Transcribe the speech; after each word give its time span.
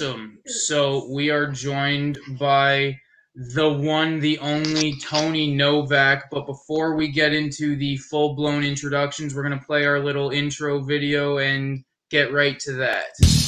Awesome. 0.00 0.38
So 0.46 1.10
we 1.10 1.28
are 1.28 1.46
joined 1.46 2.18
by 2.38 2.98
the 3.34 3.70
one, 3.70 4.18
the 4.20 4.38
only 4.38 4.98
Tony 4.98 5.52
Novak. 5.54 6.30
But 6.30 6.46
before 6.46 6.96
we 6.96 7.08
get 7.08 7.34
into 7.34 7.76
the 7.76 7.98
full 7.98 8.34
blown 8.34 8.64
introductions, 8.64 9.34
we're 9.34 9.46
going 9.46 9.58
to 9.58 9.66
play 9.66 9.84
our 9.84 10.00
little 10.00 10.30
intro 10.30 10.80
video 10.80 11.36
and 11.36 11.84
get 12.10 12.32
right 12.32 12.58
to 12.60 12.72
that. 12.76 13.39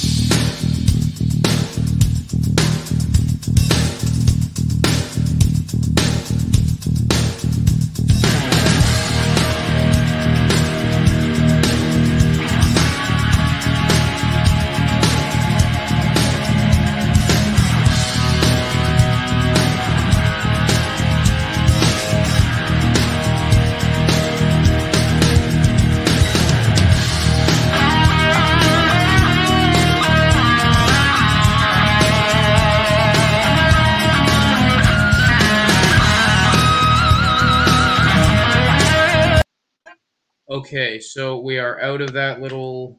Okay, 40.72 41.00
so 41.00 41.38
we 41.38 41.58
are 41.58 41.78
out 41.82 42.00
of 42.00 42.14
that 42.14 42.40
little 42.40 42.98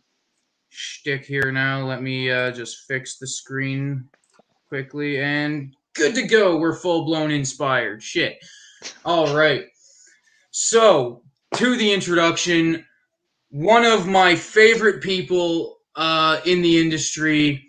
shtick 0.70 1.26
here 1.26 1.52
now. 1.52 1.84
Let 1.84 2.04
me 2.04 2.30
uh, 2.30 2.52
just 2.52 2.86
fix 2.88 3.18
the 3.18 3.26
screen 3.26 4.08
quickly 4.68 5.18
and 5.18 5.76
good 5.96 6.14
to 6.14 6.22
go. 6.22 6.58
We're 6.58 6.76
full 6.76 7.04
blown 7.04 7.32
inspired. 7.32 8.04
Shit. 8.04 8.38
All 9.06 9.36
right. 9.36 9.66
So, 10.52 11.24
to 11.56 11.76
the 11.76 11.92
introduction, 11.92 12.86
one 13.50 13.86
of 13.86 14.06
my 14.06 14.36
favorite 14.36 15.02
people 15.02 15.80
uh, 15.96 16.42
in 16.46 16.62
the 16.62 16.80
industry. 16.80 17.66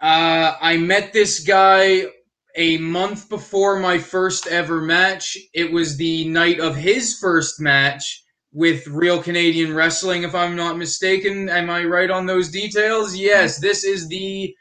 Uh, 0.00 0.54
I 0.60 0.76
met 0.76 1.12
this 1.12 1.40
guy 1.40 2.04
a 2.54 2.78
month 2.78 3.28
before 3.28 3.80
my 3.80 3.98
first 3.98 4.46
ever 4.46 4.80
match. 4.80 5.36
It 5.52 5.72
was 5.72 5.96
the 5.96 6.28
night 6.28 6.60
of 6.60 6.76
his 6.76 7.18
first 7.18 7.58
match 7.58 8.21
with 8.52 8.86
Real 8.86 9.22
Canadian 9.22 9.74
Wrestling, 9.74 10.22
if 10.22 10.34
I'm 10.34 10.54
not 10.54 10.76
mistaken. 10.76 11.48
Am 11.48 11.70
I 11.70 11.84
right 11.84 12.10
on 12.10 12.26
those 12.26 12.50
details? 12.50 13.16
Yes, 13.16 13.58
this 13.58 13.84
is 13.84 14.08
the 14.08 14.54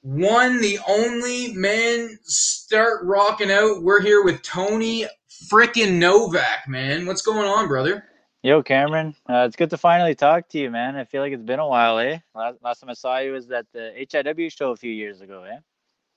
one, 0.00 0.60
the 0.60 0.78
only 0.88 1.52
man. 1.52 2.18
Start 2.22 3.04
rocking 3.04 3.50
out. 3.50 3.82
We're 3.82 4.00
here 4.00 4.24
with 4.24 4.42
Tony 4.42 5.06
frickin' 5.50 5.98
Novak, 5.98 6.68
man. 6.68 7.06
What's 7.06 7.22
going 7.22 7.46
on, 7.46 7.68
brother? 7.68 8.04
Yo, 8.42 8.62
Cameron. 8.62 9.14
Uh, 9.28 9.44
it's 9.46 9.56
good 9.56 9.70
to 9.70 9.76
finally 9.76 10.14
talk 10.14 10.48
to 10.48 10.58
you, 10.58 10.70
man. 10.70 10.96
I 10.96 11.04
feel 11.04 11.22
like 11.22 11.32
it's 11.32 11.42
been 11.42 11.58
a 11.58 11.66
while, 11.66 11.98
eh? 11.98 12.18
Last, 12.34 12.58
last 12.62 12.80
time 12.80 12.90
I 12.90 12.94
saw 12.94 13.18
you 13.18 13.32
was 13.32 13.50
at 13.50 13.66
the 13.72 13.92
HIW 13.98 14.50
show 14.50 14.70
a 14.70 14.76
few 14.76 14.92
years 14.92 15.20
ago, 15.20 15.42
eh? 15.42 15.58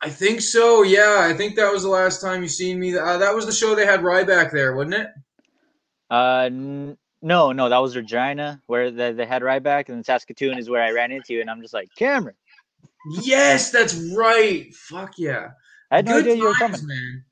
I 0.01 0.09
think 0.09 0.41
so. 0.41 0.83
Yeah, 0.83 1.17
I 1.19 1.33
think 1.33 1.55
that 1.55 1.71
was 1.71 1.83
the 1.83 1.89
last 1.89 2.21
time 2.21 2.41
you 2.41 2.47
seen 2.47 2.79
me. 2.79 2.95
Uh, 2.95 3.17
that 3.17 3.35
was 3.35 3.45
the 3.45 3.51
show 3.51 3.75
they 3.75 3.85
had 3.85 4.01
Ryback 4.01 4.51
there, 4.51 4.75
wasn't 4.75 4.95
it? 4.95 5.07
Uh, 6.09 6.43
n- 6.45 6.97
no, 7.21 7.51
no, 7.51 7.69
that 7.69 7.77
was 7.77 7.95
Regina, 7.95 8.61
where 8.67 8.91
the, 8.91 9.13
they 9.13 9.25
had 9.25 9.43
back, 9.63 9.89
and 9.89 9.97
then 9.97 10.03
Saskatoon 10.03 10.57
is 10.57 10.69
where 10.69 10.81
I 10.81 10.91
ran 10.91 11.11
into 11.11 11.33
you, 11.33 11.41
and 11.41 11.49
I'm 11.49 11.61
just 11.61 11.73
like, 11.73 11.89
Cameron. 11.95 12.35
Yes, 13.21 13.71
that's 13.71 13.95
right. 14.15 14.73
Fuck 14.73 15.17
yeah. 15.17 15.51
I 15.89 15.97
had 15.97 16.05
no 16.05 16.13
Good 16.13 16.25
idea 16.25 16.35
you 16.35 16.43
were 16.45 16.53
times, 16.53 16.81
coming. 16.81 16.87
man. 16.87 17.25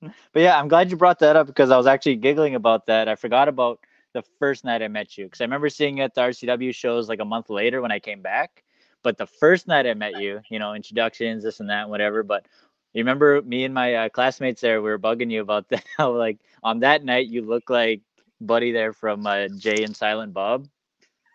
But 0.32 0.42
yeah, 0.42 0.58
I'm 0.58 0.68
glad 0.68 0.90
you 0.90 0.96
brought 0.96 1.18
that 1.20 1.34
up 1.34 1.48
because 1.48 1.72
I 1.72 1.76
was 1.76 1.88
actually 1.88 2.16
giggling 2.16 2.54
about 2.54 2.86
that. 2.86 3.08
I 3.08 3.16
forgot 3.16 3.48
about 3.48 3.80
the 4.12 4.22
first 4.38 4.64
night 4.64 4.80
I 4.80 4.88
met 4.88 5.18
you 5.18 5.24
because 5.24 5.40
I 5.40 5.44
remember 5.44 5.68
seeing 5.68 5.98
you 5.98 6.04
at 6.04 6.14
the 6.14 6.20
RCW 6.20 6.72
shows 6.72 7.08
like 7.08 7.18
a 7.20 7.24
month 7.24 7.50
later 7.50 7.82
when 7.82 7.90
I 7.90 7.98
came 7.98 8.22
back. 8.22 8.62
But 9.02 9.18
the 9.18 9.26
first 9.26 9.66
night 9.66 9.86
I 9.86 9.94
met 9.94 10.20
you, 10.20 10.40
you 10.50 10.60
know, 10.60 10.74
introductions, 10.74 11.42
this 11.42 11.58
and 11.60 11.70
that, 11.70 11.88
whatever. 11.88 12.22
But 12.22 12.46
you 12.92 13.00
remember 13.00 13.42
me 13.42 13.64
and 13.64 13.74
my 13.74 13.94
uh, 13.94 14.08
classmates 14.08 14.60
there, 14.60 14.80
we 14.80 14.90
were 14.90 14.98
bugging 14.98 15.30
you 15.30 15.40
about 15.40 15.68
that. 15.70 15.84
How 15.96 16.12
like 16.12 16.38
on 16.62 16.80
that 16.80 17.04
night 17.04 17.26
you 17.26 17.42
look 17.42 17.68
like 17.68 18.00
Buddy 18.40 18.72
there 18.72 18.92
from 18.92 19.26
uh, 19.26 19.48
Jay 19.48 19.82
and 19.82 19.96
Silent 19.96 20.32
Bob. 20.32 20.68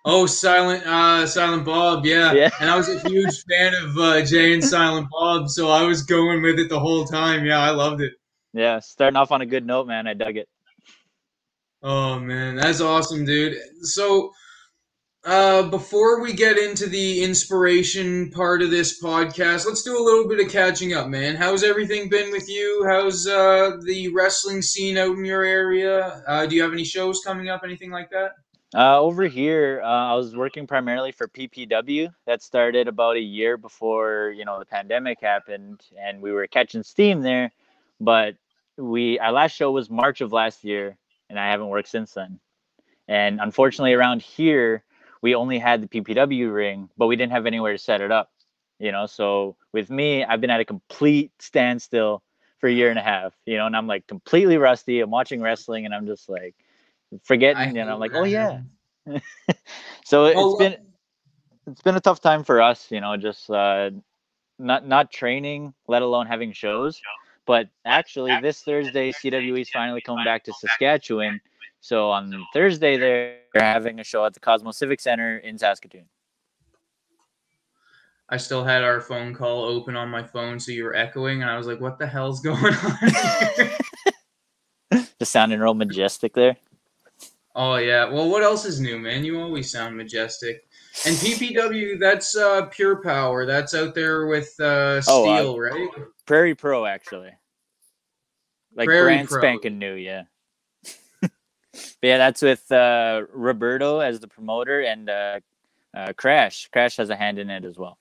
Oh, 0.06 0.26
Silent, 0.26 0.86
uh, 0.86 1.26
Silent 1.26 1.64
Bob, 1.66 2.06
yeah. 2.06 2.34
Yeah. 2.34 2.50
And 2.60 2.70
I 2.70 2.76
was 2.76 2.90
a 2.90 3.00
huge 3.08 3.44
fan 3.46 3.74
of 3.74 3.98
uh, 3.98 4.22
Jay 4.24 4.54
and 4.54 4.64
Silent 4.64 5.08
Bob, 5.10 5.50
so 5.50 5.70
I 5.70 5.84
was 5.84 6.04
going 6.04 6.42
with 6.42 6.60
it 6.60 6.70
the 6.70 6.80
whole 6.80 7.06
time. 7.06 7.46
Yeah, 7.46 7.60
I 7.60 7.70
loved 7.70 8.02
it. 8.02 8.14
Yeah, 8.54 8.80
starting 8.80 9.16
off 9.16 9.32
on 9.32 9.42
a 9.42 9.46
good 9.46 9.66
note, 9.66 9.88
man. 9.88 10.08
I 10.08 10.14
dug 10.14 10.38
it. 10.38 10.48
Oh 11.82 12.20
man, 12.20 12.56
that's 12.56 12.82
awesome, 12.82 13.26
dude. 13.26 13.58
So, 13.82 14.32
uh, 15.26 15.64
before 15.64 16.20
we 16.20 16.34
get 16.34 16.58
into 16.58 16.88
the 16.88 17.24
inspiration 17.24 18.30
part 18.32 18.62
of 18.62 18.72
this 18.72 19.02
podcast, 19.02 19.66
let's 19.66 19.84
do 19.84 19.98
a 19.98 20.04
little 20.04 20.28
bit 20.28 20.46
of 20.46 20.52
catching 20.52 20.94
up, 20.94 21.08
man. 21.08 21.36
How's 21.36 21.64
everything 21.64 22.10
been 22.10 22.30
with 22.32 22.50
you? 22.50 22.84
How's 22.86 23.26
uh, 23.26 23.78
the 23.84 24.10
wrestling 24.10 24.62
scene 24.62 24.98
out 24.98 25.16
in 25.16 25.24
your 25.24 25.44
area? 25.44 26.22
Uh, 26.28 26.46
do 26.46 26.56
you 26.56 26.62
have 26.62 26.74
any 26.74 26.84
shows 26.84 27.22
coming 27.26 27.48
up, 27.48 27.62
anything 27.64 27.90
like 27.90 28.10
that? 28.10 28.34
Uh, 28.76 29.00
over 29.00 29.28
here, 29.28 29.82
uh, 29.84 30.12
I 30.12 30.16
was 30.16 30.36
working 30.36 30.68
primarily 30.68 31.12
for 31.12 31.28
PPW. 31.28 32.10
That 32.26 32.42
started 32.42 32.88
about 32.88 33.16
a 33.16 33.22
year 33.22 33.56
before 33.56 34.34
you 34.36 34.46
know 34.46 34.60
the 34.60 34.66
pandemic 34.66 35.22
happened, 35.22 35.82
and 35.98 36.22
we 36.22 36.32
were 36.32 36.48
catching 36.48 36.84
steam 36.84 37.22
there. 37.22 37.52
But 38.02 38.36
we 38.76 39.20
our 39.20 39.32
last 39.32 39.52
show 39.52 39.72
was 39.72 39.92
March 39.92 40.22
of 40.22 40.34
last 40.34 40.64
year, 40.64 40.98
and 41.30 41.40
I 41.40 41.52
haven't 41.52 41.68
worked 41.68 41.90
since 41.90 42.14
then. 42.14 42.40
And 43.08 43.40
unfortunately, 43.40 43.94
around 43.94 44.24
here, 44.24 44.84
we 45.24 45.34
only 45.34 45.58
had 45.58 45.82
the 45.82 45.88
PPW 45.88 46.54
ring, 46.54 46.90
but 46.98 47.08
we 47.08 47.16
didn't 47.16 47.32
have 47.32 47.48
anywhere 47.48 47.72
to 47.72 47.80
set 47.80 48.02
it 48.02 48.12
up. 48.12 48.32
You 48.78 48.92
know, 48.92 49.08
so 49.08 49.56
with 49.72 49.90
me, 49.90 50.24
I've 50.26 50.42
been 50.42 50.52
at 50.52 50.60
a 50.60 50.66
complete 50.66 51.32
standstill 51.40 52.22
for 52.60 52.68
a 52.68 52.72
year 52.74 52.90
and 52.92 53.00
a 53.00 53.04
half. 53.04 53.34
You 53.46 53.58
know, 53.58 53.66
and 53.66 53.76
I'm 53.76 53.88
like 53.88 54.06
completely 54.08 54.58
rusty. 54.58 55.00
I'm 55.00 55.10
watching 55.10 55.42
wrestling, 55.42 55.86
and 55.86 55.96
I'm 55.96 56.06
just 56.06 56.30
like 56.30 56.56
forgetting, 57.24 57.78
and 57.78 57.90
I'm 57.90 58.00
like, 58.00 58.12
oh 58.14 58.26
yeah. 58.26 58.62
so 60.06 60.26
it's 60.26 60.36
Oh, 60.38 60.58
been 60.58 60.76
it's 61.68 61.82
been 61.82 61.96
a 61.96 62.02
tough 62.02 62.22
time 62.22 62.44
for 62.44 62.62
us, 62.62 62.92
you 62.92 63.00
know, 63.00 63.16
just 63.18 63.50
uh, 63.50 63.92
not 64.60 64.86
not 64.88 65.12
training, 65.12 65.74
let 65.88 66.02
alone 66.02 66.28
having 66.28 66.52
shows. 66.52 67.02
But 67.46 67.70
actually, 67.86 68.38
this 68.42 68.62
Thursday, 68.62 69.12
CWE 69.12 69.62
is 69.62 69.70
finally 69.70 70.02
coming 70.02 70.26
back 70.26 70.44
to 70.46 70.54
Saskatchewan. 70.54 71.42
So 71.84 72.12
on 72.12 72.34
Thursday, 72.54 72.96
they're 72.96 73.40
having 73.56 74.00
a 74.00 74.06
show 74.06 74.24
at 74.24 74.34
the 74.34 74.40
Cosmos 74.40 74.78
Civic 74.78 75.02
Center 75.02 75.40
in 75.40 75.58
Saskatoon. 75.58 76.06
I 78.30 78.38
still 78.38 78.64
had 78.64 78.86
our 78.86 79.02
phone 79.02 79.34
call 79.34 79.66
open 79.66 79.98
on 79.98 80.08
my 80.08 80.24
phone, 80.24 80.62
so 80.62 80.72
you 80.72 80.86
were 80.86 80.96
echoing, 80.96 81.42
and 81.42 81.52
I 81.52 81.58
was 81.58 81.68
like, 81.68 81.82
"What 81.82 82.00
the 82.00 82.08
hell's 82.08 82.40
going 82.50 82.74
on?" 82.74 82.98
here?" 83.58 83.72
Just 85.20 85.34
sounding 85.34 85.60
real 85.60 85.74
majestic 85.74 86.34
there. 86.34 86.56
oh 87.54 87.76
yeah. 87.76 88.06
Well, 88.10 88.30
what 88.30 88.44
else 88.44 88.64
is 88.64 88.80
new, 88.80 88.98
man? 88.98 89.26
You 89.26 89.42
always 89.42 89.70
sound 89.70 89.98
majestic. 89.98 90.66
And 91.06 91.18
PPW, 91.18 92.00
that's 92.00 92.34
uh, 92.38 92.68
Pure 92.68 93.04
Power. 93.04 93.46
That's 93.46 93.74
out 93.74 93.94
there 93.94 94.28
with 94.28 94.56
uh, 94.58 95.02
Oh, 95.10 95.30
uh, 95.30 95.38
Steel, 95.38 95.60
right? 95.60 95.90
Prairie 96.26 96.56
Pro, 96.56 96.86
actually. 96.86 97.32
Like 98.74 98.86
Prairie 98.88 99.16
brand 99.16 99.28
Pro. 99.28 99.42
spanking 99.42 99.78
new, 99.80 99.96
yeah. 99.96 100.24
But 101.74 102.08
yeah, 102.08 102.18
that's 102.18 102.42
with 102.42 102.72
uh, 102.72 103.24
Roberto 103.34 104.00
as 104.00 104.20
the 104.20 104.28
promoter 104.28 104.82
and 104.82 105.10
uh, 105.10 105.40
uh, 105.94 106.14
Crash. 106.14 106.70
Crash 106.72 106.98
has 106.98 107.10
a 107.10 107.16
hand 107.16 107.40
in 107.40 107.50
it 107.50 107.66
as 107.66 107.78
well. 107.78 107.98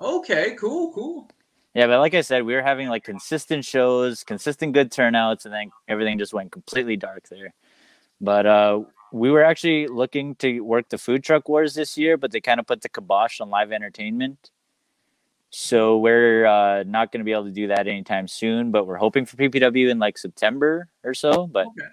Okay, 0.00 0.54
cool, 0.58 0.92
cool. 0.92 1.30
Yeah, 1.74 1.86
but 1.86 1.98
like 1.98 2.14
I 2.14 2.22
said, 2.22 2.44
we 2.44 2.54
were 2.54 2.62
having 2.62 2.88
like 2.88 3.04
consistent 3.04 3.64
shows, 3.64 4.24
consistent 4.24 4.72
good 4.72 4.90
turnouts, 4.90 5.44
and 5.44 5.52
then 5.52 5.70
everything 5.88 6.18
just 6.18 6.32
went 6.32 6.52
completely 6.52 6.96
dark 6.96 7.28
there. 7.28 7.52
But 8.18 8.46
uh, 8.46 8.80
we 9.12 9.30
were 9.30 9.44
actually 9.44 9.86
looking 9.86 10.34
to 10.36 10.60
work 10.60 10.88
the 10.88 10.96
food 10.96 11.22
truck 11.22 11.48
wars 11.48 11.74
this 11.74 11.98
year, 11.98 12.16
but 12.16 12.32
they 12.32 12.40
kind 12.40 12.60
of 12.60 12.66
put 12.66 12.80
the 12.80 12.88
kibosh 12.88 13.40
on 13.40 13.50
live 13.50 13.72
entertainment. 13.72 14.50
So 15.50 15.98
we're 15.98 16.46
uh, 16.46 16.82
not 16.84 17.12
going 17.12 17.20
to 17.20 17.24
be 17.24 17.32
able 17.32 17.44
to 17.44 17.50
do 17.50 17.68
that 17.68 17.86
anytime 17.86 18.26
soon, 18.26 18.70
but 18.70 18.86
we're 18.86 18.96
hoping 18.96 19.26
for 19.26 19.36
PPW 19.36 19.90
in 19.90 19.98
like 19.98 20.18
September 20.18 20.88
or 21.04 21.14
so. 21.14 21.46
But, 21.46 21.66
Okay. 21.66 21.86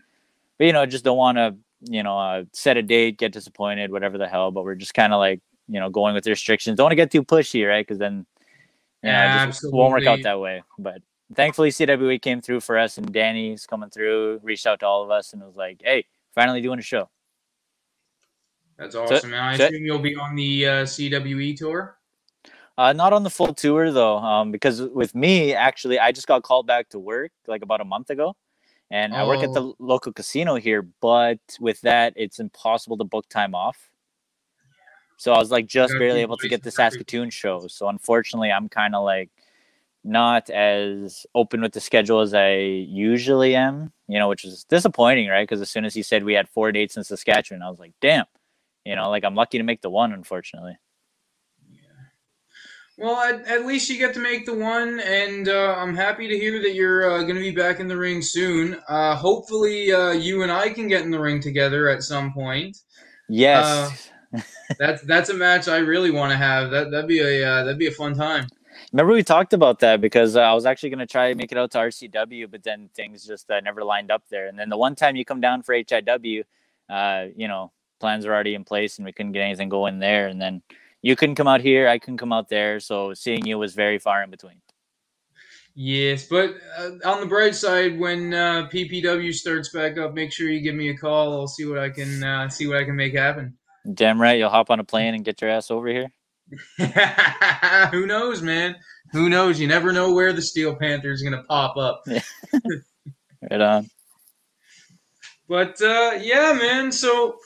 But 0.64 0.68
you 0.68 0.72
know, 0.72 0.86
just 0.86 1.04
don't 1.04 1.18
want 1.18 1.38
to, 1.38 1.58
you 1.92 2.04
know, 2.04 2.18
uh, 2.18 2.46
set 2.54 2.78
a 2.78 2.82
date, 2.82 3.18
get 3.18 3.34
disappointed, 3.34 3.92
whatever 3.92 4.18
the 4.18 4.30
hell. 4.30 4.50
But 4.50 4.64
we're 4.64 4.76
just 4.76 4.94
kind 4.94 5.12
of 5.12 5.20
like, 5.20 5.42
you 5.68 5.78
know, 5.78 5.90
going 5.90 6.16
with 6.16 6.24
the 6.24 6.30
restrictions. 6.30 6.78
Don't 6.78 6.86
want 6.86 6.94
to 6.94 6.96
get 6.96 7.12
too 7.12 7.22
pushy, 7.22 7.68
right? 7.68 7.86
Because 7.86 8.00
then, 8.00 8.26
you 9.04 9.12
know, 9.12 9.44
it 9.44 9.48
just 9.48 9.66
won't 9.74 9.92
work 9.92 10.06
out 10.06 10.24
that 10.24 10.40
way. 10.40 10.64
But 10.80 11.02
thankfully, 11.36 11.70
CWE 11.70 12.22
came 12.22 12.40
through 12.40 12.62
for 12.62 12.78
us, 12.78 12.98
and 12.98 13.12
Danny's 13.12 13.66
coming 13.66 13.90
through, 13.90 14.40
reached 14.42 14.66
out 14.66 14.80
to 14.80 14.86
all 14.86 15.04
of 15.04 15.12
us, 15.12 15.34
and 15.34 15.42
was 15.42 15.58
like, 15.58 15.82
"Hey, 15.84 16.06
finally 16.34 16.62
doing 16.62 16.80
a 16.80 16.82
show." 16.82 17.10
That's 18.78 18.96
awesome. 18.96 19.32
man. 19.32 19.44
I 19.44 19.58
so- 19.58 19.66
assume 19.66 19.84
you'll 19.84 20.00
be 20.00 20.16
on 20.16 20.34
the 20.38 20.66
uh, 20.66 20.72
CWE 20.84 21.58
tour. 21.58 21.98
Uh, 22.78 22.94
not 22.94 23.12
on 23.12 23.24
the 23.24 23.30
full 23.30 23.54
tour 23.54 23.92
though, 23.92 24.18
um, 24.20 24.50
because 24.50 24.82
with 24.82 25.14
me, 25.14 25.54
actually, 25.54 26.00
I 26.00 26.14
just 26.14 26.26
got 26.26 26.42
called 26.42 26.68
back 26.68 26.88
to 26.90 27.00
work 27.00 27.34
like 27.48 27.64
about 27.64 27.82
a 27.82 27.86
month 27.86 28.10
ago, 28.10 28.38
and 28.94 29.14
I 29.16 29.26
work 29.26 29.42
at 29.44 29.54
the 29.54 29.64
Oh. 29.64 29.76
local 29.80 30.14
casino 30.14 30.56
here. 30.56 30.84
But 31.02 31.40
with 31.60 31.82
that, 31.82 32.14
it's 32.16 32.40
impossible 32.40 32.98
to 32.98 33.04
book 33.04 33.28
time 33.28 33.56
off. 33.56 33.90
So 35.18 35.34
I 35.34 35.40
was 35.40 35.52
like 35.52 35.66
just 35.68 35.94
barely 36.00 36.22
able 36.22 36.38
to 36.38 36.48
get 36.50 36.62
the 36.64 36.70
Saskatoon 36.72 37.30
show. 37.30 37.68
So 37.68 37.88
unfortunately, 37.88 38.52
I'm 38.52 38.70
kind 38.70 38.94
of 38.96 39.04
like 39.04 39.30
not 40.04 40.50
as 40.50 41.26
open 41.34 41.62
with 41.62 41.72
the 41.74 41.80
schedule 41.80 42.20
as 42.20 42.34
I 42.34 42.54
usually 42.54 43.56
am. 43.56 43.92
You 44.08 44.20
know, 44.20 44.28
which 44.30 44.46
is 44.46 44.64
disappointing, 44.66 45.28
right? 45.28 45.48
Because 45.48 45.62
as 45.62 45.70
soon 45.72 45.86
as 45.86 45.94
he 45.96 46.04
said 46.04 46.24
we 46.24 46.34
had 46.34 46.48
four 46.50 46.72
dates 46.72 46.96
in 46.98 47.04
Saskatchewan, 47.04 47.64
I 47.64 47.70
was 47.70 47.80
like, 47.80 47.94
damn. 48.02 48.26
You 48.86 48.96
know, 48.96 49.10
like 49.10 49.24
I'm 49.24 49.36
lucky 49.36 49.58
to 49.58 49.64
make 49.64 49.82
the 49.82 49.90
one, 49.90 50.12
unfortunately. 50.14 50.78
Well, 52.98 53.18
at, 53.18 53.48
at 53.48 53.66
least 53.66 53.90
you 53.90 53.98
get 53.98 54.14
to 54.14 54.20
make 54.20 54.46
the 54.46 54.54
one, 54.54 55.00
and 55.00 55.50
uh, 55.50 55.76
I'm 55.78 55.96
happy 55.96 56.28
to 56.28 56.38
hear 56.38 56.62
that 56.62 56.76
you're 56.76 57.12
uh, 57.12 57.24
going 57.24 57.36
to 57.36 57.42
be 57.42 57.52
back 57.52 57.80
in 57.80 57.88
the 57.88 57.98
ring 57.98 58.22
soon. 58.22 58.80
Uh, 58.88 59.16
hopefully, 59.16 59.92
uh, 59.92 60.12
you 60.12 60.44
and 60.44 60.52
I 60.52 60.70
can 60.70 60.88
get 60.88 61.02
in 61.02 61.10
the 61.10 61.20
ring 61.20 61.42
together 61.42 61.90
at 61.90 62.04
some 62.04 62.32
point. 62.34 62.78
Yes. 63.30 64.10
That's 64.80 65.04
that's 65.04 65.30
a 65.30 65.34
match 65.34 65.68
I 65.68 65.78
really 65.78 66.10
want 66.10 66.32
to 66.32 66.38
have. 66.38 66.72
That 66.72 66.90
that'd 66.90 67.08
be 67.08 67.20
a 67.20 67.48
uh, 67.48 67.64
that'd 67.64 67.78
be 67.78 67.88
a 67.88 67.92
fun 67.92 68.16
time. 68.16 68.48
Remember 68.92 69.14
we 69.14 69.24
talked 69.24 69.54
about 69.54 69.80
that 69.80 70.02
because 70.02 70.36
uh, 70.36 70.42
I 70.42 70.54
was 70.54 70.66
actually 70.66 70.90
going 70.90 71.00
to 71.00 71.06
try 71.06 71.30
to 71.30 71.36
make 71.36 71.52
it 71.52 71.58
out 71.58 71.72
to 71.72 71.78
RCW, 71.80 72.50
but 72.50 72.64
then 72.64 72.90
things 72.96 73.26
just 73.26 73.50
uh, 73.50 73.60
never 73.60 73.84
lined 73.84 74.12
up 74.12 74.24
there. 74.30 74.48
And 74.48 74.58
then 74.58 74.70
the 74.70 74.78
one 74.78 74.96
time 74.96 75.16
you 75.16 75.26
come 75.26 75.42
down 75.42 75.62
for 75.62 75.76
HIW, 75.76 76.44
uh, 76.90 77.26
you 77.36 77.48
know, 77.48 77.72
plans 78.00 78.26
were 78.26 78.34
already 78.34 78.56
in 78.56 78.64
place 78.64 78.98
and 78.98 79.06
we 79.06 79.14
couldn't 79.14 79.32
get 79.32 79.42
anything 79.42 79.70
going 79.70 80.00
there. 80.00 80.28
And 80.28 80.42
then 80.42 80.62
you 81.04 81.16
couldn't 81.16 81.36
come 81.36 81.48
out 81.48 81.62
here, 81.62 81.88
I 81.88 82.00
couldn't 82.00 82.18
come 82.18 82.34
out 82.34 82.50
there. 82.50 82.80
So 82.80 83.14
seeing 83.14 83.46
you 83.46 83.60
was 83.60 83.76
very 83.76 84.00
far 84.00 84.24
in 84.24 84.32
between. 84.32 84.62
Yes, 85.76 86.28
but 86.28 86.56
uh, 86.78 86.92
on 87.06 87.22
the 87.22 87.26
bright 87.26 87.56
side, 87.56 88.00
when 88.00 88.34
uh, 88.34 88.70
PPW 88.72 89.34
starts 89.34 89.70
back 89.70 89.98
up, 89.98 90.14
make 90.14 90.32
sure 90.32 90.50
you 90.50 90.62
give 90.62 90.76
me 90.76 90.90
a 90.90 90.98
call. 90.98 91.34
I'll 91.34 91.48
see 91.48 91.66
what 91.66 91.80
I 91.80 91.90
can 91.90 92.24
uh, 92.24 92.50
see 92.50 92.68
what 92.68 92.78
I 92.78 92.84
can 92.84 92.96
make 92.96 93.16
happen. 93.16 93.58
Damn 93.94 94.22
right, 94.22 94.38
you'll 94.38 94.50
hop 94.50 94.70
on 94.70 94.80
a 94.80 94.84
plane 94.84 95.14
and 95.14 95.26
get 95.26 95.42
your 95.42 95.50
ass 95.50 95.70
over 95.70 95.88
here. 95.88 96.12
Who 97.92 98.06
knows, 98.06 98.42
man? 98.42 98.76
Who 99.12 99.30
knows? 99.30 99.60
You 99.60 99.68
never 99.68 99.92
know 99.92 100.14
where 100.14 100.32
the 100.32 100.42
Steel 100.42 100.76
Panther 100.76 101.12
is 101.12 101.22
going 101.22 101.36
to 101.36 101.44
pop 101.44 101.78
up. 101.78 102.04
Right 103.52 103.60
on. 103.60 103.90
But 105.50 105.82
uh, 105.82 106.12
yeah, 106.22 106.54
man. 106.54 106.92
So 106.92 107.38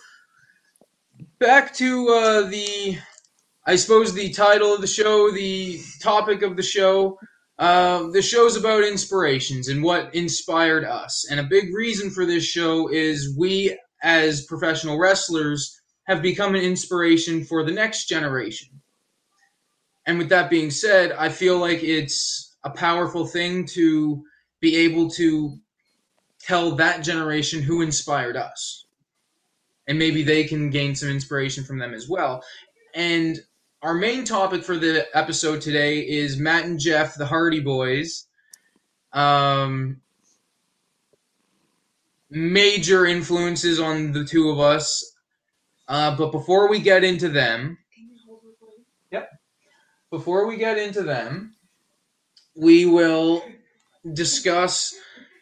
back 1.40 1.74
to 1.76 2.08
uh, 2.10 2.42
the, 2.44 2.98
I 3.68 3.76
suppose 3.76 4.14
the 4.14 4.30
title 4.30 4.74
of 4.74 4.80
the 4.80 4.88
show, 4.88 5.30
the 5.30 5.82
topic 6.02 6.42
of 6.42 6.56
the 6.56 6.64
show. 6.64 7.20
Uh, 7.60 8.08
the 8.12 8.22
show's 8.22 8.56
about 8.56 8.86
inspirations 8.86 9.68
and 9.68 9.84
what 9.84 10.14
inspired 10.16 10.86
us. 10.86 11.28
And 11.30 11.38
a 11.38 11.44
big 11.44 11.74
reason 11.74 12.10
for 12.10 12.26
this 12.26 12.46
show 12.46 12.88
is 12.88 13.36
we, 13.38 13.78
as 14.02 14.46
professional 14.46 14.98
wrestlers, 14.98 15.82
have 16.06 16.22
become 16.22 16.56
an 16.56 16.62
inspiration 16.62 17.44
for 17.44 17.66
the 17.66 17.74
next 17.74 18.06
generation. 18.06 18.70
And 20.06 20.18
with 20.18 20.30
that 20.30 20.50
being 20.50 20.72
said, 20.72 21.12
I 21.12 21.28
feel 21.28 21.58
like 21.58 21.84
it's 21.84 22.56
a 22.64 22.70
powerful 22.70 23.28
thing 23.28 23.66
to 23.74 24.24
be 24.62 24.78
able 24.78 25.10
to 25.12 25.58
tell 26.40 26.72
that 26.76 27.04
generation 27.04 27.62
who 27.62 27.82
inspired 27.82 28.38
us. 28.38 28.86
And 29.88 30.00
maybe 30.00 30.24
they 30.24 30.46
can 30.46 30.70
gain 30.70 30.96
some 30.96 31.10
inspiration 31.10 31.66
from 31.66 31.80
them 31.80 31.94
as 31.94 32.08
well. 32.08 32.42
And 32.94 33.38
our 33.88 33.94
main 33.94 34.26
topic 34.26 34.66
for 34.66 34.76
the 34.76 35.08
episode 35.14 35.62
today 35.62 36.00
is 36.00 36.38
Matt 36.38 36.66
and 36.66 36.78
Jeff, 36.78 37.16
the 37.16 37.26
Hardy 37.26 37.64
Boyz. 37.64 38.26
Um, 39.14 40.02
major 42.30 43.06
influences 43.06 43.80
on 43.80 44.12
the 44.12 44.26
two 44.26 44.50
of 44.50 44.60
us. 44.60 45.16
Uh, 45.88 46.18
but 46.18 46.34
before 46.34 46.70
we 46.70 46.82
get 46.82 47.06
into 47.06 47.30
them, 47.30 47.78
yep. 49.10 49.30
Before 50.12 50.48
we 50.48 50.58
get 50.58 50.78
into 50.78 51.04
them, 51.04 51.56
we 52.58 52.86
will 52.86 53.42
discuss 54.12 54.94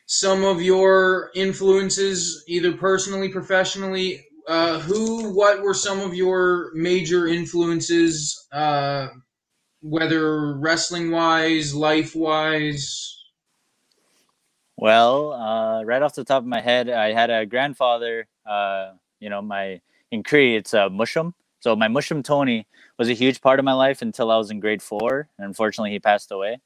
some 0.05 0.43
of 0.43 0.61
your 0.61 1.31
influences, 1.33 2.43
either 2.47 2.73
personally, 2.73 3.29
professionally. 3.29 4.23
Uh, 4.47 4.79
who, 4.79 5.33
what 5.33 5.61
were 5.61 5.73
some 5.73 5.99
of 5.99 6.13
your 6.13 6.71
major 6.75 7.27
influences, 7.27 8.47
uh, 8.51 9.07
whether 9.81 10.55
wrestling 10.57 11.11
wise, 11.11 11.73
life 11.73 12.15
wise? 12.15 13.11
Well, 14.77 15.33
uh, 15.33 15.83
right 15.83 16.01
off 16.01 16.15
the 16.15 16.23
top 16.23 16.43
of 16.43 16.47
my 16.47 16.61
head, 16.61 16.89
I 16.89 17.13
had 17.13 17.29
a 17.29 17.45
grandfather. 17.45 18.27
Uh, 18.45 18.91
you 19.19 19.29
know, 19.29 19.41
my 19.41 19.81
in 20.11 20.21
Cree, 20.21 20.55
it's 20.55 20.73
uh, 20.73 20.89
Mushum. 20.89 21.33
So 21.59 21.75
my 21.75 21.87
Mushum 21.87 22.23
Tony 22.23 22.67
was 22.99 23.09
a 23.09 23.13
huge 23.13 23.41
part 23.41 23.57
of 23.57 23.65
my 23.65 23.73
life 23.73 24.01
until 24.01 24.29
I 24.29 24.37
was 24.37 24.51
in 24.51 24.59
grade 24.59 24.81
four, 24.81 25.29
and 25.37 25.47
unfortunately, 25.47 25.91
he 25.91 25.99
passed 25.99 26.31
away. 26.31 26.59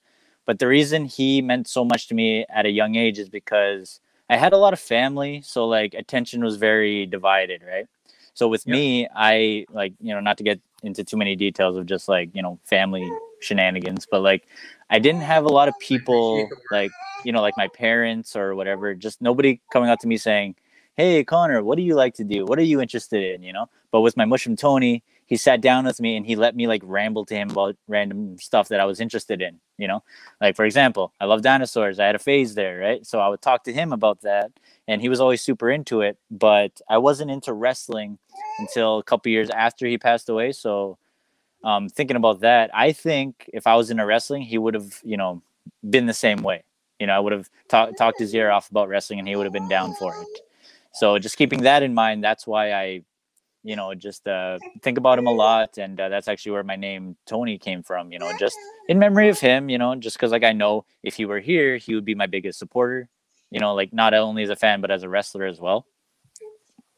But 0.45 0.59
the 0.59 0.67
reason 0.67 1.05
he 1.05 1.41
meant 1.41 1.67
so 1.67 1.85
much 1.85 2.07
to 2.07 2.15
me 2.15 2.45
at 2.49 2.65
a 2.65 2.69
young 2.71 2.95
age 2.95 3.19
is 3.19 3.29
because 3.29 4.01
I 4.29 4.37
had 4.37 4.53
a 4.53 4.57
lot 4.57 4.73
of 4.73 4.79
family, 4.79 5.41
so 5.43 5.67
like 5.67 5.93
attention 5.93 6.43
was 6.43 6.57
very 6.57 7.05
divided, 7.05 7.63
right? 7.67 7.87
So 8.33 8.47
with 8.47 8.67
Yep. 8.67 8.75
me, 8.75 9.07
I 9.15 9.65
like 9.71 9.93
you 10.01 10.13
know 10.13 10.19
not 10.21 10.37
to 10.39 10.43
get 10.43 10.61
into 10.83 11.03
too 11.03 11.17
many 11.17 11.35
details 11.35 11.77
of 11.77 11.85
just 11.87 12.07
like 12.09 12.29
you 12.33 12.41
know 12.43 12.59
family 12.65 13.09
shenanigans, 13.41 14.07
but 14.09 14.21
like 14.21 14.47
I 14.89 14.99
didn't 14.99 15.21
have 15.21 15.45
a 15.45 15.49
lot 15.49 15.67
of 15.67 15.79
people 15.79 16.53
like 16.71 16.91
you 17.23 17.31
know 17.31 17.41
like 17.41 17.57
my 17.57 17.67
parents 17.69 18.35
or 18.35 18.55
whatever, 18.55 18.95
just 18.95 19.21
nobody 19.21 19.61
coming 19.71 19.89
up 19.89 19.99
to 20.01 20.07
me 20.07 20.17
saying, 20.17 20.55
"Hey 20.95 21.23
Connor, 21.23 21.63
what 21.63 21.77
do 21.77 21.83
you 21.83 21.95
like 21.95 22.15
to 22.15 22.23
do? 22.23 22.45
What 22.45 22.59
are 22.59 22.63
you 22.63 22.81
interested 22.81 23.23
in?" 23.35 23.43
You 23.43 23.53
know. 23.53 23.67
But 23.91 24.01
with 24.01 24.17
my 24.17 24.25
Mushum 24.25 24.57
Tony, 24.57 25.03
he 25.29 25.37
sat 25.37 25.61
down 25.61 25.85
with 25.85 26.01
me 26.01 26.17
and 26.17 26.25
he 26.25 26.35
let 26.35 26.55
me 26.55 26.65
like 26.67 26.81
ramble 26.83 27.23
to 27.27 27.35
him 27.35 27.51
about 27.51 27.77
random 27.87 28.37
stuff 28.39 28.67
that 28.69 28.79
I 28.79 28.85
was 28.85 28.99
interested 28.99 29.41
in. 29.43 29.59
You 29.77 29.87
know, 29.87 30.03
like 30.41 30.55
for 30.55 30.65
example, 30.65 31.13
I 31.21 31.25
love 31.25 31.43
dinosaurs. 31.43 31.99
I 31.99 32.07
had 32.07 32.15
a 32.15 32.19
phase 32.19 32.55
there, 32.55 32.79
right? 32.79 33.05
So 33.05 33.19
I 33.19 33.29
would 33.29 33.41
talk 33.41 33.63
to 33.65 33.73
him 33.73 33.93
about 33.93 34.21
that, 34.21 34.51
and 34.87 35.01
he 35.01 35.07
was 35.07 35.21
always 35.21 35.41
super 35.41 35.69
into 35.69 36.01
it. 36.01 36.17
But 36.31 36.81
I 36.89 36.97
wasn't 36.97 37.29
into 37.29 37.53
wrestling 37.53 38.17
until 38.57 38.97
a 38.97 39.03
couple 39.03 39.31
years 39.31 39.51
after 39.51 39.85
he 39.85 39.99
passed 39.99 40.29
away. 40.29 40.51
So, 40.51 40.97
um, 41.63 41.89
thinking 41.89 42.17
about 42.17 42.39
that, 42.41 42.71
I 42.73 42.91
think 42.91 43.49
if 43.53 43.67
I 43.67 43.75
was 43.75 43.91
into 43.91 44.05
wrestling, 44.05 44.41
he 44.41 44.57
would 44.57 44.73
have, 44.73 44.99
you 45.03 45.15
know, 45.15 45.43
been 45.87 46.07
the 46.07 46.13
same 46.13 46.41
way. 46.41 46.63
You 46.99 47.05
know, 47.07 47.13
I 47.13 47.19
would 47.19 47.33
have 47.33 47.49
ta- 47.69 47.91
talked 47.91 48.19
his 48.19 48.33
ear 48.33 48.49
off 48.49 48.71
about 48.71 48.89
wrestling, 48.89 49.19
and 49.19 49.27
he 49.27 49.35
would 49.35 49.45
have 49.45 49.53
been 49.53 49.69
down 49.69 49.93
for 49.93 50.19
it. 50.19 50.39
So, 50.93 51.19
just 51.19 51.37
keeping 51.37 51.61
that 51.61 51.83
in 51.83 51.93
mind, 51.93 52.23
that's 52.23 52.47
why 52.47 52.73
I, 52.73 53.03
you 53.63 53.75
know, 53.75 53.93
just 53.93 54.27
uh, 54.27 54.57
think 54.81 54.97
about 54.97 55.19
him 55.19 55.27
a 55.27 55.31
lot, 55.31 55.77
and 55.77 55.99
uh, 55.99 56.09
that's 56.09 56.27
actually 56.27 56.53
where 56.53 56.63
my 56.63 56.75
name 56.75 57.17
Tony 57.25 57.57
came 57.57 57.83
from. 57.83 58.11
You 58.11 58.19
know, 58.19 58.31
just 58.39 58.55
in 58.87 58.99
memory 58.99 59.29
of 59.29 59.39
him. 59.39 59.69
You 59.69 59.77
know, 59.77 59.95
just 59.95 60.17
because 60.17 60.31
like 60.31 60.43
I 60.43 60.53
know 60.53 60.85
if 61.03 61.15
he 61.15 61.25
were 61.25 61.39
here, 61.39 61.77
he 61.77 61.95
would 61.95 62.05
be 62.05 62.15
my 62.15 62.27
biggest 62.27 62.59
supporter. 62.59 63.09
You 63.51 63.59
know, 63.59 63.73
like 63.75 63.91
not 63.91 64.13
only 64.13 64.43
as 64.43 64.49
a 64.49 64.55
fan 64.55 64.81
but 64.81 64.91
as 64.91 65.03
a 65.03 65.09
wrestler 65.09 65.45
as 65.45 65.59
well. 65.59 65.85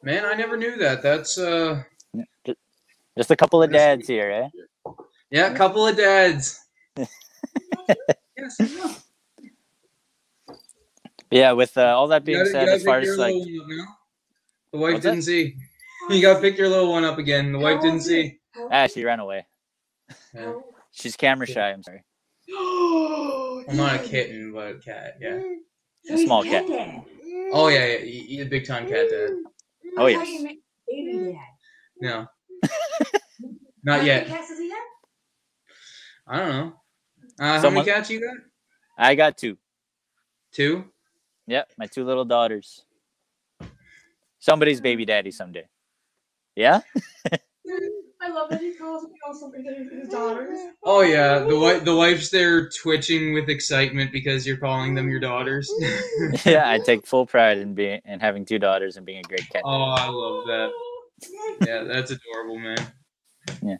Man, 0.03 0.25
I 0.25 0.33
never 0.33 0.57
knew 0.57 0.77
that. 0.77 1.01
That's 1.01 1.37
uh, 1.37 1.83
Just 3.17 3.29
a 3.31 3.35
couple 3.35 3.61
of 3.61 3.71
dads 3.71 4.07
here, 4.07 4.31
eh? 4.31 4.91
yeah, 5.29 5.47
a 5.51 5.55
couple 5.55 5.85
of 5.85 5.95
dads. 5.95 6.59
yes, 6.97 8.57
yeah. 8.59 8.95
Yeah. 11.29 11.51
With 11.53 11.77
uh, 11.77 11.95
all 11.97 12.07
that 12.09 12.25
being 12.25 12.39
gotta- 12.39 12.49
said, 12.51 12.67
as 12.67 12.83
far 12.83 12.99
as 12.99 13.17
like, 13.17 13.33
little 13.35 13.67
one 13.67 13.79
up 13.79 13.87
the 14.71 14.77
wife 14.79 14.93
What's 14.93 15.05
didn't 15.05 15.21
see. 15.23 15.55
You 16.11 16.21
gotta 16.21 16.39
pick 16.41 16.57
your 16.57 16.67
little 16.69 16.91
one 16.91 17.03
up 17.05 17.17
again. 17.17 17.51
The 17.51 17.59
wife 17.59 17.81
didn't 17.81 18.01
see. 18.01 18.39
ah, 18.71 18.87
she 18.87 19.03
ran 19.03 19.19
away. 19.19 19.45
Yeah. 20.33 20.53
She's 20.91 21.15
camera 21.15 21.47
shy. 21.47 21.71
I'm 21.71 21.83
sorry. 21.83 22.03
I'm 23.69 23.77
not 23.77 23.95
a 23.95 23.99
kitten, 23.99 24.51
but 24.53 24.75
a 24.75 24.79
cat. 24.79 25.15
Yeah. 25.21 25.41
A 26.09 26.17
small 26.17 26.43
cat. 26.43 26.65
Oh 27.53 27.67
yeah, 27.69 27.85
yeah. 27.85 27.97
You, 27.99 28.21
you 28.23 28.43
a 28.43 28.45
big 28.45 28.65
time 28.67 28.87
cat 28.87 29.07
dad. 29.09 29.29
Oh, 29.97 30.07
yes. 30.07 30.27
No, 32.01 32.27
dad. 32.63 32.69
not 33.83 33.99
How 33.99 34.05
yet. 34.05 34.23
many 34.27 34.35
cats 34.35 34.49
does 34.49 34.59
he 34.59 34.69
have? 34.69 34.79
I 36.27 36.37
don't 36.39 36.49
know. 36.49 36.73
Uh, 37.39 37.61
how 37.61 37.69
many 37.69 37.85
cats 37.85 38.09
you 38.09 38.19
got? 38.21 38.37
I 38.97 39.15
got 39.15 39.37
two. 39.37 39.57
Two. 40.51 40.85
Yep, 41.47 41.71
my 41.77 41.87
two 41.87 42.03
little 42.03 42.25
daughters. 42.25 42.83
Somebody's 44.39 44.81
baby 44.81 45.05
daddy 45.05 45.31
someday. 45.31 45.65
Yeah. 46.55 46.81
I 48.23 48.29
love 48.29 48.49
that 48.49 48.61
he 48.61 48.73
calls 48.75 49.03
me 49.05 49.15
also 49.25 49.51
because 49.51 49.91
his 49.91 50.09
daughters. 50.09 50.57
Oh 50.83 51.01
yeah, 51.01 51.39
the 51.39 51.57
wife 51.57 51.83
the 51.83 51.95
wife's 51.95 52.29
there 52.29 52.69
twitching 52.69 53.33
with 53.33 53.49
excitement 53.49 54.11
because 54.11 54.45
you're 54.45 54.57
calling 54.57 54.93
them 54.93 55.09
your 55.09 55.19
daughters. 55.19 55.71
yeah, 56.45 56.69
I 56.69 56.79
take 56.79 57.07
full 57.07 57.25
pride 57.25 57.57
in 57.57 57.73
being 57.73 57.99
and 58.05 58.21
having 58.21 58.45
two 58.45 58.59
daughters 58.59 58.97
and 58.97 59.05
being 59.05 59.19
a 59.19 59.27
great 59.27 59.49
cat. 59.49 59.63
oh, 59.65 59.95
I 59.97 60.07
love 60.07 60.45
that. 60.47 60.71
Yeah, 61.65 61.83
that's 61.83 62.11
adorable, 62.11 62.59
man. 62.59 62.77
Yeah. 63.63 63.77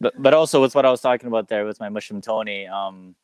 But 0.00 0.14
but 0.18 0.34
also 0.34 0.60
with 0.60 0.74
what 0.74 0.84
I 0.84 0.90
was 0.90 1.00
talking 1.00 1.26
about 1.26 1.48
there 1.48 1.64
with 1.64 1.80
my 1.80 1.88
Mushum 1.88 2.22
Tony, 2.22 2.66
um, 2.66 3.14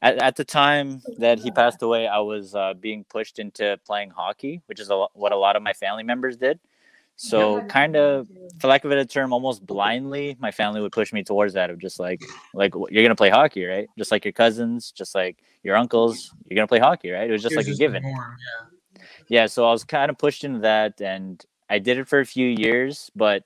at, 0.00 0.18
at 0.18 0.36
the 0.36 0.44
time 0.44 1.02
that 1.18 1.38
he 1.38 1.50
passed 1.50 1.82
away, 1.82 2.08
I 2.08 2.18
was 2.18 2.54
uh, 2.54 2.74
being 2.74 3.04
pushed 3.04 3.38
into 3.38 3.78
playing 3.86 4.10
hockey, 4.10 4.62
which 4.66 4.80
is 4.80 4.88
a, 4.88 4.94
lo- 4.96 5.10
what 5.14 5.32
a 5.32 5.36
lot 5.36 5.56
of 5.56 5.62
my 5.62 5.74
family 5.74 6.02
members 6.02 6.36
did. 6.36 6.58
So 7.16 7.64
kind 7.68 7.96
of, 7.96 8.28
for 8.58 8.68
lack 8.68 8.84
of 8.84 8.90
a 8.90 8.94
better 8.94 9.04
term, 9.04 9.32
almost 9.32 9.64
blindly, 9.66 10.36
my 10.40 10.50
family 10.50 10.80
would 10.80 10.92
push 10.92 11.12
me 11.12 11.22
towards 11.24 11.54
that 11.54 11.70
of 11.70 11.78
just 11.78 11.98
like, 12.00 12.28
like 12.54 12.74
you're 12.90 13.02
gonna 13.02 13.14
play 13.16 13.30
hockey, 13.30 13.64
right? 13.64 13.88
Just 13.98 14.10
like 14.12 14.24
your 14.24 14.32
cousins, 14.32 14.92
just 14.92 15.14
like 15.14 15.38
your 15.62 15.76
uncles, 15.76 16.34
you're 16.48 16.56
gonna 16.56 16.66
play 16.68 16.78
hockey, 16.78 17.10
right? 17.10 17.28
It 17.28 17.32
was 17.32 17.42
just 17.42 17.54
It 17.54 17.58
was 17.60 17.66
like 17.66 17.74
a 17.74 17.78
given. 17.78 18.02
norm, 18.02 18.36
yeah. 19.30 19.40
Yeah, 19.42 19.46
so 19.46 19.66
I 19.66 19.72
was 19.72 19.84
kind 19.84 20.10
of 20.10 20.18
pushed 20.18 20.44
into 20.44 20.60
that, 20.60 21.00
and 21.00 21.44
I 21.70 21.78
did 21.78 21.98
it 21.98 22.08
for 22.08 22.20
a 22.20 22.26
few 22.26 22.48
years. 22.48 23.10
But 23.16 23.44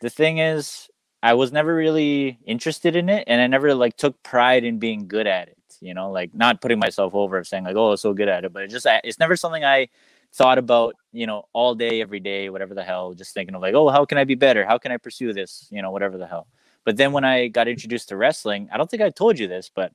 the 0.00 0.10
thing 0.10 0.38
is, 0.38 0.88
I 1.22 1.34
was 1.34 1.52
never 1.52 1.74
really 1.74 2.38
interested 2.46 2.96
in 2.96 3.08
it, 3.08 3.24
and 3.26 3.40
I 3.40 3.46
never 3.46 3.74
like 3.74 3.96
took 3.96 4.22
pride 4.22 4.64
in 4.64 4.78
being 4.78 5.08
good 5.08 5.26
at 5.26 5.48
it. 5.48 5.56
You 5.80 5.94
know, 5.94 6.10
like 6.10 6.34
not 6.34 6.60
putting 6.60 6.78
myself 6.78 7.14
over 7.14 7.38
of 7.38 7.46
saying 7.48 7.64
like, 7.64 7.76
"Oh, 7.76 7.92
I'm 7.92 7.96
so 7.96 8.14
good 8.14 8.28
at 8.28 8.44
it," 8.44 8.52
but 8.52 8.62
it 8.64 8.68
just 8.70 8.86
it's 9.04 9.18
never 9.18 9.36
something 9.36 9.64
I 9.64 9.88
thought 10.34 10.58
about. 10.58 10.94
You 11.12 11.28
know, 11.28 11.44
all 11.52 11.76
day, 11.76 12.00
every 12.00 12.18
day, 12.18 12.50
whatever 12.50 12.74
the 12.74 12.82
hell. 12.82 13.14
Just 13.14 13.34
thinking 13.34 13.54
of 13.54 13.62
like, 13.62 13.74
"Oh, 13.74 13.88
how 13.88 14.04
can 14.04 14.18
I 14.18 14.24
be 14.24 14.34
better? 14.34 14.66
How 14.66 14.78
can 14.78 14.90
I 14.90 14.96
pursue 14.96 15.32
this?" 15.32 15.68
You 15.70 15.80
know, 15.80 15.92
whatever 15.92 16.18
the 16.18 16.26
hell. 16.26 16.48
But 16.84 16.96
then 16.96 17.12
when 17.12 17.24
I 17.24 17.48
got 17.48 17.68
introduced 17.68 18.08
to 18.08 18.16
wrestling, 18.16 18.68
I 18.72 18.76
don't 18.76 18.90
think 18.90 19.02
I 19.02 19.10
told 19.10 19.38
you 19.38 19.46
this, 19.46 19.70
but 19.72 19.92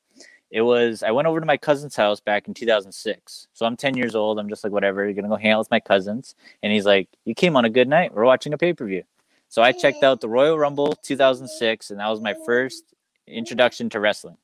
it 0.50 0.62
was 0.62 1.04
I 1.04 1.12
went 1.12 1.28
over 1.28 1.40
to 1.40 1.46
my 1.46 1.58
cousin's 1.58 1.96
house 1.96 2.20
back 2.20 2.48
in 2.48 2.54
2006. 2.54 3.48
So 3.54 3.66
I'm 3.66 3.78
10 3.78 3.96
years 3.98 4.16
old. 4.16 4.40
I'm 4.40 4.50
just 4.50 4.64
like 4.64 4.74
whatever, 4.74 5.04
you're 5.04 5.14
gonna 5.14 5.28
go 5.28 5.36
hang 5.36 5.52
out 5.52 5.60
with 5.60 5.72
my 5.72 5.80
cousins. 5.80 6.36
And 6.64 6.72
he's 6.72 6.86
like, 6.86 7.10
"You 7.26 7.36
came 7.36 7.56
on 7.56 7.66
a 7.66 7.70
good 7.70 7.88
night. 7.88 8.14
We're 8.14 8.26
watching 8.26 8.54
a 8.54 8.58
pay 8.58 8.74
per 8.74 8.86
view." 8.86 9.04
So 9.50 9.62
I 9.62 9.72
checked 9.72 10.04
out 10.04 10.22
the 10.22 10.30
Royal 10.30 10.58
Rumble 10.58 10.94
2006, 10.94 11.92
and 11.92 12.00
that 12.00 12.08
was 12.08 12.22
my 12.22 12.36
first 12.46 12.84
introduction 13.28 13.90
to 13.90 14.00
wrestling. 14.00 14.38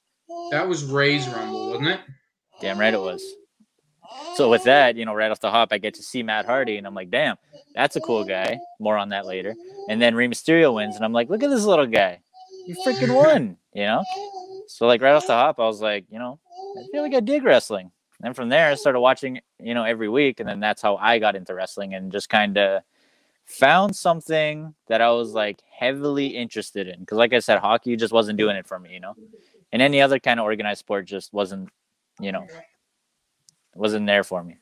That 0.51 0.67
was 0.67 0.83
Rey's 0.83 1.27
Rumble, 1.29 1.69
wasn't 1.69 1.87
it? 1.89 1.99
Damn 2.59 2.79
right 2.79 2.93
it 2.93 2.99
was. 2.99 3.23
So 4.35 4.49
with 4.49 4.63
that, 4.63 4.95
you 4.95 5.05
know, 5.05 5.13
right 5.13 5.31
off 5.31 5.39
the 5.39 5.51
hop, 5.51 5.69
I 5.71 5.77
get 5.77 5.93
to 5.95 6.03
see 6.03 6.23
Matt 6.23 6.45
Hardy, 6.45 6.77
and 6.77 6.85
I'm 6.87 6.95
like, 6.95 7.09
"Damn, 7.09 7.37
that's 7.73 7.95
a 7.95 8.01
cool 8.01 8.23
guy." 8.23 8.59
More 8.79 8.97
on 8.97 9.09
that 9.09 9.25
later. 9.25 9.55
And 9.89 10.01
then 10.01 10.15
Rey 10.15 10.27
Mysterio 10.27 10.73
wins, 10.73 10.95
and 10.95 11.05
I'm 11.05 11.13
like, 11.13 11.29
"Look 11.29 11.43
at 11.43 11.49
this 11.49 11.65
little 11.65 11.85
guy. 11.85 12.19
You 12.65 12.75
freaking 12.85 13.15
won!" 13.15 13.57
You 13.73 13.85
know. 13.85 14.03
So 14.67 14.87
like 14.87 15.01
right 15.01 15.13
off 15.13 15.27
the 15.27 15.33
hop, 15.33 15.59
I 15.59 15.63
was 15.63 15.81
like, 15.81 16.05
you 16.09 16.19
know, 16.19 16.39
I 16.77 16.83
feel 16.91 17.01
like 17.01 17.13
I 17.13 17.19
dig 17.19 17.43
wrestling. 17.43 17.91
And 18.19 18.27
then 18.27 18.33
from 18.33 18.49
there, 18.49 18.71
I 18.71 18.75
started 18.75 18.99
watching, 18.99 19.41
you 19.59 19.73
know, 19.73 19.83
every 19.83 20.09
week, 20.09 20.39
and 20.39 20.47
then 20.47 20.59
that's 20.59 20.81
how 20.81 20.95
I 20.97 21.19
got 21.19 21.35
into 21.35 21.53
wrestling 21.53 21.93
and 21.93 22.11
just 22.11 22.29
kind 22.29 22.57
of 22.57 22.81
found 23.45 23.95
something 23.95 24.73
that 24.87 25.01
I 25.01 25.11
was 25.11 25.33
like 25.33 25.61
heavily 25.69 26.27
interested 26.27 26.87
in. 26.87 27.01
Because 27.01 27.17
like 27.17 27.33
I 27.33 27.39
said, 27.39 27.59
hockey 27.59 27.95
just 27.95 28.13
wasn't 28.13 28.37
doing 28.37 28.55
it 28.55 28.67
for 28.67 28.79
me, 28.79 28.93
you 28.93 28.99
know, 28.99 29.15
and 29.71 29.81
any 29.81 30.01
other 30.01 30.19
kind 30.19 30.39
of 30.39 30.45
organized 30.45 30.79
sport 30.79 31.05
just 31.05 31.33
wasn't, 31.33 31.69
you 32.19 32.31
know, 32.31 32.47
wasn't 33.75 34.07
there 34.07 34.23
for 34.23 34.43
me. 34.43 34.57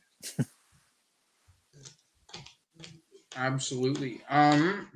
Absolutely. 3.36 4.22
Um, 4.30 4.88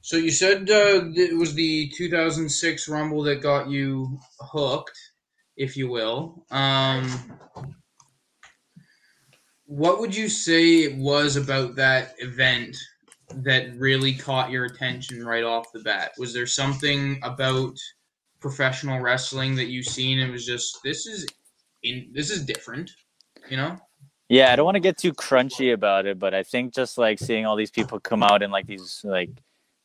so 0.00 0.16
you 0.16 0.30
said 0.30 0.68
uh, 0.70 1.04
it 1.14 1.36
was 1.36 1.54
the 1.54 1.88
2006 1.90 2.88
Rumble 2.88 3.22
that 3.22 3.42
got 3.42 3.68
you 3.68 4.18
hooked, 4.40 4.98
if 5.56 5.76
you 5.76 5.88
will. 5.88 6.44
Um, 6.50 7.38
what 9.66 10.00
would 10.00 10.14
you 10.14 10.28
say 10.28 10.82
it 10.82 10.96
was 10.96 11.36
about 11.36 11.76
that 11.76 12.14
event 12.18 12.76
that 13.36 13.74
really 13.76 14.12
caught 14.12 14.50
your 14.50 14.64
attention 14.64 15.24
right 15.24 15.44
off 15.44 15.72
the 15.72 15.80
bat? 15.80 16.12
Was 16.18 16.34
there 16.34 16.46
something 16.46 17.20
about 17.22 17.78
professional 18.40 19.00
wrestling 19.00 19.54
that 19.54 19.68
you 19.68 19.82
seen 19.82 20.18
and 20.18 20.32
was 20.32 20.44
just 20.44 20.82
this 20.82 21.06
is 21.06 21.26
in 21.84 22.10
this 22.12 22.30
is 22.30 22.44
different, 22.44 22.90
you 23.48 23.56
know? 23.56 23.78
Yeah, 24.28 24.52
I 24.52 24.56
don't 24.56 24.64
want 24.64 24.76
to 24.76 24.80
get 24.80 24.96
too 24.96 25.12
crunchy 25.12 25.74
about 25.74 26.06
it, 26.06 26.18
but 26.18 26.32
I 26.32 26.42
think 26.42 26.72
just 26.72 26.96
like 26.96 27.18
seeing 27.18 27.44
all 27.44 27.56
these 27.56 27.70
people 27.70 28.00
come 28.00 28.22
out 28.22 28.42
in 28.42 28.50
like 28.50 28.66
these 28.66 29.02
like 29.04 29.30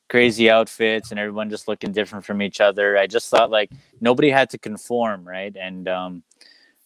crazy 0.09 0.49
outfits 0.49 1.11
and 1.11 1.19
everyone 1.19 1.49
just 1.49 1.67
looking 1.67 1.91
different 1.91 2.23
from 2.23 2.41
each 2.41 2.61
other, 2.61 2.97
I 2.97 3.07
just 3.07 3.29
thought 3.29 3.51
like 3.51 3.71
nobody 3.99 4.29
had 4.29 4.49
to 4.51 4.57
conform, 4.57 5.27
right? 5.27 5.53
And 5.59 5.87
um, 5.89 6.23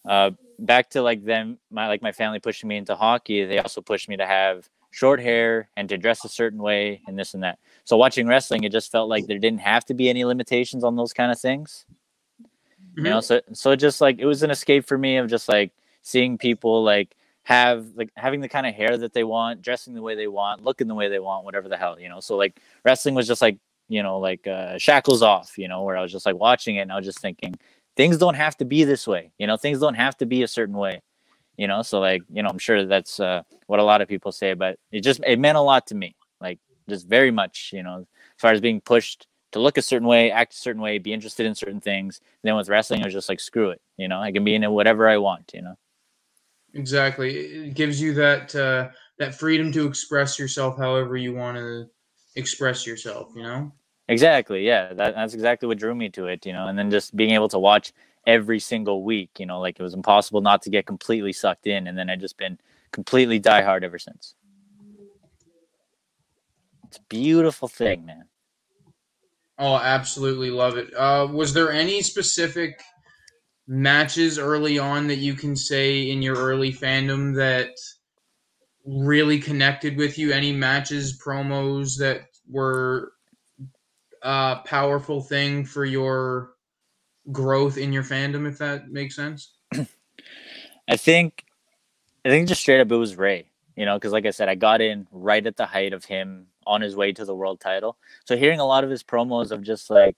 uh, 0.06 0.32
back 0.58 0.90
to 0.92 1.02
like 1.04 1.24
them, 1.24 1.60
my 1.70 1.88
like 1.88 2.02
my 2.02 2.12
family 2.12 2.40
pushing 2.40 2.68
me 2.68 2.78
into 2.78 2.96
hockey. 2.96 3.46
They 3.46 3.60
also 3.60 3.82
pushed 3.82 4.10
me 4.10 4.18
to 4.18 4.26
have 4.26 4.68
short 4.90 5.20
hair 5.20 5.70
and 5.78 5.88
to 5.90 5.98
dress 5.98 6.26
a 6.26 6.30
certain 6.30 6.62
way 6.62 7.02
and 7.08 7.18
this 7.18 7.34
and 7.34 7.44
that. 7.44 7.60
So 7.84 7.96
watching 7.96 8.28
wrestling, 8.28 8.64
it 8.64 8.72
just 8.72 8.92
felt 8.92 9.10
like 9.10 9.28
there 9.28 9.40
didn't 9.40 9.62
have 9.62 9.86
to 9.86 9.94
be 9.94 10.10
any 10.10 10.26
limitations 10.26 10.84
on 10.84 10.96
those 10.96 11.14
kind 11.14 11.32
of 11.32 11.40
things. 11.40 11.86
You 12.98 13.04
know, 13.04 13.22
so 13.22 13.42
so 13.54 13.72
it 13.72 13.78
just 13.78 14.02
like 14.02 14.20
it 14.20 14.26
was 14.26 14.44
an 14.44 14.52
escape 14.52 14.86
for 14.86 14.98
me 14.98 15.18
of 15.18 15.30
just 15.30 15.48
like 15.48 15.72
seeing 16.02 16.38
people 16.38 16.84
like 16.84 17.16
have 17.44 17.88
like 17.96 18.12
having 18.16 18.42
the 18.42 18.50
kind 18.50 18.68
of 18.68 18.76
hair 18.76 18.98
that 18.98 19.14
they 19.14 19.24
want, 19.24 19.62
dressing 19.62 19.94
the 19.94 20.02
way 20.02 20.16
they 20.16 20.28
want, 20.28 20.64
looking 20.64 20.88
the 20.88 20.96
way 20.96 21.10
they 21.10 21.20
want, 21.20 21.46
whatever 21.46 21.70
the 21.70 21.78
hell, 21.78 22.00
you 22.00 22.10
know. 22.10 22.20
So 22.20 22.38
like 22.38 22.60
wrestling 22.86 23.16
was 23.16 23.28
just 23.28 23.42
like, 23.42 23.58
you 23.90 24.04
know, 24.04 24.20
like 24.20 24.48
uh 24.48 24.78
shackles 24.78 25.22
off, 25.22 25.58
you 25.58 25.68
know, 25.68 25.84
where 25.84 25.98
I 25.98 26.02
was 26.02 26.12
just 26.12 26.26
like 26.26 26.36
watching 26.38 26.78
it 26.78 26.82
and 26.82 26.92
I 26.92 26.98
was 26.98 27.06
just 27.06 27.20
thinking, 27.20 27.56
things 27.98 28.18
don't 28.18 28.36
have 28.36 28.58
to 28.58 28.66
be 28.66 28.84
this 28.84 29.08
way, 29.08 29.32
you 29.40 29.48
know, 29.48 29.58
things 29.58 29.80
don't 29.80 29.96
have 29.96 30.18
to 30.18 30.26
be 30.26 30.44
a 30.44 30.48
certain 30.48 30.76
way. 30.78 31.02
You 31.58 31.68
know, 31.68 31.82
so 31.84 32.00
like, 32.00 32.24
you 32.32 32.44
know, 32.44 32.50
I'm 32.50 32.60
sure 32.60 32.86
that's 32.86 33.20
uh 33.20 33.44
what 33.68 33.80
a 33.80 33.84
lot 33.84 34.02
of 34.02 34.08
people 34.08 34.32
say, 34.32 34.54
but 34.54 34.80
it 34.92 35.02
just 35.02 35.22
it 35.26 35.40
meant 35.40 35.58
a 35.58 35.62
lot 35.62 35.88
to 35.88 35.96
me. 35.96 36.16
Like 36.42 36.60
just 36.90 37.08
very 37.08 37.32
much, 37.32 37.72
you 37.74 37.84
know, 37.84 38.00
as 38.00 38.08
far 38.42 38.52
as 38.54 38.62
being 38.62 38.82
pushed 38.82 39.28
to 39.54 39.60
look 39.60 39.78
a 39.78 39.82
certain 39.82 40.08
way, 40.08 40.32
act 40.32 40.54
a 40.54 40.58
certain 40.58 40.82
way, 40.82 40.98
be 41.00 41.14
interested 41.14 41.46
in 41.46 41.56
certain 41.56 41.82
things. 41.82 42.20
And 42.44 42.50
then 42.50 42.56
with 42.58 42.70
wrestling, 42.70 43.02
I 43.02 43.06
was 43.06 43.14
just 43.14 43.30
like 43.30 43.40
screw 43.40 43.72
it, 43.72 43.82
you 43.98 44.08
know, 44.08 44.22
I 44.22 44.32
can 44.32 44.44
be 44.44 44.56
in 44.56 44.70
whatever 44.72 45.10
I 45.10 45.18
want, 45.18 45.52
you 45.54 45.62
know. 45.64 45.76
Exactly. 46.74 47.36
It 47.38 47.74
gives 47.74 48.02
you 48.02 48.14
that 48.16 48.56
uh, 48.56 48.90
that 49.18 49.36
freedom 49.36 49.72
to 49.74 49.88
express 49.88 50.40
yourself 50.40 50.78
however 50.78 51.18
you 51.18 51.34
want 51.34 51.58
to 51.58 51.88
express 52.36 52.88
yourself. 52.88 53.32
You 53.36 53.44
know. 53.44 53.72
Exactly. 54.08 54.66
Yeah, 54.66 54.94
that, 54.94 55.16
that's 55.16 55.34
exactly 55.34 55.68
what 55.68 55.78
drew 55.78 55.96
me 55.96 56.10
to 56.10 56.28
it, 56.28 56.46
you 56.46 56.54
know. 56.54 56.68
And 56.68 56.78
then 56.78 56.92
just 56.92 57.16
being 57.16 57.32
able 57.32 57.50
to 57.50 57.60
watch 57.60 57.94
every 58.28 58.60
single 58.60 59.04
week, 59.04 59.32
you 59.40 59.46
know, 59.46 59.60
like 59.60 59.80
it 59.80 59.84
was 59.84 59.94
impossible 59.94 60.42
not 60.42 60.62
to 60.64 60.70
get 60.70 60.86
completely 60.86 61.34
sucked 61.34 61.68
in. 61.68 61.88
And 61.88 61.98
then 61.98 62.10
I 62.10 62.16
just 62.16 62.38
been 62.38 62.60
completely 62.92 63.40
diehard 63.40 63.84
ever 63.84 63.98
since. 63.98 64.36
It's 66.88 66.98
a 66.98 67.04
beautiful 67.08 67.70
thing, 67.70 68.06
man. 68.06 68.26
Oh, 69.58 69.76
absolutely 69.76 70.50
love 70.50 70.76
it. 70.76 70.94
Uh, 70.94 71.28
was 71.32 71.54
there 71.54 71.72
any 71.72 72.02
specific 72.02 72.82
matches 73.72 74.38
early 74.38 74.78
on 74.78 75.08
that 75.08 75.20
you 75.20 75.34
can 75.34 75.56
say 75.56 76.10
in 76.10 76.22
your 76.22 76.36
early 76.36 76.74
fandom 76.74 77.34
that 77.38 77.70
really 78.86 79.40
connected 79.40 79.96
with 79.96 80.18
you? 80.18 80.34
Any 80.34 80.52
matches, 80.52 81.18
promos 81.18 81.98
that 81.98 82.24
were 82.50 83.14
a 84.24 84.58
powerful 84.66 85.22
thing 85.22 85.64
for 85.64 85.86
your 85.86 86.52
growth 87.32 87.78
in 87.78 87.94
your 87.94 88.04
fandom, 88.04 88.46
if 88.46 88.58
that 88.58 88.90
makes 88.90 89.16
sense? 89.16 89.56
I 90.90 90.98
think, 90.98 91.46
I 92.26 92.30
think 92.30 92.50
just 92.50 92.60
straight 92.60 92.82
up 92.82 92.92
it 92.92 92.98
was 92.98 93.16
Rey, 93.16 93.46
you 93.78 93.86
know, 93.86 93.96
because 93.96 94.12
like 94.12 94.26
I 94.26 94.32
said, 94.32 94.50
I 94.50 94.56
got 94.56 94.82
in 94.82 95.08
right 95.14 95.48
at 95.48 95.56
the 95.56 95.66
height 95.66 95.94
of 95.94 96.04
him 96.04 96.48
on 96.68 96.82
his 96.82 96.98
way 96.98 97.14
to 97.14 97.24
the 97.24 97.34
world 97.34 97.62
title. 97.62 97.96
So 98.26 98.36
hearing 98.36 98.60
a 98.60 98.66
lot 98.66 98.84
of 98.84 98.90
his 98.90 99.02
promos 99.02 99.52
of 99.52 99.64
just 99.64 99.90
like 99.90 100.18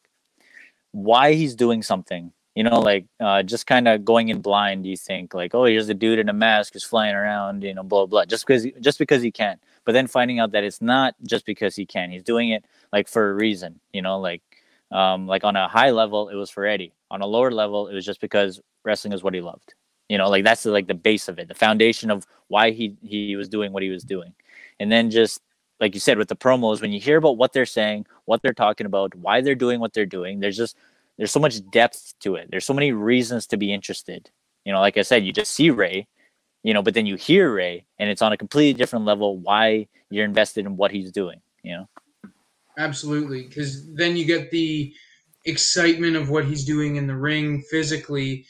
why 0.92 1.34
he's 1.34 1.56
doing 1.56 1.84
something, 1.84 2.32
you 2.56 2.64
know, 2.64 2.80
like 2.80 3.06
uh, 3.20 3.44
just 3.44 3.66
kind 3.66 3.88
of 3.88 4.06
going 4.06 4.30
in 4.30 4.42
blind. 4.42 4.86
You 4.86 4.96
think 4.96 5.34
like, 5.34 5.56
oh, 5.56 5.66
here's 5.66 5.90
a 5.90 5.94
dude 5.94 6.20
in 6.20 6.30
a 6.30 6.34
mask 6.34 6.74
who's 6.74 6.84
flying 6.84 7.16
around, 7.16 7.64
you 7.64 7.74
know, 7.74 7.84
blah 7.84 8.06
blah, 8.06 8.26
just 8.26 8.46
because 8.46 8.68
just 8.80 9.00
because 9.00 9.22
he 9.22 9.32
can. 9.32 9.58
But 9.86 9.94
then 9.94 10.08
finding 10.08 10.40
out 10.40 10.52
that 10.52 10.64
it's 10.64 10.82
not 10.82 11.16
just 11.24 11.46
because 11.46 11.76
he 11.76 11.86
can. 11.86 12.12
He's 12.12 12.24
doing 12.24 12.50
it 12.50 12.66
like 12.92 13.08
for 13.08 13.32
a 13.32 13.34
reason, 13.34 13.80
you 13.92 14.02
know, 14.02 14.20
like 14.20 14.42
um, 14.92 15.28
like 15.28 15.44
on 15.44 15.56
a 15.56 15.68
high 15.68 15.90
level 15.92 16.30
it 16.30 16.36
was 16.36 16.50
for 16.50 16.66
Eddie. 16.66 16.94
On 17.12 17.22
a 17.22 17.26
lower 17.28 17.52
level, 17.52 17.88
it 17.88 17.94
was 17.94 18.06
just 18.06 18.22
because 18.22 18.62
wrestling 18.84 19.14
is 19.14 19.24
what 19.24 19.34
he 19.34 19.42
loved. 19.42 19.74
You 20.10 20.18
know, 20.18 20.30
like 20.30 20.44
that's 20.44 20.64
the, 20.64 20.72
like 20.72 20.88
the 20.88 20.94
base 20.94 21.28
of 21.28 21.40
it, 21.40 21.48
the 21.48 21.56
foundation 21.56 22.12
of 22.12 22.28
why 22.50 22.72
he 22.72 22.96
he 23.02 23.36
was 23.36 23.50
doing 23.50 23.74
what 23.74 23.84
he 23.84 23.90
was 23.90 24.04
doing, 24.04 24.34
and 24.80 24.92
then 24.92 25.10
just 25.10 25.42
like 25.80 25.96
you 25.96 26.00
said 26.00 26.18
with 26.18 26.28
the 26.28 26.36
promos, 26.36 26.82
when 26.82 26.92
you 26.92 27.00
hear 27.00 27.18
about 27.18 27.38
what 27.38 27.52
they're 27.52 27.66
saying, 27.66 28.06
what 28.26 28.42
they're 28.42 28.54
talking 28.54 28.86
about, 28.86 29.16
why 29.16 29.42
they're 29.42 29.56
doing 29.56 29.80
what 29.80 29.94
they're 29.94 30.06
doing, 30.06 30.40
there's 30.40 30.58
just 30.58 30.78
there's 31.18 31.32
so 31.32 31.40
much 31.40 31.60
depth 31.72 32.14
to 32.22 32.36
it. 32.36 32.48
There's 32.50 32.66
so 32.66 32.74
many 32.74 32.92
reasons 32.92 33.48
to 33.48 33.58
be 33.58 33.74
interested. 33.74 34.30
You 34.66 34.74
know, 34.74 34.80
like 34.80 34.98
I 34.98 35.02
said, 35.02 35.26
you 35.26 35.32
just 35.32 35.52
see 35.52 35.70
Rey, 35.70 36.08
you 36.64 36.74
know, 36.74 36.82
but 36.82 36.94
then 36.94 37.06
you 37.06 37.16
hear 37.16 37.54
Rey, 37.54 37.86
and 38.00 38.10
it's 38.10 38.22
on 38.22 38.34
a 38.34 38.38
completely 38.38 38.78
different 38.78 39.06
level. 39.06 39.38
Why 39.38 39.88
you're 40.10 40.26
invested 40.26 40.66
in 40.66 40.78
what 40.78 40.92
he's 40.92 41.12
doing, 41.12 41.42
you 41.64 41.76
know? 41.76 41.90
Absolutely, 42.78 43.44
because 43.48 43.94
then 43.96 44.16
you 44.16 44.26
get 44.26 44.50
the 44.52 44.94
excitement 45.46 46.16
of 46.16 46.30
what 46.30 46.46
he's 46.46 46.66
doing 46.66 46.96
in 46.96 47.08
the 47.08 47.16
ring 47.16 47.62
physically 47.70 48.46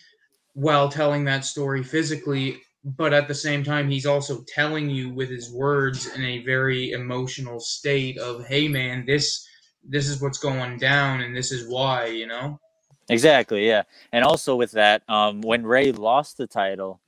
while 0.53 0.89
telling 0.89 1.25
that 1.25 1.43
story 1.43 1.84
physically 1.84 2.62
but 2.84 3.13
at 3.13 3.27
the 3.27 3.34
same 3.34 3.63
time 3.63 3.89
he's 3.89 4.05
also 4.05 4.43
telling 4.48 4.89
you 4.89 5.10
with 5.10 5.29
his 5.29 5.51
words 5.51 6.08
in 6.15 6.24
a 6.24 6.43
very 6.43 6.91
emotional 6.91 7.60
state 7.60 8.17
of 8.20 8.46
hey 8.46 8.67
man 8.67 9.03
this 9.05 9.48
this 9.88 10.08
is 10.08 10.22
what's 10.22 10.38
going 10.38 10.78
down 10.78 11.22
and 11.22 11.36
this 11.36 11.52
is 11.52 11.68
why, 11.68 12.08
you 12.08 12.28
know? 12.28 12.60
Exactly, 13.10 13.68
yeah. 13.68 13.84
And 14.12 14.24
also 14.24 14.56
with 14.56 14.72
that, 14.72 15.04
um, 15.10 15.42
when 15.42 15.66
Rey 15.66 15.92
lost 15.92 16.38
the 16.38 16.48
title, 16.48 17.02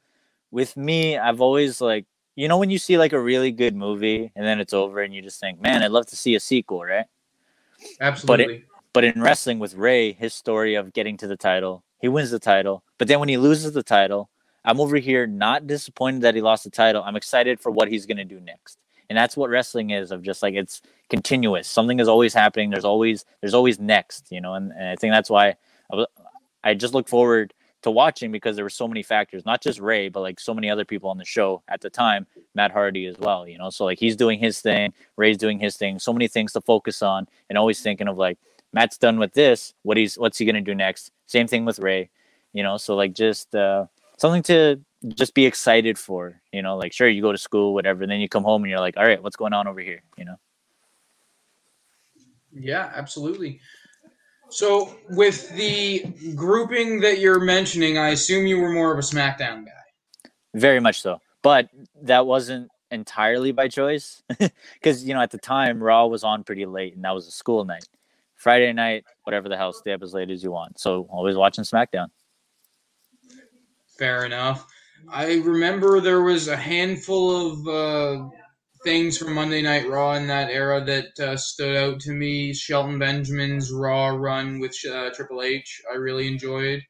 with 0.51 0.75
me, 0.77 1.17
I've 1.17 1.41
always 1.41 1.81
like, 1.81 2.05
you 2.35 2.47
know, 2.47 2.57
when 2.57 2.69
you 2.69 2.77
see 2.77 2.97
like 2.97 3.13
a 3.13 3.19
really 3.19 3.51
good 3.51 3.75
movie 3.75 4.31
and 4.35 4.45
then 4.45 4.59
it's 4.59 4.73
over 4.73 5.01
and 5.01 5.13
you 5.13 5.21
just 5.21 5.39
think, 5.39 5.61
man, 5.61 5.83
I'd 5.83 5.91
love 5.91 6.05
to 6.07 6.15
see 6.15 6.35
a 6.35 6.39
sequel, 6.39 6.83
right? 6.83 7.05
Absolutely. 7.99 8.65
But 8.93 9.03
in 9.03 9.21
wrestling 9.21 9.59
with 9.59 9.75
Rey, 9.75 10.13
his 10.13 10.33
story 10.33 10.75
of 10.75 10.93
getting 10.93 11.17
to 11.17 11.27
the 11.27 11.35
title, 11.35 11.83
he 11.99 12.07
wins 12.07 12.31
the 12.31 12.39
title, 12.39 12.83
but 12.97 13.07
then 13.07 13.19
when 13.19 13.29
he 13.29 13.37
loses 13.37 13.73
the 13.73 13.83
title, 13.83 14.29
I'm 14.63 14.79
over 14.79 14.97
here 14.97 15.27
not 15.27 15.67
disappointed 15.67 16.21
that 16.21 16.35
he 16.35 16.41
lost 16.41 16.63
the 16.63 16.69
title. 16.69 17.03
I'm 17.03 17.15
excited 17.15 17.59
for 17.59 17.71
what 17.71 17.89
he's 17.89 18.05
going 18.05 18.17
to 18.17 18.25
do 18.25 18.39
next. 18.39 18.79
And 19.09 19.17
that's 19.17 19.37
what 19.37 19.49
wrestling 19.49 19.91
is 19.91 20.11
of 20.11 20.23
just 20.23 20.41
like 20.41 20.55
it's 20.55 20.81
continuous. 21.09 21.67
Something 21.67 21.99
is 21.99 22.07
always 22.07 22.33
happening. 22.33 22.69
There's 22.69 22.85
always 22.85 23.25
there's 23.41 23.53
always 23.53 23.79
next, 23.79 24.31
you 24.31 24.41
know. 24.41 24.53
And, 24.53 24.71
and 24.71 24.89
I 24.89 24.95
think 24.95 25.13
that's 25.13 25.29
why 25.29 25.55
I, 25.91 26.05
I 26.63 26.73
just 26.73 26.93
look 26.93 27.07
forward 27.07 27.53
to 27.85 27.91
watching 27.91 28.31
because 28.31 28.55
there 28.55 28.65
were 28.65 28.69
so 28.69 28.87
many 28.87 29.03
factors, 29.03 29.45
not 29.45 29.61
just 29.61 29.79
Rey, 29.79 30.09
but 30.09 30.21
like 30.21 30.39
so 30.39 30.55
many 30.55 30.71
other 30.71 30.83
people 30.83 31.11
on 31.11 31.19
the 31.19 31.25
show 31.25 31.61
at 31.67 31.81
the 31.81 31.89
time, 31.89 32.25
Matt 32.55 32.71
Hardy 32.71 33.05
as 33.05 33.15
well, 33.19 33.47
you 33.47 33.59
know. 33.59 33.69
So 33.69 33.85
like 33.85 33.99
he's 33.99 34.15
doing 34.15 34.39
his 34.39 34.59
thing, 34.59 34.91
Rey's 35.17 35.37
doing 35.37 35.59
his 35.59 35.77
thing, 35.77 35.99
so 35.99 36.11
many 36.11 36.27
things 36.27 36.51
to 36.53 36.61
focus 36.61 37.03
on, 37.03 37.27
and 37.47 37.59
always 37.59 37.81
thinking 37.81 38.07
of 38.07 38.17
like 38.17 38.39
Matt's 38.73 38.97
done 38.97 39.19
with 39.19 39.33
this, 39.33 39.75
what 39.83 39.97
he's 39.97 40.17
what's 40.17 40.39
he 40.39 40.45
gonna 40.45 40.61
do 40.61 40.73
next? 40.73 41.11
Same 41.27 41.47
thing 41.47 41.63
with 41.63 41.77
Rey, 41.77 42.09
you 42.53 42.63
know. 42.63 42.77
So 42.77 42.95
like 42.95 43.13
just 43.13 43.53
uh, 43.53 43.85
something 44.17 44.41
to 44.43 44.81
just 45.09 45.33
be 45.33 45.45
excited 45.45 45.97
for, 45.97 46.41
you 46.51 46.61
know. 46.61 46.77
Like 46.77 46.93
sure, 46.93 47.07
you 47.07 47.21
go 47.21 47.31
to 47.31 47.37
school, 47.37 47.73
whatever, 47.73 48.05
then 48.07 48.19
you 48.19 48.29
come 48.29 48.43
home 48.43 48.63
and 48.63 48.69
you're 48.69 48.79
like, 48.79 48.97
all 48.97 49.05
right, 49.05 49.21
what's 49.21 49.35
going 49.35 49.53
on 49.53 49.67
over 49.67 49.79
here, 49.79 50.01
you 50.17 50.25
know. 50.25 50.35
Yeah, 52.51 52.91
absolutely. 52.95 53.59
So, 54.49 54.95
with 55.09 55.49
the 55.55 56.05
grouping 56.35 57.01
that 57.01 57.19
you're 57.19 57.39
mentioning, 57.39 57.97
I 57.97 58.09
assume 58.09 58.45
you 58.45 58.59
were 58.59 58.71
more 58.71 58.93
of 58.93 58.99
a 58.99 59.01
SmackDown 59.01 59.65
guy. 59.65 60.29
Very 60.53 60.79
much 60.79 61.01
so. 61.01 61.19
But 61.41 61.69
that 62.03 62.25
wasn't 62.25 62.71
entirely 62.91 63.51
by 63.51 63.67
choice 63.67 64.23
because, 64.73 65.03
you 65.03 65.13
know, 65.13 65.21
at 65.21 65.31
the 65.31 65.37
time, 65.37 65.81
Raw 65.81 66.05
was 66.05 66.23
on 66.23 66.43
pretty 66.43 66.65
late 66.65 66.95
and 66.95 67.03
that 67.03 67.13
was 67.13 67.27
a 67.27 67.31
school 67.31 67.65
night. 67.65 67.87
Friday 68.35 68.71
night, 68.71 69.03
whatever 69.23 69.49
the 69.49 69.57
hell, 69.57 69.73
stay 69.73 69.93
up 69.93 70.03
as 70.03 70.13
late 70.13 70.29
as 70.29 70.43
you 70.43 70.51
want. 70.51 70.79
So, 70.79 71.07
always 71.09 71.35
watching 71.35 71.63
SmackDown. 71.63 72.07
Fair 73.97 74.25
enough. 74.25 74.67
I 75.11 75.35
remember 75.35 75.99
there 75.99 76.21
was 76.21 76.47
a 76.47 76.57
handful 76.57 77.51
of 77.51 77.67
uh, 77.67 78.29
things 78.83 79.17
from 79.17 79.33
Monday 79.33 79.61
Night 79.61 79.89
Raw 79.89 80.13
in 80.13 80.27
that 80.27 80.49
era 80.49 80.83
that 80.85 81.19
uh, 81.19 81.37
stood 81.37 81.75
out 81.75 81.99
to 82.01 82.11
me. 82.11 82.53
Shelton 82.53 82.99
Benjamin's 82.99 83.71
Raw 83.71 84.07
run 84.07 84.59
with 84.59 84.75
uh, 84.89 85.09
Triple 85.13 85.41
H, 85.41 85.81
I 85.91 85.95
really 85.95 86.27
enjoyed 86.27 86.83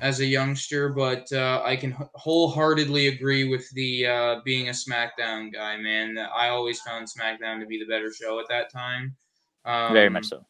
as 0.00 0.20
a 0.20 0.26
youngster, 0.26 0.88
but 0.90 1.30
uh, 1.32 1.62
I 1.64 1.76
can 1.76 1.94
wholeheartedly 2.14 3.06
agree 3.08 3.48
with 3.48 3.70
the 3.70 4.06
uh, 4.06 4.36
being 4.44 4.68
a 4.68 4.72
SmackDown 4.72 5.52
guy, 5.52 5.76
man. 5.76 6.18
I 6.18 6.48
always 6.48 6.80
found 6.80 7.06
SmackDown 7.06 7.60
to 7.60 7.66
be 7.66 7.78
the 7.78 7.86
better 7.86 8.12
show 8.12 8.40
at 8.40 8.48
that 8.48 8.70
time. 8.70 9.14
Um, 9.64 9.92
Very 9.92 10.10
much 10.10 10.26
so. 10.26 10.44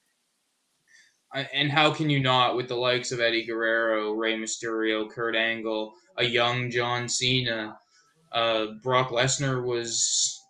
And 1.35 1.71
how 1.71 1.93
can 1.93 2.11
you 2.11 2.21
not 2.21 2.57
with 2.57 2.69
the 2.69 2.77
likes 2.77 3.11
of 3.11 3.21
Eddie 3.21 3.47
Guerrero, 3.47 4.12
Rey 4.12 4.37
Mysterio, 4.37 5.11
Kurt 5.11 5.35
Angle, 5.35 5.95
a 6.16 6.25
young 6.25 6.70
John 6.70 7.09
Cena? 7.09 7.79
Uh, 8.33 8.66
Brock 8.83 9.11
Lesnar 9.11 9.62
was 9.64 10.42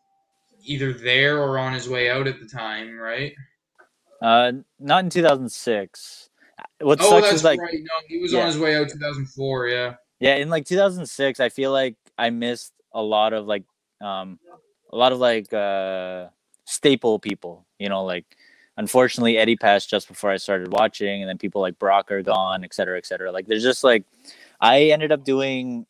either 0.64 0.92
there 0.92 1.42
or 1.42 1.58
on 1.58 1.72
his 1.72 1.88
way 1.88 2.10
out 2.10 2.26
at 2.26 2.38
the 2.40 2.46
time, 2.46 2.96
right? 2.96 3.34
Uh, 4.20 4.52
not 4.78 5.04
in 5.04 5.10
2006. 5.10 6.30
What 6.80 7.00
oh, 7.02 7.10
sucks 7.10 7.32
is 7.32 7.44
like, 7.44 7.60
right. 7.60 7.74
No, 7.74 8.06
he 8.06 8.18
was 8.18 8.32
yeah. 8.32 8.40
on 8.40 8.46
his 8.46 8.58
way 8.58 8.76
out 8.76 8.88
2004. 8.88 9.68
Yeah. 9.68 9.94
Yeah, 10.20 10.36
in 10.36 10.50
like 10.50 10.64
2006, 10.66 11.40
I 11.40 11.48
feel 11.48 11.72
like 11.72 11.96
I 12.16 12.30
missed 12.30 12.72
a 12.92 13.02
lot 13.02 13.32
of 13.32 13.46
like, 13.46 13.64
um, 14.00 14.38
a 14.92 14.96
lot 14.96 15.12
of 15.12 15.18
like 15.18 15.52
uh 15.52 16.26
staple 16.64 17.18
people. 17.18 17.66
You 17.78 17.88
know, 17.88 18.04
like 18.04 18.36
unfortunately 18.76 19.38
Eddie 19.38 19.56
passed 19.56 19.90
just 19.90 20.08
before 20.08 20.30
I 20.30 20.36
started 20.36 20.72
watching, 20.72 21.22
and 21.22 21.28
then 21.28 21.38
people 21.38 21.60
like 21.60 21.78
Brock 21.78 22.10
are 22.10 22.22
gone, 22.22 22.64
et 22.64 22.74
cetera, 22.74 22.98
et 22.98 23.06
cetera. 23.06 23.32
Like, 23.32 23.46
there's 23.46 23.62
just 23.62 23.84
like, 23.84 24.04
I 24.62 24.84
ended 24.84 25.10
up 25.10 25.24
doing 25.24 25.86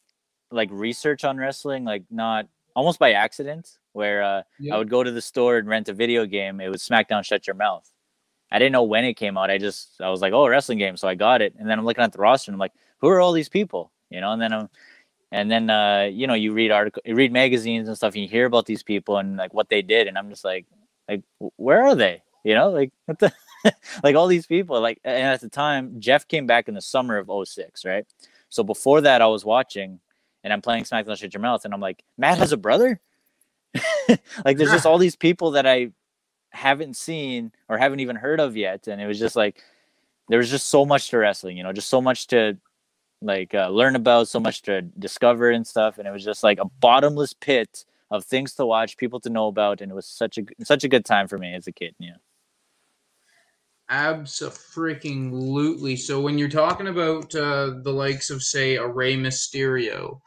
like 0.50 0.70
research 0.72 1.24
on 1.24 1.36
wrestling, 1.36 1.84
like 1.84 2.04
not 2.10 2.48
almost 2.74 2.98
by 2.98 3.12
accident 3.12 3.78
where 3.92 4.22
uh, 4.22 4.42
I 4.72 4.78
would 4.78 4.88
go 4.88 5.04
to 5.04 5.10
the 5.10 5.20
store 5.20 5.58
and 5.58 5.68
rent 5.68 5.90
a 5.90 5.92
video 5.92 6.24
game. 6.24 6.58
It 6.60 6.70
was 6.70 6.82
SmackDown 6.82 7.24
Shut 7.24 7.46
Your 7.46 7.54
Mouth. 7.54 7.88
I 8.50 8.58
didn't 8.58 8.72
know 8.72 8.82
when 8.82 9.04
it 9.04 9.14
came 9.14 9.36
out. 9.36 9.50
I 9.50 9.58
just 9.58 10.00
I 10.00 10.08
was 10.08 10.22
like, 10.22 10.32
oh, 10.32 10.48
wrestling 10.48 10.78
game, 10.78 10.96
so 10.96 11.06
I 11.06 11.14
got 11.14 11.42
it. 11.42 11.54
And 11.58 11.68
then 11.68 11.78
I'm 11.78 11.84
looking 11.84 12.02
at 12.02 12.12
the 12.12 12.18
roster 12.18 12.50
and 12.50 12.56
I'm 12.56 12.60
like, 12.60 12.72
who 13.00 13.08
are 13.08 13.20
all 13.20 13.32
these 13.32 13.48
people? 13.48 13.92
You 14.10 14.20
know, 14.20 14.32
and 14.32 14.40
then 14.40 14.52
I'm 14.52 14.68
and 15.30 15.50
then 15.50 15.70
uh, 15.70 16.08
you 16.10 16.26
know, 16.26 16.34
you 16.34 16.52
read 16.52 16.70
article 16.70 17.02
you 17.04 17.14
read 17.14 17.32
magazines 17.32 17.88
and 17.88 17.96
stuff 17.96 18.14
and 18.14 18.22
you 18.22 18.28
hear 18.28 18.46
about 18.46 18.66
these 18.66 18.82
people 18.82 19.18
and 19.18 19.36
like 19.36 19.52
what 19.52 19.68
they 19.68 19.82
did 19.82 20.06
and 20.06 20.16
I'm 20.16 20.30
just 20.30 20.44
like 20.44 20.66
like 21.08 21.22
where 21.56 21.84
are 21.84 21.94
they? 21.94 22.22
You 22.44 22.54
know, 22.54 22.70
like 22.70 22.90
what 23.04 23.18
the 23.18 23.32
like 24.02 24.16
all 24.16 24.26
these 24.26 24.46
people 24.46 24.80
like 24.80 24.98
and 25.04 25.26
at 25.26 25.40
the 25.40 25.48
time 25.48 26.00
Jeff 26.00 26.26
came 26.26 26.46
back 26.46 26.68
in 26.68 26.74
the 26.74 26.82
summer 26.82 27.18
of 27.18 27.30
06, 27.48 27.84
right? 27.84 28.06
So 28.52 28.62
before 28.62 29.00
that 29.00 29.22
I 29.22 29.26
was 29.28 29.46
watching 29.46 29.98
and 30.44 30.52
I'm 30.52 30.60
playing 30.60 30.84
SmackDown 30.84 31.16
Shut 31.16 31.32
Your 31.32 31.40
Mouth 31.40 31.64
and 31.64 31.72
I'm 31.72 31.80
like, 31.80 32.04
Matt 32.18 32.36
has 32.36 32.52
a 32.52 32.58
brother? 32.58 33.00
like 34.44 34.58
there's 34.58 34.70
just 34.70 34.84
all 34.84 34.98
these 34.98 35.16
people 35.16 35.52
that 35.52 35.66
I 35.66 35.92
haven't 36.50 36.94
seen 36.94 37.52
or 37.70 37.78
haven't 37.78 38.00
even 38.00 38.14
heard 38.14 38.40
of 38.40 38.54
yet, 38.54 38.88
and 38.88 39.00
it 39.00 39.06
was 39.06 39.18
just 39.18 39.36
like 39.36 39.62
there 40.28 40.38
was 40.38 40.50
just 40.50 40.66
so 40.66 40.84
much 40.84 41.08
to 41.08 41.16
wrestling, 41.16 41.56
you 41.56 41.62
know, 41.62 41.72
just 41.72 41.88
so 41.88 42.02
much 42.02 42.26
to 42.26 42.58
like 43.22 43.54
uh, 43.54 43.70
learn 43.70 43.96
about, 43.96 44.28
so 44.28 44.38
much 44.38 44.60
to 44.62 44.82
discover 44.82 45.50
and 45.50 45.66
stuff, 45.66 45.96
and 45.96 46.06
it 46.06 46.10
was 46.10 46.22
just 46.22 46.42
like 46.42 46.58
a 46.58 46.66
bottomless 46.80 47.32
pit 47.32 47.86
of 48.10 48.22
things 48.22 48.52
to 48.56 48.66
watch, 48.66 48.98
people 48.98 49.18
to 49.20 49.30
know 49.30 49.46
about, 49.46 49.80
and 49.80 49.90
it 49.90 49.94
was 49.94 50.06
such 50.06 50.36
a 50.36 50.42
such 50.62 50.84
a 50.84 50.88
good 50.88 51.06
time 51.06 51.26
for 51.26 51.38
me 51.38 51.54
as 51.54 51.66
a 51.66 51.72
kid. 51.72 51.94
Yeah. 51.98 52.16
Absolutely. 53.92 55.96
So 55.96 56.20
when 56.22 56.38
you're 56.38 56.48
talking 56.48 56.86
about 56.88 57.34
uh, 57.34 57.74
the 57.82 57.92
likes 57.92 58.30
of, 58.30 58.42
say, 58.42 58.76
a 58.76 58.86
Rey 58.86 59.16
Mysterio, 59.16 60.20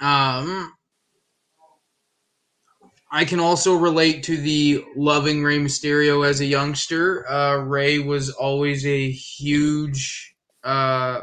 um, 0.00 0.72
I 3.10 3.24
can 3.24 3.38
also 3.40 3.74
relate 3.76 4.22
to 4.24 4.36
the 4.36 4.84
loving 4.96 5.42
Rey 5.44 5.58
Mysterio 5.58 6.26
as 6.28 6.40
a 6.40 6.46
youngster. 6.46 7.28
Uh, 7.30 7.58
Rey 7.58 7.98
was 8.00 8.30
always 8.30 8.84
a 8.84 9.10
huge 9.10 10.34
uh, 10.64 11.20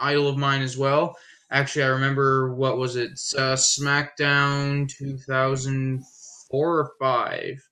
idol 0.00 0.28
of 0.28 0.38
mine 0.38 0.62
as 0.62 0.78
well. 0.78 1.16
Actually, 1.50 1.84
I 1.84 1.88
remember 1.88 2.54
what 2.54 2.78
was 2.78 2.96
it? 2.96 3.12
Uh, 3.36 3.56
SmackDown 3.56 4.88
2004 4.88 6.80
or 6.80 6.92
five. 7.00 7.62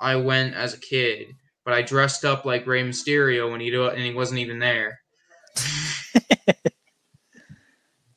I 0.00 0.16
went 0.16 0.54
as 0.54 0.74
a 0.74 0.80
kid, 0.80 1.28
but 1.66 1.74
I 1.74 1.82
dressed 1.82 2.24
up 2.24 2.46
like 2.46 2.64
Rey 2.64 2.84
Mysterio 2.84 3.52
and 3.52 3.60
he 3.60 3.70
do, 3.72 3.88
and 3.88 4.00
he 4.00 4.14
wasn't 4.14 4.38
even 4.38 4.60
there. 4.60 5.00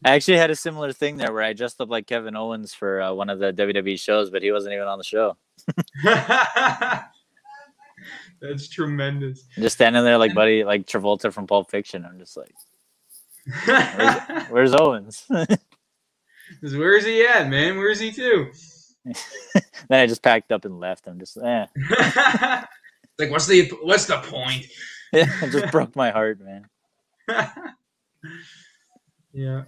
I 0.05 0.11
actually 0.11 0.37
had 0.37 0.51
a 0.51 0.55
similar 0.55 0.93
thing 0.93 1.17
there 1.17 1.33
where 1.33 1.41
I 1.41 1.53
dressed 1.53 1.81
up 1.81 1.89
like 1.89 2.05
Kevin 2.05 2.35
Owens 2.35 2.75
for 2.75 3.01
uh, 3.01 3.11
one 3.11 3.29
of 3.31 3.39
the 3.39 3.51
WWE 3.51 3.99
shows, 3.99 4.29
but 4.29 4.43
he 4.43 4.51
wasn't 4.51 4.75
even 4.75 4.87
on 4.87 4.99
the 4.99 5.03
show. 5.03 5.35
That's 8.39 8.69
tremendous. 8.69 9.43
Just 9.55 9.75
standing 9.75 10.03
there 10.03 10.19
like 10.19 10.35
buddy, 10.35 10.63
like 10.63 10.85
Travolta 10.85 11.33
from 11.33 11.47
Pulp 11.47 11.71
Fiction. 11.71 12.05
I'm 12.05 12.19
just 12.19 12.37
like, 12.37 12.53
where's, 13.65 14.21
where's 14.49 14.75
Owens? 14.75 15.25
Where's 16.61 17.05
he 17.05 17.25
at, 17.25 17.49
man? 17.49 17.77
Where's 17.77 17.99
he 17.99 18.11
too? 18.11 18.51
then 19.03 19.99
I 20.03 20.05
just 20.05 20.21
packed 20.21 20.51
up 20.51 20.65
and 20.65 20.79
left. 20.79 21.07
I'm 21.07 21.19
just, 21.19 21.35
eh. 21.35 21.65
Like, 23.19 23.31
what's 23.31 23.47
the 23.47 23.69
what's 23.83 24.05
the 24.05 24.17
point? 24.17 24.65
it 25.13 25.51
just 25.51 25.71
broke 25.71 25.95
my 25.95 26.11
heart, 26.11 26.39
man. 26.39 26.67
Yeah. 29.31 29.63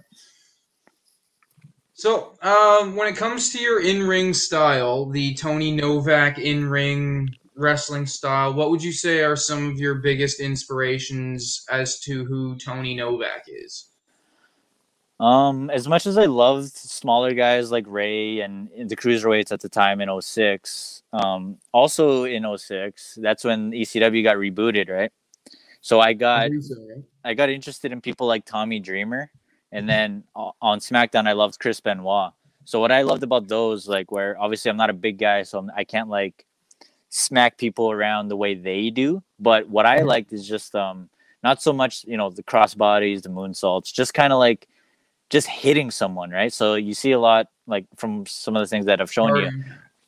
So, 1.94 2.34
um, 2.42 2.96
when 2.96 3.06
it 3.06 3.16
comes 3.16 3.52
to 3.52 3.60
your 3.60 3.80
in-ring 3.80 4.34
style, 4.34 5.08
the 5.08 5.34
Tony 5.34 5.70
Novak 5.70 6.38
in-ring 6.38 7.28
wrestling 7.56 8.06
style, 8.06 8.54
what 8.54 8.70
would 8.70 8.82
you 8.82 8.92
say 8.92 9.22
are 9.22 9.36
some 9.36 9.70
of 9.70 9.78
your 9.78 9.96
biggest 9.96 10.40
inspirations 10.40 11.64
as 11.70 12.00
to 12.00 12.24
who 12.24 12.56
Tony 12.58 12.96
Novak 12.96 13.44
is? 13.46 13.91
Um, 15.22 15.70
as 15.70 15.86
much 15.86 16.06
as 16.06 16.18
I 16.18 16.24
loved 16.24 16.72
smaller 16.72 17.32
guys 17.32 17.70
like 17.70 17.84
Rey 17.86 18.40
and 18.40 18.68
the 18.88 18.96
cruiserweights 18.96 19.52
at 19.52 19.60
the 19.60 19.68
time 19.68 20.00
in 20.00 20.20
06, 20.20 21.04
um, 21.12 21.58
also 21.70 22.24
in 22.24 22.44
06, 22.58 23.18
that's 23.22 23.44
when 23.44 23.70
ECW 23.70 24.24
got 24.24 24.36
rebooted, 24.36 24.90
right? 24.90 25.12
So 25.80 26.00
I 26.00 26.12
got 26.12 26.40
I. 26.40 26.50
I 27.24 27.34
got 27.34 27.50
interested 27.50 27.92
in 27.92 28.00
people 28.00 28.26
like 28.26 28.44
Tommy 28.44 28.80
Dreamer 28.80 29.30
and 29.72 29.88
then 29.88 30.24
on 30.34 30.78
SmackDown, 30.80 31.26
I 31.26 31.32
loved 31.32 31.58
Chris 31.58 31.80
Benoit. 31.80 32.32
So 32.64 32.78
what 32.78 32.92
I 32.92 33.02
loved 33.02 33.22
about 33.22 33.48
those, 33.48 33.88
like, 33.88 34.12
where 34.12 34.38
obviously 34.40 34.70
I'm 34.70 34.76
not 34.76 34.90
a 34.90 34.94
big 34.94 35.18
guy, 35.18 35.42
so 35.42 35.58
I'm, 35.58 35.70
I 35.74 35.84
can 35.84 36.00
not 36.00 36.08
like 36.08 36.44
smack 37.08 37.58
people 37.58 37.90
around 37.90 38.28
the 38.28 38.36
way 38.36 38.54
they 38.54 38.90
do. 38.90 39.22
But 39.40 39.68
what 39.68 39.86
I 39.86 40.00
liked 40.00 40.32
is 40.32 40.46
just 40.46 40.74
um 40.74 41.08
not 41.42 41.62
so 41.62 41.72
much 41.72 42.04
you 42.04 42.16
know 42.16 42.30
the 42.30 42.42
crossbodies, 42.42 43.22
the 43.22 43.30
moonsaults, 43.30 43.92
just 43.92 44.14
kind 44.14 44.32
of 44.32 44.38
like 44.38 44.68
just 45.32 45.48
hitting 45.48 45.90
someone, 45.90 46.30
right? 46.30 46.52
So 46.52 46.74
you 46.74 46.92
see 46.92 47.12
a 47.12 47.18
lot 47.18 47.48
like 47.66 47.86
from 47.96 48.26
some 48.26 48.54
of 48.54 48.60
the 48.60 48.66
things 48.66 48.84
that 48.84 49.00
I've 49.00 49.10
shown 49.10 49.34
you, 49.36 49.50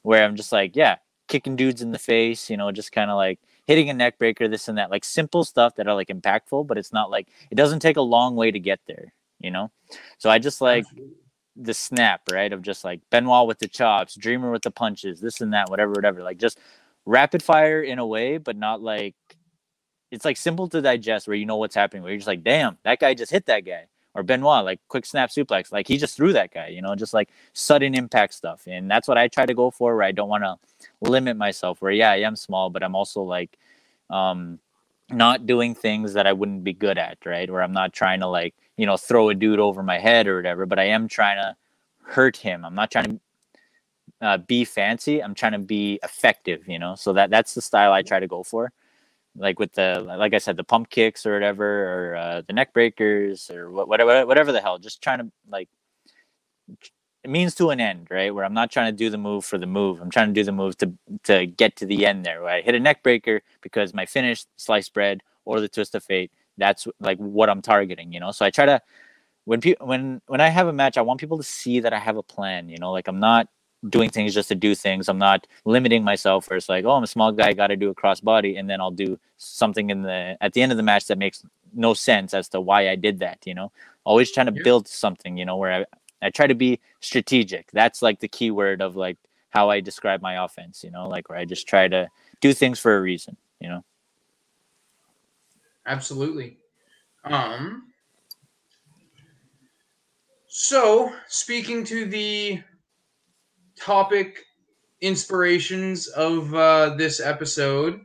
where 0.03 0.23
I'm 0.23 0.37
just 0.37 0.53
like, 0.53 0.77
yeah, 0.77 0.97
kicking 1.29 1.57
dudes 1.57 1.81
in 1.81 1.93
the 1.93 1.99
face, 1.99 2.51
you 2.51 2.59
know, 2.59 2.71
just 2.71 2.93
kind 2.93 3.11
of 3.11 3.17
like 3.17 3.41
hitting 3.67 3.89
a 3.89 3.95
neck 3.95 4.19
breaker, 4.19 4.47
this 4.49 4.69
and 4.69 4.77
that, 4.77 4.91
like 4.91 5.03
simple 5.03 5.43
stuff 5.43 5.77
that 5.77 5.89
are 5.89 5.95
like 5.95 6.09
impactful, 6.09 6.67
but 6.67 6.77
it's 6.77 6.93
not 6.93 7.11
like 7.11 7.29
it 7.51 7.55
doesn't 7.55 7.81
take 7.81 7.97
a 7.97 8.03
long 8.03 8.37
way 8.37 8.51
to 8.51 8.59
get 8.61 8.81
there, 8.87 9.15
you 9.41 9.51
know. 9.51 9.71
So 10.19 10.29
I 10.29 10.39
just 10.39 10.61
like 10.61 10.85
the 11.57 11.73
snap, 11.73 12.21
right? 12.31 12.53
Of 12.53 12.61
just 12.61 12.85
like 12.85 13.01
Benoit 13.09 13.47
with 13.47 13.61
the 13.61 13.69
chops, 13.69 14.17
Dreamer 14.17 14.51
with 14.51 14.63
the 14.63 14.71
punches, 14.71 15.21
this 15.21 15.41
and 15.41 15.55
that, 15.55 15.71
whatever, 15.71 15.93
whatever. 15.93 16.23
Like 16.23 16.37
just 16.37 16.59
rapid 17.07 17.43
fire 17.43 17.83
in 17.83 17.99
a 17.99 18.07
way, 18.07 18.37
but 18.37 18.57
not 18.59 18.83
like 18.83 19.15
it's 20.11 20.27
like 20.27 20.37
simple 20.37 20.69
to 20.69 20.83
digest 20.83 21.27
where 21.27 21.37
you 21.37 21.47
know 21.47 21.57
what's 21.57 21.75
happening, 21.75 22.03
where 22.03 22.13
you're 22.13 22.19
just 22.19 22.29
like, 22.29 22.45
damn, 22.45 22.77
that 22.85 23.01
guy 23.01 23.15
just 23.15 23.33
hit 23.33 23.47
that 23.47 23.65
guy. 23.65 23.87
Or 24.17 24.23
Benoit, 24.23 24.65
like 24.65 24.81
quick 24.87 25.07
snap 25.07 25.31
suplex, 25.31 25.73
like 25.73 25.89
he 25.89 25.97
just 25.97 26.17
threw 26.17 26.33
that 26.35 26.53
guy, 26.55 26.69
you 26.69 26.81
know, 26.81 26.95
just 26.95 27.13
like 27.13 27.31
sudden 27.53 27.97
impact 27.97 28.35
stuff. 28.35 28.63
And 28.69 28.89
that's 28.89 29.09
what 29.09 29.19
I 29.19 29.27
try 29.27 29.45
to 29.45 29.55
go 29.55 29.73
for, 29.73 29.97
where 29.97 30.05
I 30.05 30.13
don't 30.13 30.29
want 30.29 30.45
to 30.45 30.57
limit 31.01 31.37
myself, 31.37 31.83
where 31.83 31.91
yeah, 31.91 32.13
I 32.13 32.19
am 32.19 32.37
small, 32.37 32.71
but 32.71 32.85
I'm 32.85 32.95
also 32.95 33.23
like 33.23 33.59
um 34.11 34.61
not 35.11 35.47
doing 35.47 35.75
things 35.75 36.13
that 36.15 36.27
I 36.27 36.33
wouldn't 36.33 36.63
be 36.63 36.73
good 36.73 36.97
at, 36.97 37.19
right? 37.27 37.51
Where 37.51 37.61
I'm 37.61 37.73
not 37.73 37.93
trying 37.93 38.21
to 38.21 38.29
like, 38.29 38.55
you 38.77 38.87
know, 38.87 38.97
throw 38.97 39.31
a 39.31 39.35
dude 39.35 39.59
over 39.59 39.83
my 39.83 39.99
head 39.99 40.29
or 40.29 40.37
whatever, 40.37 40.65
but 40.65 40.79
I 40.79 40.85
am 40.85 41.09
trying 41.09 41.39
to 41.39 41.57
hurt 42.05 42.37
him. 42.37 42.65
I'm 42.65 42.75
not 42.75 42.91
trying 42.91 43.05
to 43.07 43.21
uh, 44.21 44.39
be 44.39 44.65
fancy. 44.65 45.23
I'm 45.23 45.35
trying 45.35 45.53
to 45.53 45.59
be 45.59 45.99
effective, 46.03 46.69
you 46.69 46.79
know. 46.79 46.95
So 46.95 47.13
that 47.15 47.31
that's 47.31 47.55
the 47.55 47.63
style 47.63 47.93
I 47.93 48.03
try 48.03 48.21
to 48.21 48.29
go 48.29 48.43
for. 48.43 48.73
Like 49.37 49.59
with 49.59 49.75
the 49.75 50.05
like 50.07 50.35
I 50.35 50.39
said, 50.39 50.57
the 50.57 50.65
pump 50.65 50.91
kicks 50.91 51.27
or 51.27 51.35
whatever, 51.35 52.13
or 52.13 52.17
uh, 52.17 52.43
the 52.47 52.53
neck 52.53 52.73
breakers 52.75 53.51
or 53.51 53.71
whatever, 53.71 54.27
whatever 54.27 54.53
the 54.53 54.61
hell. 54.61 54.79
Just 54.79 55.03
trying 55.03 55.19
to 55.21 55.33
like 55.51 55.69
it 57.25 57.31
means 57.31 57.55
to 57.57 57.71
an 57.71 57.81
end, 57.81 58.09
right? 58.11 58.35
Where 58.35 58.45
I'm 58.45 58.55
not 58.55 58.71
trying 58.71 58.93
to 58.93 58.97
do 58.97 59.11
the 59.11 59.19
move 59.19 59.45
for 59.45 59.59
the 59.59 59.67
move. 59.67 60.01
I'm 60.01 60.11
trying 60.11 60.29
to 60.29 60.35
do 60.35 60.45
the 60.45 60.53
move 60.53 60.77
to 60.79 60.93
to 61.25 61.47
get 61.47 61.77
to 61.77 61.87
the 61.87 62.07
end 62.07 62.25
there. 62.25 62.43
Where 62.43 62.55
I 62.55 62.61
hit 62.63 62.75
a 62.75 62.81
neck 62.81 63.03
breaker 63.03 63.43
because 63.63 63.95
my 63.95 64.07
finish, 64.07 64.47
sliced 64.57 64.95
bread, 64.95 65.23
or 65.45 65.61
the 65.61 65.69
twist 65.69 65.95
of 65.95 66.05
fate. 66.05 66.33
That's 66.59 66.87
like 67.01 67.19
what 67.19 67.51
I'm 67.51 67.63
targeting, 67.63 68.13
you 68.13 68.21
know. 68.21 68.31
So 68.33 68.45
I 68.47 68.51
try 68.51 68.67
to 68.67 68.83
when 69.45 69.61
people 69.61 69.87
when 69.87 70.23
when 70.29 70.41
I 70.41 70.49
have 70.51 70.69
a 70.69 70.75
match, 70.75 70.99
I 70.99 71.03
want 71.03 71.21
people 71.21 71.39
to 71.39 71.45
see 71.45 71.81
that 71.81 71.93
I 71.95 71.99
have 72.01 72.17
a 72.19 72.25
plan. 72.25 72.69
You 72.71 72.79
know, 72.79 72.93
like 72.93 73.09
I'm 73.09 73.21
not 73.21 73.49
doing 73.89 74.11
things 74.11 74.35
just 74.35 74.49
to 74.49 74.55
do 74.55 74.75
things. 74.75 75.09
I'm 75.09 75.19
not 75.19 75.47
limiting 75.65 76.05
myself 76.05 76.49
where 76.49 76.57
it's 76.57 76.69
like, 76.69 76.85
oh, 76.85 76.93
I'm 76.93 77.03
a 77.03 77.09
small 77.09 77.33
guy, 77.33 77.49
I 77.49 77.53
got 77.53 77.69
to 77.69 77.77
do 77.77 77.91
a 77.91 77.95
crossbody, 77.95 78.59
and 78.59 78.69
then 78.69 78.81
I'll 78.81 78.91
do 78.91 79.19
something 79.37 79.91
in 79.91 80.03
the 80.03 80.37
at 80.41 80.53
the 80.53 80.63
end 80.63 80.73
of 80.73 80.77
the 80.77 80.83
match 80.83 81.07
that 81.07 81.19
makes 81.19 81.45
no 81.73 81.95
sense 81.95 82.35
as 82.35 82.49
to 82.51 82.61
why 82.61 82.89
I 82.89 82.97
did 82.97 83.19
that. 83.21 83.39
You 83.45 83.55
know, 83.55 83.73
always 84.05 84.31
trying 84.31 84.47
to 84.47 84.53
build 84.53 84.89
something. 84.89 85.37
You 85.37 85.45
know, 85.45 85.57
where 85.57 85.73
I 85.73 85.85
I 86.27 86.31
try 86.31 86.47
to 86.47 86.55
be 86.55 86.81
strategic. 87.01 87.71
That's 87.73 88.03
like 88.03 88.21
the 88.21 88.29
key 88.29 88.51
word 88.51 88.81
of 88.81 88.97
like 88.97 89.19
how 89.51 89.71
I 89.71 89.81
describe 89.81 90.23
my 90.23 90.45
offense. 90.45 90.83
You 90.83 90.91
know, 90.91 91.09
like 91.09 91.29
where 91.29 91.39
I 91.39 91.45
just 91.45 91.69
try 91.69 91.89
to 91.89 92.09
do 92.41 92.53
things 92.53 92.79
for 92.79 92.97
a 92.97 93.01
reason. 93.01 93.37
You 93.61 93.69
know. 93.69 93.85
Absolutely. 95.87 96.59
Um. 97.25 97.91
So, 100.57 101.13
speaking 101.27 101.85
to 101.87 102.07
the 102.07 102.63
topic 103.79 104.45
inspirations 105.01 106.07
of 106.09 106.55
uh, 106.55 106.95
this 106.97 107.21
episode, 107.21 108.01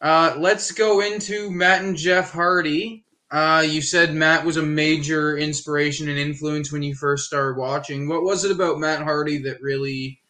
uh, 0.00 0.34
let's 0.38 0.70
go 0.70 1.00
into 1.00 1.50
Matt 1.50 1.82
and 1.82 1.96
Jeff 1.96 2.30
Hardy. 2.32 3.04
Uh, 3.30 3.64
you 3.66 3.82
said 3.82 4.14
Matt 4.14 4.44
was 4.44 4.56
a 4.56 4.62
major 4.62 5.36
inspiration 5.36 6.08
and 6.08 6.18
influence 6.18 6.72
when 6.72 6.82
you 6.82 6.94
first 6.94 7.26
started 7.26 7.58
watching. 7.58 8.08
What 8.08 8.22
was 8.22 8.44
it 8.44 8.50
about 8.52 8.78
Matt 8.78 9.02
Hardy 9.02 9.38
that 9.42 9.60
really 9.60 10.20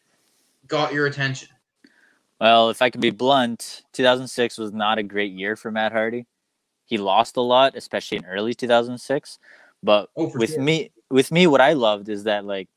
got 0.67 0.93
your 0.93 1.05
attention? 1.05 1.49
Well, 2.41 2.69
if 2.69 2.81
I 2.81 2.89
can 2.89 3.01
be 3.01 3.09
blunt, 3.09 3.83
2006 3.93 4.57
was 4.57 4.71
not 4.73 4.97
a 4.97 5.03
great 5.03 5.33
year 5.33 5.55
for 5.55 5.71
Matt 5.71 5.91
Hardy. 5.91 6.25
He 6.85 6.97
lost 6.97 7.37
a 7.37 7.41
lot, 7.41 7.75
especially 7.75 8.17
in 8.17 8.25
early 8.25 8.53
2006. 8.53 9.39
But 9.83 10.09
Oh, 10.17 10.31
with 10.35 10.51
sure. 10.51 10.61
me, 10.61 10.91
with 11.09 11.31
me, 11.31 11.47
what 11.47 11.61
I 11.61 11.73
loved 11.73 12.09
is 12.09 12.23
that 12.23 12.45
like, 12.45 12.67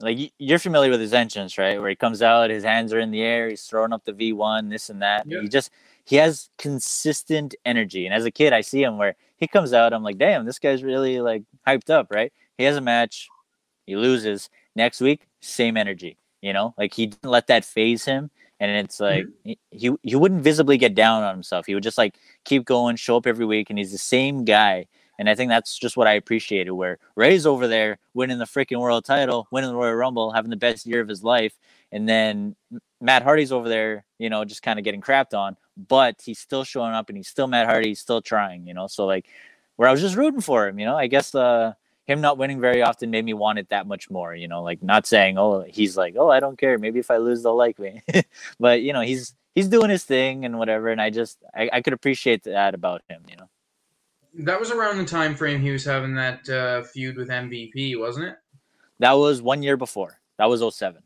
like 0.00 0.32
you're 0.38 0.58
familiar 0.58 0.90
with 0.90 1.00
his 1.00 1.12
entrance, 1.12 1.58
right? 1.58 1.80
Where 1.80 1.90
he 1.90 1.96
comes 1.96 2.22
out, 2.22 2.50
his 2.50 2.64
hands 2.64 2.92
are 2.92 3.00
in 3.00 3.10
the 3.10 3.22
air, 3.22 3.48
he's 3.48 3.64
throwing 3.64 3.92
up 3.92 4.04
the 4.04 4.12
V1, 4.12 4.70
this 4.70 4.90
and 4.90 5.02
that. 5.02 5.26
Yeah. 5.26 5.40
He 5.42 5.48
just 5.48 5.70
he 6.04 6.16
has 6.16 6.50
consistent 6.58 7.54
energy. 7.64 8.06
And 8.06 8.14
as 8.14 8.24
a 8.24 8.30
kid, 8.30 8.52
I 8.52 8.60
see 8.60 8.82
him 8.82 8.96
where 8.96 9.16
he 9.36 9.46
comes 9.46 9.72
out, 9.72 9.92
I'm 9.92 10.02
like, 10.02 10.18
damn, 10.18 10.44
this 10.46 10.58
guy's 10.58 10.82
really 10.82 11.20
like 11.20 11.42
hyped 11.66 11.90
up, 11.90 12.08
right? 12.10 12.32
He 12.56 12.64
has 12.64 12.76
a 12.76 12.80
match, 12.80 13.28
he 13.86 13.96
loses. 13.96 14.50
Next 14.76 15.00
week, 15.00 15.26
same 15.40 15.76
energy. 15.76 16.16
You 16.40 16.52
know, 16.52 16.74
like 16.78 16.94
he 16.94 17.06
didn't 17.06 17.30
let 17.30 17.48
that 17.48 17.64
phase 17.64 18.04
him. 18.04 18.30
And 18.60 18.70
it's 18.70 18.98
mm-hmm. 18.98 19.04
like 19.04 19.26
he, 19.44 19.58
he 19.70 19.92
he 20.02 20.16
wouldn't 20.16 20.42
visibly 20.42 20.78
get 20.78 20.94
down 20.94 21.24
on 21.24 21.34
himself. 21.34 21.66
He 21.66 21.74
would 21.74 21.82
just 21.82 21.98
like 21.98 22.14
keep 22.44 22.64
going, 22.64 22.96
show 22.96 23.16
up 23.16 23.26
every 23.26 23.46
week, 23.46 23.70
and 23.70 23.78
he's 23.78 23.92
the 23.92 23.98
same 23.98 24.44
guy. 24.44 24.86
And 25.18 25.28
I 25.28 25.34
think 25.34 25.48
that's 25.48 25.76
just 25.76 25.96
what 25.96 26.06
I 26.06 26.12
appreciated. 26.12 26.70
Where 26.70 26.98
Rey's 27.16 27.46
over 27.46 27.66
there 27.66 27.98
winning 28.14 28.38
the 28.38 28.44
freaking 28.44 28.80
world 28.80 29.04
title, 29.04 29.48
winning 29.50 29.70
the 29.70 29.76
Royal 29.76 29.94
Rumble, 29.94 30.32
having 30.32 30.50
the 30.50 30.56
best 30.56 30.86
year 30.86 31.00
of 31.00 31.08
his 31.08 31.24
life, 31.24 31.54
and 31.90 32.08
then 32.08 32.54
Matt 33.00 33.22
Hardy's 33.22 33.52
over 33.52 33.68
there, 33.68 34.04
you 34.18 34.30
know, 34.30 34.44
just 34.44 34.62
kind 34.62 34.78
of 34.78 34.84
getting 34.84 35.00
crapped 35.00 35.34
on, 35.34 35.56
but 35.76 36.20
he's 36.24 36.38
still 36.38 36.64
showing 36.64 36.92
up 36.92 37.08
and 37.08 37.16
he's 37.16 37.28
still 37.28 37.46
Matt 37.46 37.66
Hardy, 37.66 37.88
he's 37.88 38.00
still 38.00 38.20
trying, 38.20 38.66
you 38.66 38.74
know. 38.74 38.86
So 38.86 39.06
like, 39.06 39.26
where 39.76 39.88
I 39.88 39.92
was 39.92 40.00
just 40.00 40.16
rooting 40.16 40.40
for 40.40 40.66
him, 40.66 40.78
you 40.78 40.86
know. 40.86 40.96
I 40.96 41.06
guess 41.06 41.34
uh, 41.34 41.74
him 42.06 42.20
not 42.20 42.38
winning 42.38 42.60
very 42.60 42.82
often 42.82 43.10
made 43.10 43.24
me 43.24 43.34
want 43.34 43.60
it 43.60 43.68
that 43.68 43.86
much 43.86 44.10
more, 44.10 44.34
you 44.34 44.48
know. 44.48 44.62
Like 44.62 44.82
not 44.82 45.06
saying, 45.06 45.38
oh, 45.38 45.64
he's 45.68 45.96
like, 45.96 46.16
oh, 46.18 46.28
I 46.30 46.40
don't 46.40 46.58
care, 46.58 46.78
maybe 46.78 46.98
if 46.98 47.10
I 47.10 47.18
lose, 47.18 47.42
they'll 47.42 47.56
like 47.56 47.78
me, 47.78 48.02
but 48.60 48.82
you 48.82 48.92
know, 48.92 49.02
he's 49.02 49.34
he's 49.54 49.68
doing 49.68 49.90
his 49.90 50.04
thing 50.04 50.44
and 50.44 50.58
whatever, 50.58 50.88
and 50.88 51.00
I 51.00 51.10
just 51.10 51.38
I, 51.54 51.70
I 51.72 51.82
could 51.82 51.92
appreciate 51.92 52.42
that 52.44 52.74
about 52.74 53.02
him, 53.08 53.22
you 53.30 53.36
know. 53.36 53.48
That 54.34 54.60
was 54.60 54.70
around 54.70 54.98
the 54.98 55.04
time 55.04 55.34
frame 55.34 55.60
he 55.60 55.70
was 55.70 55.84
having 55.84 56.14
that 56.14 56.48
uh, 56.48 56.82
feud 56.82 57.16
with 57.16 57.28
MVP, 57.28 57.98
wasn't 57.98 58.26
it? 58.26 58.36
That 58.98 59.12
was 59.12 59.42
one 59.42 59.62
year 59.62 59.76
before. 59.76 60.20
That 60.38 60.46
was 60.46 60.62
07. 60.76 61.02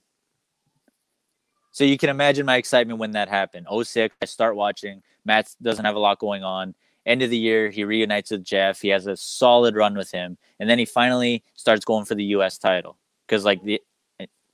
So 1.71 1.85
you 1.85 1.97
can 1.97 2.11
imagine 2.11 2.45
my 2.45 2.57
excitement 2.57 2.99
when 2.99 3.13
that 3.13 3.29
happened. 3.29 3.67
06, 3.71 4.15
I 4.21 4.25
start 4.27 4.57
watching. 4.57 5.03
Matt 5.25 5.55
doesn't 5.63 5.85
have 5.85 5.97
a 5.97 6.01
lot 6.01 6.19
going 6.19 6.45
on. 6.45 6.75
End 7.07 7.23
of 7.23 7.31
the 7.31 7.39
year, 7.39 7.71
he 7.71 7.85
reunites 7.85 8.31
with 8.31 8.45
Jeff. 8.45 8.81
He 8.81 8.89
has 8.89 9.07
a 9.07 9.17
solid 9.17 9.75
run 9.75 9.97
with 9.97 10.11
him. 10.11 10.37
And 10.61 10.69
then 10.69 10.79
he 10.79 10.85
finally 10.85 11.43
starts 11.55 11.85
going 11.85 12.05
for 12.05 12.15
the 12.15 12.25
US 12.25 12.59
title. 12.59 12.99
Because 13.27 13.45
like 13.45 13.63
the 13.63 13.81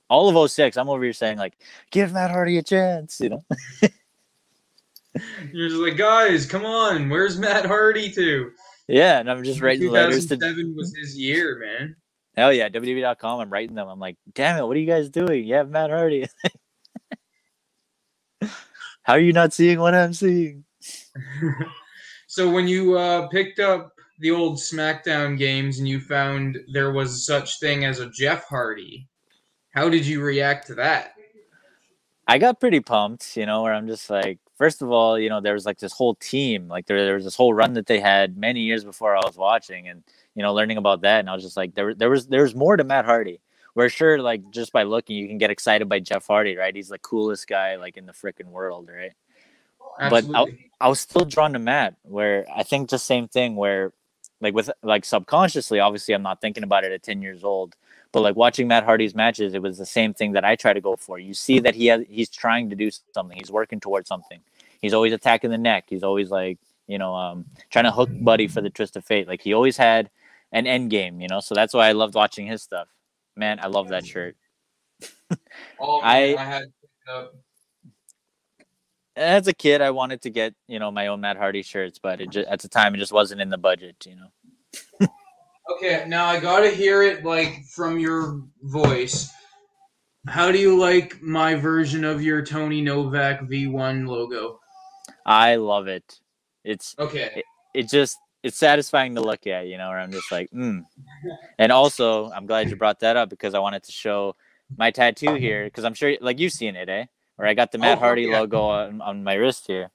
all 0.09 0.35
of 0.35 0.51
06, 0.51 0.75
I'm 0.75 0.89
over 0.89 1.03
here 1.03 1.13
saying, 1.13 1.37
like, 1.37 1.53
give 1.91 2.13
Matt 2.13 2.31
Hardy 2.31 2.57
a 2.57 2.63
chance, 2.63 3.19
you 3.21 3.29
know? 3.29 3.43
You're 5.51 5.69
just 5.69 5.81
like, 5.81 5.97
guys, 5.97 6.45
come 6.45 6.65
on, 6.65 7.09
where's 7.09 7.37
Matt 7.37 7.65
Hardy 7.65 8.11
to? 8.11 8.51
Yeah, 8.87 9.19
and 9.19 9.29
I'm 9.29 9.43
just 9.43 9.61
writing 9.61 9.89
letters 9.89 10.25
to 10.27 10.35
2007 10.35 10.75
was 10.75 10.95
his 10.95 11.17
year, 11.17 11.59
man. 11.59 11.95
hell 12.35 12.51
yeah, 12.53 12.69
WWE.com. 12.69 13.39
I'm 13.39 13.49
writing 13.49 13.75
them. 13.75 13.87
I'm 13.87 13.99
like, 13.99 14.17
damn 14.33 14.57
it, 14.57 14.65
what 14.65 14.75
are 14.75 14.79
you 14.79 14.87
guys 14.87 15.09
doing? 15.09 15.45
You 15.45 15.55
have 15.55 15.69
Matt 15.69 15.89
Hardy. 15.89 16.27
How 19.03 19.13
are 19.13 19.19
you 19.19 19.33
not 19.33 19.53
seeing 19.53 19.79
what 19.79 19.95
I'm 19.95 20.13
seeing? 20.13 20.63
so 22.27 22.49
when 22.49 22.67
you 22.67 22.97
uh, 22.97 23.27
picked 23.29 23.59
up 23.59 23.93
the 24.19 24.31
old 24.31 24.57
SmackDown 24.57 25.37
games 25.37 25.79
and 25.79 25.87
you 25.87 25.99
found 25.99 26.57
there 26.73 26.91
was 26.91 27.25
such 27.25 27.59
thing 27.59 27.85
as 27.85 27.99
a 27.99 28.09
Jeff 28.09 28.45
Hardy, 28.45 29.07
how 29.71 29.89
did 29.89 30.05
you 30.05 30.21
react 30.21 30.67
to 30.67 30.75
that? 30.75 31.13
I 32.27 32.37
got 32.37 32.59
pretty 32.59 32.79
pumped, 32.79 33.35
you 33.37 33.45
know, 33.45 33.63
where 33.63 33.73
I'm 33.73 33.87
just 33.87 34.09
like, 34.09 34.39
first 34.59 34.81
of 34.83 34.91
all, 34.91 35.17
you 35.17 35.29
know, 35.29 35.39
there 35.41 35.53
was 35.53 35.65
like 35.65 35.79
this 35.79 35.93
whole 35.93 36.13
team, 36.15 36.67
like 36.67 36.85
there, 36.85 37.03
there 37.05 37.15
was 37.15 37.23
this 37.23 37.35
whole 37.35 37.53
run 37.53 37.73
that 37.73 37.87
they 37.87 37.99
had 37.99 38.37
many 38.37 38.59
years 38.59 38.83
before 38.83 39.15
I 39.15 39.21
was 39.25 39.37
watching 39.37 39.87
and, 39.87 40.03
you 40.35 40.43
know, 40.43 40.53
learning 40.53 40.77
about 40.77 41.01
that. 41.01 41.21
And 41.21 41.29
I 41.29 41.33
was 41.33 41.43
just 41.43 41.57
like, 41.57 41.73
there, 41.73 41.95
there 41.95 42.09
was, 42.11 42.27
there 42.27 42.43
was 42.43 42.53
more 42.53 42.75
to 42.77 42.83
Matt 42.83 43.05
Hardy. 43.05 43.39
Where 43.75 43.87
sure, 43.87 44.19
like 44.21 44.41
just 44.51 44.73
by 44.73 44.83
looking, 44.83 45.15
you 45.15 45.27
can 45.27 45.37
get 45.37 45.51
excited 45.51 45.87
by 45.87 45.99
Jeff 45.99 46.27
Hardy, 46.27 46.57
right? 46.57 46.75
He's 46.75 46.89
the 46.89 46.99
coolest 46.99 47.47
guy 47.47 47.77
like 47.77 47.95
in 47.97 48.05
the 48.05 48.11
freaking 48.11 48.47
world, 48.47 48.89
right? 48.93 49.13
But 50.09 50.25
I'll- 50.35 50.47
I 50.81 50.87
was 50.89 50.99
still 50.99 51.23
drawn 51.25 51.53
to 51.53 51.59
Matt, 51.59 51.95
where 52.03 52.45
I 52.53 52.63
think 52.63 52.89
the 52.89 52.97
same 52.99 53.27
thing, 53.27 53.55
where 53.55 53.93
like 54.41 54.53
with 54.53 54.69
like 54.81 55.05
subconsciously, 55.05 55.79
obviously, 55.79 56.13
I'm 56.13 56.23
not 56.23 56.41
thinking 56.41 56.63
about 56.63 56.83
it 56.83 56.91
at 56.91 57.03
10 57.03 57.21
years 57.21 57.43
old, 57.43 57.75
but 58.11 58.21
like 58.21 58.35
watching 58.35 58.67
Matt 58.67 58.83
Hardy's 58.83 59.13
matches, 59.15 59.53
it 59.53 59.61
was 59.61 59.77
the 59.77 59.85
same 59.85 60.13
thing 60.13 60.31
that 60.33 60.43
I 60.45 60.55
try 60.55 60.73
to 60.73 60.81
go 60.81 60.95
for. 60.95 61.19
You 61.19 61.33
see 61.33 61.59
that 61.59 61.75
he 61.75 61.87
has 61.87 62.03
he's 62.09 62.29
trying 62.29 62.69
to 62.69 62.75
do 62.75 62.89
something, 63.13 63.37
he's 63.37 63.51
working 63.51 63.79
towards 63.79 64.07
something. 64.07 64.39
He's 64.81 64.93
always 64.93 65.13
attacking 65.13 65.51
the 65.51 65.57
neck. 65.57 65.85
He's 65.87 66.03
always 66.03 66.29
like 66.31 66.57
you 66.87 66.97
know 66.97 67.13
um 67.13 67.45
trying 67.69 67.85
to 67.85 67.91
hook 67.91 68.09
Buddy 68.11 68.47
for 68.47 68.61
the 68.61 68.69
twist 68.69 68.95
of 68.97 69.05
fate. 69.05 69.27
Like 69.27 69.41
he 69.41 69.53
always 69.53 69.77
had 69.77 70.09
an 70.51 70.65
end 70.65 70.89
game, 70.89 71.21
you 71.21 71.27
know. 71.27 71.39
So 71.39 71.53
that's 71.53 71.73
why 71.73 71.87
I 71.87 71.91
loved 71.91 72.15
watching 72.15 72.47
his 72.47 72.63
stuff. 72.63 72.87
Man, 73.35 73.59
I 73.61 73.67
love 73.67 73.89
that 73.89 74.05
shirt. 74.05 74.35
Oh, 75.79 76.01
I- 76.01 76.33
man, 76.33 76.37
I 76.37 76.43
had 76.45 76.63
pick 76.81 76.89
it 77.07 77.11
up. 77.11 77.35
as 79.15 79.47
a 79.47 79.53
kid, 79.53 79.81
I 79.81 79.91
wanted 79.91 80.21
to 80.23 80.29
get 80.29 80.55
you 80.67 80.79
know 80.79 80.89
my 80.91 81.07
own 81.07 81.21
Matt 81.21 81.37
Hardy 81.37 81.61
shirts, 81.61 81.99
but 82.01 82.19
it 82.19 82.31
just, 82.31 82.49
at 82.49 82.59
the 82.61 82.67
time 82.67 82.95
it 82.95 82.97
just 82.97 83.13
wasn't 83.13 83.39
in 83.39 83.49
the 83.49 83.57
budget. 83.57 83.95
You 84.05 84.15
know. 84.15 85.07
Okay, 85.69 86.03
now 86.07 86.25
I 86.25 86.39
gotta 86.39 86.69
hear 86.69 87.03
it 87.03 87.23
like 87.23 87.63
from 87.65 87.99
your 87.99 88.41
voice. 88.63 89.29
How 90.27 90.51
do 90.51 90.57
you 90.59 90.77
like 90.77 91.21
my 91.21 91.55
version 91.55 92.03
of 92.03 92.21
your 92.21 92.43
Tony 92.45 92.81
Novak 92.81 93.41
V1 93.41 94.07
logo? 94.07 94.59
I 95.25 95.55
love 95.55 95.87
it. 95.87 96.19
It's 96.63 96.95
Okay. 96.99 97.43
it 97.73 97.89
just 97.89 98.17
it's 98.41 98.57
satisfying 98.57 99.15
to 99.15 99.21
look 99.21 99.47
at, 99.47 99.67
you 99.67 99.77
know, 99.77 99.89
where 99.89 99.99
I'm 99.99 100.11
just 100.11 100.31
like, 100.31 100.49
mm. 100.51 100.83
And 101.59 101.71
also, 101.71 102.31
I'm 102.31 102.45
glad 102.45 102.69
you 102.69 102.75
brought 102.75 103.01
that 103.01 103.17
up 103.17 103.29
because 103.29 103.53
I 103.53 103.59
wanted 103.59 103.83
to 103.83 103.91
show 103.91 104.35
my 104.77 104.91
tattoo 104.91 105.35
here 105.35 105.65
because 105.65 105.83
I'm 105.83 105.93
sure 105.93 106.15
like 106.21 106.39
you've 106.39 106.53
seen 106.53 106.75
it, 106.75 106.89
eh? 106.89 107.05
Where 107.35 107.47
I 107.47 107.53
got 107.53 107.71
the 107.71 107.77
Matt 107.77 107.97
Oh, 107.97 108.01
Hardy 108.01 108.23
yeah. 108.23 108.39
logo 108.39 108.61
on, 108.63 109.01
on 109.01 109.23
my 109.23 109.33
wrist 109.33 109.67
here. 109.67 109.91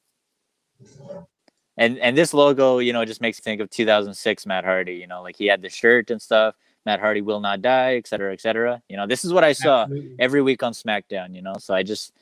And 1.77 1.99
and 1.99 2.17
this 2.17 2.33
logo, 2.33 2.79
you 2.79 2.93
know, 2.93 3.05
just 3.05 3.21
makes 3.21 3.39
you 3.39 3.43
think 3.43 3.61
of 3.61 3.71
2006 3.71 4.47
Matt 4.47 4.65
Hardy, 4.65 4.95
you 4.95 5.07
know, 5.07 5.23
like 5.23 5.37
he 5.37 5.47
had 5.47 5.63
the 5.63 5.69
shirt 5.69 6.11
and 6.11 6.23
stuff. 6.23 6.55
Matt 6.87 7.01
Hardy 7.01 7.23
will 7.23 7.41
not 7.41 7.63
die, 7.63 7.97
et 7.97 8.07
cetera, 8.07 8.33
et 8.33 8.41
cetera. 8.41 8.83
You 8.89 8.97
know, 8.97 9.07
this 9.07 9.25
is 9.25 9.33
what 9.33 9.43
I 9.43 9.53
saw 9.53 9.83
Absolutely. 9.83 10.17
every 10.19 10.43
week 10.43 10.63
on 10.63 10.73
SmackDown, 10.73 11.35
you 11.35 11.43
know. 11.43 11.55
So 11.59 11.75
I 11.75 11.83
just 11.83 12.13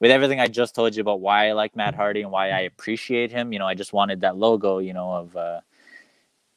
with 0.00 0.10
everything 0.10 0.40
I 0.40 0.46
just 0.46 0.74
told 0.74 0.94
you 0.94 1.00
about 1.00 1.20
why 1.20 1.48
I 1.48 1.52
like 1.52 1.76
Matt 1.76 1.94
Hardy 1.94 2.22
and 2.22 2.30
why 2.30 2.50
I 2.50 2.60
appreciate 2.60 3.30
him, 3.30 3.52
you 3.52 3.58
know, 3.58 3.66
I 3.66 3.74
just 3.74 3.92
wanted 3.92 4.20
that 4.20 4.36
logo, 4.36 4.78
you 4.78 4.94
know, 4.94 5.12
of 5.12 5.36
uh 5.36 5.60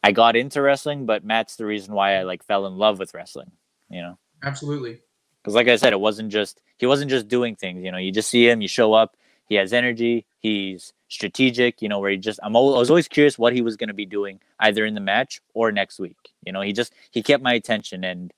I 0.02 0.14
got 0.14 0.38
into 0.38 0.62
wrestling, 0.62 1.06
but 1.06 1.26
Matt's 1.26 1.58
the 1.58 1.66
reason 1.66 1.94
why 1.94 2.16
I 2.16 2.24
like 2.24 2.44
fell 2.44 2.66
in 2.68 2.78
love 2.78 3.00
with 3.00 3.14
wrestling, 3.14 3.52
you 3.90 4.02
know. 4.02 4.18
Absolutely. 4.44 5.02
Cuz 5.44 5.56
like 5.56 5.68
I 5.68 5.76
said, 5.76 5.92
it 5.92 6.00
wasn't 6.00 6.32
just 6.32 6.62
he 6.78 6.86
wasn't 6.86 7.10
just 7.10 7.28
doing 7.28 7.56
things, 7.56 7.84
you 7.84 7.92
know. 7.92 7.98
You 7.98 8.12
just 8.12 8.30
see 8.30 8.48
him, 8.48 8.62
you 8.62 8.70
show 8.70 8.94
up, 8.94 9.18
he 9.50 9.56
has 9.56 9.74
energy, 9.74 10.26
he's 10.40 10.94
strategic, 11.10 11.82
you 11.82 11.90
know, 11.90 12.00
where 12.00 12.12
he 12.12 12.18
just 12.18 12.40
I'm 12.42 12.56
al- 12.56 12.76
I 12.76 12.80
was 12.80 12.90
always 12.90 13.08
curious 13.08 13.38
what 13.38 13.54
he 13.54 13.62
was 13.62 13.76
going 13.76 13.90
to 13.90 13.94
be 13.94 14.06
doing 14.06 14.40
either 14.60 14.86
in 14.86 14.94
the 14.94 15.02
match 15.02 15.42
or 15.54 15.72
next 15.72 16.00
week. 16.00 16.18
You 16.46 16.54
know, 16.54 16.62
he 16.62 16.72
just 16.72 16.94
he 17.12 17.22
kept 17.22 17.44
my 17.44 17.54
attention 17.54 18.04
and 18.04 18.32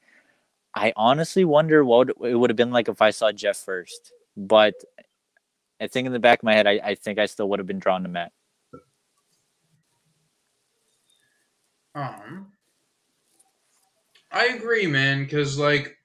I 0.74 0.94
honestly 0.96 1.46
wonder 1.46 1.84
what 1.84 2.10
it 2.10 2.36
would 2.36 2.50
have 2.50 2.58
been 2.58 2.72
like 2.72 2.88
if 2.88 3.02
I 3.02 3.12
saw 3.12 3.32
Jeff 3.32 3.58
first. 3.58 4.14
But 4.38 4.74
I 5.82 5.88
think 5.88 6.06
in 6.06 6.14
the 6.14 6.20
back 6.20 6.40
of 6.40 6.44
my 6.44 6.54
head, 6.54 6.68
I, 6.68 6.80
I 6.84 6.96
think 6.96 7.20
I 7.20 7.26
still 7.26 7.50
would 7.50 7.60
have 7.60 7.68
been 7.68 7.80
drawn 7.80 8.04
to 8.04 8.10
Matt. 8.10 8.32
Um, 11.94 12.54
I 14.32 14.46
agree, 14.48 14.88
man, 14.88 15.24
because 15.24 15.58
like 15.60 15.98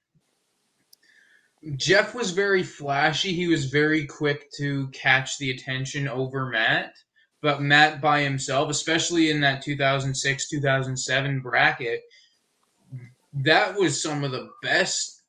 Jeff 1.75 2.15
was 2.15 2.31
very 2.31 2.63
flashy. 2.63 3.33
He 3.33 3.49
was 3.49 3.65
very 3.65 4.07
quick 4.07 4.51
to 4.53 4.89
catch 4.89 5.39
the 5.39 5.51
attention 5.51 6.07
over 6.07 6.47
Matt. 6.47 6.95
But 7.43 7.63
Matt 7.63 8.01
by 8.01 8.23
himself, 8.23 8.71
especially 8.71 9.31
in 9.31 9.41
that 9.41 9.63
2006 9.63 10.49
2007 10.49 11.41
bracket, 11.41 12.03
that 13.35 13.75
was 13.77 14.01
some 14.01 14.25
of 14.25 14.31
the 14.31 14.51
best 14.63 15.23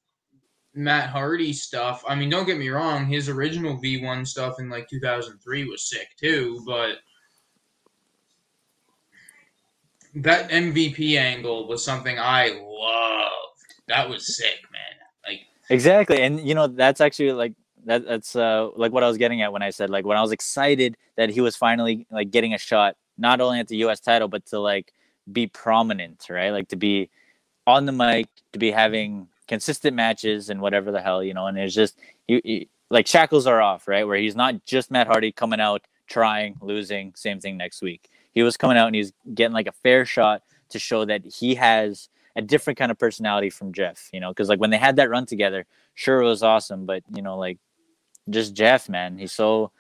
Matt 0.74 1.10
Hardy 1.10 1.54
stuff. 1.54 2.04
I 2.08 2.16
mean, 2.16 2.30
don't 2.30 2.46
get 2.46 2.60
me 2.60 2.70
wrong, 2.70 3.08
his 3.08 3.30
original 3.30 3.78
V1 3.78 4.28
stuff 4.28 4.60
in 4.60 4.70
like 4.70 4.88
2003 4.88 5.66
was 5.66 5.90
sick 5.90 6.08
too, 6.18 6.64
but 6.66 6.98
that 10.16 10.50
MVP 10.50 11.18
angle 11.18 11.68
was 11.68 11.84
something 11.84 12.18
I 12.18 12.50
loved. 12.50 13.74
That 13.88 14.10
was 14.10 14.36
sick, 14.36 14.60
man. 14.72 14.77
Exactly, 15.70 16.22
and 16.22 16.40
you 16.48 16.56
know 16.56 16.68
that's 16.68 17.02
actually 17.02 17.32
like 17.34 17.54
that. 17.86 18.06
That's 18.06 18.36
uh 18.36 18.70
like 18.76 18.92
what 18.92 19.04
I 19.04 19.08
was 19.08 19.18
getting 19.18 19.42
at 19.42 19.52
when 19.52 19.62
I 19.62 19.70
said 19.70 19.90
like 19.90 20.06
when 20.06 20.18
I 20.18 20.22
was 20.22 20.32
excited 20.32 20.96
that 21.18 21.30
he 21.30 21.42
was 21.42 21.56
finally 21.56 22.08
like 22.12 22.32
getting 22.32 22.54
a 22.54 22.58
shot, 22.58 22.96
not 23.18 23.42
only 23.42 23.60
at 23.60 23.68
the 23.68 23.78
U.S. 23.78 24.00
title 24.00 24.28
but 24.30 24.46
to 24.48 24.60
like 24.60 24.94
be 25.32 25.48
prominent, 25.48 26.26
right? 26.30 26.52
Like 26.52 26.70
to 26.70 26.78
be 26.78 27.10
on 27.68 27.86
the 27.86 27.92
mic, 27.92 28.28
to 28.54 28.60
be 28.60 28.72
having 28.72 29.28
consistent 29.48 29.96
matches 29.96 30.50
and 30.50 30.62
whatever 30.62 30.92
the 30.92 31.02
hell, 31.02 31.24
you 31.24 31.34
know. 31.34 31.48
And 31.48 31.58
it's 31.58 31.76
just 31.76 31.98
you 32.28 32.68
like 32.90 33.08
shackles 33.08 33.48
are 33.48 33.62
off, 33.62 33.88
right? 33.88 34.08
Where 34.08 34.18
he's 34.18 34.36
not 34.36 34.66
just 34.66 34.92
Matt 34.92 35.08
Hardy 35.08 35.32
coming 35.32 35.60
out 35.62 35.84
trying, 36.08 36.58
losing, 36.62 37.14
same 37.16 37.40
thing 37.40 37.58
next 37.58 37.82
week. 37.82 38.10
He 38.34 38.44
was 38.44 38.58
coming 38.58 38.78
out 38.78 38.88
and 38.88 38.96
he's 38.96 39.14
getting 39.34 39.54
like 39.54 39.68
a 39.68 39.72
fair 39.74 40.06
shot 40.06 40.44
to 40.70 40.80
show 40.80 41.06
that 41.06 41.26
he 41.26 41.56
has 41.56 42.10
a 42.38 42.42
different 42.42 42.78
kind 42.78 42.92
of 42.92 43.00
personality 43.00 43.50
from 43.50 43.74
Jeff, 43.74 44.10
you 44.14 44.20
know, 44.20 44.30
because 44.30 44.48
like 44.48 44.60
when 44.60 44.70
they 44.70 44.78
had 44.78 44.98
that 44.98 45.10
run 45.10 45.26
together, 45.26 45.66
sure 45.96 46.22
it 46.22 46.26
was 46.26 46.44
awesome, 46.44 46.86
but 46.86 47.04
you 47.14 47.24
know, 47.24 47.38
like 47.38 47.58
just 48.30 48.54
Jeff, 48.54 48.88
man, 48.88 49.18
he's 49.18 49.34
so 49.34 49.72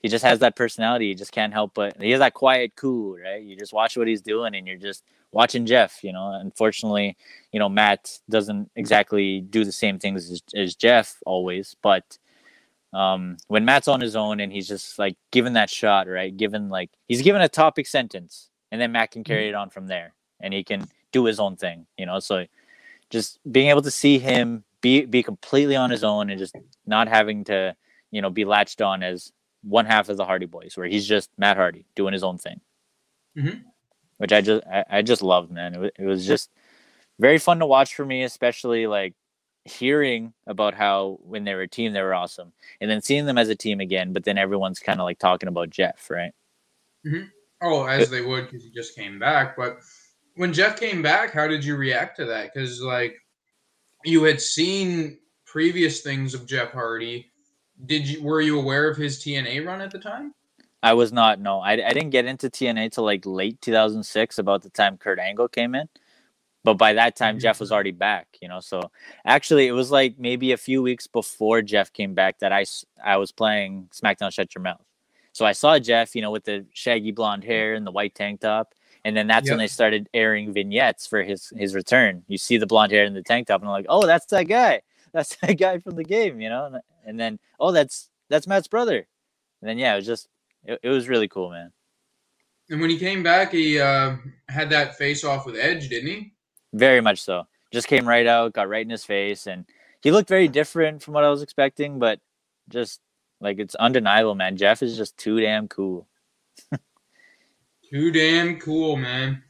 he 0.00 0.08
just 0.08 0.24
has 0.24 0.38
that 0.38 0.56
personality. 0.56 1.08
You 1.08 1.14
just 1.14 1.32
can't 1.32 1.52
help 1.52 1.74
but 1.74 2.00
he 2.00 2.10
has 2.12 2.20
that 2.20 2.34
quiet 2.34 2.72
cool, 2.74 3.18
right? 3.18 3.42
You 3.42 3.54
just 3.56 3.74
watch 3.74 3.96
what 3.98 4.08
he's 4.08 4.22
doing 4.22 4.54
and 4.54 4.66
you're 4.66 4.78
just 4.78 5.04
watching 5.30 5.66
Jeff, 5.66 6.02
you 6.02 6.12
know. 6.12 6.32
Unfortunately, 6.32 7.16
you 7.52 7.60
know, 7.60 7.68
Matt 7.68 8.18
doesn't 8.30 8.70
exactly 8.76 9.42
do 9.42 9.64
the 9.64 9.72
same 9.72 9.98
things 9.98 10.30
as, 10.30 10.42
as 10.54 10.74
Jeff 10.74 11.18
always, 11.26 11.76
but 11.82 12.18
um 12.94 13.36
when 13.48 13.66
Matt's 13.66 13.88
on 13.88 14.00
his 14.00 14.16
own 14.16 14.40
and 14.40 14.50
he's 14.50 14.68
just 14.68 14.98
like 14.98 15.16
given 15.32 15.52
that 15.52 15.68
shot, 15.68 16.08
right? 16.08 16.34
Given 16.34 16.70
like 16.70 16.90
he's 17.08 17.20
given 17.20 17.42
a 17.42 17.48
topic 17.48 17.86
sentence 17.86 18.48
and 18.72 18.80
then 18.80 18.92
Matt 18.92 19.10
can 19.10 19.22
carry 19.22 19.50
it 19.50 19.54
on 19.54 19.68
from 19.68 19.86
there 19.86 20.14
and 20.40 20.54
he 20.54 20.64
can 20.64 20.88
do 21.16 21.24
his 21.24 21.40
own 21.40 21.56
thing, 21.56 21.86
you 21.96 22.06
know. 22.06 22.20
So 22.20 22.46
just 23.10 23.38
being 23.50 23.70
able 23.70 23.82
to 23.82 23.90
see 23.90 24.18
him 24.18 24.64
be 24.80 25.06
be 25.06 25.22
completely 25.22 25.76
on 25.76 25.90
his 25.90 26.04
own 26.04 26.30
and 26.30 26.38
just 26.38 26.54
not 26.86 27.08
having 27.08 27.44
to, 27.44 27.74
you 28.10 28.20
know, 28.22 28.30
be 28.30 28.44
latched 28.44 28.82
on 28.82 29.02
as 29.02 29.32
one 29.62 29.86
half 29.86 30.08
of 30.08 30.16
the 30.16 30.24
Hardy 30.24 30.46
Boyz, 30.46 30.76
where 30.76 30.86
he's 30.86 31.06
just 31.06 31.30
Matt 31.38 31.56
Hardy 31.56 31.86
doing 31.94 32.12
his 32.12 32.22
own 32.22 32.38
thing, 32.38 32.60
Mhm. 33.36 33.64
which 34.18 34.32
I 34.32 34.40
just 34.42 34.62
I, 34.66 34.84
I 34.98 35.02
just 35.02 35.22
loved, 35.22 35.50
man. 35.50 35.74
It, 35.74 35.80
wa- 35.80 35.96
it 35.98 36.06
was 36.06 36.26
just 36.26 36.50
very 37.18 37.38
fun 37.38 37.58
to 37.60 37.66
watch 37.66 37.94
for 37.94 38.04
me, 38.04 38.22
especially 38.22 38.86
like 38.86 39.14
hearing 39.64 40.32
about 40.46 40.74
how 40.74 41.18
when 41.22 41.44
they 41.44 41.54
were 41.54 41.62
a 41.62 41.68
team 41.68 41.92
they 41.92 42.02
were 42.02 42.14
awesome, 42.14 42.52
and 42.80 42.90
then 42.90 43.00
seeing 43.00 43.26
them 43.26 43.38
as 43.38 43.48
a 43.48 43.56
team 43.56 43.80
again. 43.80 44.12
But 44.12 44.24
then 44.24 44.38
everyone's 44.38 44.78
kind 44.78 45.00
of 45.00 45.04
like 45.04 45.18
talking 45.18 45.48
about 45.48 45.70
Jeff, 45.70 46.10
right? 46.10 46.32
oh, 47.62 47.86
as 47.86 48.10
they 48.10 48.20
would 48.20 48.44
because 48.44 48.62
he 48.62 48.70
just 48.70 48.94
came 48.94 49.18
back. 49.18 49.56
But 49.56 49.78
when 50.36 50.52
Jeff 50.52 50.78
came 50.78 51.02
back, 51.02 51.32
how 51.32 51.48
did 51.48 51.64
you 51.64 51.76
react 51.76 52.16
to 52.18 52.24
that? 52.26 52.52
Because 52.52 52.80
like 52.80 53.16
you 54.04 54.22
had 54.22 54.40
seen 54.40 55.18
previous 55.44 56.02
things 56.02 56.34
of 56.34 56.46
Jeff 56.46 56.72
Hardy. 56.72 57.30
Did 57.86 58.06
you 58.08 58.22
were 58.22 58.40
you 58.40 58.58
aware 58.58 58.88
of 58.88 58.96
his 58.96 59.18
TNA 59.18 59.66
run 59.66 59.80
at 59.80 59.90
the 59.90 59.98
time? 59.98 60.34
I 60.82 60.92
was 60.92 61.12
not. 61.12 61.40
No, 61.40 61.60
I, 61.60 61.72
I 61.72 61.92
didn't 61.92 62.10
get 62.10 62.26
into 62.26 62.48
TNA 62.48 62.92
till 62.92 63.04
like 63.04 63.24
late 63.26 63.60
2006, 63.60 64.38
about 64.38 64.62
the 64.62 64.70
time 64.70 64.98
Kurt 64.98 65.18
Angle 65.18 65.48
came 65.48 65.74
in. 65.74 65.88
But 66.62 66.74
by 66.74 66.92
that 66.94 67.16
time, 67.16 67.38
Jeff 67.38 67.60
was 67.60 67.68
mm-hmm. 67.68 67.74
already 67.74 67.92
back. 67.92 68.28
You 68.40 68.48
know, 68.48 68.60
so 68.60 68.90
actually, 69.24 69.66
it 69.66 69.72
was 69.72 69.90
like 69.90 70.18
maybe 70.18 70.52
a 70.52 70.56
few 70.56 70.82
weeks 70.82 71.06
before 71.06 71.62
Jeff 71.62 71.92
came 71.92 72.14
back 72.14 72.38
that 72.40 72.52
I 72.52 72.64
I 73.04 73.16
was 73.16 73.32
playing 73.32 73.88
SmackDown 73.92 74.32
Shut 74.32 74.54
Your 74.54 74.62
Mouth. 74.62 74.84
So 75.32 75.44
I 75.44 75.52
saw 75.52 75.78
Jeff, 75.78 76.14
you 76.14 76.22
know, 76.22 76.30
with 76.30 76.44
the 76.44 76.66
shaggy 76.72 77.12
blonde 77.12 77.42
mm-hmm. 77.42 77.50
hair 77.50 77.74
and 77.74 77.86
the 77.86 77.90
white 77.90 78.14
tank 78.14 78.40
top, 78.40 78.74
and 79.06 79.16
then 79.16 79.26
that's 79.26 79.48
when 79.48 79.58
they 79.58 79.66
started 79.68 80.08
airing 80.12 80.52
vignettes 80.52 81.06
for 81.06 81.22
his 81.22 81.52
his 81.56 81.74
return. 81.74 82.22
You 82.28 82.38
see 82.38 82.56
the 82.58 82.66
blonde 82.66 82.92
hair 82.92 83.04
and 83.04 83.14
the 83.16 83.22
tank 83.22 83.46
top, 83.48 83.60
and 83.60 83.68
I'm 83.68 83.72
like, 83.72 83.86
oh, 83.88 84.06
that's 84.06 84.26
that 84.26 84.44
guy. 84.44 84.82
That's 85.12 85.34
that 85.36 85.54
guy 85.54 85.78
from 85.78 85.94
the 85.96 86.04
game, 86.04 86.40
you 86.42 86.50
know. 86.50 86.66
And- 86.66 86.82
And 87.06 87.18
then, 87.18 87.38
oh, 87.58 87.70
that's 87.72 88.10
that's 88.28 88.46
Matt's 88.46 88.68
brother. 88.68 89.06
And 89.62 89.68
then 89.68 89.78
yeah, 89.78 89.94
it 89.94 89.96
was 89.96 90.06
just 90.06 90.28
it, 90.64 90.78
it 90.82 90.90
was 90.90 91.08
really 91.08 91.28
cool, 91.28 91.50
man. 91.50 91.72
And 92.68 92.80
when 92.82 92.90
he 92.90 92.98
came 92.98 93.22
back, 93.22 93.52
he 93.52 93.80
uh, 93.80 94.16
had 94.48 94.68
that 94.70 94.98
face 94.98 95.24
off 95.24 95.46
with 95.46 95.56
Edge, 95.56 95.88
didn't 95.88 96.10
he? 96.10 96.32
Very 96.74 97.00
much 97.00 97.22
so. 97.22 97.46
Just 97.72 97.86
came 97.88 98.06
right 98.06 98.26
out, 98.26 98.52
got 98.52 98.68
right 98.68 98.84
in 98.84 98.90
his 98.90 99.04
face, 99.04 99.46
and 99.46 99.64
he 100.02 100.10
looked 100.10 100.28
very 100.28 100.48
different 100.48 101.02
from 101.02 101.14
what 101.14 101.24
I 101.24 101.30
was 101.30 101.40
expecting, 101.42 101.98
but 101.98 102.18
just 102.68 103.00
like 103.40 103.58
it's 103.58 103.76
undeniable, 103.76 104.34
man. 104.34 104.56
Jeff 104.58 104.82
is 104.82 104.96
just 104.98 105.16
too 105.16 105.40
damn 105.40 105.66
cool. 105.68 106.06
Too 107.90 108.10
damn 108.10 108.58
cool, 108.58 108.96
man. 108.96 109.42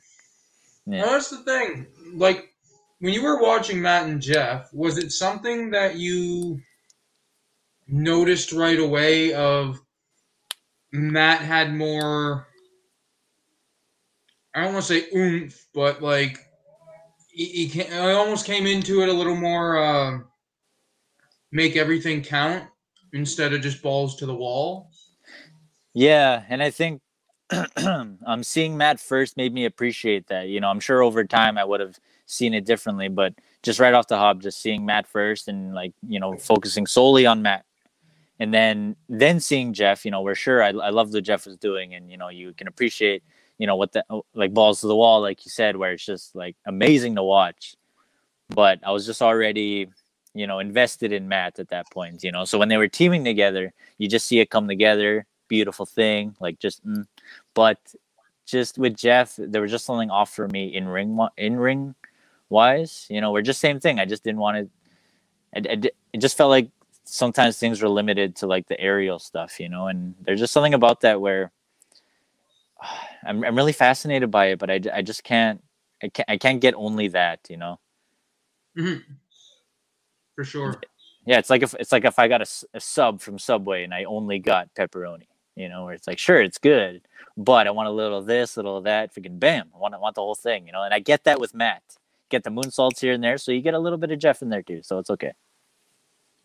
Yeah. 0.87 1.03
Well, 1.03 1.13
that's 1.13 1.31
the 1.31 1.39
thing. 1.39 1.87
Like, 2.15 2.55
when 3.01 3.13
you 3.13 3.23
were 3.23 3.43
watching 3.43 3.81
Matt 3.81 4.09
and 4.09 4.21
Jeff, 4.21 4.73
was 4.73 4.99
it 4.99 5.11
something 5.11 5.71
that 5.71 5.97
you 5.97 6.61
noticed 7.89 8.53
right 8.53 8.79
away 8.79 9.33
of 9.33 9.81
Matt 10.93 11.41
had 11.41 11.75
more 11.75 12.47
I 14.57 14.63
don't 14.63 14.73
want 14.73 14.87
to 14.87 14.95
say 14.95 15.07
oomph, 15.15 15.67
but 15.75 16.03
like 16.03 16.39
he, 17.31 17.45
he 17.45 17.69
can, 17.69 17.93
I 17.93 18.13
almost 18.13 18.47
came 18.47 18.67
into 18.67 19.03
it 19.03 19.11
a 19.11 19.13
little 19.13 19.37
more 19.37 19.77
uh, 19.77 20.19
make 21.53 21.77
everything 21.77 22.23
count 22.23 22.65
instead 23.13 23.53
of 23.53 23.61
just 23.61 23.83
balls 23.83 24.17
to 24.17 24.27
the 24.27 24.35
wall. 24.35 24.91
Yeah, 25.93 26.43
and 26.49 26.63
I 26.63 26.71
think 26.71 27.03
um, 27.77 28.43
seeing 28.43 28.77
Matt 28.77 28.99
first 28.99 29.37
made 29.37 29.55
me 29.55 29.65
appreciate 29.65 30.27
that. 30.29 30.49
You 30.49 30.61
know, 30.61 30.69
I'm 30.69 30.81
sure 30.81 31.03
over 31.03 31.25
time 31.25 31.59
I 31.59 31.65
would 31.65 31.81
have 31.81 31.99
seen 32.27 32.55
it 32.55 32.65
differently, 32.65 33.09
but 33.09 33.35
just 33.63 33.79
right 33.79 33.95
off 33.95 34.09
the 34.09 34.17
hop, 34.17 34.41
just 34.41 34.61
seeing 34.61 34.85
Matt 34.85 35.07
first 35.07 35.49
and 35.49 35.75
like 35.75 35.93
you 36.07 36.19
know 36.19 36.37
focusing 36.37 36.87
solely 36.87 37.25
on 37.25 37.43
Matt, 37.43 37.65
and 38.41 38.53
then 38.53 38.97
then 39.09 39.39
seeing 39.39 39.73
Jeff, 39.73 40.05
you 40.05 40.11
know, 40.11 40.23
we're 40.23 40.35
sure 40.35 40.63
I, 40.63 40.69
I 40.69 40.91
love 40.91 41.13
what 41.13 41.25
Jeff 41.25 41.47
was 41.47 41.57
doing, 41.57 41.95
and 41.95 42.11
you 42.11 42.17
know, 42.17 42.29
you 42.29 42.53
can 42.53 42.67
appreciate, 42.67 43.23
you 43.59 43.67
know, 43.67 43.77
what 43.77 43.93
the 43.93 44.05
like 44.35 44.53
balls 44.53 44.81
to 44.81 44.89
the 44.89 44.97
wall, 44.97 45.21
like 45.21 45.45
you 45.45 45.51
said, 45.51 45.77
where 45.77 45.93
it's 45.93 46.05
just 46.05 46.35
like 46.35 46.57
amazing 46.67 47.15
to 47.15 47.23
watch. 47.23 47.77
But 48.49 48.81
I 48.85 48.91
was 48.91 49.07
just 49.07 49.23
already, 49.23 49.89
you 50.35 50.47
know, 50.49 50.59
invested 50.59 51.13
in 51.13 51.29
Matt 51.29 51.59
at 51.61 51.69
that 51.69 51.91
point, 51.93 52.25
you 52.25 52.33
know. 52.33 52.45
So 52.45 52.59
when 52.59 52.69
they 52.69 52.77
were 52.77 52.89
teaming 52.89 53.25
together, 53.25 53.73
you 53.99 54.09
just 54.09 54.27
see 54.27 54.41
it 54.41 54.51
come 54.51 54.67
together, 54.67 55.27
beautiful 55.47 55.87
thing, 55.87 56.35
like 56.41 56.59
just. 56.59 56.85
Mm. 56.85 57.07
But 57.57 57.81
just 58.47 58.79
with 58.79 58.97
Jeff, 58.97 59.35
there 59.37 59.63
was 59.63 59.73
just 59.73 59.87
something 59.87 60.11
off 60.11 60.33
for 60.33 60.47
me 60.47 60.77
in 60.77 60.87
ring 60.87 61.19
in 61.37 61.57
ring 61.57 61.97
wise. 62.51 63.07
You 63.11 63.21
know, 63.21 63.33
we're 63.33 63.43
just 63.43 63.59
same 63.59 63.81
thing. 63.81 63.99
I 63.99 64.05
just 64.05 64.23
didn't 64.23 64.39
want 64.39 64.57
to. 64.59 64.71
It, 65.73 65.95
it 66.13 66.19
just 66.19 66.37
felt 66.37 66.51
like 66.51 66.69
sometimes 67.07 67.59
things 67.59 67.81
were 67.81 67.89
limited 67.89 68.37
to 68.37 68.47
like 68.47 68.67
the 68.67 68.79
aerial 68.79 69.19
stuff, 69.19 69.59
you 69.59 69.69
know, 69.69 69.89
and 69.89 70.15
there's 70.21 70.41
just 70.41 70.53
something 70.53 70.75
about 70.75 71.01
that 71.01 71.21
where 71.21 71.51
I'm, 73.27 73.43
I'm 73.45 73.57
really 73.57 73.73
fascinated 73.73 74.31
by 74.31 74.47
it, 74.47 74.59
but 74.59 74.71
I, 74.71 74.81
I 74.93 75.03
just 75.03 75.25
can't, 75.25 75.63
I 76.03 76.09
can't, 76.09 76.29
I 76.29 76.37
can't 76.37 76.61
get 76.61 76.75
only 76.75 77.09
that, 77.09 77.41
you 77.49 77.57
know? 77.57 77.81
Mm-hmm. 78.77 79.13
For 80.35 80.45
sure. 80.45 80.81
Yeah. 81.25 81.39
It's 81.39 81.49
like 81.49 81.63
if, 81.63 81.75
it's 81.75 81.93
like 81.93 82.05
if 82.05 82.19
I 82.19 82.29
got 82.29 82.43
a, 82.43 82.47
a 82.75 82.81
sub 82.81 83.21
from 83.21 83.39
Subway 83.39 83.85
and 83.85 83.95
I 83.95 84.05
only 84.05 84.39
got 84.39 84.75
pepperoni, 84.75 85.29
you 85.57 85.69
know, 85.69 85.85
where 85.85 85.95
it's 85.95 86.07
like, 86.07 86.19
sure, 86.19 86.41
it's 86.41 86.59
good, 86.59 87.03
but 87.37 87.67
I 87.67 87.71
want 87.71 87.89
a 87.89 87.93
little 87.93 88.19
of 88.19 88.27
this, 88.27 88.57
a 88.57 88.61
little 88.61 88.77
of 88.77 88.85
that, 88.85 89.15
freaking 89.15 89.41
bam. 89.41 89.71
I 89.75 89.79
want, 89.79 89.95
I 89.95 89.99
want 89.99 90.15
the 90.15 90.21
whole 90.21 90.35
thing, 90.35 90.67
you 90.67 90.73
know, 90.73 90.83
and 90.83 90.95
I 90.95 91.01
get 91.01 91.25
that 91.25 91.41
with 91.41 91.55
Matt. 91.55 91.83
Get 92.29 92.45
the 92.45 92.51
moonsaults 92.51 93.01
here 93.01 93.13
and 93.13 93.23
there, 93.23 93.39
so 93.39 93.53
you 93.53 93.61
get 93.61 93.75
a 93.75 93.79
little 93.79 93.99
bit 93.99 94.11
of 94.11 94.19
Jeff 94.19 94.43
in 94.43 94.49
there 94.49 94.63
too, 94.63 94.83
so 94.83 94.99
it's 94.99 95.11
okay. 95.11 95.33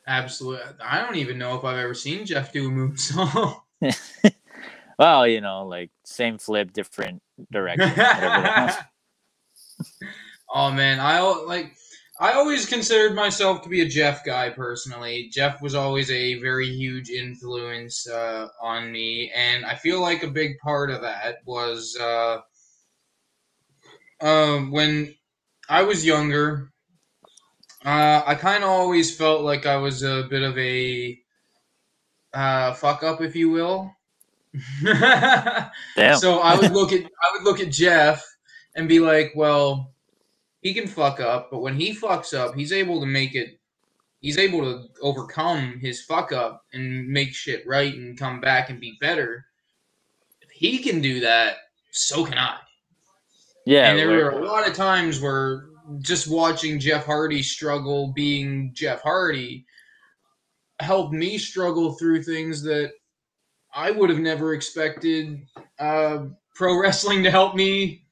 Absolutely. 0.08 0.63
I 0.84 1.00
don't 1.02 1.15
even 1.15 1.38
know 1.38 1.56
if 1.58 1.63
I've 1.63 1.78
ever 1.78 1.93
seen 1.93 2.26
Jeff 2.26 2.52
do 2.52 2.67
a 2.67 2.71
moonsault. 2.71 3.62
well, 5.00 5.28
you 5.28 5.41
know, 5.41 5.65
like 5.65 5.89
same 6.04 6.38
flip, 6.38 6.74
different 6.74 7.21
direction. 7.52 7.91
oh 10.54 10.71
man, 10.71 11.00
I 11.00 11.19
like. 11.21 11.76
I 12.21 12.34
always 12.34 12.67
considered 12.67 13.15
myself 13.15 13.63
to 13.63 13.69
be 13.69 13.81
a 13.81 13.88
Jeff 13.88 14.23
guy 14.23 14.51
personally. 14.51 15.29
Jeff 15.34 15.60
was 15.60 15.73
always 15.73 16.12
a 16.12 16.39
very 16.39 16.69
huge 16.69 17.10
influence 17.10 18.07
uh, 18.07 18.47
on 18.62 18.91
me, 18.91 19.31
and 19.36 19.65
I 19.65 19.73
feel 19.73 19.99
like 19.99 20.21
a 20.21 20.27
big 20.27 20.60
part 20.60 20.91
of 20.91 21.01
that 21.01 21.38
was 21.45 21.97
uh, 21.99 22.41
uh, 24.21 24.60
when 24.60 25.15
I 25.67 25.81
was 25.81 26.05
younger. 26.05 26.71
Uh, 27.84 28.21
I 28.23 28.36
kind 28.36 28.63
of 28.63 28.69
always 28.69 29.17
felt 29.17 29.41
like 29.41 29.65
I 29.65 29.77
was 29.77 30.03
a 30.03 30.27
bit 30.29 30.43
of 30.43 30.55
a 30.60 31.17
uh, 32.36 32.73
fuck 32.75 33.01
up, 33.01 33.21
if 33.21 33.36
you 33.36 33.49
will. 33.49 33.91
Damn. 34.84 36.17
so 36.17 36.38
I 36.39 36.55
would 36.55 36.71
look 36.71 36.93
at 36.93 37.01
I 37.01 37.34
would 37.34 37.43
look 37.43 37.60
at 37.60 37.71
Jeff 37.71 38.23
and 38.75 38.88
be 38.88 38.99
like, 38.99 39.31
well, 39.36 39.95
he 40.62 40.74
can 40.74 40.88
fuck 40.88 41.19
up, 41.19 41.50
but 41.52 41.60
when 41.60 41.76
he 41.76 41.95
fucks 41.95 42.38
up, 42.38 42.56
he's 42.56 42.71
able 42.71 43.00
to 43.00 43.06
make 43.06 43.36
it. 43.36 43.60
He's 44.19 44.38
able 44.38 44.62
to 44.62 44.88
overcome 45.02 45.80
his 45.80 46.04
fuck 46.04 46.32
up 46.32 46.63
and 46.74 47.08
make 47.08 47.34
shit 47.34 47.65
right 47.65 47.93
and 47.93 48.17
come 48.17 48.39
back 48.39 48.69
and 48.69 48.80
be 48.80 48.97
better. 49.02 49.45
If 50.41 50.52
he 50.52 50.78
can 50.78 51.02
do 51.02 51.19
that, 51.21 51.56
so 51.91 52.24
can 52.24 52.38
I. 52.38 52.58
Yeah, 53.65 53.89
and 53.89 53.97
there 53.97 54.08
were 54.08 54.30
a 54.30 54.45
lot 54.45 54.67
of 54.67 54.76
times 54.76 55.19
where 55.19 55.65
just 56.00 56.30
watching 56.30 56.80
Jeff 56.80 57.06
Hardy 57.06 57.41
struggle 57.41 58.12
being 58.13 58.71
Jeff 58.74 59.02
Hardy 59.02 59.65
helped 60.80 61.13
me 61.13 61.38
struggle 61.38 61.93
through 61.93 62.24
things 62.24 62.62
that 62.63 62.91
I 63.74 63.91
would 63.91 64.10
have 64.10 64.19
never 64.19 64.54
expected 64.54 65.47
uh, 65.80 66.26
pro 66.56 66.80
wrestling 66.80 67.24
to 67.24 67.32
help 67.32 67.56
me 67.56 68.04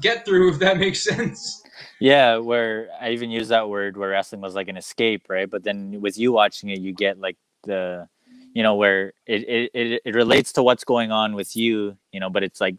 get 0.00 0.24
through, 0.24 0.52
if 0.52 0.58
that 0.58 0.78
makes 0.78 1.04
sense. 1.04 1.62
Yeah, 2.00 2.38
where 2.38 2.88
I 3.00 3.10
even 3.10 3.30
use 3.30 3.48
that 3.48 3.68
word 3.68 3.96
where 3.96 4.10
wrestling 4.10 4.40
was 4.40 4.54
like 4.54 4.68
an 4.68 4.76
escape, 4.76 5.24
right? 5.28 5.50
But 5.50 5.64
then 5.64 6.00
with 6.00 6.18
you 6.18 6.32
watching 6.32 6.70
it, 6.70 6.80
you 6.80 6.92
get 6.92 7.18
like 7.18 7.36
the, 7.64 8.08
you 8.54 8.62
know, 8.62 8.76
where 8.76 9.14
it, 9.26 9.48
it, 9.48 9.70
it, 9.74 10.02
it 10.04 10.14
relates 10.14 10.52
to 10.54 10.62
what's 10.62 10.84
going 10.84 11.10
on 11.10 11.34
with 11.34 11.56
you, 11.56 11.96
you 12.12 12.20
know, 12.20 12.30
but 12.30 12.44
it's 12.44 12.60
like 12.60 12.76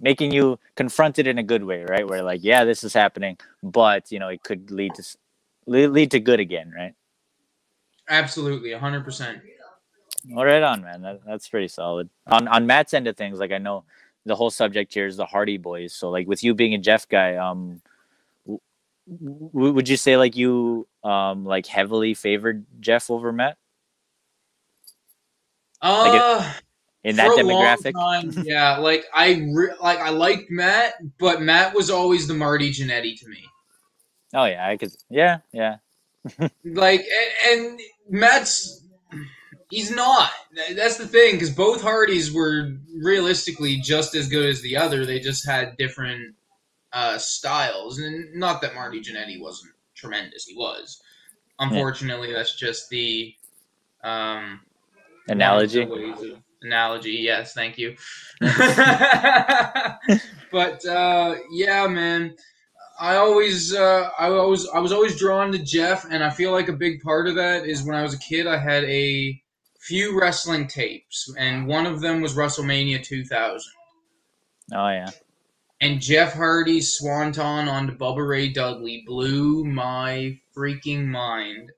making 0.00 0.32
you 0.32 0.58
confronted 0.76 1.26
in 1.26 1.38
a 1.38 1.42
good 1.42 1.64
way, 1.64 1.84
right? 1.84 2.06
Where 2.06 2.22
like, 2.22 2.40
yeah, 2.42 2.64
this 2.64 2.84
is 2.84 2.92
happening, 2.92 3.38
but 3.62 4.12
you 4.12 4.18
know, 4.18 4.28
it 4.28 4.42
could 4.42 4.70
lead 4.70 4.94
to 4.96 5.02
lead 5.66 6.10
to 6.10 6.20
good 6.20 6.40
again, 6.40 6.72
right? 6.76 6.94
Absolutely, 8.08 8.72
hundred 8.72 9.04
percent. 9.04 9.40
All 10.36 10.44
right, 10.44 10.62
on 10.62 10.82
man. 10.82 11.02
That, 11.02 11.20
that's 11.26 11.48
pretty 11.48 11.68
solid. 11.68 12.10
On 12.26 12.48
on 12.48 12.66
Matt's 12.66 12.94
end 12.94 13.06
of 13.08 13.16
things, 13.16 13.38
like 13.38 13.52
I 13.52 13.58
know 13.58 13.84
the 14.24 14.36
whole 14.36 14.50
subject 14.50 14.92
here 14.92 15.06
is 15.06 15.16
the 15.16 15.26
Hardy 15.26 15.58
Boyz. 15.58 15.92
So 15.92 16.10
like 16.10 16.26
with 16.26 16.44
you 16.44 16.54
being 16.54 16.74
a 16.74 16.78
Jeff 16.78 17.08
guy, 17.08 17.36
um, 17.36 17.80
would 19.20 19.88
you 19.88 19.96
say 19.96 20.16
like 20.16 20.36
you 20.36 20.86
um 21.04 21.44
like 21.44 21.66
heavily 21.66 22.14
favored 22.14 22.64
Jeff 22.80 23.10
over 23.10 23.32
Matt? 23.32 23.56
Uh, 25.80 26.38
like 26.38 26.54
in 27.04 27.16
that 27.16 27.30
demographic. 27.30 27.92
Time, 27.92 28.32
yeah, 28.46 28.78
like 28.78 29.04
I 29.14 29.48
re- 29.52 29.74
like 29.80 29.98
I 29.98 30.10
liked 30.10 30.50
Matt, 30.50 30.94
but 31.18 31.42
Matt 31.42 31.74
was 31.74 31.90
always 31.90 32.28
the 32.28 32.34
Marty 32.34 32.70
Jannetty 32.70 33.18
to 33.20 33.28
me. 33.28 33.44
Oh 34.34 34.44
yeah, 34.44 34.66
I 34.66 34.76
could. 34.76 34.92
Yeah, 35.10 35.38
yeah. 35.52 35.76
like 36.64 37.04
and, 37.50 37.70
and 37.70 37.80
Matt's 38.08 38.86
he's 39.70 39.90
not. 39.90 40.30
That's 40.74 40.98
the 40.98 41.06
thing 41.06 41.34
because 41.34 41.50
both 41.50 41.82
Hardys 41.82 42.32
were 42.32 42.72
realistically 43.02 43.78
just 43.78 44.14
as 44.14 44.28
good 44.28 44.48
as 44.48 44.62
the 44.62 44.76
other. 44.76 45.04
They 45.04 45.18
just 45.18 45.46
had 45.46 45.76
different 45.76 46.34
uh, 46.92 47.18
styles, 47.18 47.98
and 47.98 48.34
not 48.34 48.60
that 48.62 48.74
Marty 48.74 49.00
Jannetty 49.00 49.40
wasn't 49.40 49.72
tremendous. 49.94 50.44
He 50.44 50.56
was. 50.56 51.02
Unfortunately, 51.58 52.28
yeah. 52.28 52.38
that's 52.38 52.56
just 52.56 52.88
the 52.88 53.34
um, 54.02 54.60
analogy 55.28 55.86
analogy. 56.62 57.12
Yes, 57.12 57.52
thank 57.54 57.78
you. 57.78 57.96
but 60.52 60.84
uh, 60.86 61.36
yeah, 61.50 61.86
man, 61.86 62.34
I 63.00 63.16
always, 63.16 63.74
uh, 63.74 64.10
I 64.18 64.28
always, 64.28 64.68
I 64.68 64.78
was 64.78 64.92
always 64.92 65.18
drawn 65.18 65.52
to 65.52 65.58
Jeff, 65.58 66.06
and 66.10 66.22
I 66.22 66.30
feel 66.30 66.52
like 66.52 66.68
a 66.68 66.72
big 66.72 67.02
part 67.02 67.26
of 67.28 67.34
that 67.36 67.66
is 67.66 67.82
when 67.82 67.96
I 67.96 68.02
was 68.02 68.14
a 68.14 68.18
kid, 68.18 68.46
I 68.46 68.58
had 68.58 68.84
a 68.84 69.40
few 69.80 70.18
wrestling 70.18 70.68
tapes, 70.68 71.32
and 71.38 71.66
one 71.66 71.86
of 71.86 72.00
them 72.00 72.20
was 72.20 72.34
WrestleMania 72.36 73.02
2000. 73.02 73.72
Oh 74.74 74.88
yeah. 74.88 75.10
And 75.82 76.00
Jeff 76.00 76.34
Hardy's 76.34 76.94
swanton 76.94 77.68
onto 77.68 77.98
Bubba 77.98 78.26
Ray 78.26 78.48
Dudley 78.48 79.02
blew 79.04 79.64
my 79.64 80.38
freaking 80.56 81.06
mind. 81.06 81.72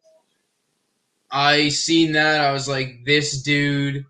I 1.30 1.70
seen 1.70 2.12
that, 2.12 2.42
I 2.42 2.52
was 2.52 2.68
like, 2.68 2.98
this 3.06 3.42
dude 3.42 4.04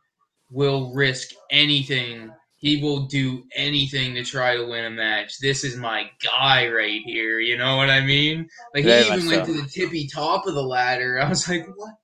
will 0.51 0.93
risk 0.93 1.31
anything. 1.53 2.33
He 2.57 2.83
will 2.83 3.07
do 3.07 3.45
anything 3.55 4.15
to 4.15 4.25
try 4.25 4.57
to 4.57 4.67
win 4.67 4.85
a 4.85 4.91
match. 4.91 5.39
This 5.39 5.63
is 5.63 5.77
my 5.77 6.11
guy 6.25 6.67
right 6.67 7.01
here. 7.05 7.39
You 7.39 7.57
know 7.57 7.77
what 7.77 7.89
I 7.89 8.01
mean? 8.01 8.49
Like 8.75 8.85
Very 8.85 9.05
he 9.05 9.13
even 9.13 9.27
went 9.29 9.47
so. 9.47 9.53
to 9.53 9.63
the 9.63 9.69
tippy 9.69 10.09
top 10.09 10.49
of 10.49 10.55
the 10.55 10.63
ladder. 10.63 11.21
I 11.23 11.29
was 11.29 11.49
like, 11.49 11.69
what 11.77 11.95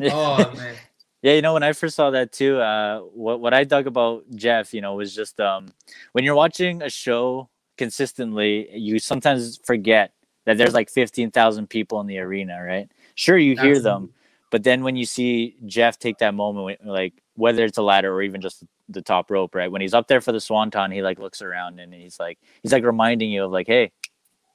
the? 0.00 0.10
Oh 0.12 0.52
man. 0.56 0.74
Yeah, 1.22 1.34
you 1.34 1.42
know, 1.42 1.54
when 1.54 1.64
I 1.64 1.72
first 1.72 1.96
saw 1.96 2.10
that 2.10 2.32
too, 2.32 2.58
uh, 2.60 3.00
what 3.00 3.40
what 3.40 3.52
I 3.54 3.64
dug 3.64 3.86
about 3.88 4.24
Jeff, 4.36 4.72
you 4.72 4.80
know, 4.80 4.94
was 4.94 5.14
just 5.14 5.40
um, 5.40 5.68
when 6.12 6.24
you're 6.24 6.36
watching 6.36 6.82
a 6.82 6.90
show 6.90 7.50
consistently, 7.76 8.68
you 8.76 8.98
sometimes 9.00 9.58
forget 9.64 10.12
that 10.46 10.58
there's 10.58 10.74
like 10.74 10.90
fifteen 10.90 11.30
thousand 11.32 11.68
people 11.70 12.00
in 12.00 12.06
the 12.06 12.18
arena, 12.20 12.62
right? 12.62 12.88
Sure, 13.16 13.36
you 13.36 13.56
hear 13.56 13.80
Absolutely. 13.80 13.80
them, 13.80 14.10
but 14.52 14.62
then 14.62 14.84
when 14.84 14.94
you 14.96 15.04
see 15.06 15.56
Jeff 15.66 15.98
take 15.98 16.18
that 16.18 16.34
moment, 16.34 16.86
like 16.86 17.14
whether 17.34 17.64
it's 17.64 17.78
a 17.78 17.82
ladder 17.82 18.12
or 18.14 18.22
even 18.22 18.40
just 18.40 18.62
the 18.88 19.02
top 19.02 19.30
rope, 19.30 19.54
right? 19.56 19.70
When 19.72 19.80
he's 19.82 19.94
up 19.94 20.06
there 20.08 20.20
for 20.20 20.32
the 20.32 20.40
swanton, 20.40 20.92
he 20.92 21.02
like 21.02 21.18
looks 21.18 21.42
around 21.42 21.80
and 21.80 21.92
he's 21.92 22.20
like, 22.20 22.38
he's 22.62 22.72
like 22.72 22.84
reminding 22.84 23.30
you 23.30 23.44
of 23.44 23.50
like, 23.52 23.66
hey, 23.66 23.90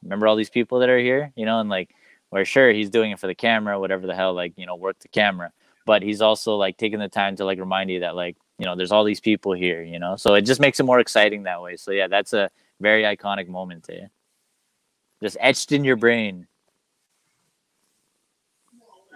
remember 0.03 0.27
all 0.27 0.35
these 0.35 0.49
people 0.49 0.79
that 0.79 0.89
are 0.89 0.99
here, 0.99 1.31
you 1.35 1.45
know, 1.45 1.59
and 1.59 1.69
like, 1.69 1.91
where 2.29 2.45
sure 2.45 2.71
he's 2.71 2.89
doing 2.89 3.11
it 3.11 3.19
for 3.19 3.27
the 3.27 3.35
camera, 3.35 3.79
whatever 3.79 4.07
the 4.07 4.15
hell, 4.15 4.33
like 4.33 4.53
you 4.57 4.65
know, 4.65 4.75
work 4.75 4.99
the 4.99 5.07
camera, 5.09 5.51
but 5.85 6.01
he's 6.01 6.21
also 6.21 6.55
like 6.55 6.77
taking 6.77 6.99
the 6.99 7.09
time 7.09 7.35
to 7.37 7.45
like 7.45 7.59
remind 7.59 7.89
you 7.89 8.01
that 8.01 8.15
like 8.15 8.37
you 8.59 8.65
know, 8.65 8.75
there's 8.75 8.91
all 8.91 9.03
these 9.03 9.19
people 9.19 9.53
here, 9.53 9.81
you 9.81 9.99
know, 9.99 10.15
so 10.15 10.35
it 10.35 10.43
just 10.43 10.61
makes 10.61 10.79
it 10.79 10.83
more 10.83 10.99
exciting 10.99 11.43
that 11.43 11.61
way. 11.61 11.75
So 11.75 11.91
yeah, 11.91 12.07
that's 12.07 12.33
a 12.33 12.49
very 12.79 13.03
iconic 13.03 13.47
moment 13.47 13.85
there, 13.87 14.11
just 15.21 15.37
etched 15.39 15.71
in 15.71 15.83
your 15.83 15.95
brain. 15.95 16.47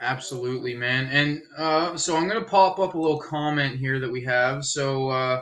Absolutely, 0.01 0.75
man. 0.75 1.07
And 1.07 1.41
uh, 1.57 1.97
so 1.97 2.15
I'm 2.15 2.29
to 2.29 2.41
pop 2.41 2.79
up 2.79 2.93
a 2.93 2.97
little 2.99 3.19
comment 3.19 3.77
here 3.77 3.99
that 3.99 4.11
we 4.11 4.23
have. 4.23 4.63
So 4.63 5.09
uh, 5.09 5.41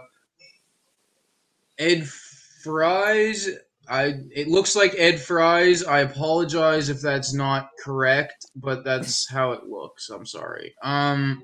Ed 1.77 2.07
Fries 2.07 3.49
I 3.89 4.15
it 4.31 4.47
looks 4.47 4.75
like 4.75 4.95
Ed 4.97 5.19
Fries. 5.19 5.83
I 5.83 6.01
apologize 6.01 6.89
if 6.89 7.01
that's 7.01 7.33
not 7.33 7.69
correct, 7.83 8.45
but 8.55 8.83
that's 8.83 9.29
how 9.29 9.51
it 9.51 9.65
looks. 9.65 10.09
I'm 10.09 10.25
sorry. 10.25 10.73
Um, 10.83 11.43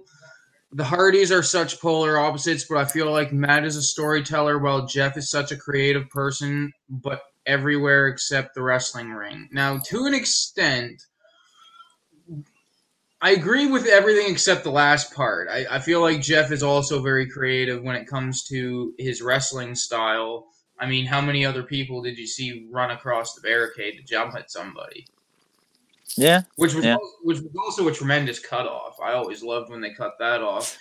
the 0.73 0.83
Hardys 0.83 1.31
are 1.31 1.43
such 1.43 1.81
polar 1.81 2.17
opposites, 2.17 2.65
but 2.67 2.77
I 2.77 2.85
feel 2.85 3.11
like 3.11 3.33
Matt 3.33 3.65
is 3.65 3.75
a 3.75 3.81
storyteller 3.81 4.57
while 4.57 4.85
Jeff 4.85 5.17
is 5.17 5.29
such 5.29 5.51
a 5.51 5.57
creative 5.57 6.09
person, 6.09 6.71
but 6.89 7.21
everywhere 7.45 8.07
except 8.07 8.55
the 8.55 8.61
wrestling 8.61 9.09
ring. 9.11 9.49
Now, 9.51 9.79
to 9.87 10.05
an 10.05 10.13
extent, 10.13 11.03
I 13.21 13.31
agree 13.31 13.67
with 13.67 13.85
everything 13.85 14.31
except 14.31 14.63
the 14.63 14.71
last 14.71 15.13
part. 15.13 15.47
I, 15.49 15.65
I 15.69 15.79
feel 15.79 16.01
like 16.01 16.21
Jeff 16.21 16.51
is 16.51 16.63
also 16.63 17.01
very 17.01 17.29
creative 17.29 17.83
when 17.83 17.95
it 17.95 18.07
comes 18.07 18.43
to 18.45 18.93
his 18.97 19.21
wrestling 19.21 19.75
style. 19.75 20.47
I 20.81 20.87
mean, 20.87 21.05
how 21.05 21.21
many 21.21 21.45
other 21.45 21.63
people 21.63 22.01
did 22.01 22.17
you 22.17 22.25
see 22.27 22.67
run 22.71 22.91
across 22.91 23.35
the 23.35 23.41
barricade 23.41 23.97
to 23.97 24.03
jump 24.03 24.35
at 24.35 24.51
somebody? 24.51 25.05
Yeah. 26.17 26.41
Which 26.55 26.73
was 26.73 26.83
Yeah. 26.83 26.93
al- 26.93 27.15
which 27.21 27.39
was 27.39 27.55
also 27.63 27.87
a 27.87 27.93
tremendous 27.93 28.39
cutoff. 28.39 28.99
I 29.01 29.13
always 29.13 29.43
loved 29.43 29.69
when 29.69 29.79
they 29.79 29.93
cut 29.93 30.17
that 30.19 30.41
off. 30.41 30.77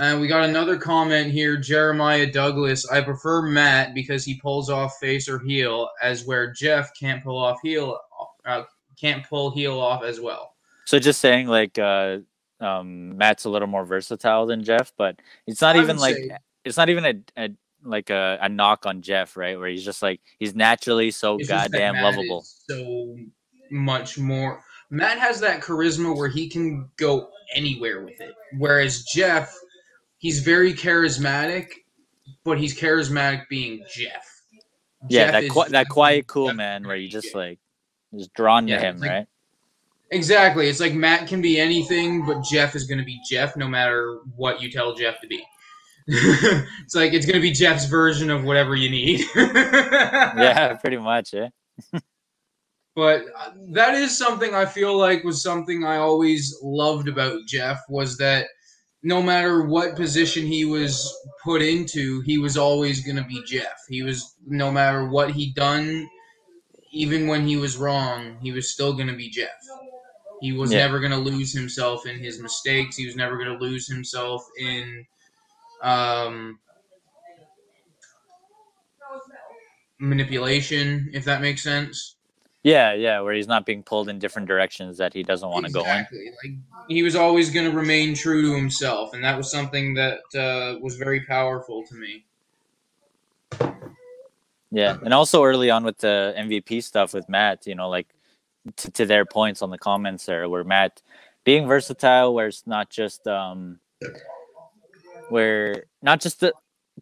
And 0.00 0.20
we 0.20 0.28
got 0.28 0.48
another 0.48 0.76
comment 0.76 1.32
here, 1.32 1.56
Jeremiah 1.56 2.30
Douglas. 2.30 2.88
I 2.90 3.00
prefer 3.00 3.42
Matt 3.42 3.94
because 3.94 4.24
he 4.24 4.38
pulls 4.38 4.70
off 4.70 4.98
face 5.00 5.28
or 5.28 5.40
heel, 5.40 5.88
as 6.02 6.24
where 6.24 6.52
Jeff 6.52 6.92
can't 6.98 7.24
pull 7.24 7.38
off 7.38 7.58
heel, 7.62 7.98
uh, 8.44 8.62
can't 9.00 9.26
pull 9.28 9.50
heel 9.50 9.80
off 9.80 10.04
as 10.04 10.20
well. 10.20 10.54
So 10.84 10.98
just 10.98 11.20
saying, 11.20 11.48
like, 11.48 11.78
uh, 11.78 12.18
um, 12.60 13.16
Matt's 13.16 13.46
a 13.46 13.50
little 13.50 13.68
more 13.68 13.84
versatile 13.84 14.46
than 14.46 14.62
Jeff, 14.62 14.92
but 14.96 15.16
it's 15.46 15.60
not 15.62 15.76
even 15.76 15.96
like 15.96 16.16
say- 16.16 16.36
it's 16.64 16.76
not 16.76 16.88
even 16.90 17.04
a, 17.36 17.42
a 17.44 17.50
like 17.84 18.10
a, 18.10 18.38
a 18.40 18.48
knock 18.48 18.86
on 18.86 19.02
Jeff, 19.02 19.36
right? 19.36 19.58
Where 19.58 19.68
he's 19.68 19.84
just 19.84 20.02
like 20.02 20.20
he's 20.38 20.54
naturally 20.54 21.10
so 21.10 21.36
It's 21.38 21.48
goddamn 21.48 21.94
lovable. 22.02 22.42
So 22.42 23.16
much 23.70 24.18
more. 24.18 24.62
Matt 24.90 25.18
has 25.18 25.40
that 25.40 25.60
charisma 25.60 26.16
where 26.16 26.28
he 26.28 26.48
can 26.48 26.88
go 26.96 27.28
anywhere 27.54 28.04
with 28.04 28.20
it, 28.20 28.34
whereas 28.58 29.04
Jeff, 29.04 29.54
he's 30.18 30.40
very 30.40 30.74
charismatic, 30.74 31.68
but 32.44 32.58
he's 32.58 32.78
charismatic 32.78 33.48
being 33.48 33.84
Jeff. 33.88 34.42
Yeah, 35.08 35.40
Jeff 35.40 35.54
that 35.54 35.70
that 35.70 35.88
quiet, 35.88 36.26
cool 36.26 36.52
man, 36.52 36.86
where 36.86 36.96
you 36.96 37.08
just 37.08 37.34
like 37.34 37.58
just 38.14 38.34
drawn 38.34 38.66
to 38.66 38.78
him, 38.78 38.98
like- 38.98 39.10
right? 39.10 39.26
Exactly. 40.12 40.68
It's 40.68 40.80
like 40.80 40.92
Matt 40.92 41.28
can 41.28 41.40
be 41.40 41.60
anything, 41.60 42.26
but 42.26 42.42
Jeff 42.42 42.74
is 42.74 42.84
going 42.84 42.98
to 42.98 43.04
be 43.04 43.20
Jeff 43.28 43.56
no 43.56 43.68
matter 43.68 44.18
what 44.36 44.60
you 44.60 44.70
tell 44.70 44.92
Jeff 44.94 45.20
to 45.20 45.28
be. 45.28 45.40
it's 46.84 46.94
like 46.94 47.12
it's 47.12 47.26
going 47.26 47.36
to 47.36 47.42
be 47.42 47.52
Jeff's 47.52 47.84
version 47.86 48.30
of 48.30 48.44
whatever 48.44 48.74
you 48.74 48.90
need. 48.90 49.24
yeah, 49.36 50.74
pretty 50.74 50.96
much. 50.96 51.32
Yeah. 51.32 51.48
But 52.96 53.22
uh, 53.38 53.52
that 53.72 53.94
is 53.94 54.18
something 54.18 54.54
I 54.54 54.66
feel 54.66 54.96
like 54.98 55.24
was 55.24 55.42
something 55.42 55.84
I 55.84 55.96
always 55.96 56.56
loved 56.62 57.08
about 57.08 57.46
Jeff 57.46 57.80
was 57.88 58.16
that 58.18 58.48
no 59.02 59.22
matter 59.22 59.62
what 59.64 59.96
position 59.96 60.46
he 60.46 60.64
was 60.64 61.16
put 61.44 61.62
into, 61.62 62.20
he 62.22 62.38
was 62.38 62.56
always 62.56 63.04
going 63.04 63.16
to 63.16 63.24
be 63.24 63.42
Jeff. 63.46 63.78
He 63.88 64.02
was 64.02 64.34
no 64.46 64.70
matter 64.72 65.08
what 65.08 65.30
he 65.30 65.52
done, 65.52 66.08
even 66.92 67.28
when 67.28 67.46
he 67.46 67.56
was 67.56 67.76
wrong, 67.76 68.36
he 68.42 68.52
was 68.52 68.72
still 68.72 68.92
going 68.92 69.08
to 69.08 69.16
be 69.16 69.30
Jeff. 69.30 69.48
He 70.40 70.52
was 70.52 70.72
Yeah. 70.72 70.78
never 70.80 70.98
going 70.98 71.12
to 71.12 71.18
lose 71.18 71.52
himself 71.52 72.06
in 72.06 72.18
his 72.18 72.40
mistakes. 72.42 72.96
He 72.96 73.06
was 73.06 73.16
never 73.16 73.36
going 73.36 73.56
to 73.56 73.64
lose 73.64 73.86
himself 73.88 74.44
in 74.58 75.06
um, 75.82 76.58
manipulation, 79.98 81.10
if 81.12 81.24
that 81.24 81.40
makes 81.40 81.62
sense. 81.62 82.16
Yeah, 82.62 82.92
yeah, 82.92 83.20
where 83.20 83.32
he's 83.32 83.48
not 83.48 83.64
being 83.64 83.82
pulled 83.82 84.10
in 84.10 84.18
different 84.18 84.46
directions 84.46 84.98
that 84.98 85.14
he 85.14 85.22
doesn't 85.22 85.48
want 85.48 85.64
to 85.66 85.72
go 85.72 85.80
in. 85.80 85.86
Exactly. 85.86 86.30
Like 86.44 86.58
he 86.88 87.02
was 87.02 87.16
always 87.16 87.50
going 87.50 87.70
to 87.70 87.74
remain 87.74 88.14
true 88.14 88.42
to 88.42 88.54
himself, 88.54 89.14
and 89.14 89.24
that 89.24 89.36
was 89.36 89.50
something 89.50 89.94
that 89.94 90.18
uh, 90.36 90.78
was 90.80 90.96
very 90.96 91.24
powerful 91.24 91.84
to 91.86 91.94
me. 91.94 92.24
Yeah, 94.70 94.98
and 95.02 95.14
also 95.14 95.42
early 95.42 95.70
on 95.70 95.84
with 95.84 95.98
the 95.98 96.34
MVP 96.36 96.82
stuff 96.82 97.14
with 97.14 97.28
Matt, 97.28 97.66
you 97.66 97.74
know, 97.74 97.88
like 97.88 98.08
to, 98.76 98.90
to 98.90 99.06
their 99.06 99.24
points 99.24 99.62
on 99.62 99.70
the 99.70 99.78
comments 99.78 100.26
there, 100.26 100.46
where 100.48 100.62
Matt 100.62 101.00
being 101.44 101.66
versatile, 101.66 102.34
where 102.34 102.48
it's 102.48 102.66
not 102.66 102.90
just 102.90 103.26
um, 103.26 103.80
where 105.30 105.84
not 106.02 106.20
just 106.20 106.40
the 106.40 106.52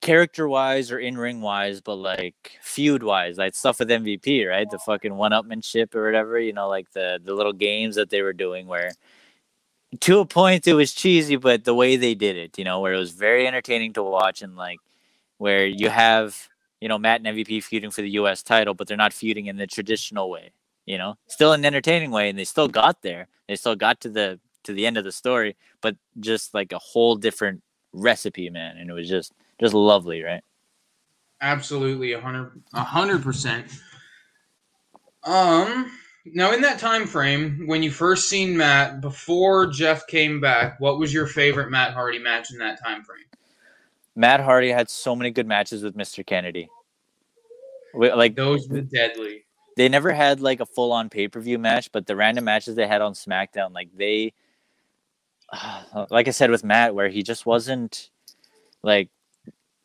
character 0.01 0.49
wise 0.49 0.93
or 0.93 0.99
in 0.99 1.17
ring 1.19 1.41
wise, 1.41 1.81
but 1.81 1.97
like 1.97 2.59
feud 2.63 3.03
wise, 3.03 3.39
like 3.39 3.55
stuff 3.55 3.79
with 3.81 3.89
MVP, 3.89 4.49
right? 4.49 4.69
The 4.71 4.79
fucking 4.79 5.15
one 5.15 5.33
upmanship 5.33 5.95
or 5.95 6.05
whatever, 6.05 6.39
you 6.39 6.53
know, 6.53 6.69
like 6.69 6.93
the 6.93 7.21
the 7.23 7.35
little 7.35 7.53
games 7.53 7.97
that 7.97 8.11
they 8.11 8.23
were 8.23 8.33
doing 8.33 8.67
where 8.67 8.93
to 10.01 10.19
a 10.21 10.27
point 10.27 10.67
it 10.67 10.75
was 10.75 10.93
cheesy, 10.93 11.37
but 11.37 11.65
the 11.65 11.75
way 11.75 11.97
they 11.97 12.15
did 12.15 12.37
it, 12.37 12.59
you 12.59 12.65
know, 12.65 12.81
where 12.81 12.93
it 12.93 12.99
was 12.99 13.13
very 13.13 13.47
entertaining 13.47 13.93
to 13.95 14.03
watch 14.03 14.43
and 14.43 14.57
like 14.57 14.79
where 15.39 15.67
you 15.67 15.89
have 15.89 16.49
you 16.81 16.89
know 16.89 16.99
Matt 16.99 17.21
and 17.25 17.37
MVP 17.37 17.63
feuding 17.65 17.91
for 17.91 18.03
the 18.03 18.11
U.S. 18.11 18.43
title, 18.43 18.75
but 18.75 18.87
they're 18.87 18.97
not 18.97 19.13
feuding 19.13 19.47
in 19.47 19.57
the 19.57 19.67
traditional 19.67 20.31
way. 20.31 20.53
You 20.87 20.99
know, 20.99 21.17
still 21.27 21.53
an 21.53 21.65
entertaining 21.65 22.11
way, 22.11 22.31
and 22.31 22.39
they 22.39 22.45
still 22.45 22.69
got 22.69 23.03
there. 23.03 23.29
They 23.47 23.57
still 23.57 23.77
got 23.77 24.01
to 24.03 24.09
the 24.11 24.41
to 24.65 24.73
the 24.73 24.87
end 24.87 24.97
of 24.97 25.05
the 25.05 25.13
story, 25.13 25.57
but 25.81 25.97
just 26.21 26.55
like 26.55 26.73
a 26.73 26.79
whole 26.79 27.17
different 27.17 27.63
recipe, 28.03 28.51
man. 28.51 28.77
And 28.77 28.89
it 28.91 28.93
was 28.93 29.09
just 29.09 29.33
just 29.61 29.75
lovely, 29.75 30.23
right? 30.23 30.43
Absolutely, 31.41 32.13
a 32.13 32.21
hundred, 32.21 32.61
a 32.75 32.83
hundred 32.83 33.23
percent. 33.23 33.67
Um, 35.25 35.91
now 36.25 36.53
in 36.53 36.61
that 36.63 36.79
time 36.79 37.07
frame, 37.07 37.65
when 37.67 37.83
you 37.83 37.91
first 37.91 38.29
seen 38.29 38.57
Matt 38.57 39.01
before 39.01 39.67
Jeff 39.67 40.07
came 40.07 40.41
back, 40.41 40.81
what 40.81 40.99
was 40.99 41.13
your 41.13 41.27
favorite 41.27 41.71
Matt 41.71 41.93
Hardy 41.95 42.19
match 42.19 42.51
in 42.53 42.59
that 42.59 42.83
time 42.83 43.03
frame? 43.05 43.25
Matt 44.17 44.41
Hardy 44.41 44.71
had 44.71 44.91
so 44.91 45.15
many 45.15 45.31
good 45.31 45.47
matches 45.47 45.83
with 45.83 45.97
Mr. 45.97 46.27
Kennedy. 46.27 46.69
Like 47.95 48.35
Those 48.35 48.69
were 48.69 48.81
deadly. 48.81 49.45
they 49.77 49.89
never 49.89 50.13
had 50.13 50.41
like 50.41 50.61
a 50.61 50.67
full 50.67 50.93
on 50.93 51.09
pay 51.09 51.29
per 51.29 51.41
view 51.41 51.59
match, 51.59 51.91
but 51.93 52.07
the 52.07 52.17
random 52.17 52.45
matches 52.45 52.75
they 52.75 52.87
had 52.87 53.01
on 53.01 53.13
SmackDown, 53.15 53.73
like 53.73 53.89
they, 53.97 54.33
like 56.11 56.29
I 56.29 56.33
said 56.33 56.51
with 56.51 56.65
Matt, 56.65 56.95
where 56.95 57.09
he 57.09 57.23
just 57.23 57.47
wasn't 57.47 58.11
like 58.83 59.11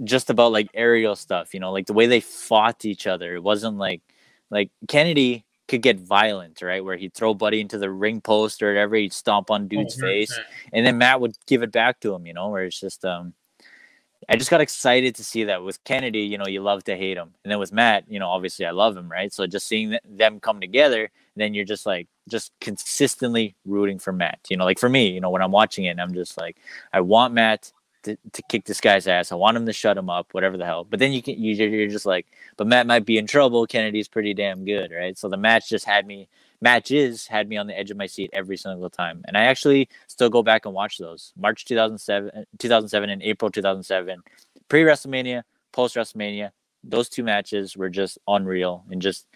just 0.03 0.30
about 0.30 0.51
like 0.51 0.70
aerial 0.74 1.16
stuff, 1.16 1.53
you 1.53 1.59
know, 1.59 1.72
like 1.72 1.88
the 1.88 1.93
way 1.93 2.07
they 2.07 2.20
fought 2.20 2.86
each 2.86 3.07
other. 3.07 3.36
It 3.36 3.43
wasn't 3.43 3.78
like 3.78 4.01
like 4.49 4.72
Kennedy 4.88 5.45
could 5.68 5.82
get 5.82 5.99
violent, 5.99 6.61
right? 6.61 6.84
Where 6.84 6.97
he'd 6.97 7.14
throw 7.14 7.34
Buddy 7.34 7.61
into 7.61 7.78
the 7.78 7.89
ring 7.89 8.22
post 8.22 8.61
or 8.61 8.68
whatever, 8.68 8.95
he'd 8.95 9.14
stomp 9.14 9.49
on 9.49 9.68
dude's 9.68 9.99
face, 9.99 10.34
100%. 10.34 10.43
and 10.74 10.86
then 10.86 10.97
Matt 10.97 11.22
would 11.22 11.38
give 11.47 11.64
it 11.64 11.72
back 11.72 11.99
to 12.01 12.14
him, 12.14 12.28
you 12.28 12.34
know, 12.34 12.49
where 12.49 12.64
it's 12.64 12.80
just 12.80 13.05
um 13.05 13.34
I 14.30 14.36
just 14.36 14.49
got 14.49 14.61
excited 14.61 15.16
to 15.16 15.24
see 15.24 15.45
that 15.45 15.64
with 15.64 15.84
Kennedy, 15.84 16.22
you 16.22 16.38
know, 16.38 16.47
you 16.47 16.61
love 16.61 16.84
to 16.86 16.95
hate 16.95 17.18
him. 17.18 17.34
And 17.43 17.51
then 17.51 17.59
with 17.59 17.74
Matt, 17.74 18.05
you 18.07 18.20
know, 18.20 18.30
obviously 18.30 18.66
I 18.66 18.72
love 18.72 18.95
him, 18.95 19.11
right? 19.11 19.34
So 19.34 19.45
just 19.47 19.68
seeing 19.68 19.97
them 20.05 20.39
come 20.39 20.61
together, 20.61 21.11
then 21.36 21.53
you're 21.53 21.66
just 21.66 21.86
like 21.86 22.07
just 22.30 22.51
consistently 22.61 23.55
rooting 23.65 23.99
for 23.99 24.13
Matt. 24.13 24.39
You 24.49 24.57
know, 24.57 24.65
like 24.65 24.80
for 24.80 24.89
me, 24.89 25.09
you 25.09 25.21
know, 25.21 25.30
when 25.30 25.41
I'm 25.41 25.51
watching 25.51 25.86
it, 25.86 25.99
I'm 25.99 26.13
just 26.13 26.38
like 26.38 26.57
I 26.91 27.01
want 27.01 27.34
Matt 27.34 27.71
to, 28.03 28.17
to 28.34 28.41
kick 28.49 28.65
this 28.65 28.82
guy's 28.82 29.07
ass. 29.07 29.32
I 29.32 29.36
want 29.36 29.57
him 29.57 29.65
to 29.65 29.74
shut 29.74 29.97
him 29.97 30.09
up, 30.09 30.34
whatever 30.34 30.57
the 30.57 30.65
hell. 30.65 30.84
But 30.84 30.99
then 30.99 31.13
you 31.13 31.21
can 31.21 31.41
you, 31.41 31.53
you're 31.53 31.89
just 31.89 32.05
like, 32.05 32.28
but 32.57 32.67
Matt 32.67 32.88
might 32.88 33.05
be 33.05 33.17
in 33.17 33.28
trouble. 33.28 33.65
Kennedy's 33.65 34.07
pretty 34.07 34.34
damn 34.34 34.65
good, 34.65 34.91
right? 34.91 35.17
So 35.17 35.30
the 35.30 35.38
match 35.38 35.69
just 35.69 35.86
had 35.86 36.05
me 36.05 36.28
matches 36.63 37.28
had 37.28 37.49
me 37.49 37.57
on 37.57 37.67
the 37.67 37.78
edge 37.78 37.91
of 37.91 37.97
my 37.97 38.05
seat 38.07 38.30
every 38.34 38.55
single 38.55 38.89
time. 38.89 39.21
And 39.28 39.38
I 39.38 39.43
actually 39.43 39.89
still 40.07 40.30
go 40.30 40.41
back 40.41 40.65
and 40.65 40.74
watch 40.74 40.97
those. 40.97 41.34
March 41.38 41.65
2007, 41.65 42.45
2007 42.57 43.09
and 43.09 43.21
April 43.21 43.51
2007, 43.51 44.24
pre 44.69 44.84
WrestleMania, 44.84 45.43
post 45.74 45.95
WrestleMania. 45.95 46.51
Those 46.86 47.09
two 47.09 47.24
matches 47.24 47.78
were 47.78 47.89
just 47.89 48.17
unreal 48.28 48.86
and 48.89 49.01
just, 49.01 49.28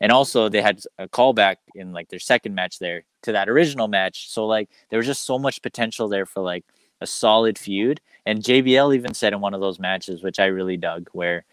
and 0.00 0.12
also 0.12 0.48
they 0.48 0.62
had 0.62 0.80
a 0.98 1.08
callback 1.08 1.56
in 1.74 1.92
like 1.92 2.08
their 2.08 2.18
second 2.18 2.54
match 2.54 2.78
there 2.78 3.04
to 3.22 3.32
that 3.32 3.48
original 3.48 3.88
match. 3.88 4.30
So 4.30 4.46
like 4.46 4.68
there 4.90 4.98
was 4.98 5.06
just 5.06 5.24
so 5.24 5.38
much 5.38 5.62
potential 5.62 6.08
there 6.08 6.26
for 6.26 6.40
like 6.42 6.64
a 7.00 7.06
solid 7.06 7.58
feud. 7.58 8.00
And 8.24 8.42
JBL 8.42 8.94
even 8.94 9.14
said 9.14 9.32
in 9.32 9.40
one 9.40 9.54
of 9.54 9.60
those 9.60 9.78
matches, 9.78 10.22
which 10.22 10.38
I 10.38 10.46
really 10.46 10.76
dug, 10.76 11.08
where 11.12 11.44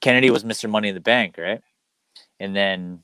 Kennedy 0.00 0.30
was 0.30 0.44
Mr. 0.44 0.68
Money 0.70 0.88
in 0.88 0.94
the 0.94 1.00
Bank, 1.00 1.36
right? 1.38 1.60
And 2.40 2.54
then 2.54 3.02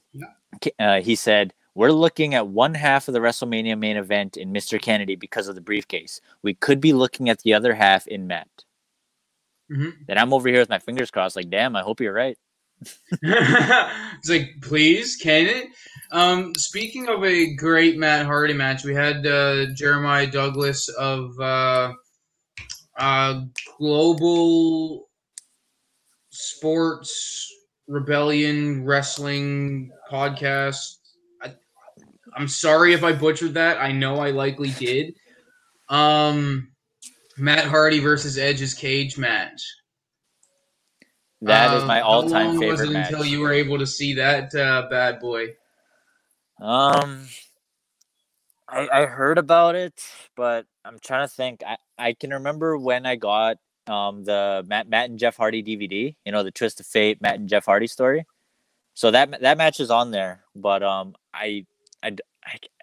uh, 0.79 1.01
he 1.01 1.15
said, 1.17 1.53
We're 1.75 1.91
looking 1.93 2.35
at 2.35 2.49
one 2.49 2.75
half 2.75 3.09
of 3.09 3.15
the 3.15 3.21
WrestleMania 3.21 3.79
main 3.79 3.97
event 3.97 4.37
in 4.37 4.53
Mr. 4.53 4.81
Kennedy 4.81 5.17
because 5.17 5.49
of 5.49 5.55
the 5.55 5.61
briefcase. 5.61 6.21
We 6.43 6.55
could 6.55 6.81
be 6.81 6.93
looking 6.93 7.29
at 7.29 7.41
the 7.41 7.55
other 7.55 7.75
half 7.75 8.07
in 8.07 8.27
Matt. 8.27 8.49
Mhm. 9.71 10.07
Then 10.07 10.19
I'm 10.19 10.33
over 10.35 10.49
here 10.49 10.61
with 10.61 10.69
my 10.69 10.79
fingers 10.79 11.11
crossed, 11.11 11.37
like, 11.37 11.49
damn, 11.51 11.77
I 11.77 11.83
hope 11.83 12.01
you're 12.01 12.13
right. 12.13 12.37
It's 13.23 14.29
like, 14.29 14.51
please, 14.63 15.17
can 15.17 15.47
it? 15.47 15.69
Um, 16.13 16.55
speaking 16.57 17.09
of 17.09 17.25
a 17.25 17.55
great 17.55 17.97
Matt 17.97 18.27
Hardy 18.27 18.53
match, 18.53 18.85
we 18.85 18.95
had 18.95 19.27
uh, 19.27 19.67
Jeremiah 19.75 20.27
Douglas 20.27 20.89
of 20.91 21.39
uh, 21.41 21.93
uh, 22.99 23.41
Global 23.79 25.09
Sports 26.31 27.51
Rebellion 27.89 28.85
Wrestling 28.85 29.91
podcast. 30.11 30.97
I, 31.43 31.55
I'm 32.37 32.49
sorry 32.49 32.93
if 32.93 33.03
I 33.05 33.13
butchered 33.13 33.55
that. 33.55 33.79
I 33.79 33.93
know 33.93 34.17
I 34.17 34.31
likely 34.31 34.71
did. 34.73 35.15
Um, 35.89 36.73
Matt 37.39 37.65
Hardy 37.65 37.99
versus 37.99 38.39
Edge's 38.39 38.75
cage 38.75 39.17
match. 39.19 39.63
That 41.43 41.77
is 41.77 41.83
Uh, 41.83 41.87
my 41.87 42.01
all-time 42.01 42.47
long 42.47 42.57
was 42.57 42.61
favorite 42.61 42.91
it 42.91 42.93
match. 42.93 43.13
Until 43.13 43.25
you 43.27 43.41
were 43.41 43.53
able 43.53 43.79
to 43.79 43.87
see 43.87 44.15
that 44.15 44.55
uh, 44.55 44.87
bad 44.89 45.19
boy. 45.21 45.49
Um, 46.61 47.27
I 48.69 48.89
I 48.89 49.07
heard 49.07 49.39
about 49.39 49.75
it, 49.75 50.01
but 50.37 50.67
I'm 50.85 50.99
trying 51.01 51.27
to 51.27 51.35
think. 51.35 51.63
I 51.67 51.77
I 51.99 52.13
can 52.15 52.31
remember 52.31 52.79
when 52.79 53.07
I 53.07 53.17
got 53.17 53.59
um 53.89 54.23
the 54.25 54.65
Matt 54.67 54.89
Matt 54.89 55.11
and 55.11 55.19
Jeff 55.19 55.37
Hardy 55.37 55.63
DVD. 55.63 56.15
You 56.25 56.33
know 56.33 56.43
the 56.43 56.53
Twist 56.53 56.81
of 56.81 56.87
Fate 56.87 57.21
Matt 57.21 57.37
and 57.37 57.49
Jeff 57.49 57.67
Hardy 57.67 57.89
story. 57.89 58.25
So 58.95 59.11
that 59.11 59.41
that 59.41 59.59
match 59.59 59.81
is 59.81 59.91
on 59.91 60.11
there, 60.13 60.45
but 60.55 60.83
um 60.83 61.15
I 61.35 61.67
I 62.03 62.17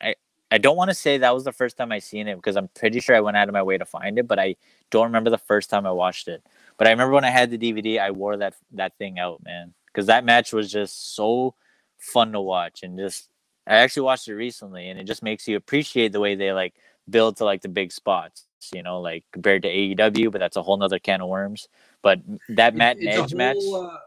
I, 0.01 0.15
I 0.51 0.57
don't 0.57 0.77
want 0.77 0.89
to 0.89 0.95
say 0.95 1.17
that 1.17 1.33
was 1.33 1.43
the 1.43 1.51
first 1.51 1.77
time 1.77 1.91
I 1.91 1.99
seen 1.99 2.27
it 2.27 2.35
because 2.35 2.55
I'm 2.57 2.69
pretty 2.69 2.99
sure 2.99 3.15
I 3.15 3.19
went 3.21 3.37
out 3.37 3.49
of 3.49 3.53
my 3.53 3.63
way 3.63 3.77
to 3.77 3.85
find 3.85 4.17
it, 4.17 4.27
but 4.27 4.39
I 4.39 4.55
don't 4.89 5.05
remember 5.05 5.29
the 5.29 5.37
first 5.37 5.69
time 5.69 5.85
I 5.85 5.91
watched 5.91 6.27
it. 6.27 6.43
But 6.79 6.87
I 6.87 6.91
remember 6.91 7.13
when 7.13 7.25
I 7.25 7.29
had 7.29 7.51
the 7.51 7.57
DVD, 7.59 7.99
I 7.99 8.09
wore 8.11 8.37
that 8.37 8.55
that 8.71 8.97
thing 8.97 9.19
out, 9.19 9.43
man, 9.43 9.75
because 9.87 10.07
that 10.07 10.25
match 10.25 10.51
was 10.53 10.71
just 10.71 11.13
so 11.15 11.53
fun 11.99 12.31
to 12.31 12.41
watch 12.41 12.81
and 12.81 12.97
just 12.97 13.29
I 13.67 13.75
actually 13.75 14.03
watched 14.03 14.27
it 14.27 14.33
recently, 14.33 14.89
and 14.89 14.99
it 14.99 15.03
just 15.03 15.21
makes 15.21 15.47
you 15.47 15.55
appreciate 15.55 16.11
the 16.11 16.19
way 16.19 16.33
they 16.33 16.51
like 16.51 16.73
build 17.07 17.37
to 17.37 17.45
like 17.45 17.61
the 17.61 17.69
big 17.69 17.91
spots. 17.91 18.45
You 18.73 18.81
know, 18.81 18.99
like 18.99 19.23
compared 19.31 19.61
to 19.63 19.69
AEW, 19.69 20.31
but 20.31 20.39
that's 20.39 20.57
a 20.57 20.63
whole 20.63 20.77
nother 20.77 20.99
can 20.99 21.21
of 21.21 21.29
worms. 21.29 21.67
But 22.01 22.19
that 22.49 22.75
Matt 22.75 22.97
and 22.97 23.07
It's 23.07 23.17
a 23.17 23.21
Edge 23.23 23.33
match, 23.33 23.57
uh, 23.57 23.97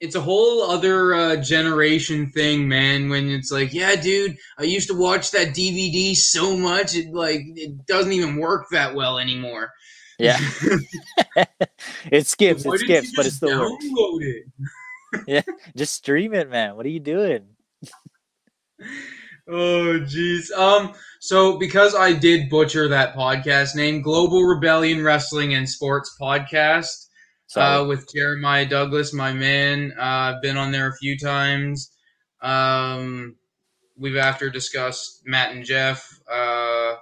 it's 0.00 0.14
a 0.14 0.20
whole 0.20 0.62
other 0.62 1.14
uh, 1.14 1.36
generation 1.36 2.30
thing, 2.30 2.68
man. 2.68 3.08
When 3.08 3.30
it's 3.30 3.50
like, 3.50 3.74
yeah, 3.74 3.96
dude, 3.96 4.36
I 4.58 4.64
used 4.64 4.88
to 4.88 4.94
watch 4.94 5.30
that 5.32 5.48
DVD 5.48 6.14
so 6.14 6.56
much, 6.56 6.94
it 6.94 7.12
like 7.12 7.40
it 7.56 7.86
doesn't 7.86 8.12
even 8.12 8.36
work 8.36 8.66
that 8.70 8.94
well 8.94 9.18
anymore. 9.18 9.72
Yeah, 10.18 10.38
it 12.10 12.26
skips, 12.26 12.64
it 12.66 12.78
skips, 12.80 13.12
but 13.16 13.26
it 13.26 13.32
still 13.32 13.60
works. 13.60 13.84
it? 15.26 15.44
Just 15.76 15.94
stream 15.94 16.34
it, 16.34 16.50
man. 16.50 16.76
What 16.76 16.86
are 16.86 16.90
you 16.90 17.00
doing? 17.00 17.46
Oh, 19.48 20.00
jeez. 20.00 20.50
Um. 20.52 20.94
So 21.20 21.58
because 21.58 21.94
I 21.94 22.12
did 22.12 22.50
butcher 22.50 22.88
that 22.88 23.14
podcast 23.14 23.74
name, 23.76 24.02
Global 24.02 24.42
Rebellion 24.42 25.02
Wrestling 25.02 25.54
and 25.54 25.68
Sports 25.68 26.16
Podcast. 26.20 27.08
So 27.46 27.60
uh, 27.60 27.84
with 27.86 28.12
Jeremiah 28.12 28.66
Douglas, 28.66 29.12
my 29.12 29.32
man. 29.32 29.92
Uh, 29.98 30.02
I've 30.34 30.42
been 30.42 30.56
on 30.56 30.72
there 30.72 30.88
a 30.88 30.96
few 30.96 31.18
times. 31.18 31.90
Um, 32.42 33.36
we've 33.96 34.16
after 34.16 34.50
discussed 34.50 35.22
Matt 35.24 35.54
and 35.54 35.64
Jeff, 35.64 36.06
uh, 36.30 36.94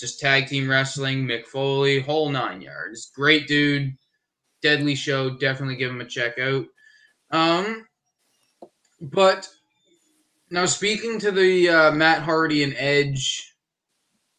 just 0.00 0.20
tag 0.20 0.46
team 0.46 0.68
wrestling, 0.68 1.26
Mick 1.26 1.46
Foley, 1.46 2.00
whole 2.00 2.30
nine 2.30 2.60
yards. 2.60 3.10
Great 3.14 3.46
dude, 3.46 3.92
deadly 4.62 4.94
show. 4.94 5.30
Definitely 5.30 5.76
give 5.76 5.90
him 5.90 6.00
a 6.00 6.06
check 6.06 6.38
out. 6.38 6.66
Um, 7.30 7.86
but 9.00 9.48
now 10.50 10.66
speaking 10.66 11.18
to 11.20 11.30
the 11.30 11.68
uh, 11.68 11.92
Matt 11.92 12.22
Hardy 12.22 12.64
and 12.64 12.74
Edge 12.76 13.50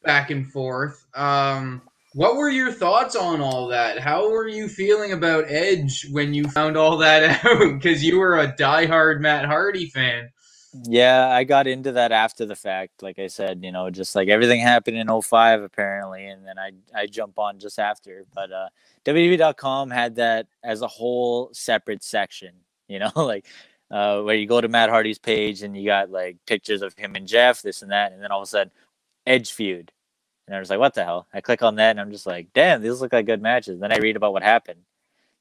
back 0.03 0.31
and 0.31 0.51
forth. 0.51 1.05
Um, 1.15 1.81
what 2.13 2.35
were 2.35 2.49
your 2.49 2.71
thoughts 2.71 3.15
on 3.15 3.39
all 3.39 3.67
that? 3.67 3.99
How 3.99 4.29
were 4.29 4.47
you 4.47 4.67
feeling 4.67 5.13
about 5.13 5.45
Edge 5.47 6.05
when 6.11 6.33
you 6.33 6.45
found 6.45 6.75
all 6.75 6.97
that 6.97 7.45
out? 7.45 7.73
Because 7.73 8.03
you 8.03 8.19
were 8.19 8.39
a 8.39 8.53
diehard 8.53 9.21
Matt 9.21 9.45
Hardy 9.45 9.87
fan. 9.87 10.29
Yeah, 10.83 11.29
I 11.29 11.43
got 11.43 11.67
into 11.67 11.91
that 11.93 12.11
after 12.11 12.45
the 12.45 12.55
fact. 12.55 13.03
Like 13.03 13.19
I 13.19 13.27
said, 13.27 13.63
you 13.63 13.71
know, 13.71 13.89
just 13.89 14.15
like 14.15 14.29
everything 14.29 14.61
happened 14.61 14.97
in 14.97 15.21
05 15.21 15.61
apparently, 15.63 16.27
and 16.27 16.45
then 16.45 16.57
I 16.57 16.71
I 16.95 17.07
jump 17.07 17.37
on 17.39 17.59
just 17.59 17.79
after. 17.79 18.25
But 18.33 18.51
uh 18.51 18.69
WWE.com 19.05 19.89
had 19.89 20.15
that 20.15 20.47
as 20.63 20.81
a 20.81 20.87
whole 20.87 21.49
separate 21.53 22.03
section, 22.03 22.53
you 22.87 22.99
know, 22.99 23.11
like 23.15 23.45
uh, 23.91 24.21
where 24.21 24.35
you 24.35 24.47
go 24.47 24.61
to 24.61 24.69
Matt 24.69 24.89
Hardy's 24.89 25.19
page 25.19 25.63
and 25.63 25.75
you 25.75 25.85
got 25.85 26.09
like 26.09 26.37
pictures 26.45 26.81
of 26.81 26.93
him 26.97 27.15
and 27.15 27.27
Jeff, 27.27 27.61
this 27.61 27.81
and 27.81 27.91
that, 27.91 28.13
and 28.13 28.23
then 28.23 28.31
all 28.31 28.39
of 28.39 28.43
a 28.43 28.47
sudden, 28.47 28.71
Edge 29.27 29.51
feud, 29.51 29.91
and 30.47 30.55
I 30.55 30.59
was 30.59 30.69
like, 30.69 30.79
what 30.79 30.93
the 30.93 31.03
hell? 31.03 31.27
I 31.33 31.41
click 31.41 31.61
on 31.63 31.75
that 31.75 31.91
and 31.91 31.99
I'm 31.99 32.11
just 32.11 32.25
like, 32.25 32.47
damn, 32.53 32.81
these 32.81 33.01
look 33.01 33.13
like 33.13 33.25
good 33.25 33.41
matches. 33.41 33.79
Then 33.79 33.91
I 33.91 33.97
read 33.97 34.15
about 34.15 34.33
what 34.33 34.43
happened. 34.43 34.81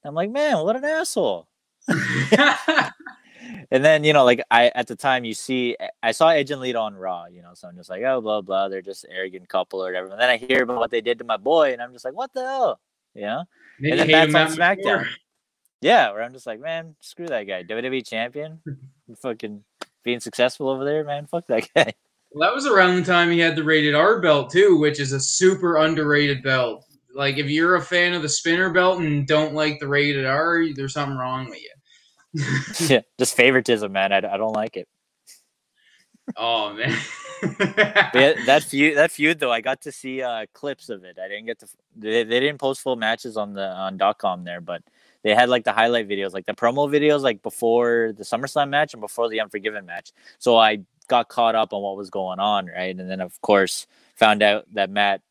I'm 0.05 0.15
like, 0.15 0.31
man, 0.31 0.65
what 0.65 0.77
an 0.77 0.85
asshole. 0.85 1.49
And 3.71 3.85
then 3.85 4.05
you 4.05 4.13
know, 4.13 4.25
like 4.25 4.43
I 4.51 4.71
at 4.75 4.87
the 4.87 4.97
time 4.97 5.25
you 5.25 5.35
see, 5.35 5.77
I 6.03 6.13
saw 6.13 6.29
Edge 6.29 6.51
and 6.51 6.61
Lita 6.61 6.79
on 6.79 6.95
Raw, 6.95 7.27
you 7.27 7.43
know, 7.43 7.53
so 7.55 7.69
I'm 7.69 7.77
just 7.77 7.91
like, 7.91 8.03
oh 8.03 8.21
blah 8.21 8.41
blah, 8.41 8.69
they're 8.69 8.83
just 8.83 9.07
arrogant 9.11 9.49
couple 9.49 9.83
or 9.83 9.87
whatever. 9.87 10.09
And 10.09 10.21
then 10.21 10.31
I 10.31 10.37
hear 10.37 10.63
about 10.63 10.79
what 10.79 10.91
they 10.91 11.01
did 11.01 11.19
to 11.19 11.25
my 11.25 11.37
boy, 11.37 11.73
and 11.73 11.81
I'm 11.81 11.93
just 11.93 12.05
like, 12.05 12.15
what 12.15 12.33
the 12.33 12.43
hell, 12.43 12.81
you 13.15 13.23
know? 13.23 13.45
Maybe 13.79 13.93
And 13.93 14.11
then 14.11 14.33
that's 14.33 14.35
on 14.35 14.59
SmackDown. 14.59 14.85
more. 14.85 15.07
Yeah, 15.81 16.13
where 16.13 16.23
I'm 16.23 16.33
just 16.33 16.47
like, 16.47 16.61
man, 16.61 16.95
screw 17.01 17.27
that 17.29 17.45
guy, 17.45 17.63
WWE 17.63 18.07
champion, 18.07 18.61
fucking 19.23 19.65
being 20.03 20.21
successful 20.21 20.69
over 20.69 20.85
there, 20.85 21.05
man, 21.05 21.27
fuck 21.27 21.47
that 21.47 21.69
guy. 21.75 21.93
Well, 22.33 22.49
that 22.49 22.55
was 22.55 22.65
around 22.65 22.95
the 22.95 23.03
time 23.03 23.29
he 23.33 23.41
had 23.41 23.57
the 23.57 23.65
rated 23.65 23.97
R 23.97 24.21
belt 24.21 24.53
too, 24.53 24.79
which 24.79 25.01
is 25.01 25.11
a 25.11 25.19
super 25.19 25.79
underrated 25.79 26.45
belt. 26.45 26.87
Like 27.13 27.39
if 27.39 27.51
you're 27.51 27.75
a 27.75 27.83
fan 27.83 28.13
of 28.13 28.23
the 28.23 28.29
spinner 28.29 28.71
belt 28.71 29.01
and 29.01 29.27
don't 29.27 29.53
like 29.53 29.81
the 29.81 29.89
rated 29.89 30.27
R, 30.27 30.65
there's 30.77 30.93
something 30.93 31.19
wrong 31.19 31.51
with 31.51 31.61
you. 31.61 31.73
Yeah, 32.33 33.01
just 33.19 33.37
favoritism, 33.37 33.93
man. 33.93 34.13
I, 34.13 34.19
I 34.19 34.37
don't 34.37 34.53
like 34.53 34.77
it. 34.77 34.89
oh 36.37 36.73
man. 36.75 36.97
Yeah, 37.43 38.35
that 38.47 38.65
feud, 38.65 38.97
that 38.99 39.11
feud 39.11 39.41
though, 39.41 39.51
I 39.51 39.61
got 39.61 39.81
to 39.83 39.93
see 39.93 40.23
uh, 40.23 40.47
clips 40.53 40.89
of 40.91 41.05
it. 41.05 41.19
I 41.19 41.29
didn't 41.29 41.47
get 41.47 41.59
to. 41.61 41.67
They, 41.97 42.25
they 42.25 42.41
didn't 42.41 42.59
post 42.59 42.83
full 42.83 42.97
matches 42.97 43.37
on 43.37 43.55
the 43.55 43.67
on 43.67 43.97
dot 43.97 44.19
.com 44.19 44.45
there, 44.45 44.61
but 44.61 44.83
they 45.23 45.35
had 45.35 45.49
like 45.49 45.65
the 45.65 45.73
highlight 45.73 46.09
videos, 46.09 46.33
like 46.33 46.47
the 46.47 46.55
promo 46.55 46.89
videos, 46.91 47.23
like 47.23 47.43
before 47.43 48.13
the 48.17 48.25
SummerSlam 48.25 48.69
match 48.69 48.95
and 48.95 49.01
before 49.01 49.29
the 49.29 49.41
Unforgiven 49.41 49.87
match. 49.87 50.13
So 50.39 50.57
I 50.57 50.81
got 51.09 51.29
caught 51.29 51.55
up 51.55 51.73
on 51.73 51.83
what 51.83 51.97
was 51.97 52.11
going 52.11 52.39
on, 52.39 52.67
right? 52.67 52.97
And 52.97 53.11
then 53.11 53.21
of 53.21 53.41
course 53.41 53.87
found 54.17 54.43
out 54.43 54.67
that 54.75 54.91
Matt 54.91 55.23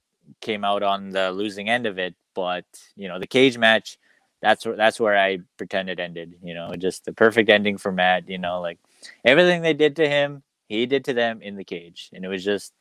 came 0.41 0.64
out 0.64 0.84
on 0.84 1.12
the 1.12 1.32
losing 1.32 1.70
end 1.70 1.86
of 1.86 1.97
it. 2.00 2.16
But 2.34 2.66
you 2.95 3.08
know, 3.08 3.20
the 3.20 3.28
cage 3.28 3.58
match, 3.58 3.97
that's 4.42 4.66
where 4.66 4.76
that's 4.76 5.00
where 5.00 5.18
I 5.18 5.40
pretend 5.58 5.90
it 5.90 6.00
ended. 6.00 6.36
You 6.44 6.54
know, 6.54 6.74
just 6.76 7.06
the 7.06 7.14
perfect 7.14 7.50
ending 7.50 7.78
for 7.78 7.92
Matt. 7.92 8.30
You 8.30 8.38
know, 8.38 8.62
like 8.62 8.80
everything 9.26 9.62
they 9.62 9.74
did 9.74 9.96
to 9.98 10.08
him, 10.08 10.44
he 10.68 10.86
did 10.86 11.06
to 11.06 11.14
them 11.14 11.42
in 11.42 11.56
the 11.56 11.64
cage, 11.64 12.10
and 12.14 12.24
it 12.24 12.28
was 12.28 12.44
just 12.44 12.74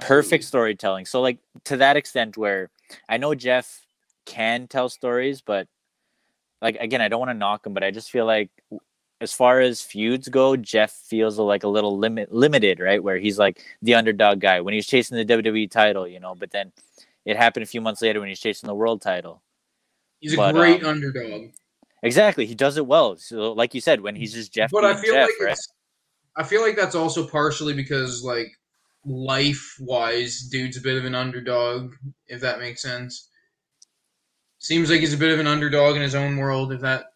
perfect 0.00 0.44
storytelling. 0.44 1.06
So 1.06 1.20
like 1.20 1.38
to 1.64 1.76
that 1.78 1.96
extent 1.96 2.36
where 2.36 2.70
I 3.08 3.16
know 3.16 3.34
Jeff 3.34 3.86
can 4.26 4.66
tell 4.66 4.88
stories, 4.88 5.40
but 5.40 5.68
like 6.60 6.76
again, 6.80 7.00
I 7.00 7.08
don't 7.08 7.20
want 7.20 7.30
to 7.30 7.34
knock 7.34 7.66
him, 7.66 7.74
but 7.74 7.84
I 7.84 7.90
just 7.90 8.10
feel 8.10 8.26
like 8.26 8.50
as 9.20 9.32
far 9.32 9.60
as 9.60 9.80
feuds 9.80 10.28
go, 10.28 10.56
Jeff 10.56 10.92
feels 10.92 11.38
like 11.38 11.64
a 11.64 11.68
little 11.68 11.98
limit 11.98 12.32
limited, 12.32 12.80
right? 12.80 13.02
Where 13.02 13.18
he's 13.18 13.38
like 13.38 13.62
the 13.82 13.94
underdog 13.94 14.40
guy 14.40 14.60
when 14.60 14.74
he's 14.74 14.86
chasing 14.86 15.16
the 15.16 15.24
WWE 15.24 15.70
title, 15.70 16.06
you 16.06 16.20
know, 16.20 16.34
but 16.34 16.50
then 16.50 16.72
it 17.24 17.36
happened 17.36 17.62
a 17.62 17.66
few 17.66 17.80
months 17.80 18.02
later 18.02 18.20
when 18.20 18.28
he's 18.28 18.40
chasing 18.40 18.66
the 18.66 18.74
world 18.74 19.02
title. 19.02 19.42
He's 20.20 20.34
a 20.34 20.52
great 20.52 20.82
um, 20.82 20.90
underdog. 20.90 21.50
Exactly. 22.02 22.46
He 22.46 22.54
does 22.54 22.76
it 22.76 22.86
well. 22.86 23.16
So 23.16 23.52
like 23.52 23.74
you 23.74 23.80
said, 23.80 24.00
when 24.00 24.16
he's 24.16 24.34
just 24.34 24.52
Jeff 24.52 24.70
but 24.70 24.84
I 24.84 24.94
feel 25.00 25.14
Jeff, 25.14 25.28
like 25.28 25.48
right? 25.48 25.58
I 26.36 26.44
feel 26.44 26.62
like 26.62 26.76
that's 26.76 26.94
also 26.94 27.26
partially 27.26 27.74
because 27.74 28.22
like 28.22 28.48
life 29.04 29.76
wise, 29.80 30.48
dude's 30.50 30.76
a 30.76 30.80
bit 30.80 30.98
of 30.98 31.04
an 31.04 31.14
underdog, 31.14 31.94
if 32.26 32.40
that 32.40 32.60
makes 32.60 32.82
sense. 32.82 33.28
Seems 34.58 34.90
like 34.90 35.00
he's 35.00 35.14
a 35.14 35.18
bit 35.18 35.32
of 35.32 35.40
an 35.40 35.46
underdog 35.46 35.96
in 35.96 36.02
his 36.02 36.14
own 36.14 36.36
world, 36.36 36.72
if 36.72 36.80
that 36.80 37.06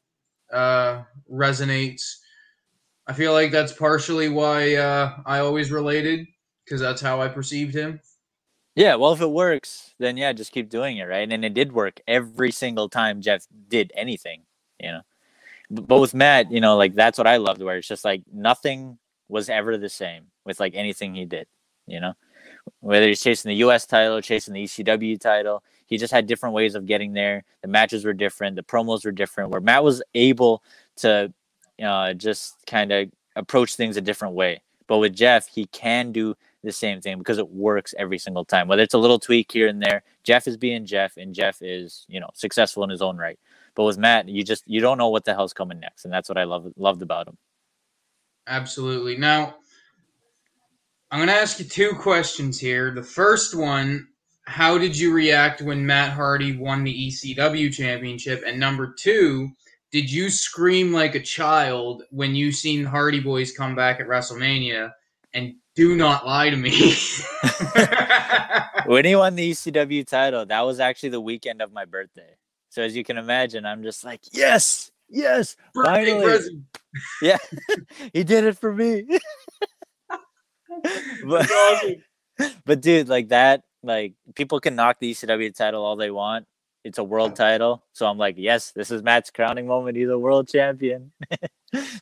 uh, 0.52 1.02
resonates. 1.30 2.18
I 3.06 3.12
feel 3.14 3.32
like 3.32 3.50
that's 3.50 3.72
partially 3.72 4.28
why 4.28 4.76
uh, 4.76 5.16
I 5.26 5.40
always 5.40 5.72
related 5.72 6.26
because 6.64 6.80
that's 6.80 7.00
how 7.00 7.20
I 7.20 7.28
perceived 7.28 7.74
him. 7.74 8.00
Yeah, 8.74 8.94
well, 8.94 9.12
if 9.12 9.20
it 9.20 9.30
works, 9.30 9.94
then 9.98 10.16
yeah, 10.16 10.32
just 10.32 10.52
keep 10.52 10.70
doing 10.70 10.96
it, 10.96 11.04
right? 11.04 11.30
And 11.30 11.44
it 11.44 11.54
did 11.54 11.72
work 11.72 12.00
every 12.08 12.50
single 12.50 12.88
time 12.88 13.20
Jeff 13.20 13.46
did 13.68 13.92
anything, 13.94 14.42
you 14.80 14.92
know. 14.92 15.02
But 15.70 16.00
with 16.00 16.14
Matt, 16.14 16.50
you 16.52 16.60
know, 16.60 16.76
like 16.76 16.94
that's 16.94 17.18
what 17.18 17.26
I 17.26 17.36
loved, 17.36 17.62
where 17.62 17.76
it's 17.78 17.88
just 17.88 18.04
like 18.04 18.22
nothing 18.32 18.98
was 19.28 19.50
ever 19.50 19.76
the 19.76 19.88
same 19.90 20.26
with 20.44 20.60
like 20.60 20.74
anything 20.74 21.14
he 21.14 21.26
did, 21.26 21.46
you 21.86 22.00
know. 22.00 22.14
Whether 22.80 23.08
he's 23.08 23.22
chasing 23.22 23.50
the 23.50 23.56
U.S. 23.56 23.86
title, 23.86 24.20
chasing 24.22 24.54
the 24.54 24.64
ECW 24.64 25.20
title, 25.20 25.62
he 25.86 25.98
just 25.98 26.12
had 26.12 26.26
different 26.26 26.54
ways 26.54 26.74
of 26.74 26.86
getting 26.86 27.12
there. 27.12 27.44
The 27.62 27.68
matches 27.68 28.04
were 28.04 28.14
different, 28.14 28.56
the 28.56 28.62
promos 28.62 29.04
were 29.04 29.12
different. 29.12 29.50
Where 29.50 29.60
Matt 29.60 29.84
was 29.84 30.02
able 30.14 30.62
to, 30.96 31.32
uh, 31.82 32.14
just 32.14 32.56
kind 32.66 32.92
of 32.92 33.10
approach 33.36 33.74
things 33.76 33.96
a 33.96 34.00
different 34.00 34.34
way. 34.34 34.62
But 34.86 34.98
with 34.98 35.14
Jeff, 35.14 35.48
he 35.48 35.66
can 35.66 36.12
do 36.12 36.36
the 36.62 36.72
same 36.72 37.00
thing 37.00 37.18
because 37.18 37.38
it 37.38 37.50
works 37.50 37.94
every 37.98 38.18
single 38.18 38.44
time. 38.44 38.68
Whether 38.68 38.82
it's 38.82 38.94
a 38.94 38.98
little 38.98 39.18
tweak 39.18 39.50
here 39.50 39.68
and 39.68 39.82
there, 39.82 40.02
Jeff 40.24 40.46
is 40.46 40.56
being 40.56 40.86
Jeff, 40.86 41.16
and 41.16 41.34
Jeff 41.34 41.60
is 41.60 42.04
you 42.08 42.20
know 42.20 42.30
successful 42.34 42.84
in 42.84 42.90
his 42.90 43.02
own 43.02 43.16
right. 43.16 43.38
But 43.74 43.84
with 43.84 43.98
Matt, 43.98 44.28
you 44.28 44.44
just 44.44 44.64
you 44.66 44.80
don't 44.80 44.98
know 44.98 45.08
what 45.08 45.24
the 45.24 45.34
hell's 45.34 45.52
coming 45.52 45.80
next, 45.80 46.04
and 46.04 46.12
that's 46.12 46.28
what 46.28 46.38
I 46.38 46.44
love 46.44 46.72
loved 46.76 47.02
about 47.02 47.28
him. 47.28 47.38
Absolutely. 48.46 49.16
Now, 49.16 49.56
I'm 51.10 51.18
going 51.18 51.28
to 51.28 51.34
ask 51.34 51.58
you 51.58 51.64
two 51.64 51.92
questions 51.92 52.58
here. 52.58 52.90
The 52.90 53.02
first 53.02 53.54
one, 53.54 54.08
how 54.46 54.78
did 54.78 54.98
you 54.98 55.12
react 55.12 55.62
when 55.62 55.86
Matt 55.86 56.12
Hardy 56.12 56.56
won 56.56 56.84
the 56.84 57.08
ECW 57.08 57.72
championship? 57.72 58.42
And 58.46 58.58
number 58.58 58.92
two, 58.98 59.50
did 59.92 60.10
you 60.10 60.30
scream 60.30 60.92
like 60.92 61.14
a 61.14 61.20
child 61.20 62.02
when 62.10 62.34
you 62.34 62.50
seen 62.50 62.84
Hardy 62.84 63.22
Boyz 63.22 63.54
come 63.54 63.76
back 63.76 64.00
at 64.00 64.08
WrestleMania? 64.08 64.90
And 65.34 65.54
do 65.74 65.96
not 65.96 66.26
lie 66.26 66.50
to 66.50 66.56
me. 66.56 66.70
when 68.86 69.04
he 69.04 69.16
won 69.16 69.34
the 69.34 69.50
ECW 69.50 70.06
title, 70.06 70.46
that 70.46 70.60
was 70.62 70.80
actually 70.80 71.10
the 71.10 71.20
weekend 71.20 71.62
of 71.62 71.72
my 71.72 71.84
birthday. 71.84 72.36
So 72.70 72.82
as 72.82 72.96
you 72.96 73.04
can 73.04 73.18
imagine, 73.18 73.66
I'm 73.66 73.82
just 73.82 74.04
like, 74.04 74.20
yes, 74.32 74.90
yes, 75.08 75.56
Birthday 75.74 76.06
finally. 76.06 76.24
present. 76.24 76.64
Yeah, 77.22 77.38
he 78.12 78.22
did 78.22 78.44
it 78.44 78.58
for 78.58 78.70
me. 78.72 79.18
but, 81.24 81.50
awesome. 81.50 82.02
but 82.66 82.82
dude, 82.82 83.08
like 83.08 83.28
that, 83.28 83.62
like 83.82 84.12
people 84.34 84.60
can 84.60 84.76
knock 84.76 84.98
the 85.00 85.12
ECW 85.12 85.56
title 85.56 85.84
all 85.84 85.96
they 85.96 86.10
want. 86.10 86.46
It's 86.84 86.98
a 86.98 87.04
world 87.04 87.34
title. 87.36 87.82
So 87.92 88.06
I'm 88.06 88.18
like, 88.18 88.34
yes, 88.36 88.72
this 88.72 88.90
is 88.90 89.02
Matt's 89.02 89.30
crowning 89.30 89.66
moment. 89.66 89.96
He's 89.96 90.08
a 90.08 90.18
world 90.18 90.48
champion. 90.48 91.12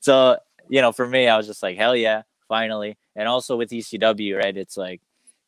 so, 0.01 0.39
you 0.69 0.81
know, 0.81 0.91
for 0.91 1.07
me, 1.07 1.29
I 1.29 1.37
was 1.37 1.47
just 1.47 1.63
like, 1.63 1.77
hell 1.77 1.95
yeah, 1.95 2.23
finally. 2.51 2.99
And 3.17 3.29
also 3.29 3.57
with 3.57 3.71
ECW, 3.71 4.39
right? 4.39 4.59
It's 4.59 4.77
like 4.77 5.01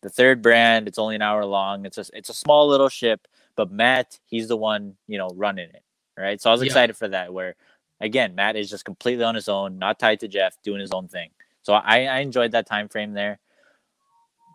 the 0.02 0.10
third 0.10 0.42
brand, 0.42 0.88
it's 0.88 1.00
only 1.00 1.16
an 1.16 1.22
hour 1.22 1.44
long. 1.44 1.86
It's 1.86 1.98
a 1.98 2.06
it's 2.14 2.30
a 2.30 2.34
small 2.34 2.68
little 2.68 2.88
ship, 2.88 3.28
but 3.56 3.72
Matt, 3.72 4.20
he's 4.26 4.48
the 4.48 4.56
one, 4.56 4.96
you 5.08 5.18
know, 5.18 5.30
running 5.34 5.70
it. 5.70 5.84
Right. 6.18 6.40
So 6.40 6.50
I 6.50 6.54
was 6.54 6.62
Yeah. 6.62 6.68
excited 6.68 6.96
for 6.96 7.08
that 7.08 7.34
where 7.34 7.56
again, 8.00 8.36
Matt 8.36 8.56
is 8.56 8.70
just 8.70 8.86
completely 8.86 9.24
on 9.24 9.34
his 9.34 9.50
own, 9.50 9.78
not 9.80 9.98
tied 9.98 10.20
to 10.20 10.28
Jeff, 10.28 10.56
doing 10.64 10.80
his 10.80 10.92
own 10.92 11.08
thing. 11.08 11.30
So 11.62 11.74
I, 11.74 12.04
I 12.06 12.18
enjoyed 12.20 12.52
that 12.52 12.66
time 12.68 12.88
frame 12.88 13.14
there. 13.14 13.40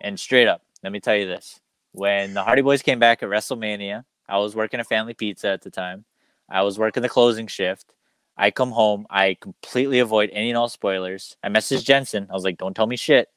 And 0.02 0.20
straight 0.20 0.48
up, 0.48 0.64
let 0.84 0.93
me 0.93 1.02
tell 1.02 1.16
you 1.18 1.28
this. 1.28 1.60
When 1.93 2.34
the 2.36 2.43
Hardy 2.43 2.64
Boyz 2.64 2.84
came 2.84 3.00
back 3.00 3.24
at 3.24 3.30
WrestleMania, 3.30 4.06
I 4.30 4.39
was 4.39 4.56
working 4.56 4.80
a 4.82 4.86
Family 4.86 5.14
Pizza 5.16 5.50
at 5.50 5.64
the 5.64 5.72
time. 5.72 6.06
I 6.50 6.64
was 6.64 6.80
working 6.80 7.04
the 7.04 7.10
closing 7.10 7.48
shift. 7.48 7.93
I 8.38 8.52
come 8.52 8.72
home. 8.72 9.08
I 9.10 9.36
completely 9.40 10.00
avoid 10.00 10.30
any 10.32 10.50
and 10.50 10.58
all 10.58 10.70
spoilers. 10.70 11.36
I 11.44 11.50
messaged 11.50 11.86
Jensen. 11.86 12.28
I 12.30 12.34
was 12.34 12.44
like, 12.44 12.58
don't 12.58 12.76
tell 12.76 12.88
me 12.88 12.96
shit. 12.96 13.30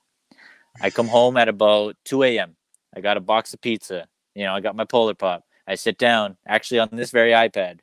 I 0.81 0.91
come 0.91 1.09
home 1.09 1.37
at 1.37 1.49
about 1.49 1.97
2 2.05 2.23
a.m. 2.25 2.57
I 2.95 3.01
got 3.01 3.17
a 3.17 3.21
box 3.21 3.55
of 3.55 3.61
pizza. 3.61 4.07
You 4.35 4.45
know, 4.45 4.55
I 4.55 4.61
got 4.61 4.77
my 4.77 4.85
Polar 4.85 5.15
Pop. 5.15 5.45
I 5.67 5.75
sit 5.75 5.99
down, 5.99 6.37
actually 6.47 6.81
on 6.81 6.89
this 6.93 7.11
very 7.11 7.33
iPad. 7.33 7.79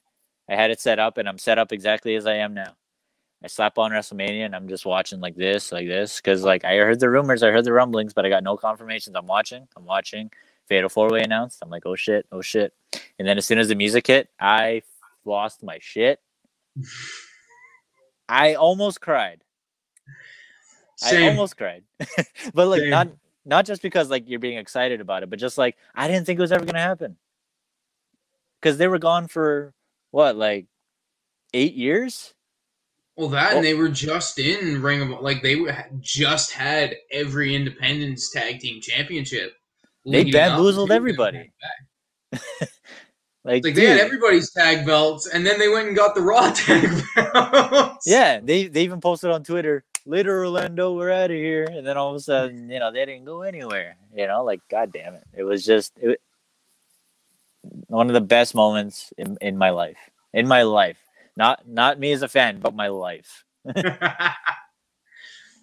I 0.50 0.56
had 0.56 0.72
it 0.72 0.80
set 0.80 1.00
up 1.00 1.18
and 1.18 1.28
I'm 1.28 1.38
set 1.38 1.58
up 1.58 1.72
exactly 1.72 2.16
as 2.16 2.26
I 2.26 2.36
am 2.36 2.54
now. 2.54 2.76
I 3.44 3.48
slap 3.48 3.78
on 3.78 3.92
WrestleMania 3.92 4.46
and 4.46 4.56
I'm 4.56 4.68
just 4.68 4.86
watching 4.86 5.20
like 5.20 5.36
this, 5.36 5.72
like 5.72 5.88
this, 5.88 6.18
because 6.18 6.44
like 6.44 6.66
I 6.66 6.78
heard 6.78 7.00
the 7.00 7.10
rumors, 7.10 7.44
I 7.44 7.52
heard 7.52 7.66
the 7.66 7.74
rumblings, 7.74 8.14
but 8.14 8.26
I 8.26 8.30
got 8.30 8.44
no 8.44 8.58
confirmations. 8.58 9.16
I'm 9.16 9.28
watching, 9.28 9.68
I'm 9.76 9.86
watching. 9.86 10.32
Fatal 10.68 10.90
Four 10.90 11.10
Way 11.10 11.22
announced. 11.22 11.60
I'm 11.62 11.70
like, 11.70 11.86
oh 11.86 11.96
shit, 11.96 12.26
oh 12.32 12.42
shit. 12.42 12.74
And 13.20 13.28
then 13.28 13.38
as 13.38 13.46
soon 13.46 13.58
as 13.58 13.70
the 13.70 13.76
music 13.76 14.08
hit, 14.08 14.30
I 14.40 14.82
lost 15.24 15.64
my 15.64 15.78
shit. 15.82 16.20
I 18.30 18.56
almost 18.56 19.02
cried. 19.02 19.44
I 21.04 21.28
almost 21.28 21.58
cried, 21.58 21.84
but 22.54 22.68
like 22.68 22.82
Same. 22.82 22.90
not 22.90 23.10
not 23.46 23.66
just 23.66 23.82
because 23.82 24.10
like 24.10 24.28
you're 24.28 24.40
being 24.40 24.58
excited 24.58 25.00
about 25.00 25.24
it, 25.24 25.30
but 25.30 25.40
just 25.40 25.58
like 25.58 25.78
I 25.96 26.08
didn't 26.08 26.26
think 26.26 26.40
it 26.40 26.42
was 26.42 26.52
ever 26.52 26.66
gonna 26.66 26.80
happen. 26.80 27.18
Because 28.60 28.78
they 28.78 28.88
were 28.88 28.98
gone 28.98 29.28
for 29.28 29.74
what, 30.12 30.36
like 30.36 30.66
eight 31.54 31.76
years? 31.76 32.34
Well, 33.16 33.30
that 33.30 33.54
Oh. 33.54 33.58
and 33.58 33.66
they 33.66 33.74
were 33.76 33.90
just 33.90 34.40
in 34.40 34.82
Ring 34.82 35.02
of 35.02 35.22
like 35.22 35.42
they 35.44 35.56
were, 35.56 35.76
just 36.00 36.52
had 36.52 36.96
every 37.12 37.56
Independence 37.56 38.32
Tag 38.32 38.60
Team 38.60 38.82
Championship. 38.82 39.54
They 40.06 40.24
bamboozled 40.32 40.92
everybody. 40.92 41.52
Like, 43.48 43.64
Like 43.64 43.76
they 43.76 43.86
had 43.86 43.98
everybody's 43.98 44.52
tag 44.52 44.86
belts, 44.86 45.28
and 45.28 45.46
then 45.46 45.58
they 45.58 45.70
went 45.70 45.88
and 45.88 45.96
got 45.96 46.16
the 46.16 46.22
Raw 46.22 46.52
tag 46.56 47.02
belts. 47.16 48.06
yeah, 48.06 48.42
they 48.44 48.68
they 48.68 48.84
even 48.84 49.00
posted 49.00 49.32
on 49.32 49.46
Twitter, 49.46 49.86
later 50.06 50.40
Orlando, 50.40 50.94
we're 50.94 51.12
out 51.12 51.32
of 51.32 51.38
here, 51.38 51.64
and 51.64 51.88
then 51.88 51.96
all 51.96 52.10
of 52.10 52.16
a 52.16 52.20
sudden, 52.20 52.70
you 52.70 52.80
know, 52.80 52.92
they 52.92 53.06
didn't 53.06 53.24
go 53.24 53.44
anywhere. 53.44 53.96
You 54.14 54.28
know, 54.28 54.44
like 54.44 54.60
god 54.70 54.92
damn 54.92 55.14
it, 55.14 55.24
it 55.34 55.44
was 55.44 55.66
just 55.66 55.94
it, 55.98 56.20
one 57.88 58.08
of 58.08 58.14
the 58.14 58.22
best 58.22 58.54
moments 58.54 59.14
in, 59.18 59.38
in 59.40 59.58
my 59.58 59.70
life, 59.70 60.10
in 60.34 60.46
my 60.46 60.64
life. 60.64 60.98
Not 61.38 61.66
not 61.68 62.00
me 62.00 62.12
as 62.12 62.24
a 62.24 62.28
fan, 62.28 62.60
but 62.60 62.76
my 62.76 62.90
life. 62.90 63.46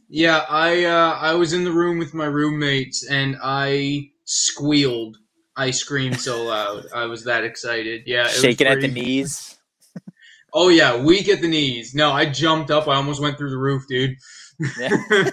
yeah, 0.08 0.46
I 0.48 0.84
uh, 0.84 1.18
I 1.20 1.34
was 1.34 1.52
in 1.52 1.64
the 1.64 1.72
room 1.72 1.98
with 1.98 2.14
my 2.14 2.26
roommates, 2.26 3.04
and 3.06 3.36
I 3.42 4.10
squealed. 4.24 5.18
I 5.56 5.70
screamed 5.70 6.20
so 6.20 6.44
loud. 6.44 6.86
I 6.94 7.06
was 7.06 7.24
that 7.24 7.44
excited. 7.44 8.02
Yeah, 8.06 8.22
it 8.22 8.24
was 8.24 8.40
Shaking 8.40 8.66
at 8.66 8.80
the 8.80 8.88
knees. 8.88 9.58
Oh 10.52 10.68
yeah, 10.68 10.96
weak 11.02 11.28
at 11.28 11.40
the 11.40 11.48
knees. 11.48 11.94
No, 11.94 12.12
I 12.12 12.26
jumped 12.26 12.70
up. 12.70 12.86
I 12.86 12.94
almost 12.94 13.20
went 13.20 13.36
through 13.36 13.50
the 13.50 13.58
roof, 13.58 13.82
dude. 13.88 14.16
Yeah. 14.78 14.90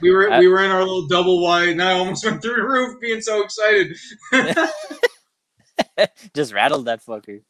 we 0.00 0.12
were 0.12 0.38
we 0.38 0.46
were 0.46 0.62
in 0.62 0.70
our 0.70 0.80
little 0.80 1.08
double 1.08 1.42
wide, 1.42 1.70
and 1.70 1.82
I 1.82 1.92
almost 1.92 2.24
went 2.28 2.40
through 2.40 2.54
the 2.54 2.62
roof, 2.62 3.00
being 3.00 3.20
so 3.20 3.42
excited. 3.42 3.96
Just 6.34 6.52
rattled 6.52 6.86
that 6.86 7.04
fucker. 7.04 7.42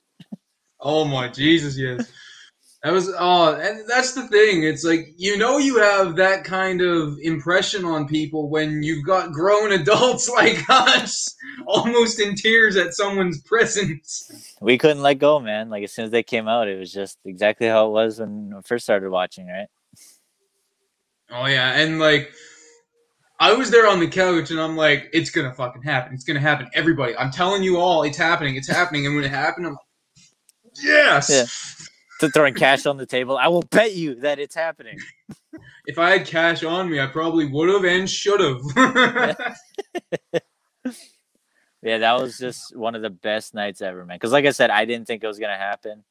oh 0.81 1.05
my 1.05 1.29
Jesus, 1.29 1.77
yes. 1.77 2.11
That 2.83 2.93
was 2.95 3.12
oh, 3.18 3.55
and 3.55 3.87
that's 3.87 4.14
the 4.14 4.26
thing. 4.28 4.62
It's 4.62 4.85
like 4.85 5.09
you 5.18 5.37
know 5.37 5.59
you 5.59 5.78
have 5.81 6.16
that 6.16 6.45
kind 6.45 6.81
of 6.81 7.18
impression 7.20 7.85
on 7.85 8.09
people 8.09 8.49
when 8.49 8.83
you've 8.83 9.05
got 9.05 9.33
grown 9.33 9.70
adults 9.81 10.31
like 10.31 10.64
us, 10.70 11.35
almost 11.66 12.18
in 12.18 12.37
tears 12.37 12.76
at 12.76 12.95
someone's 12.95 13.43
presence. 13.43 14.57
We 14.62 14.78
couldn't 14.78 15.03
let 15.03 15.18
go, 15.18 15.41
man. 15.41 15.68
Like 15.68 15.85
as 15.85 15.93
soon 15.93 16.07
as 16.07 16.11
they 16.11 16.22
came 16.22 16.49
out, 16.49 16.68
it 16.68 16.78
was 16.78 16.91
just 16.91 17.18
exactly 17.26 17.66
how 17.66 17.89
it 17.89 17.91
was 17.91 18.18
when 18.18 18.55
I 18.57 18.62
first 18.62 18.85
started 18.85 19.11
watching, 19.11 19.47
right? 19.47 19.68
Oh 21.31 21.47
yeah, 21.47 21.72
and 21.72 21.99
like 21.99 22.33
I 23.39 23.53
was 23.53 23.70
there 23.70 23.89
on 23.89 24.01
the 24.01 24.09
couch 24.09 24.51
and 24.51 24.59
I'm 24.59 24.76
like, 24.76 25.11
it's 25.12 25.31
gonna 25.31 25.53
fucking 25.53 25.83
happen. 25.83 26.14
It's 26.14 26.24
gonna 26.24 26.41
happen. 26.41 26.68
Everybody, 26.72 27.14
I'm 27.16 27.31
telling 27.31 27.62
you 27.62 27.78
all, 27.78 28.05
it's 28.05 28.18
happening. 28.18 28.57
It's 28.57 28.68
happening. 28.68 29.07
And 29.07 29.16
when 29.16 29.24
it 29.24 29.31
happened, 29.31 29.66
I'm 29.66 29.72
like, 29.72 30.24
yes. 30.83 31.31
Yeah. 31.31 31.80
To 32.21 32.29
throwing 32.29 32.55
cash 32.55 32.87
on 32.87 32.97
the 32.97 33.07
table. 33.07 33.37
I 33.39 33.49
will 33.49 33.62
bet 33.62 33.95
you 33.95 34.14
that 34.16 34.39
it's 34.39 34.55
happening. 34.55 34.99
If 35.87 35.99
I 35.99 36.11
had 36.11 36.27
cash 36.27 36.62
on 36.62 36.89
me, 36.89 37.01
I 37.01 37.07
probably 37.07 37.47
would 37.47 37.68
have 37.68 37.85
and 37.85 38.09
should 38.09 38.41
have. 38.41 39.57
Yeah, 41.83 41.99
that 41.99 42.21
was 42.21 42.37
just 42.37 42.77
one 42.77 42.95
of 42.95 43.03
the 43.03 43.11
best 43.11 43.55
nights 43.55 43.81
ever, 43.81 44.05
man. 44.05 44.16
Because 44.16 44.33
like 44.33 44.45
I 44.45 44.51
said, 44.51 44.71
I 44.71 44.85
didn't 44.85 45.07
think 45.07 45.25
it 45.25 45.27
was 45.27 45.39
gonna 45.39 45.57
happen, 45.57 46.05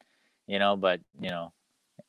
you 0.47 0.57
know. 0.57 0.75
But 0.75 0.99
you 1.21 1.29
know, 1.29 1.53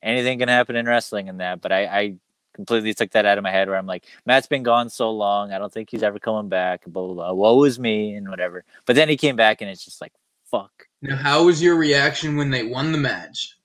anything 0.03 0.39
can 0.39 0.49
happen 0.49 0.77
in 0.77 0.87
wrestling 0.87 1.29
and 1.29 1.41
that. 1.41 1.61
But 1.61 1.73
I, 1.73 1.85
I 1.85 2.15
completely 2.55 2.95
took 2.95 3.11
that 3.11 3.27
out 3.27 3.37
of 3.39 3.45
my 3.45 3.51
head 3.51 3.69
where 3.69 3.77
I'm 3.77 3.87
like, 3.87 4.05
Matt's 4.25 4.47
been 4.47 4.63
gone 4.63 4.89
so 4.89 5.11
long. 5.11 5.53
I 5.53 5.59
don't 5.59 5.73
think 5.73 5.91
he's 5.91 6.03
ever 6.03 6.19
coming 6.19 6.49
back. 6.49 6.87
Blah 6.87 7.07
blah. 7.07 7.15
blah. 7.15 7.33
Woe 7.35 7.65
is 7.65 7.79
me 7.79 8.15
and 8.15 8.31
whatever. 8.31 8.65
But 8.87 8.97
then 8.97 9.11
he 9.11 9.17
came 9.17 9.37
back 9.37 9.61
and 9.61 9.71
it's 9.71 9.85
just 9.85 10.01
like, 10.01 10.13
fuck. 10.51 10.87
now, 11.03 11.17
how 11.17 11.45
was 11.45 11.63
your 11.63 11.77
reaction 11.77 12.37
when 12.37 12.51
they 12.51 12.65
won 12.65 12.93
the 12.93 12.99
match? 12.99 13.59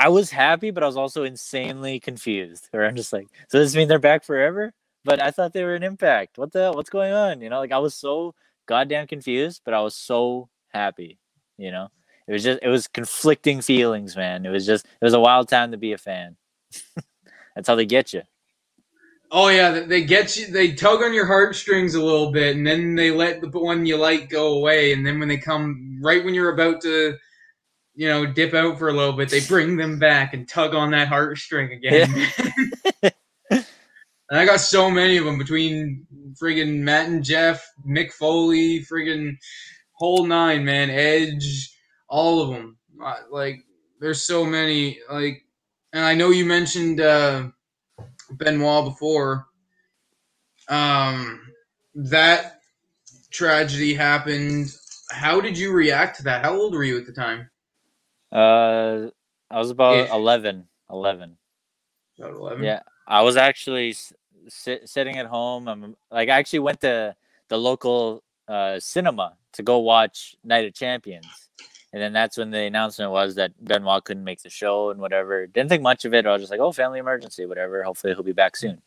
I 0.00 0.08
was 0.08 0.30
happy, 0.30 0.70
but 0.70 0.82
I 0.82 0.86
was 0.86 0.96
also 0.96 1.24
insanely 1.24 2.00
confused. 2.00 2.68
Where 2.70 2.86
I'm 2.86 2.96
just 2.96 3.12
like, 3.12 3.28
so 3.48 3.58
does 3.58 3.72
this 3.72 3.76
mean 3.78 3.86
they're 3.86 3.98
back 3.98 4.24
forever? 4.24 4.72
But 5.04 5.22
I 5.22 5.30
thought 5.30 5.52
they 5.52 5.62
were 5.64 5.74
an 5.74 5.82
impact. 5.82 6.38
What 6.38 6.52
the 6.52 6.72
what's 6.72 6.88
going 6.90 7.12
on? 7.12 7.40
You 7.42 7.50
know, 7.50 7.58
like 7.58 7.72
I 7.72 7.78
was 7.78 7.94
so 7.94 8.34
goddamn 8.66 9.06
confused, 9.06 9.60
but 9.64 9.74
I 9.74 9.80
was 9.80 9.94
so 9.94 10.48
happy. 10.68 11.18
You 11.58 11.70
know, 11.70 11.88
it 12.26 12.32
was 12.32 12.42
just 12.42 12.60
it 12.62 12.68
was 12.68 12.86
conflicting 12.86 13.60
feelings, 13.60 14.16
man. 14.16 14.46
It 14.46 14.50
was 14.50 14.64
just 14.64 14.86
it 14.86 15.04
was 15.04 15.14
a 15.14 15.20
wild 15.20 15.48
time 15.48 15.72
to 15.72 15.76
be 15.76 15.92
a 15.92 15.98
fan. 15.98 16.36
That's 17.54 17.68
how 17.68 17.74
they 17.74 17.86
get 17.86 18.12
you. 18.14 18.22
Oh 19.32 19.48
yeah, 19.48 19.70
they- 19.70 19.86
they 19.86 20.04
get 20.04 20.36
you. 20.36 20.46
They 20.46 20.72
tug 20.72 21.02
on 21.02 21.12
your 21.14 21.26
heartstrings 21.26 21.94
a 21.94 22.02
little 22.02 22.32
bit, 22.32 22.56
and 22.56 22.66
then 22.66 22.94
they 22.94 23.10
let 23.10 23.40
the 23.40 23.48
one 23.48 23.86
you 23.86 23.96
like 23.96 24.28
go 24.28 24.54
away. 24.54 24.92
And 24.92 25.06
then 25.06 25.18
when 25.20 25.28
they 25.28 25.38
come 25.38 25.98
right 26.02 26.24
when 26.24 26.34
you're 26.34 26.52
about 26.54 26.80
to, 26.82 27.16
you 27.94 28.08
know, 28.08 28.26
dip 28.26 28.54
out 28.54 28.78
for 28.78 28.88
a 28.88 28.92
little 28.92 29.12
bit, 29.12 29.28
they 29.30 29.40
bring 29.40 29.76
them 29.76 29.98
back 29.98 30.34
and 30.34 30.48
tug 30.48 30.74
on 30.74 30.90
that 30.92 31.08
heartstring 31.08 31.72
again. 31.72 32.26
and 33.50 34.38
I 34.38 34.46
got 34.46 34.60
so 34.60 34.90
many 34.90 35.16
of 35.16 35.24
them 35.24 35.38
between 35.38 36.06
friggin' 36.40 36.78
Matt 36.78 37.08
and 37.08 37.24
Jeff, 37.24 37.64
Mick 37.86 38.12
Foley, 38.12 38.84
friggin' 38.84 39.36
whole 39.92 40.26
nine, 40.26 40.64
man, 40.64 40.90
Edge, 40.90 41.76
all 42.08 42.40
of 42.42 42.50
them. 42.50 42.76
Like, 43.30 43.60
there's 44.00 44.22
so 44.22 44.44
many. 44.44 44.98
Like, 45.10 45.44
and 45.92 46.04
I 46.04 46.14
know 46.14 46.30
you 46.30 46.44
mentioned. 46.44 47.00
uh 47.00 47.48
Benoit 48.32 48.84
before. 48.84 49.46
Um, 50.68 51.40
that 51.94 52.60
tragedy 53.32 53.92
happened 53.92 54.72
how 55.10 55.40
did 55.40 55.58
you 55.58 55.72
react 55.72 56.16
to 56.18 56.22
that? 56.24 56.44
How 56.44 56.54
old 56.54 56.74
were 56.74 56.84
you 56.84 56.98
at 56.98 57.06
the 57.06 57.12
time? 57.12 57.49
Uh, 58.32 59.08
I 59.50 59.58
was 59.58 59.70
about 59.70 59.96
Ish. 59.96 60.10
11. 60.10 60.66
11. 60.90 61.36
About 62.18 62.32
eleven. 62.34 62.64
Yeah, 62.64 62.82
I 63.06 63.22
was 63.22 63.36
actually 63.36 63.94
sit, 64.48 64.88
sitting 64.88 65.16
at 65.16 65.26
home. 65.26 65.68
I'm 65.68 65.96
like, 66.10 66.28
I 66.28 66.38
actually 66.38 66.58
went 66.60 66.80
to 66.82 67.14
the 67.48 67.56
local 67.56 68.22
uh, 68.46 68.78
cinema 68.78 69.36
to 69.54 69.62
go 69.62 69.78
watch 69.78 70.36
Night 70.44 70.66
of 70.66 70.74
Champions, 70.74 71.48
and 71.92 72.02
then 72.02 72.12
that's 72.12 72.36
when 72.36 72.50
the 72.50 72.60
announcement 72.60 73.10
was 73.10 73.34
that 73.36 73.52
Benoit 73.64 74.04
couldn't 74.04 74.24
make 74.24 74.42
the 74.42 74.50
show 74.50 74.90
and 74.90 75.00
whatever. 75.00 75.46
Didn't 75.46 75.70
think 75.70 75.82
much 75.82 76.04
of 76.04 76.12
it. 76.14 76.26
I 76.26 76.32
was 76.32 76.42
just 76.42 76.50
like, 76.50 76.60
oh, 76.60 76.72
family 76.72 76.98
emergency, 76.98 77.46
whatever. 77.46 77.82
Hopefully 77.82 78.12
he'll 78.12 78.22
be 78.22 78.32
back 78.32 78.56
soon. 78.56 78.82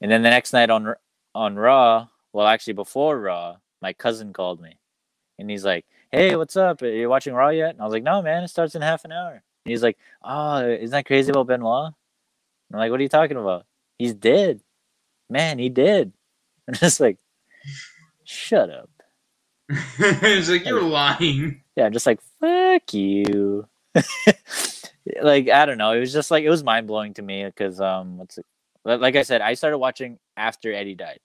And 0.00 0.10
then 0.10 0.22
the 0.22 0.30
next 0.30 0.52
night 0.52 0.70
on 0.70 0.94
on 1.34 1.56
Raw, 1.56 2.08
well, 2.32 2.46
actually 2.46 2.74
before 2.74 3.20
Raw, 3.20 3.56
my 3.80 3.92
cousin 3.92 4.32
called 4.32 4.60
me, 4.60 4.78
and 5.38 5.50
he's 5.50 5.64
like, 5.64 5.84
"Hey, 6.12 6.36
what's 6.36 6.56
up? 6.56 6.82
Are 6.82 6.86
you 6.86 7.08
watching 7.08 7.34
Raw 7.34 7.48
yet?" 7.48 7.70
And 7.70 7.80
I 7.80 7.84
was 7.84 7.92
like, 7.92 8.02
"No, 8.04 8.22
man, 8.22 8.44
it 8.44 8.48
starts 8.48 8.74
in 8.74 8.82
half 8.82 9.04
an 9.04 9.12
hour." 9.12 9.32
And 9.32 9.70
he's 9.70 9.82
like, 9.82 9.98
"Oh, 10.22 10.66
isn't 10.68 10.90
that 10.90 11.06
crazy 11.06 11.30
about 11.30 11.48
Benoit?" 11.48 11.94
I'm 12.72 12.78
like, 12.78 12.90
what 12.90 13.00
are 13.00 13.02
you 13.02 13.08
talking 13.08 13.36
about? 13.36 13.66
He's 13.98 14.14
dead. 14.14 14.60
Man, 15.28 15.58
he 15.58 15.68
did. 15.68 16.12
I'm 16.68 16.74
just 16.74 17.00
like, 17.00 17.18
shut 18.24 18.70
up. 18.70 18.90
it's 19.98 20.48
like 20.48 20.64
you're 20.64 20.82
lying. 20.82 21.62
Yeah, 21.76 21.86
I'm 21.86 21.92
just 21.92 22.06
like, 22.06 22.20
fuck 22.40 22.92
you. 22.92 23.66
like, 25.22 25.48
I 25.48 25.66
don't 25.66 25.78
know. 25.78 25.92
It 25.92 26.00
was 26.00 26.12
just 26.12 26.30
like, 26.30 26.44
it 26.44 26.50
was 26.50 26.64
mind 26.64 26.86
blowing 26.86 27.14
to 27.14 27.22
me 27.22 27.44
because, 27.44 27.80
um, 27.80 28.18
what's 28.18 28.38
it? 28.38 28.46
Like 28.84 29.16
I 29.16 29.22
said, 29.22 29.40
I 29.40 29.54
started 29.54 29.78
watching 29.78 30.18
after 30.36 30.72
Eddie 30.72 30.94
died. 30.94 31.20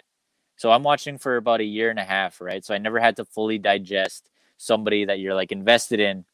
So 0.57 0.71
I'm 0.71 0.83
watching 0.83 1.17
for 1.17 1.37
about 1.37 1.61
a 1.61 1.65
year 1.65 1.89
and 1.89 1.99
a 1.99 2.03
half, 2.03 2.41
right? 2.41 2.63
So 2.63 2.73
I 2.73 2.77
never 2.77 2.99
had 2.99 3.15
to 3.17 3.25
fully 3.25 3.57
digest 3.57 4.29
somebody 4.57 5.05
that 5.05 5.19
you're 5.19 5.35
like 5.35 5.51
invested 5.51 5.99
in, 5.99 6.25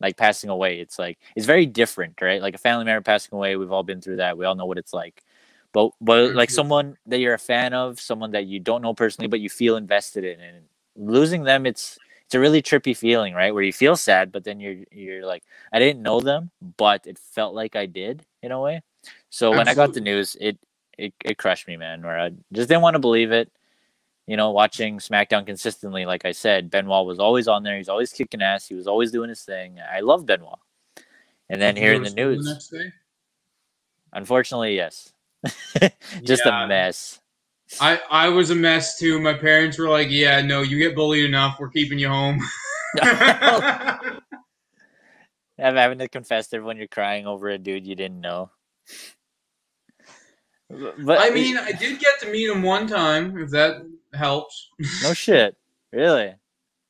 like 0.00 0.16
passing 0.16 0.50
away. 0.50 0.80
It's 0.80 0.98
like, 0.98 1.18
it's 1.36 1.46
very 1.46 1.66
different, 1.66 2.20
right? 2.20 2.40
Like 2.42 2.54
a 2.54 2.58
family 2.58 2.84
member 2.84 3.02
passing 3.02 3.34
away, 3.36 3.56
we've 3.56 3.72
all 3.72 3.82
been 3.82 4.00
through 4.00 4.16
that. 4.16 4.36
We 4.36 4.44
all 4.44 4.54
know 4.54 4.66
what 4.66 4.78
it's 4.78 4.92
like. 4.92 5.22
But, 5.72 5.92
but 6.00 6.34
like 6.34 6.50
someone 6.50 6.96
that 7.06 7.18
you're 7.18 7.34
a 7.34 7.38
fan 7.38 7.72
of, 7.72 7.98
someone 7.98 8.32
that 8.32 8.44
you 8.44 8.60
don't 8.60 8.82
know 8.82 8.92
personally, 8.92 9.28
but 9.28 9.40
you 9.40 9.48
feel 9.48 9.76
invested 9.76 10.24
in, 10.24 10.38
and 10.40 10.64
losing 10.96 11.44
them, 11.44 11.64
it's 11.64 11.98
it's 12.26 12.34
a 12.34 12.40
really 12.40 12.62
trippy 12.62 12.96
feeling, 12.96 13.34
right? 13.34 13.52
Where 13.52 13.62
you 13.62 13.72
feel 13.72 13.96
sad, 13.96 14.32
but 14.32 14.44
then 14.44 14.60
you're 14.60 14.84
you're 14.90 15.26
like, 15.26 15.44
I 15.72 15.78
didn't 15.78 16.02
know 16.02 16.20
them, 16.20 16.50
but 16.78 17.06
it 17.06 17.18
felt 17.18 17.54
like 17.54 17.76
I 17.76 17.86
did 17.86 18.24
in 18.42 18.52
a 18.52 18.60
way. 18.60 18.82
So 19.30 19.50
when 19.50 19.68
I 19.68 19.74
got 19.74 19.92
the 19.92 20.00
news, 20.00 20.36
it 20.40 20.58
it 20.96 21.14
it 21.24 21.38
crushed 21.38 21.68
me, 21.68 21.76
man. 21.76 22.02
Where 22.02 22.18
I 22.18 22.30
just 22.52 22.68
didn't 22.68 22.82
want 22.82 22.94
to 22.94 23.00
believe 23.00 23.32
it. 23.32 23.50
You 24.26 24.36
know, 24.36 24.52
watching 24.52 24.98
SmackDown 24.98 25.46
consistently, 25.46 26.06
like 26.06 26.24
I 26.24 26.32
said, 26.32 26.70
Benoit 26.70 27.06
was 27.06 27.18
always 27.18 27.48
on 27.48 27.64
there. 27.64 27.76
He's 27.76 27.88
always 27.88 28.12
kicking 28.12 28.40
ass. 28.40 28.68
He 28.68 28.74
was 28.74 28.86
always 28.86 29.10
doing 29.10 29.28
his 29.28 29.42
thing. 29.42 29.78
I 29.80 30.00
love 30.00 30.26
Benoit. 30.26 30.58
And 31.50 31.60
then 31.60 31.76
hearing 31.76 32.02
the 32.02 32.10
news, 32.10 32.68
day? 32.68 32.92
unfortunately, 34.12 34.76
yes, 34.76 35.12
just 36.22 36.46
Yeah. 36.46 36.64
a 36.64 36.68
mess. 36.68 37.20
I 37.80 38.00
I 38.10 38.28
was 38.28 38.50
a 38.50 38.54
mess 38.54 38.98
too. 38.98 39.20
My 39.20 39.34
parents 39.34 39.78
were 39.78 39.88
like, 39.88 40.08
"Yeah, 40.10 40.40
no, 40.40 40.62
you 40.62 40.78
get 40.78 40.94
bullied 40.94 41.24
enough. 41.24 41.58
We're 41.58 41.70
keeping 41.70 41.98
you 41.98 42.08
home." 42.08 42.40
I'm 43.02 44.20
having 45.76 45.98
to 45.98 46.08
confess 46.08 46.48
to 46.48 46.56
everyone 46.56 46.76
you're 46.76 46.86
crying 46.86 47.26
over 47.26 47.48
a 47.48 47.58
dude 47.58 47.86
you 47.86 47.94
didn't 47.94 48.20
know. 48.20 48.50
But 50.70 51.20
I 51.20 51.30
mean, 51.30 51.58
I 51.58 51.72
did 51.72 51.98
get 51.98 52.20
to 52.20 52.30
meet 52.30 52.48
him 52.48 52.62
one 52.62 52.86
time, 52.86 53.36
if 53.38 53.50
that 53.50 53.82
helps. 54.14 54.68
no 55.02 55.12
shit, 55.14 55.56
really. 55.92 56.34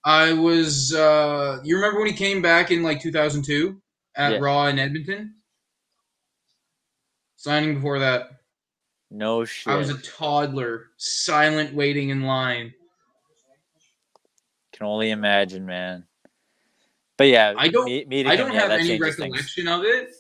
I 0.05 0.33
was. 0.33 0.93
uh 0.95 1.61
You 1.65 1.77
remember 1.77 2.01
when 2.01 2.09
he 2.09 2.17
came 2.17 2.43
back 2.43 2.71
in 2.71 2.83
like 2.83 3.01
2002 3.01 3.81
at 4.17 4.33
Yeah. 4.33 4.39
Raw 4.39 4.67
in 4.67 4.79
Edmonton? 4.79 5.35
Signing 7.37 7.75
before 7.75 7.99
that, 7.99 8.31
No 9.11 9.45
shit. 9.45 9.73
I 9.73 9.77
was 9.77 9.91
a 9.91 9.99
toddler, 9.99 10.91
silent, 10.97 11.75
waiting 11.75 12.11
in 12.11 12.23
line. 12.23 12.73
Can 14.73 14.87
only 14.87 15.11
imagine, 15.11 15.67
man. 15.67 16.07
But 17.19 17.29
yeah, 17.29 17.55
I 17.57 17.69
don't- 17.69 17.85
me- 17.87 18.25
I 18.27 18.37
don't 18.37 18.53
yeah, 18.53 18.61
have 18.61 18.69
that 18.71 18.81
any 18.81 18.89
changes 18.91 19.17
things. 19.17 19.19
recollection 19.33 19.69
of 19.69 19.85
it. 19.85 20.11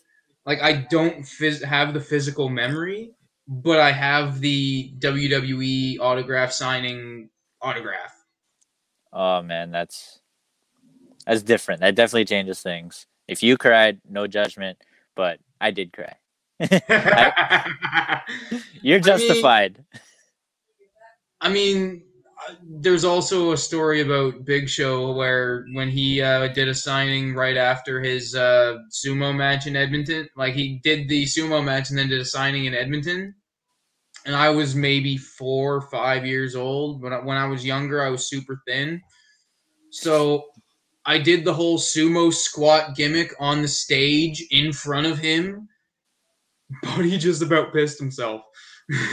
Like 0.44 0.60
I 0.62 0.72
don't 0.90 1.20
phys- 1.22 1.62
have 1.64 1.94
the 1.94 2.00
physical 2.00 2.48
memory, 2.48 3.12
but 3.60 3.78
I 3.78 3.92
have 3.92 4.40
the 4.40 4.92
WWE 4.98 5.98
autograph 6.00 6.52
signing 6.52 7.28
autograph. 7.60 8.14
Oh 9.12 9.42
man, 9.42 9.70
that's 9.70 10.20
that's 11.26 11.42
different. 11.42 11.80
That 11.80 11.94
definitely 11.94 12.24
changes 12.24 12.62
things. 12.62 13.06
If 13.28 13.42
you 13.42 13.58
cried, 13.58 14.00
no 14.08 14.26
judgment, 14.26 14.78
but 15.14 15.38
I 15.60 15.70
did 15.70 15.92
cry. 15.92 16.16
You're 18.82 19.00
justified. 19.00 19.84
I 21.40 21.48
mean, 21.50 22.04
uh, 22.48 22.54
there's 22.62 23.04
also 23.04 23.52
a 23.52 23.56
story 23.56 24.00
about 24.00 24.44
Big 24.44 24.68
Show 24.68 25.12
where 25.12 25.66
when 25.72 25.88
he 25.90 26.22
uh, 26.22 26.48
did 26.48 26.68
a 26.68 26.74
signing 26.74 27.34
right 27.34 27.56
after 27.56 28.00
his 28.00 28.34
uh, 28.34 28.78
sumo 28.90 29.36
match 29.36 29.66
in 29.66 29.76
Edmonton, 29.76 30.28
like 30.36 30.54
he 30.54 30.80
did 30.82 31.08
the 31.08 31.24
sumo 31.24 31.62
match 31.62 31.90
and 31.90 31.98
then 31.98 32.08
did 32.08 32.20
a 32.20 32.24
signing 32.24 32.64
in 32.64 32.74
Edmonton. 32.74 33.34
And 34.24 34.36
I 34.36 34.50
was 34.50 34.74
maybe 34.74 35.16
four 35.16 35.74
or 35.76 35.80
five 35.80 36.24
years 36.24 36.54
old. 36.54 37.02
When 37.02 37.12
I, 37.12 37.18
when 37.18 37.36
I 37.36 37.46
was 37.46 37.64
younger, 37.64 38.02
I 38.02 38.10
was 38.10 38.28
super 38.28 38.62
thin. 38.66 39.00
So 39.90 40.46
I 41.04 41.18
did 41.18 41.44
the 41.44 41.52
whole 41.52 41.78
sumo 41.78 42.32
squat 42.32 42.94
gimmick 42.96 43.34
on 43.40 43.62
the 43.62 43.68
stage 43.68 44.44
in 44.50 44.72
front 44.72 45.06
of 45.06 45.18
him, 45.18 45.68
but 46.82 47.04
he 47.04 47.18
just 47.18 47.42
about 47.42 47.72
pissed 47.72 47.98
himself. 47.98 48.42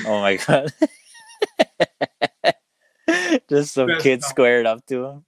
oh 0.05 0.21
my 0.21 0.35
god. 0.47 0.73
Just 3.49 3.73
some 3.73 3.87
Best 3.87 4.03
kid 4.03 4.23
squared 4.23 4.65
up 4.65 4.85
to 4.87 5.05
him. 5.05 5.25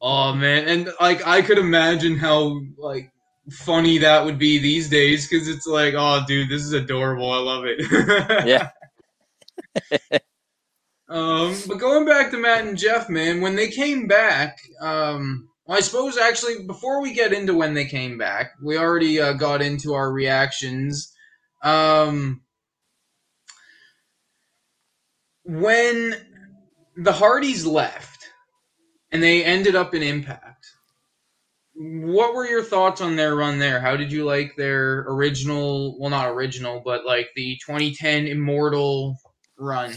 Oh 0.00 0.32
man, 0.34 0.68
and 0.68 0.90
like 1.00 1.26
I 1.26 1.42
could 1.42 1.58
imagine 1.58 2.16
how 2.16 2.60
like 2.78 3.12
funny 3.50 3.98
that 3.98 4.24
would 4.24 4.38
be 4.38 4.58
these 4.58 4.88
days 4.88 5.28
because 5.28 5.48
it's 5.48 5.66
like, 5.66 5.94
oh 5.96 6.22
dude, 6.26 6.48
this 6.48 6.62
is 6.62 6.72
adorable. 6.72 7.30
I 7.30 7.38
love 7.38 7.64
it. 7.66 8.46
Yeah. 8.46 8.70
Um, 11.08 11.56
but 11.68 11.78
going 11.78 12.04
back 12.04 12.30
to 12.30 12.36
Matt 12.36 12.66
and 12.66 12.76
Jeff, 12.76 13.08
man, 13.08 13.40
when 13.40 13.54
they 13.54 13.68
came 13.68 14.08
back, 14.08 14.58
um, 14.80 15.48
I 15.68 15.80
suppose 15.80 16.18
actually 16.18 16.66
before 16.66 17.00
we 17.00 17.12
get 17.12 17.32
into 17.32 17.54
when 17.54 17.74
they 17.74 17.86
came 17.86 18.18
back, 18.18 18.52
we 18.62 18.76
already 18.76 19.20
uh, 19.20 19.34
got 19.34 19.62
into 19.62 19.94
our 19.94 20.12
reactions. 20.12 21.12
Um, 21.62 22.42
when 25.44 26.16
the 26.96 27.12
Hardys 27.12 27.64
left 27.64 28.28
and 29.12 29.22
they 29.22 29.44
ended 29.44 29.76
up 29.76 29.94
in 29.94 30.02
Impact, 30.02 30.66
what 31.74 32.34
were 32.34 32.46
your 32.46 32.62
thoughts 32.64 33.00
on 33.00 33.16
their 33.16 33.36
run 33.36 33.58
there? 33.58 33.80
How 33.80 33.96
did 33.96 34.10
you 34.10 34.24
like 34.24 34.56
their 34.56 35.04
original, 35.08 35.98
well, 36.00 36.10
not 36.10 36.30
original, 36.30 36.82
but 36.84 37.04
like 37.04 37.28
the 37.36 37.58
2010 37.64 38.26
Immortal 38.26 39.16
run? 39.58 39.92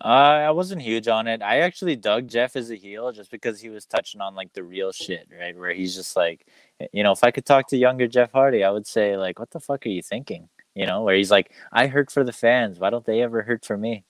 Uh, 0.00 0.06
I 0.46 0.50
wasn't 0.52 0.82
huge 0.82 1.08
on 1.08 1.26
it. 1.26 1.42
I 1.42 1.60
actually 1.60 1.96
dug 1.96 2.28
Jeff 2.28 2.54
as 2.54 2.70
a 2.70 2.76
heel 2.76 3.10
just 3.10 3.30
because 3.32 3.60
he 3.60 3.68
was 3.68 3.84
touching 3.84 4.20
on 4.20 4.34
like 4.36 4.52
the 4.52 4.62
real 4.62 4.92
shit, 4.92 5.28
right? 5.36 5.58
Where 5.58 5.72
he's 5.72 5.94
just 5.96 6.14
like, 6.14 6.46
you 6.92 7.02
know, 7.02 7.12
if 7.12 7.24
I 7.24 7.32
could 7.32 7.44
talk 7.44 7.68
to 7.68 7.76
younger 7.76 8.06
Jeff 8.06 8.30
Hardy, 8.32 8.62
I 8.62 8.70
would 8.70 8.86
say 8.86 9.16
like, 9.16 9.40
what 9.40 9.50
the 9.50 9.58
fuck 9.60 9.84
are 9.86 9.90
you 9.90 10.02
thinking? 10.02 10.48
You 10.74 10.86
know, 10.86 11.02
where 11.02 11.16
he's 11.16 11.32
like, 11.32 11.52
I 11.72 11.88
hurt 11.88 12.12
for 12.12 12.22
the 12.22 12.32
fans. 12.32 12.78
Why 12.78 12.90
don't 12.90 13.04
they 13.04 13.22
ever 13.22 13.42
hurt 13.42 13.64
for 13.64 13.76
me? 13.76 14.04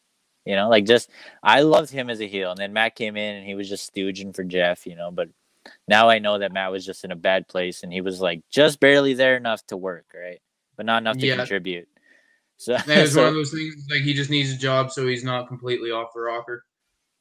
You 0.44 0.56
know, 0.56 0.68
like 0.68 0.84
just 0.84 1.10
I 1.42 1.62
loved 1.62 1.90
him 1.90 2.10
as 2.10 2.20
a 2.20 2.28
heel, 2.28 2.50
and 2.50 2.58
then 2.58 2.72
Matt 2.74 2.94
came 2.94 3.16
in 3.16 3.36
and 3.36 3.46
he 3.46 3.54
was 3.54 3.68
just 3.68 3.92
stooging 3.94 4.34
for 4.36 4.44
Jeff. 4.44 4.86
You 4.86 4.96
know, 4.96 5.10
but 5.10 5.28
now 5.86 6.10
I 6.10 6.18
know 6.18 6.38
that 6.38 6.52
Matt 6.52 6.70
was 6.70 6.84
just 6.84 7.04
in 7.04 7.12
a 7.12 7.16
bad 7.16 7.48
place, 7.48 7.82
and 7.82 7.92
he 7.92 8.02
was 8.02 8.20
like 8.20 8.42
just 8.50 8.80
barely 8.80 9.14
there 9.14 9.36
enough 9.36 9.66
to 9.68 9.76
work, 9.76 10.06
right? 10.14 10.40
But 10.76 10.86
not 10.86 11.02
enough 11.02 11.18
to 11.18 11.26
Yeah. 11.26 11.36
contribute. 11.36 11.88
So, 12.58 12.76
That 12.86 13.02
was 13.02 13.14
so- 13.14 13.20
one 13.20 13.28
of 13.28 13.34
those 13.34 13.52
things 13.52 13.86
like 13.90 14.02
he 14.02 14.12
just 14.12 14.30
needs 14.30 14.50
a 14.52 14.56
job 14.56 14.90
so 14.90 15.06
he's 15.06 15.24
not 15.24 15.48
completely 15.48 15.90
off 15.90 16.12
the 16.12 16.20
rocker. 16.20 16.64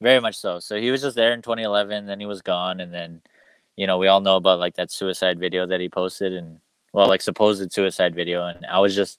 Very 0.00 0.20
much 0.20 0.36
so. 0.36 0.58
So 0.58 0.80
he 0.80 0.90
was 0.90 1.00
just 1.02 1.16
there 1.16 1.32
in 1.32 1.42
2011, 1.42 2.06
then 2.06 2.20
he 2.20 2.26
was 2.26 2.42
gone, 2.42 2.80
and 2.80 2.92
then, 2.92 3.22
you 3.76 3.86
know, 3.86 3.98
we 3.98 4.06
all 4.08 4.20
know 4.20 4.36
about 4.36 4.58
like 4.60 4.76
that 4.76 4.90
suicide 4.92 5.38
video 5.40 5.66
that 5.66 5.80
he 5.80 5.88
posted, 5.88 6.32
and 6.32 6.60
well, 6.92 7.08
like 7.08 7.20
supposed 7.22 7.72
suicide 7.72 8.14
video, 8.14 8.46
and 8.46 8.64
I 8.66 8.78
was 8.80 8.94
just, 8.94 9.18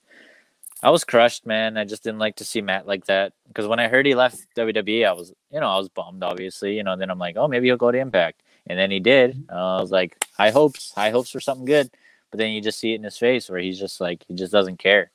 I 0.81 0.89
was 0.89 1.03
crushed, 1.03 1.45
man. 1.45 1.77
I 1.77 1.83
just 1.83 2.03
didn't 2.03 2.19
like 2.19 2.37
to 2.37 2.45
see 2.45 2.61
Matt 2.61 2.87
like 2.87 3.05
that 3.07 3.33
because 3.49 3.67
when 3.67 3.79
I 3.79 3.89
heard 3.89 4.05
he 4.05 4.15
left 4.15 4.39
WWE, 4.55 5.05
I 5.05 5.11
was, 5.11 5.33
you 5.51 5.59
know, 5.59 5.67
I 5.67 5.77
was 5.77 5.89
bummed, 5.89 6.23
obviously, 6.23 6.75
you 6.77 6.83
know. 6.83 6.95
Then 6.95 7.09
I'm 7.09 7.19
like, 7.19 7.35
oh, 7.37 7.47
maybe 7.49 7.67
he'll 7.67 7.75
go 7.77 7.91
to 7.91 7.97
Impact, 7.97 8.41
and 8.67 8.79
then 8.79 8.89
he 8.91 8.99
did. 9.01 9.45
Uh, 9.51 9.77
I 9.77 9.81
was 9.81 9.91
like, 9.91 10.17
high 10.37 10.51
hopes, 10.51 10.93
high 10.93 11.09
hopes 11.11 11.29
for 11.29 11.41
something 11.41 11.65
good, 11.65 11.91
but 12.31 12.37
then 12.37 12.51
you 12.51 12.61
just 12.61 12.79
see 12.79 12.93
it 12.93 12.95
in 12.95 13.03
his 13.03 13.17
face 13.17 13.49
where 13.49 13.59
he's 13.59 13.79
just 13.79 13.99
like, 14.01 14.23
he 14.29 14.35
just 14.35 14.51
doesn't 14.53 14.79
care. 14.79 15.11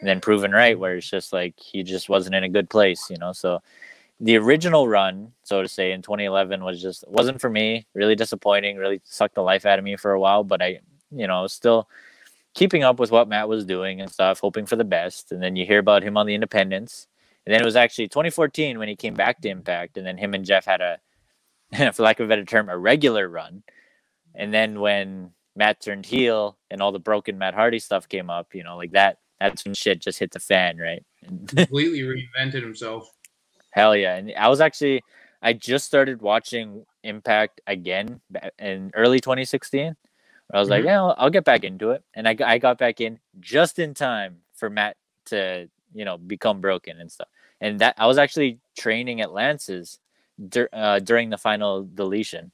And 0.00 0.08
then 0.08 0.20
proven 0.20 0.52
right, 0.52 0.78
where 0.78 0.96
it's 0.96 1.08
just 1.08 1.32
like 1.32 1.58
he 1.58 1.82
just 1.82 2.08
wasn't 2.08 2.34
in 2.34 2.44
a 2.44 2.48
good 2.48 2.68
place, 2.68 3.08
you 3.10 3.16
know. 3.16 3.32
So 3.32 3.62
the 4.20 4.36
original 4.36 4.88
run, 4.88 5.32
so 5.42 5.62
to 5.62 5.68
say, 5.68 5.92
in 5.92 6.02
2011 6.02 6.62
was 6.62 6.80
just 6.80 7.04
wasn't 7.08 7.40
for 7.40 7.50
me. 7.50 7.86
Really 7.94 8.14
disappointing. 8.14 8.76
Really 8.76 9.00
sucked 9.04 9.34
the 9.34 9.42
life 9.42 9.66
out 9.66 9.78
of 9.78 9.84
me 9.84 9.96
for 9.96 10.12
a 10.12 10.20
while. 10.20 10.44
But 10.44 10.62
I, 10.62 10.80
you 11.10 11.26
know, 11.26 11.46
still 11.46 11.88
keeping 12.54 12.82
up 12.82 12.98
with 12.98 13.10
what 13.10 13.28
Matt 13.28 13.48
was 13.48 13.66
doing 13.66 14.00
and 14.00 14.10
stuff, 14.10 14.40
hoping 14.40 14.66
for 14.66 14.76
the 14.76 14.84
best. 14.84 15.30
And 15.30 15.42
then 15.42 15.56
you 15.56 15.66
hear 15.66 15.78
about 15.78 16.02
him 16.02 16.16
on 16.16 16.26
the 16.26 16.34
Independence. 16.34 17.06
And 17.44 17.54
then 17.54 17.60
it 17.60 17.66
was 17.66 17.76
actually 17.76 18.08
2014 18.08 18.78
when 18.78 18.88
he 18.88 18.96
came 18.96 19.14
back 19.14 19.40
to 19.40 19.48
Impact, 19.48 19.96
and 19.96 20.06
then 20.06 20.18
him 20.18 20.34
and 20.34 20.44
Jeff 20.44 20.64
had 20.64 20.80
a, 20.80 20.98
for 21.92 22.02
lack 22.02 22.18
of 22.18 22.26
a 22.26 22.28
better 22.28 22.44
term, 22.44 22.68
a 22.68 22.76
regular 22.76 23.28
run. 23.28 23.62
And 24.34 24.52
then 24.52 24.80
when 24.80 25.30
Matt 25.54 25.80
turned 25.80 26.06
heel 26.06 26.56
and 26.70 26.82
all 26.82 26.92
the 26.92 26.98
broken 26.98 27.38
Matt 27.38 27.54
Hardy 27.54 27.78
stuff 27.78 28.08
came 28.08 28.30
up, 28.30 28.54
you 28.54 28.64
know, 28.64 28.76
like 28.76 28.92
that, 28.92 29.18
that's 29.40 29.64
when 29.64 29.74
shit 29.74 30.00
just 30.00 30.18
hit 30.18 30.30
the 30.30 30.40
fan, 30.40 30.78
right? 30.78 31.04
Completely 31.46 32.00
reinvented 32.00 32.62
himself. 32.62 33.10
Hell 33.70 33.94
yeah. 33.96 34.16
And 34.16 34.32
I 34.36 34.48
was 34.48 34.60
actually, 34.60 35.02
I 35.42 35.52
just 35.52 35.84
started 35.86 36.22
watching 36.22 36.86
Impact 37.02 37.60
again 37.66 38.20
in 38.58 38.90
early 38.94 39.20
2016. 39.20 39.94
I 40.54 40.58
was 40.58 40.68
like, 40.70 40.82
Mhm. 40.82 40.86
yeah, 40.86 40.98
I'll, 41.02 41.14
I'll 41.18 41.30
get 41.30 41.44
back 41.44 41.64
into 41.64 41.90
it. 41.90 42.02
And 42.14 42.26
I, 42.26 42.34
got- 42.34 42.48
I 42.48 42.58
got 42.58 42.78
back 42.78 43.00
in 43.00 43.18
just 43.40 43.78
in 43.78 43.94
time 43.94 44.38
for 44.54 44.70
Matt 44.70 44.96
to, 45.26 45.68
you 45.92 46.04
know, 46.04 46.16
become 46.16 46.60
broken 46.60 47.00
and 47.00 47.10
stuff. 47.12 47.28
And 47.60 47.80
that 47.80 47.94
I 47.98 48.06
was 48.06 48.16
actually 48.18 48.60
training 48.78 49.20
at 49.20 49.32
Lance's 49.32 49.98
dur- 50.48 50.68
uh, 50.72 50.98
during 51.00 51.30
the 51.30 51.38
final 51.38 51.82
deletion. 51.84 52.52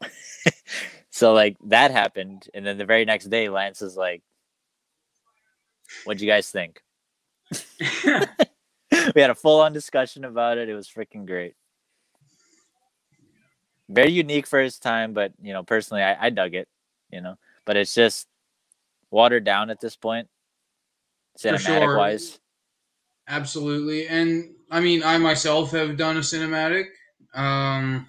so 1.10 1.32
like 1.32 1.56
that 1.66 1.90
happened. 1.90 2.48
And 2.54 2.66
then 2.66 2.78
the 2.78 2.84
very 2.84 3.04
next 3.04 3.26
day, 3.30 3.48
Lance 3.48 3.82
is 3.82 3.96
like, 3.96 4.22
what'd 6.04 6.20
you 6.20 6.28
guys 6.28 6.50
think? 6.50 6.82
we 9.14 9.20
had 9.20 9.30
a 9.30 9.34
full 9.34 9.60
on 9.60 9.72
discussion 9.72 10.24
about 10.24 10.58
it. 10.58 10.68
It 10.68 10.74
was 10.74 10.88
freaking 10.88 11.26
great. 11.26 11.54
Very 13.88 14.12
unique 14.12 14.46
for 14.46 14.60
his 14.60 14.78
time, 14.78 15.12
but 15.12 15.32
you 15.42 15.52
know, 15.52 15.62
personally, 15.62 16.02
I, 16.02 16.26
I 16.26 16.30
dug 16.30 16.54
it. 16.54 16.68
You 17.10 17.20
know, 17.20 17.38
but 17.64 17.76
it's 17.76 17.94
just 17.94 18.28
watered 19.10 19.44
down 19.44 19.70
at 19.70 19.80
this 19.80 19.96
point, 19.96 20.28
cinematic 21.38 21.80
sure. 21.80 21.96
wise. 21.96 22.38
Absolutely. 23.28 24.08
And 24.08 24.50
I 24.70 24.80
mean, 24.80 25.02
I 25.04 25.18
myself 25.18 25.70
have 25.72 25.96
done 25.96 26.16
a 26.16 26.20
cinematic. 26.20 26.86
Um, 27.34 28.06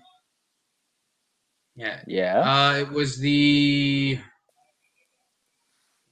yeah. 1.76 2.02
Yeah. 2.08 2.40
Uh, 2.40 2.80
it 2.80 2.90
was 2.90 3.20
the 3.20 4.20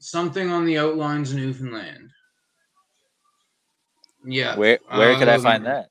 something 0.09 0.49
on 0.49 0.65
the 0.65 0.77
outlines 0.77 1.31
of 1.31 1.37
Newfoundland. 1.37 2.09
Yeah. 4.25 4.55
where 4.57 4.79
where 4.89 5.17
could 5.17 5.29
I 5.29 5.35
um, 5.35 5.41
find 5.41 5.65
that? 5.65 5.89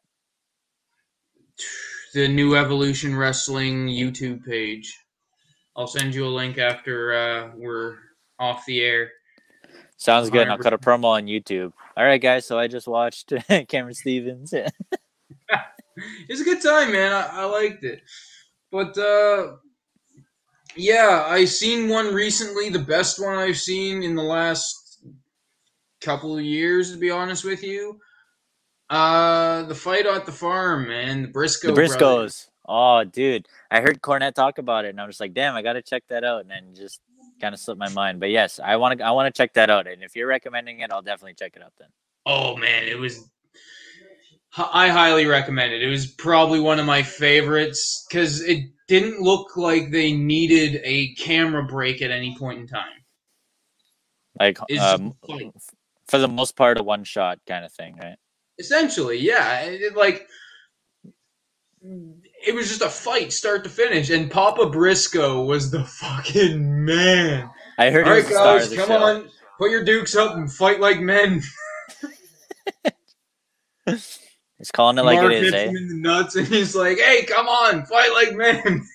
The 2.15 2.29
New 2.29 2.57
Evolution 2.57 3.17
Wrestling 3.17 3.87
YouTube 3.87 4.45
page. 4.45 4.97
I'll 5.77 5.87
send 5.87 6.15
you 6.15 6.27
a 6.27 6.29
link 6.29 6.59
after 6.59 7.15
uh, 7.15 7.51
we're 7.57 7.97
off 8.39 8.65
the 8.67 8.81
air. 8.81 9.11
Sounds 9.97 10.31
good. 10.31 10.49
I'll 10.49 10.59
cut 10.59 10.73
a 10.73 10.79
promo 10.79 11.05
on 11.07 11.27
YouTube. 11.27 11.73
All 11.97 12.05
right, 12.05 12.21
guys. 12.21 12.47
So 12.47 12.59
I 12.59 12.67
just 12.69 12.87
watched 12.87 13.33
Cameron 13.69 13.95
Stevens. 13.95 14.53
It's 16.29 16.41
a 16.41 16.45
good 16.45 16.63
time, 16.63 16.93
man. 16.93 17.13
I, 17.13 17.41
I 17.41 17.45
liked 17.47 17.83
it. 17.83 18.03
But 18.71 18.97
uh 18.97 19.57
yeah, 20.79 21.25
I 21.27 21.45
seen 21.45 21.89
one 21.89 22.15
recently, 22.15 22.69
the 22.69 22.79
best 22.79 23.21
one 23.23 23.37
I've 23.37 23.59
seen 23.59 24.03
in 24.03 24.15
the 24.15 24.23
last 24.23 25.03
couple 26.01 26.37
of 26.37 26.45
years, 26.45 26.93
to 26.93 26.99
be 26.99 27.11
honest 27.11 27.45
with 27.45 27.63
you. 27.63 28.01
Uh 28.89 29.65
the 29.65 29.75
fight 29.75 30.07
at 30.07 30.25
the 30.25 30.33
farm, 30.33 30.89
man. 30.89 31.23
The 31.23 31.29
Briscoe 31.29 31.75
the. 31.75 31.81
Briscoes. 31.81 32.49
Oh, 32.67 33.05
dude. 33.05 33.49
I 33.71 33.81
heard 33.81 34.01
Cornette 34.03 34.35
talk 34.35 34.59
about 34.59 34.85
it, 34.85 34.91
and 34.91 35.01
I 35.01 35.07
was 35.07 35.21
like, 35.21 35.35
damn, 35.35 35.55
I 35.55 35.63
gotta 35.63 35.83
check 35.83 36.05
that 36.09 36.25
out. 36.25 36.43
And 36.43 36.51
then 36.51 36.75
just 36.75 37.01
kind 37.41 37.55
of 37.55 37.61
slipped 37.61 37.79
my 37.79 37.89
mind. 37.91 38.21
But 38.21 38.31
yes, 38.31 38.61
I 38.63 38.77
want 38.77 38.99
to. 38.99 39.05
I 39.05 39.11
want 39.13 39.33
to 39.33 39.37
check 39.37 39.55
that 39.55 39.71
out. 39.71 39.87
And 39.87 40.03
if 40.03 40.15
you're 40.17 40.27
recommending 40.27 40.81
it, 40.81 40.91
I'll 40.93 41.03
definitely 41.03 41.35
check 41.35 41.55
it 41.57 41.63
out 41.63 41.73
then. 41.79 41.89
Oh 42.27 42.57
man, 42.57 42.85
it 42.85 42.99
was. 42.99 43.31
I 44.57 44.89
highly 44.89 45.27
recommend 45.27 45.73
it. 45.73 45.83
It 45.83 45.89
was 45.89 46.07
probably 46.07 46.61
one 46.61 46.81
of 46.81 46.87
my 46.87 47.03
favorites 47.03 48.07
because 48.09 48.41
it 48.43 48.65
didn't 48.89 49.21
look 49.21 49.57
like 49.57 49.91
they 49.91 50.13
needed 50.13 50.81
a 50.85 51.15
camera 51.15 51.65
break 51.65 52.03
at 52.03 52.11
any 52.11 52.37
point 52.37 52.61
in 52.61 52.67
time. 52.67 53.05
Like, 54.41 54.59
um, 54.81 55.15
for 56.07 56.19
the 56.19 56.29
most 56.29 56.57
part, 56.57 56.79
a 56.79 56.83
one 56.83 57.05
shot 57.05 57.39
kind 57.47 57.65
of 57.65 57.73
thing, 57.73 57.97
right? 57.97 58.17
essentially, 58.59 59.19
yeah. 59.19 59.61
It, 59.63 59.81
it, 59.81 59.97
like 59.97 60.27
it 61.83 62.55
was 62.55 62.69
just 62.69 62.83
a 62.83 62.89
fight, 62.89 63.33
start 63.33 63.65
to 63.65 63.71
finish, 63.71 64.11
and 64.11 64.31
Papa 64.31 64.69
Briscoe 64.69 65.45
was 65.45 65.71
the 65.71 65.85
fucking 66.01 66.85
man. 66.85 67.51
I 67.79 67.91
heard 67.91 68.07
All 68.09 68.15
he 68.17 68.23
the 68.23 68.29
star 68.29 68.57
of 68.57 68.63
guys, 68.63 68.75
come 68.75 68.89
show. 68.89 69.03
on, 69.03 69.31
put 69.59 69.71
your 69.71 69.85
dukes 69.85 70.17
up 70.17 70.37
and 70.37 70.53
fight 70.53 70.81
like 70.81 71.01
men. 71.01 71.43
He's 74.59 74.73
calling 74.73 74.99
it 74.99 75.03
like 75.03 75.21
Mark 75.21 75.33
it 75.33 75.45
is, 75.45 75.53
hits 75.53 75.57
eh? 75.57 75.69
him 75.69 75.77
in 75.77 75.89
the 75.89 75.95
nuts, 75.95 76.35
and 76.35 76.47
he's 76.47 76.75
like, 76.75 76.99
"Hey, 76.99 77.25
come 77.25 77.47
on, 77.47 77.87
fight 77.87 78.13
like 78.13 78.35
men." 78.35 78.87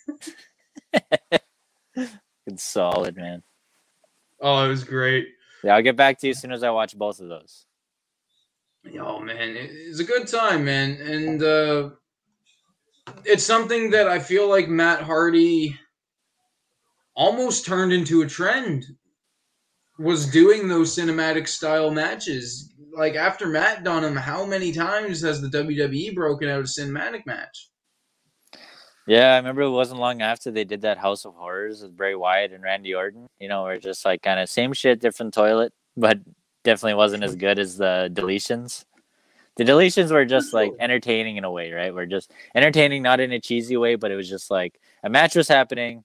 It's 2.46 2.64
solid, 2.64 3.16
man. 3.16 3.44
Oh, 4.42 4.66
it 4.66 4.68
was 4.68 4.84
great. 4.84 5.28
Yeah, 5.64 5.76
I'll 5.76 5.82
get 5.82 5.96
back 5.96 6.20
to 6.20 6.28
you 6.28 6.32
as 6.32 6.42
soon 6.42 6.52
as 6.52 6.64
I 6.64 6.70
watch 6.70 6.98
both 6.98 7.22
of 7.22 7.30
those. 7.30 7.66
Oh 9.00 9.20
man, 9.20 9.56
it's 9.58 10.00
a 10.00 10.04
good 10.04 10.28
time, 10.28 10.66
man, 10.66 10.98
and 11.02 11.42
uh, 11.42 11.90
it's 13.24 13.46
something 13.46 13.90
that 13.92 14.10
I 14.10 14.20
feel 14.20 14.50
like 14.50 14.68
Matt 14.68 15.02
Hardy 15.02 15.80
almost 17.16 17.66
turned 17.66 17.94
into 17.94 18.22
a 18.22 18.28
trend. 18.28 18.86
Was 20.00 20.26
doing 20.30 20.68
those 20.68 20.94
cinematic 20.98 21.48
style 21.48 21.92
matches. 21.92 22.73
Like 22.94 23.16
after 23.16 23.48
Matt 23.48 23.84
done 23.84 24.04
them, 24.04 24.16
how 24.16 24.46
many 24.46 24.72
times 24.72 25.22
has 25.22 25.42
the 25.42 25.48
WWE 25.48 26.14
broken 26.14 26.50
out 26.50 26.60
a 26.60 26.64
cinematic 26.64 27.26
match? 27.26 27.70
Yeah, 29.08 29.34
I 29.34 29.38
remember 29.38 29.64
it 29.64 29.70
wasn't 29.70 30.00
long 30.00 30.22
after 30.22 30.52
they 30.52 30.64
did 30.64 30.82
that 30.82 30.98
House 30.98 31.26
of 31.26 31.34
Horrors 31.34 31.82
with 31.82 31.98
Bray 31.98 32.16
Wyatt 32.16 32.54
and 32.54 32.64
Randy 32.64 32.94
Orton. 32.94 33.28
You 33.40 33.50
know, 33.50 33.64
where 33.64 33.74
it's 33.74 33.84
just 33.84 34.06
like 34.06 34.22
kind 34.22 34.40
of 34.40 34.48
same 34.48 34.74
shit, 34.74 35.02
different 35.02 35.34
toilet, 35.34 35.74
but 35.98 36.20
definitely 36.64 36.96
wasn't 36.96 37.24
as 37.24 37.36
good 37.36 37.60
as 37.60 37.78
the 37.78 38.10
deletions. 38.14 38.86
The 39.58 39.66
deletions 39.66 40.12
were 40.12 40.26
just 40.26 40.54
like 40.54 40.72
entertaining 40.80 41.38
in 41.38 41.44
a 41.44 41.52
way, 41.52 41.72
right? 41.72 41.94
We're 41.94 42.06
just 42.06 42.32
entertaining, 42.56 43.04
not 43.04 43.20
in 43.20 43.32
a 43.34 43.40
cheesy 43.40 43.78
way, 43.78 43.96
but 43.96 44.12
it 44.12 44.16
was 44.16 44.30
just 44.30 44.50
like 44.50 44.80
a 45.04 45.10
match 45.10 45.36
was 45.36 45.48
happening, 45.48 46.04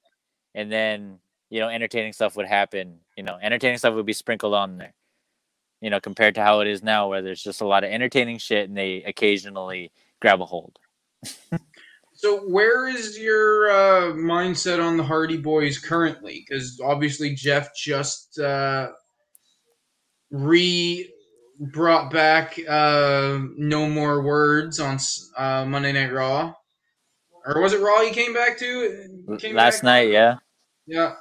and 0.54 0.70
then 0.70 1.18
you 1.50 1.60
know, 1.60 1.68
entertaining 1.68 2.12
stuff 2.12 2.36
would 2.36 2.46
happen. 2.46 2.98
You 3.16 3.22
know, 3.22 3.38
entertaining 3.40 3.78
stuff 3.78 3.94
would 3.94 4.06
be 4.06 4.12
sprinkled 4.12 4.54
on 4.54 4.76
there. 4.76 4.92
You 5.80 5.90
know, 5.90 6.00
compared 6.00 6.34
to 6.36 6.42
how 6.42 6.60
it 6.60 6.66
is 6.68 6.82
now, 6.82 7.08
where 7.08 7.22
there's 7.22 7.42
just 7.42 7.60
a 7.60 7.66
lot 7.66 7.84
of 7.84 7.90
entertaining 7.90 8.38
shit, 8.38 8.68
and 8.68 8.76
they 8.76 9.02
occasionally 9.04 9.92
grab 10.20 10.40
a 10.40 10.44
hold. 10.44 10.78
So 12.14 12.40
where 12.48 12.88
is 12.88 13.16
your 13.16 13.70
uh, 13.70 14.12
mindset 14.14 14.84
on 14.84 14.96
the 14.96 15.04
Hardy 15.04 15.40
Boyz 15.40 15.80
currently? 15.80 16.44
Because 16.46 16.80
obviously 16.84 17.32
Jeff 17.36 17.68
just 17.76 18.40
uh, 18.40 18.88
re 20.30 21.08
brought 21.60 22.10
back 22.12 22.58
uh, 22.68 23.38
No 23.56 23.88
More 23.88 24.22
Words 24.22 24.80
on 24.80 24.98
uh, 25.36 25.64
Monday 25.64 25.92
Night 25.92 26.12
Raw, 26.12 26.52
or 27.46 27.60
was 27.62 27.72
it 27.72 27.80
Raw? 27.80 28.00
He 28.02 28.10
came 28.10 28.34
back 28.34 28.58
to 28.58 29.26
Came 29.38 29.54
Last 29.54 29.78
back- 29.78 29.84
night, 29.84 30.10
yeah. 30.10 30.36
Yeah. 30.86 31.14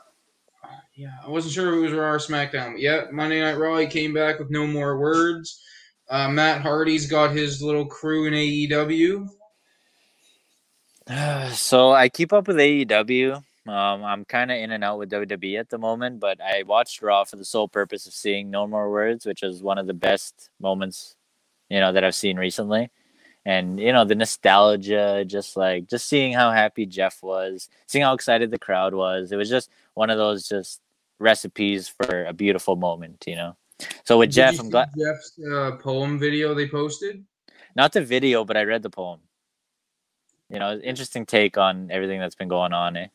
Yeah, 0.97 1.13
I 1.23 1.29
wasn't 1.29 1.53
sure 1.53 1.71
if 1.71 1.77
it 1.77 1.81
was 1.81 1.93
Raw 1.93 2.09
or 2.09 2.17
SmackDown, 2.17 2.71
but 2.71 2.81
yeah, 2.81 3.03
Monday 3.11 3.39
Night 3.39 3.59
Raw, 3.59 3.77
he 3.77 3.85
came 3.85 4.15
back 4.15 4.39
with 4.39 4.49
no 4.49 4.65
more 4.65 4.97
words. 4.97 5.61
Uh, 6.09 6.27
Matt 6.27 6.63
Hardy's 6.63 7.05
got 7.05 7.35
his 7.35 7.61
little 7.61 7.85
crew 7.85 8.25
in 8.25 8.33
AEW. 8.33 9.27
so 11.53 11.91
I 11.91 12.09
keep 12.09 12.33
up 12.33 12.47
with 12.47 12.57
AEW. 12.57 13.35
Um, 13.35 14.03
I'm 14.03 14.25
kind 14.25 14.49
of 14.49 14.57
in 14.57 14.71
and 14.71 14.83
out 14.83 14.97
with 14.97 15.11
WWE 15.11 15.59
at 15.59 15.69
the 15.69 15.77
moment, 15.77 16.19
but 16.19 16.41
I 16.41 16.63
watched 16.63 17.03
Raw 17.03 17.25
for 17.25 17.35
the 17.35 17.45
sole 17.45 17.67
purpose 17.67 18.07
of 18.07 18.13
seeing 18.13 18.49
No 18.49 18.65
More 18.65 18.89
Words, 18.89 19.23
which 19.27 19.43
is 19.43 19.61
one 19.61 19.77
of 19.77 19.85
the 19.85 19.93
best 19.93 20.49
moments, 20.59 21.15
you 21.69 21.79
know, 21.79 21.93
that 21.93 22.03
I've 22.03 22.15
seen 22.15 22.37
recently. 22.37 22.89
And 23.45 23.79
you 23.79 23.93
know 23.93 24.03
the 24.03 24.15
nostalgia, 24.15 25.23
just 25.25 25.55
like 25.55 25.87
just 25.87 26.09
seeing 26.09 26.33
how 26.33 26.51
happy 26.51 26.87
Jeff 26.87 27.21
was, 27.21 27.69
seeing 27.85 28.03
how 28.03 28.13
excited 28.13 28.49
the 28.49 28.59
crowd 28.59 28.95
was. 28.95 29.31
It 29.31 29.37
was 29.37 29.49
just 29.49 29.69
one 29.93 30.09
of 30.09 30.17
those 30.17 30.49
just 30.49 30.81
recipes 31.19 31.87
for 31.87 32.25
a 32.25 32.33
beautiful 32.33 32.75
moment, 32.75 33.23
you 33.27 33.35
know. 33.35 33.55
So 34.03 34.17
with 34.19 34.29
Did 34.29 34.35
Jeff, 34.35 34.59
I'm 34.59 34.69
glad 34.69 34.89
Jeff's 34.97 35.37
uh, 35.51 35.77
poem 35.79 36.17
video 36.17 36.53
they 36.53 36.67
posted. 36.67 37.23
not 37.75 37.93
the 37.93 38.01
video, 38.01 38.43
but 38.43 38.57
I 38.57 38.63
read 38.63 38.81
the 38.83 38.89
poem. 38.89 39.19
You 40.49 40.59
know, 40.59 40.77
interesting 40.79 41.25
take 41.25 41.57
on 41.57 41.91
everything 41.91 42.19
that's 42.19 42.35
been 42.35 42.47
going 42.47 42.73
on. 42.73 42.97
Eh? 42.97 43.07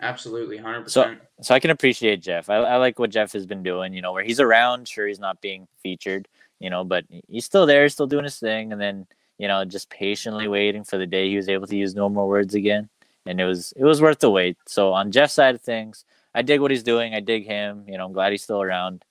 Absolutely, 0.00 0.56
hundred 0.58 0.90
So- 0.90 1.02
percent. 1.04 1.20
so 1.40 1.54
I 1.54 1.60
can 1.60 1.70
appreciate 1.70 2.20
Jeff. 2.22 2.50
I, 2.50 2.56
I 2.56 2.76
like 2.76 2.98
what 2.98 3.10
Jeff 3.10 3.32
has 3.32 3.46
been 3.46 3.62
doing. 3.62 3.94
You 3.94 4.02
know, 4.02 4.12
where 4.12 4.24
he's 4.24 4.40
around, 4.40 4.86
sure 4.88 5.06
he's 5.06 5.20
not 5.20 5.40
being 5.40 5.66
featured, 5.82 6.28
you 6.60 6.68
know, 6.70 6.84
but 6.84 7.04
he's 7.28 7.44
still 7.44 7.64
there, 7.66 7.88
still 7.88 8.06
doing 8.06 8.24
his 8.24 8.38
thing. 8.38 8.72
And 8.72 8.80
then 8.80 9.06
you 9.38 9.48
know, 9.48 9.64
just 9.64 9.90
patiently 9.90 10.46
waiting 10.46 10.84
for 10.84 10.96
the 10.96 11.06
day 11.06 11.28
he 11.28 11.34
was 11.36 11.48
able 11.48 11.66
to 11.66 11.76
use 11.76 11.94
normal 11.96 12.28
words 12.28 12.54
again. 12.54 12.88
And 13.26 13.40
it 13.40 13.44
was 13.44 13.72
it 13.76 13.82
was 13.84 14.02
worth 14.02 14.18
the 14.20 14.30
wait. 14.30 14.58
So 14.66 14.92
on 14.92 15.10
Jeff's 15.10 15.32
side 15.32 15.54
of 15.54 15.60
things, 15.62 16.04
I 16.34 16.42
dig 16.42 16.60
what 16.60 16.70
he's 16.70 16.82
doing. 16.82 17.14
I 17.14 17.20
dig 17.20 17.46
him. 17.46 17.84
You 17.86 17.98
know, 17.98 18.06
I'm 18.06 18.12
glad 18.12 18.32
he's 18.32 18.42
still 18.42 18.60
around. 18.60 19.04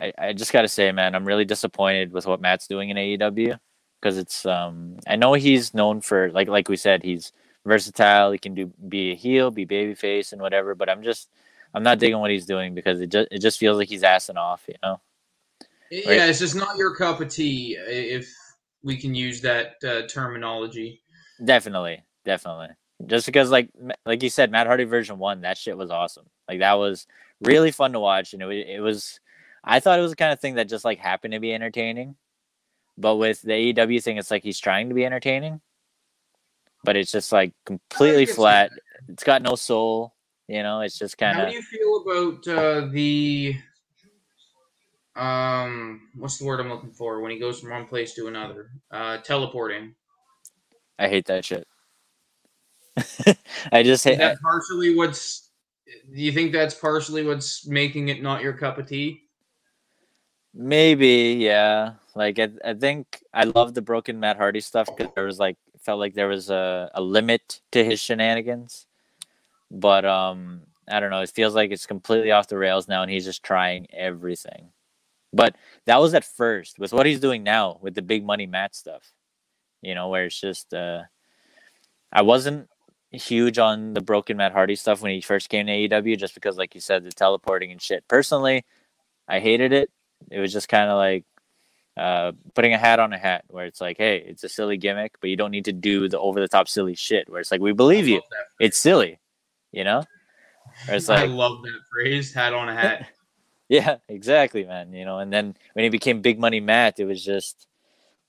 I, 0.00 0.12
I 0.18 0.32
just 0.32 0.52
gotta 0.52 0.68
say, 0.68 0.92
man, 0.92 1.14
I'm 1.14 1.24
really 1.24 1.44
disappointed 1.44 2.12
with 2.12 2.26
what 2.26 2.40
Matt's 2.40 2.66
doing 2.66 2.90
in 2.90 2.96
AEW 2.96 3.58
because 4.00 4.16
it's 4.16 4.46
um 4.46 4.96
I 5.06 5.16
know 5.16 5.34
he's 5.34 5.74
known 5.74 6.00
for 6.00 6.30
like 6.32 6.48
like 6.48 6.68
we 6.68 6.76
said, 6.76 7.02
he's 7.02 7.32
versatile. 7.64 8.32
He 8.32 8.38
can 8.38 8.54
do 8.54 8.72
be 8.88 9.12
a 9.12 9.14
heel, 9.14 9.50
be 9.50 9.66
babyface, 9.66 10.32
and 10.32 10.40
whatever. 10.40 10.74
But 10.74 10.88
I'm 10.88 11.02
just 11.02 11.28
I'm 11.74 11.82
not 11.82 11.98
digging 11.98 12.18
what 12.18 12.30
he's 12.30 12.46
doing 12.46 12.74
because 12.74 13.00
it 13.00 13.08
just 13.08 13.28
it 13.30 13.38
just 13.40 13.58
feels 13.58 13.78
like 13.78 13.88
he's 13.88 14.02
assing 14.02 14.36
off, 14.36 14.64
you 14.68 14.74
know. 14.82 15.00
Yeah, 15.90 16.20
right? 16.20 16.28
it's 16.28 16.38
just 16.38 16.54
not 16.54 16.76
your 16.76 16.94
cup 16.94 17.20
of 17.20 17.28
tea, 17.28 17.76
if 17.78 18.28
we 18.82 18.96
can 18.96 19.14
use 19.14 19.40
that 19.40 19.76
uh, 19.86 20.06
terminology. 20.06 21.02
Definitely, 21.44 22.02
definitely. 22.24 22.68
Just 23.06 23.26
because, 23.26 23.50
like, 23.50 23.70
like 24.04 24.22
you 24.22 24.30
said, 24.30 24.50
Matt 24.50 24.66
Hardy 24.66 24.84
version 24.84 25.18
one, 25.18 25.42
that 25.42 25.56
shit 25.56 25.76
was 25.76 25.90
awesome. 25.90 26.26
Like 26.48 26.58
that 26.58 26.74
was 26.74 27.06
really 27.40 27.70
fun 27.70 27.92
to 27.92 28.00
watch, 28.00 28.32
and 28.32 28.42
it, 28.42 28.68
it 28.68 28.80
was. 28.80 29.20
I 29.62 29.80
thought 29.80 29.98
it 29.98 30.02
was 30.02 30.12
the 30.12 30.16
kind 30.16 30.32
of 30.32 30.40
thing 30.40 30.54
that 30.56 30.68
just 30.68 30.84
like 30.84 30.98
happened 30.98 31.32
to 31.32 31.40
be 31.40 31.54
entertaining, 31.54 32.16
but 32.96 33.16
with 33.16 33.40
the 33.42 33.52
AEW 33.52 34.02
thing, 34.02 34.16
it's 34.16 34.30
like 34.30 34.42
he's 34.42 34.58
trying 34.58 34.88
to 34.88 34.94
be 34.96 35.04
entertaining, 35.04 35.60
but 36.82 36.96
it's 36.96 37.12
just 37.12 37.30
like 37.30 37.52
completely 37.64 38.26
flat. 38.26 38.72
It's 39.08 39.22
got 39.22 39.42
no 39.42 39.54
soul. 39.54 40.14
You 40.48 40.64
know, 40.64 40.80
it's 40.80 40.98
just 40.98 41.18
kind 41.18 41.38
of. 41.38 41.44
How 41.44 41.50
do 41.50 41.54
you 41.54 41.62
feel 41.62 42.02
about 42.02 42.48
uh, 42.48 42.88
the 42.90 43.54
um 45.14 46.08
what's 46.14 46.38
the 46.38 46.44
word 46.44 46.60
I'm 46.60 46.68
looking 46.68 46.92
for 46.92 47.20
when 47.20 47.30
he 47.30 47.38
goes 47.38 47.60
from 47.60 47.70
one 47.70 47.86
place 47.86 48.14
to 48.14 48.26
another? 48.26 48.70
Uh 48.90 49.18
teleporting. 49.18 49.94
I 50.98 51.08
hate 51.08 51.26
that 51.26 51.44
shit. 51.44 51.67
I 53.72 53.82
just 53.82 54.04
hate 54.04 54.12
Is 54.12 54.18
that 54.18 54.40
partially 54.40 54.94
what's 54.94 55.50
do 56.14 56.22
you 56.22 56.32
think 56.32 56.52
that's 56.52 56.74
partially 56.74 57.24
what's 57.24 57.66
making 57.66 58.08
it 58.08 58.22
not 58.22 58.42
your 58.42 58.52
cup 58.52 58.78
of 58.78 58.88
tea? 58.88 59.22
Maybe, 60.54 61.36
yeah. 61.38 61.94
Like 62.14 62.38
I, 62.38 62.48
I 62.64 62.74
think 62.74 63.22
I 63.32 63.44
love 63.44 63.74
the 63.74 63.82
broken 63.82 64.18
Matt 64.18 64.36
Hardy 64.36 64.60
stuff 64.60 64.86
because 64.86 65.12
there 65.14 65.24
was 65.24 65.38
like 65.38 65.56
felt 65.80 66.00
like 66.00 66.14
there 66.14 66.28
was 66.28 66.50
a, 66.50 66.90
a 66.94 67.00
limit 67.00 67.60
to 67.72 67.84
his 67.84 68.00
shenanigans. 68.00 68.86
But 69.70 70.04
um 70.04 70.62
I 70.90 71.00
don't 71.00 71.10
know, 71.10 71.20
it 71.20 71.30
feels 71.30 71.54
like 71.54 71.70
it's 71.70 71.86
completely 71.86 72.32
off 72.32 72.48
the 72.48 72.56
rails 72.56 72.88
now 72.88 73.02
and 73.02 73.10
he's 73.10 73.24
just 73.24 73.42
trying 73.42 73.86
everything. 73.92 74.70
But 75.32 75.56
that 75.84 76.00
was 76.00 76.14
at 76.14 76.24
first. 76.24 76.78
With 76.78 76.92
what 76.92 77.06
he's 77.06 77.20
doing 77.20 77.42
now 77.42 77.78
with 77.82 77.94
the 77.94 78.02
big 78.02 78.24
money 78.24 78.46
Matt 78.46 78.74
stuff, 78.74 79.12
you 79.82 79.94
know, 79.94 80.08
where 80.08 80.24
it's 80.24 80.40
just 80.40 80.72
uh, 80.72 81.02
I 82.10 82.22
wasn't 82.22 82.68
huge 83.10 83.58
on 83.58 83.94
the 83.94 84.00
broken 84.00 84.36
Matt 84.36 84.52
Hardy 84.52 84.76
stuff 84.76 85.02
when 85.02 85.12
he 85.12 85.20
first 85.20 85.48
came 85.48 85.66
to 85.66 85.72
AEW, 85.72 86.18
just 86.18 86.34
because, 86.34 86.56
like 86.56 86.74
you 86.74 86.80
said, 86.80 87.04
the 87.04 87.12
teleporting 87.12 87.72
and 87.72 87.80
shit. 87.80 88.06
Personally, 88.08 88.64
I 89.26 89.40
hated 89.40 89.72
it. 89.72 89.90
It 90.30 90.40
was 90.40 90.52
just 90.52 90.68
kind 90.68 90.90
of 90.90 90.96
like 90.96 91.24
uh, 91.96 92.32
putting 92.54 92.74
a 92.74 92.78
hat 92.78 93.00
on 93.00 93.12
a 93.12 93.18
hat, 93.18 93.44
where 93.48 93.66
it's 93.66 93.80
like, 93.80 93.96
hey, 93.98 94.18
it's 94.26 94.44
a 94.44 94.48
silly 94.48 94.76
gimmick, 94.76 95.14
but 95.20 95.30
you 95.30 95.36
don't 95.36 95.50
need 95.50 95.64
to 95.66 95.72
do 95.72 96.08
the 96.08 96.18
over 96.18 96.40
the 96.40 96.48
top 96.48 96.68
silly 96.68 96.94
shit. 96.94 97.28
Where 97.28 97.40
it's 97.40 97.50
like, 97.50 97.60
we 97.60 97.72
believe 97.72 98.06
you. 98.06 98.20
It's 98.60 98.78
silly, 98.78 99.18
you 99.72 99.84
know. 99.84 100.04
it's 100.88 101.08
like, 101.08 101.20
I 101.20 101.26
love 101.26 101.62
that 101.62 101.80
phrase, 101.90 102.32
hat 102.32 102.52
on 102.52 102.68
a 102.68 102.74
hat. 102.74 103.08
Yeah, 103.70 103.98
exactly, 104.08 104.64
man. 104.64 104.94
You 104.94 105.04
know, 105.04 105.18
and 105.18 105.30
then 105.30 105.54
when 105.74 105.82
he 105.82 105.90
became 105.90 106.22
Big 106.22 106.38
Money 106.38 106.58
Matt, 106.58 106.98
it 106.98 107.04
was 107.04 107.22
just 107.22 107.66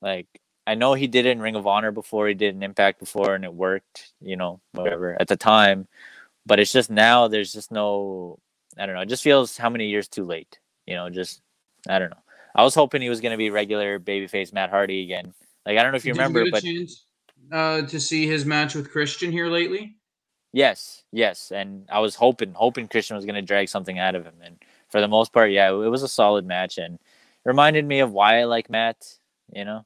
like 0.01 0.27
I 0.69 0.75
know 0.75 0.93
he 0.93 1.07
did 1.07 1.25
it 1.25 1.31
in 1.31 1.41
Ring 1.41 1.55
of 1.55 1.65
Honor 1.65 1.91
before, 1.91 2.27
he 2.27 2.35
did 2.35 2.53
an 2.53 2.61
Impact 2.61 2.99
before, 2.99 3.33
and 3.33 3.43
it 3.43 3.51
worked. 3.51 4.13
You 4.21 4.35
know, 4.35 4.61
whatever 4.73 5.19
at 5.19 5.27
the 5.27 5.35
time, 5.35 5.87
but 6.45 6.59
it's 6.59 6.71
just 6.71 6.91
now 6.91 7.27
there's 7.27 7.51
just 7.51 7.71
no. 7.71 8.37
I 8.77 8.85
don't 8.85 8.93
know. 8.93 9.01
It 9.01 9.09
just 9.09 9.23
feels 9.23 9.57
how 9.57 9.71
many 9.71 9.87
years 9.87 10.07
too 10.07 10.23
late. 10.23 10.59
You 10.85 10.93
know, 10.93 11.09
just 11.09 11.41
I 11.87 11.97
don't 11.97 12.11
know. 12.11 12.21
I 12.53 12.63
was 12.63 12.75
hoping 12.75 13.01
he 13.01 13.09
was 13.09 13.19
going 13.19 13.31
to 13.31 13.37
be 13.37 13.49
regular 13.49 13.99
babyface 13.99 14.53
Matt 14.53 14.69
Hardy 14.69 15.01
again. 15.01 15.33
Like 15.65 15.79
I 15.79 15.81
don't 15.81 15.91
know 15.91 15.97
if 15.97 16.05
you 16.05 16.13
did 16.13 16.19
remember, 16.19 16.45
you 16.45 16.51
but 16.51 16.63
chance, 16.63 17.05
uh, 17.51 17.81
to 17.81 17.99
see 17.99 18.27
his 18.27 18.45
match 18.45 18.75
with 18.75 18.91
Christian 18.91 19.31
here 19.31 19.47
lately. 19.47 19.97
Yes, 20.53 21.03
yes, 21.11 21.51
and 21.51 21.87
I 21.91 21.99
was 21.99 22.13
hoping 22.13 22.53
hoping 22.53 22.87
Christian 22.87 23.15
was 23.15 23.25
going 23.25 23.35
to 23.35 23.41
drag 23.41 23.69
something 23.69 23.97
out 23.97 24.13
of 24.13 24.23
him, 24.23 24.35
and 24.43 24.57
for 24.89 25.01
the 25.01 25.07
most 25.07 25.33
part, 25.33 25.49
yeah, 25.49 25.71
it 25.71 25.89
was 25.89 26.03
a 26.03 26.07
solid 26.07 26.45
match 26.45 26.77
and 26.77 26.99
reminded 27.43 27.85
me 27.85 28.01
of 28.01 28.11
why 28.11 28.39
I 28.39 28.43
like 28.43 28.69
Matt, 28.69 28.97
you 29.51 29.65
know, 29.65 29.85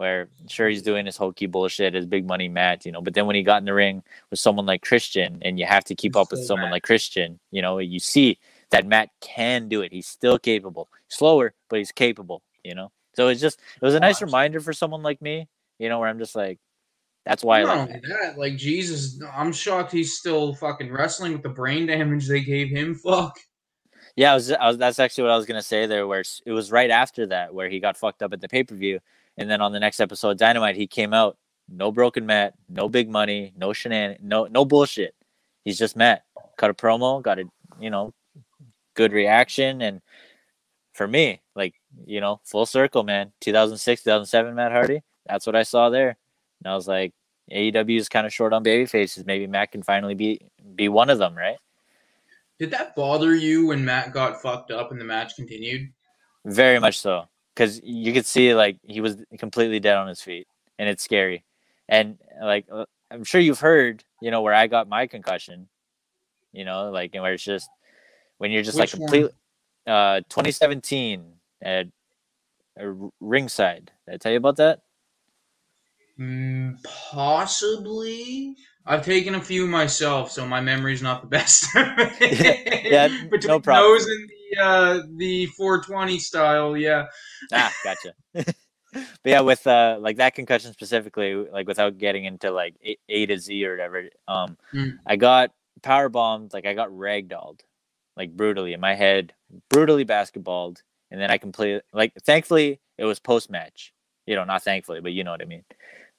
where 0.00 0.30
sure 0.48 0.66
he's 0.66 0.80
doing 0.80 1.04
his 1.04 1.18
hokey 1.18 1.44
bullshit, 1.44 1.92
his 1.92 2.06
big 2.06 2.26
money 2.26 2.48
Matt, 2.48 2.86
you 2.86 2.90
know, 2.90 3.02
but 3.02 3.12
then 3.12 3.26
when 3.26 3.36
he 3.36 3.42
got 3.42 3.60
in 3.60 3.66
the 3.66 3.74
ring 3.74 4.02
with 4.30 4.38
someone 4.38 4.64
like 4.64 4.80
Christian 4.80 5.38
and 5.42 5.58
you 5.58 5.66
have 5.66 5.84
to 5.84 5.94
keep 5.94 6.16
up 6.16 6.30
with 6.30 6.42
someone 6.42 6.70
like 6.70 6.84
Christian, 6.84 7.38
you 7.50 7.60
know, 7.60 7.76
you 7.76 8.00
see 8.00 8.38
that 8.70 8.86
Matt 8.86 9.10
can 9.20 9.68
do 9.68 9.82
it. 9.82 9.92
He's 9.92 10.06
still 10.06 10.38
capable. 10.38 10.88
Slower, 11.08 11.52
but 11.68 11.80
he's 11.80 11.92
capable, 11.92 12.42
you 12.64 12.74
know. 12.74 12.90
So 13.14 13.28
it's 13.28 13.42
just 13.42 13.60
it 13.60 13.84
was 13.84 13.94
a 13.94 14.00
nice 14.00 14.22
reminder 14.22 14.60
for 14.60 14.72
someone 14.72 15.02
like 15.02 15.20
me, 15.20 15.48
you 15.78 15.90
know, 15.90 15.98
where 15.98 16.08
I'm 16.08 16.18
just 16.18 16.34
like 16.34 16.58
that's 17.26 17.44
why 17.44 17.62
Not 17.62 17.76
I 17.76 17.92
like 17.92 18.02
that. 18.08 18.38
Like 18.38 18.56
Jesus, 18.56 19.20
I'm 19.36 19.52
shocked 19.52 19.92
he's 19.92 20.16
still 20.16 20.54
fucking 20.54 20.90
wrestling 20.90 21.34
with 21.34 21.42
the 21.42 21.50
brain 21.50 21.84
damage 21.84 22.26
they 22.26 22.40
gave 22.40 22.70
him. 22.70 22.94
Fuck. 23.04 23.38
Yeah, 24.16 24.32
I 24.32 24.34
was, 24.34 24.50
I 24.50 24.66
was, 24.66 24.78
that's 24.78 24.98
actually 24.98 25.24
what 25.24 25.32
I 25.32 25.36
was 25.36 25.46
gonna 25.46 25.62
say 25.62 25.84
there. 25.84 26.06
Where 26.06 26.24
it 26.46 26.52
was 26.52 26.72
right 26.72 26.90
after 26.90 27.26
that 27.26 27.52
where 27.52 27.68
he 27.68 27.80
got 27.80 27.98
fucked 27.98 28.22
up 28.22 28.32
at 28.32 28.40
the 28.40 28.48
pay 28.48 28.64
per 28.64 28.74
view, 28.74 29.00
and 29.40 29.50
then 29.50 29.62
on 29.62 29.72
the 29.72 29.80
next 29.80 30.00
episode, 30.00 30.38
Dynamite, 30.38 30.76
he 30.76 30.86
came 30.86 31.14
out, 31.14 31.38
no 31.66 31.90
broken 31.90 32.26
Matt, 32.26 32.54
no 32.68 32.88
big 32.88 33.08
money, 33.08 33.52
no 33.56 33.70
shenan, 33.70 34.20
no 34.20 34.44
no 34.44 34.64
bullshit. 34.66 35.14
He's 35.64 35.78
just 35.78 35.96
Matt. 35.96 36.24
Cut 36.58 36.70
a 36.70 36.74
promo, 36.74 37.22
got 37.22 37.38
a 37.38 37.44
you 37.80 37.88
know, 37.88 38.12
good 38.94 39.12
reaction, 39.12 39.80
and 39.80 40.02
for 40.92 41.08
me, 41.08 41.40
like 41.56 41.74
you 42.04 42.20
know, 42.20 42.40
full 42.44 42.66
circle, 42.66 43.02
man. 43.02 43.32
2006, 43.40 44.02
2007, 44.02 44.54
Matt 44.54 44.72
Hardy. 44.72 45.02
That's 45.26 45.46
what 45.46 45.56
I 45.56 45.62
saw 45.62 45.88
there, 45.88 46.18
and 46.62 46.70
I 46.70 46.74
was 46.74 46.86
like, 46.86 47.14
AEW 47.50 47.98
is 47.98 48.10
kind 48.10 48.26
of 48.26 48.34
short 48.34 48.52
on 48.52 48.62
baby 48.62 48.84
faces. 48.84 49.24
Maybe 49.24 49.46
Matt 49.46 49.72
can 49.72 49.82
finally 49.82 50.14
be 50.14 50.40
be 50.74 50.90
one 50.90 51.08
of 51.08 51.18
them, 51.18 51.34
right? 51.34 51.56
Did 52.58 52.72
that 52.72 52.94
bother 52.94 53.34
you 53.34 53.68
when 53.68 53.82
Matt 53.86 54.12
got 54.12 54.42
fucked 54.42 54.70
up 54.70 54.90
and 54.90 55.00
the 55.00 55.04
match 55.04 55.34
continued? 55.34 55.90
Very 56.44 56.78
much 56.78 56.98
so, 56.98 57.26
because 57.60 57.78
you 57.84 58.14
could 58.14 58.24
see 58.24 58.54
like 58.54 58.78
he 58.82 59.02
was 59.02 59.18
completely 59.38 59.80
dead 59.80 59.96
on 59.96 60.08
his 60.08 60.22
feet, 60.22 60.46
and 60.78 60.88
it's 60.88 61.04
scary. 61.04 61.44
And 61.90 62.16
like 62.42 62.64
uh, 62.72 62.86
I'm 63.10 63.22
sure 63.22 63.38
you've 63.38 63.60
heard, 63.60 64.02
you 64.22 64.30
know, 64.30 64.40
where 64.40 64.54
I 64.54 64.66
got 64.66 64.88
my 64.88 65.06
concussion, 65.06 65.68
you 66.52 66.64
know, 66.64 66.90
like 66.90 67.12
where 67.12 67.34
it's 67.34 67.44
just 67.44 67.68
when 68.38 68.50
you're 68.50 68.62
just 68.62 68.78
Which 68.78 68.94
like 68.94 68.98
completely. 68.98 69.32
Uh, 69.86 70.20
2017 70.30 71.22
at 71.62 71.88
ringside. 73.20 73.90
Did 74.06 74.14
I 74.14 74.16
tell 74.16 74.32
you 74.32 74.38
about 74.38 74.56
that? 74.56 74.80
Mm, 76.18 76.82
possibly. 77.12 78.56
I've 78.86 79.04
taken 79.04 79.34
a 79.34 79.40
few 79.40 79.66
myself, 79.66 80.30
so 80.30 80.46
my 80.46 80.60
memory's 80.60 81.02
not 81.02 81.20
the 81.20 81.28
best. 81.28 81.66
yeah, 81.74 83.08
Between 83.30 83.48
no 83.48 83.60
problem. 83.60 84.00
And 84.00 84.30
the 84.50 84.62
uh, 84.62 85.02
the 85.16 85.46
420 85.46 86.18
style, 86.18 86.76
yeah. 86.76 87.06
Ah, 87.52 87.72
gotcha. 87.84 88.14
but 88.34 88.54
yeah, 89.24 89.40
with 89.40 89.66
uh, 89.66 89.98
like 90.00 90.16
that 90.16 90.34
concussion 90.34 90.72
specifically, 90.72 91.34
like 91.34 91.66
without 91.66 91.98
getting 91.98 92.24
into 92.24 92.50
like 92.50 92.74
A, 92.84 92.96
a 93.08 93.26
to 93.26 93.38
Z 93.38 93.64
or 93.64 93.72
whatever, 93.72 94.08
um, 94.28 94.56
mm. 94.72 94.98
I 95.06 95.16
got 95.16 95.52
power 95.82 96.08
bombed. 96.08 96.52
Like 96.52 96.66
I 96.66 96.74
got 96.74 96.90
ragdolled, 96.90 97.60
like 98.16 98.36
brutally 98.36 98.72
in 98.72 98.80
my 98.80 98.94
head, 98.94 99.32
brutally 99.68 100.04
basketballed, 100.04 100.82
and 101.10 101.20
then 101.20 101.30
I 101.30 101.38
completely 101.38 101.82
like. 101.92 102.12
Thankfully, 102.22 102.80
it 102.98 103.04
was 103.04 103.18
post 103.18 103.50
match. 103.50 103.92
You 104.26 104.36
know, 104.36 104.44
not 104.44 104.62
thankfully, 104.62 105.00
but 105.00 105.12
you 105.12 105.24
know 105.24 105.32
what 105.32 105.42
I 105.42 105.46
mean. 105.46 105.64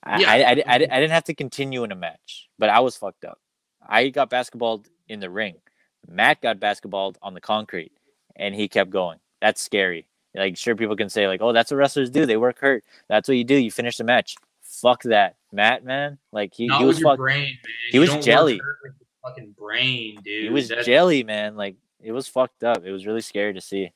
Yeah. 0.06 0.30
I, 0.32 0.42
I, 0.42 0.52
I, 0.52 0.74
I, 0.74 0.78
didn't 0.80 1.12
have 1.12 1.26
to 1.26 1.36
continue 1.36 1.84
in 1.84 1.92
a 1.92 1.96
match, 1.96 2.50
but 2.58 2.70
I 2.70 2.80
was 2.80 2.98
fucked 2.98 3.24
up. 3.24 3.40
I 3.88 4.10
got 4.10 4.32
basketballed 4.32 4.88
in 5.08 5.20
the 5.20 5.30
ring. 5.30 5.58
Matt 6.08 6.42
got 6.42 6.60
basketballed 6.60 7.18
on 7.22 7.36
the 7.36 7.42
concrete, 7.42 7.92
and 8.42 8.54
he 8.54 8.68
kept 8.68 8.90
going. 8.90 9.20
That's 9.40 9.62
scary. 9.62 10.08
Like, 10.36 10.58
sure, 10.58 10.76
people 10.76 10.96
can 10.96 11.10
say 11.10 11.28
like, 11.28 11.42
"Oh, 11.42 11.54
that's 11.54 11.72
what 11.72 11.78
wrestlers 11.78 12.10
do. 12.10 12.26
They 12.26 12.38
work 12.38 12.60
hurt. 12.60 12.84
That's 13.08 13.28
what 13.28 13.38
you 13.38 13.44
do. 13.44 13.56
You 13.56 13.72
finish 13.72 13.98
the 13.98 14.04
match." 14.04 14.36
Fuck 14.64 15.04
that, 15.04 15.36
Matt. 15.52 15.84
Man, 15.84 16.18
like 16.32 16.54
he, 16.54 16.68
he 16.68 16.86
was 16.86 17.00
fuck- 17.00 17.18
brain, 17.18 17.44
man. 17.44 17.74
He 17.92 17.98
you 17.98 18.02
was 18.02 18.26
jelly. 18.26 18.60
fucking 19.24 19.56
brain, 19.58 20.18
dude. 20.24 20.46
He 20.46 20.50
was 20.50 20.70
that's- 20.70 20.86
jelly, 20.86 21.24
man. 21.24 21.56
Like 21.56 21.76
it 22.02 22.12
was 22.12 22.28
fucked 22.28 22.64
up. 22.64 22.84
It 22.84 22.92
was 22.92 23.06
really 23.06 23.22
scary 23.22 23.54
to 23.54 23.62
see. 23.62 23.92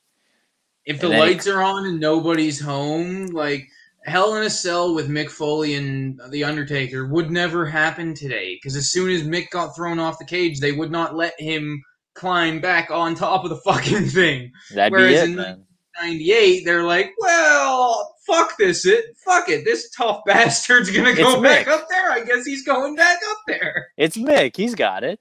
If 0.84 1.00
the 1.00 1.08
lights 1.08 1.48
are 1.48 1.62
on 1.62 1.86
and 1.86 1.98
nobody's 1.98 2.60
home, 2.60 3.26
like 3.26 3.68
Hell 4.04 4.36
in 4.36 4.44
a 4.44 4.50
Cell 4.50 4.94
with 4.94 5.08
Mick 5.08 5.30
Foley 5.30 5.74
and 5.74 6.20
The 6.30 6.44
Undertaker 6.44 7.06
would 7.08 7.30
never 7.30 7.66
happen 7.66 8.14
today 8.14 8.54
because 8.54 8.76
as 8.76 8.90
soon 8.90 9.10
as 9.10 9.24
Mick 9.24 9.50
got 9.50 9.74
thrown 9.74 9.98
off 9.98 10.20
the 10.20 10.24
cage, 10.24 10.60
they 10.60 10.70
would 10.70 10.92
not 10.92 11.16
let 11.16 11.38
him 11.40 11.82
climb 12.16 12.60
back 12.60 12.90
on 12.90 13.14
top 13.14 13.44
of 13.44 13.50
the 13.50 13.56
fucking 13.64 14.06
thing. 14.08 14.52
That'd 14.74 14.92
Whereas 14.92 15.12
be 15.12 15.16
it, 15.18 15.24
in, 15.30 15.36
man. 15.36 15.62
98, 16.00 16.64
they're 16.64 16.82
like, 16.82 17.12
well, 17.18 18.14
fuck 18.26 18.56
this, 18.58 18.84
it, 18.84 19.04
fuck 19.24 19.48
it, 19.48 19.64
this 19.64 19.88
tough 19.90 20.20
bastard's 20.26 20.90
gonna 20.90 21.14
go 21.14 21.32
It's 21.34 21.42
back 21.42 21.66
Mick. 21.66 21.70
up 21.70 21.86
there. 21.88 22.10
I 22.10 22.22
guess 22.24 22.44
he's 22.44 22.64
going 22.64 22.96
back 22.96 23.18
up 23.30 23.38
there, 23.46 23.88
It's 23.96 24.16
Mick. 24.16 24.56
He's 24.56 24.74
got 24.74 25.04
it. 25.04 25.18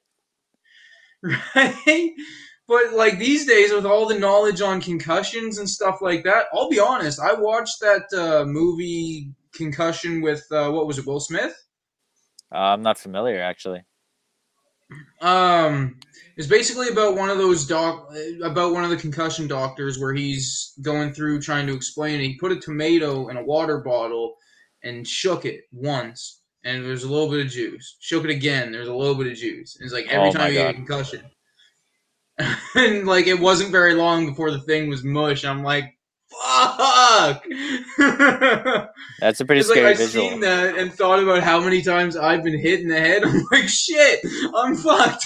right? 1.23 2.11
But 2.67 2.93
like 2.93 3.19
these 3.19 3.45
days, 3.45 3.71
with 3.71 3.85
all 3.85 4.07
the 4.07 4.17
knowledge 4.17 4.59
on 4.61 4.81
concussions 4.81 5.59
and 5.59 5.69
stuff 5.69 5.99
like 6.01 6.23
that, 6.23 6.45
I'll 6.53 6.69
be 6.69 6.79
honest. 6.79 7.19
I 7.19 7.33
watched 7.33 7.79
that 7.81 8.03
uh, 8.17 8.45
movie 8.45 9.31
Concussion 9.53 10.21
with 10.21 10.43
uh, 10.51 10.69
what 10.71 10.85
was 10.87 10.97
it, 10.97 11.05
Will 11.07 11.19
Smith? 11.21 11.55
Uh, 12.53 12.57
I'm 12.57 12.81
not 12.81 12.97
familiar 12.97 13.41
actually. 13.41 13.83
Um, 15.21 15.99
it's 16.37 16.47
basically 16.47 16.89
about 16.89 17.15
one 17.15 17.29
of 17.29 17.37
those 17.37 17.65
doc 17.65 18.11
about 18.43 18.73
one 18.73 18.83
of 18.83 18.89
the 18.89 18.97
concussion 18.97 19.47
doctors 19.47 19.99
where 19.99 20.13
he's 20.13 20.73
going 20.81 21.13
through 21.13 21.41
trying 21.41 21.65
to 21.67 21.73
explain. 21.73 22.19
He 22.19 22.37
put 22.37 22.51
a 22.51 22.59
tomato 22.59 23.29
in 23.29 23.37
a 23.37 23.43
water 23.43 23.79
bottle 23.79 24.35
and 24.83 25.07
shook 25.07 25.45
it 25.45 25.61
once, 25.71 26.41
and 26.63 26.83
there's 26.83 27.03
a 27.03 27.09
little 27.09 27.29
bit 27.29 27.45
of 27.45 27.51
juice. 27.51 27.95
Shook 27.99 28.25
it 28.25 28.29
again, 28.29 28.71
there's 28.71 28.89
a 28.89 28.93
little 28.93 29.15
bit 29.15 29.27
of 29.27 29.37
juice. 29.37 29.77
And 29.77 29.85
it's 29.85 29.93
like 29.93 30.07
every 30.07 30.29
Oh 30.29 30.31
time 30.31 30.51
you 30.51 30.59
get 30.59 30.71
a 30.71 30.73
concussion, 30.73 31.21
and 32.75 33.07
like 33.07 33.27
it 33.27 33.39
wasn't 33.39 33.71
very 33.71 33.93
long 33.93 34.25
before 34.25 34.51
the 34.51 34.59
thing 34.61 34.89
was 34.89 35.03
mush. 35.03 35.45
I'm 35.45 35.63
like, 35.63 35.94
fuck. 36.29 37.43
That's 39.19 39.39
a 39.39 39.45
pretty 39.45 39.61
It's 39.61 39.69
like 39.69 39.77
scary 39.77 39.91
I've 39.91 39.97
visual. 39.97 40.29
seen 40.29 40.39
that 40.41 40.77
and 40.77 40.93
thought 40.93 41.21
about 41.21 41.43
how 41.43 41.59
many 41.61 41.81
times 41.81 42.15
I've 42.17 42.43
been 42.43 42.59
hit 42.59 42.81
in 42.81 42.87
the 42.87 42.99
head. 42.99 43.23
I'm 43.25 43.43
like, 43.51 43.67
shit, 43.67 44.19
I'm 44.55 44.75
fucked. 44.75 45.25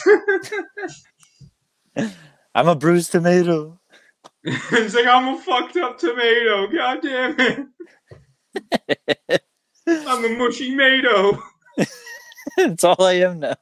I'm 2.56 2.68
a 2.68 2.76
bruised 2.76 3.12
tomato. 3.12 3.80
it's 4.44 4.96
like 4.96 5.06
I'm 5.06 5.36
a 5.36 5.42
fucked 5.42 5.78
up 5.78 5.98
tomato. 5.98 6.68
God 6.68 7.00
damn 7.02 7.36
it. 7.40 7.68
I'm 9.88 10.26
a 10.26 10.30
mushy 10.38 10.72
tomato. 10.72 11.42
That's 12.58 12.84
all 12.84 13.02
I 13.04 13.14
am 13.14 13.40
now. 13.40 13.56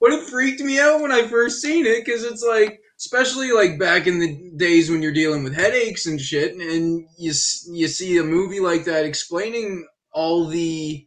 But 0.00 0.12
it 0.12 0.28
freaked 0.28 0.60
me 0.60 0.78
out 0.78 1.00
when 1.00 1.10
I 1.10 1.26
first 1.26 1.60
seen 1.60 1.86
it 1.86 2.04
because 2.04 2.22
it's 2.24 2.42
like, 2.42 2.80
especially 2.98 3.52
like 3.52 3.78
back 3.78 4.06
in 4.06 4.18
the 4.18 4.50
days 4.56 4.90
when 4.90 5.02
you're 5.02 5.12
dealing 5.12 5.44
with 5.44 5.54
headaches 5.54 6.06
and 6.06 6.20
shit, 6.20 6.54
and 6.54 7.06
you 7.16 7.32
you 7.70 7.88
see 7.88 8.18
a 8.18 8.24
movie 8.24 8.60
like 8.60 8.84
that 8.84 9.04
explaining 9.04 9.86
all 10.12 10.46
the 10.46 11.06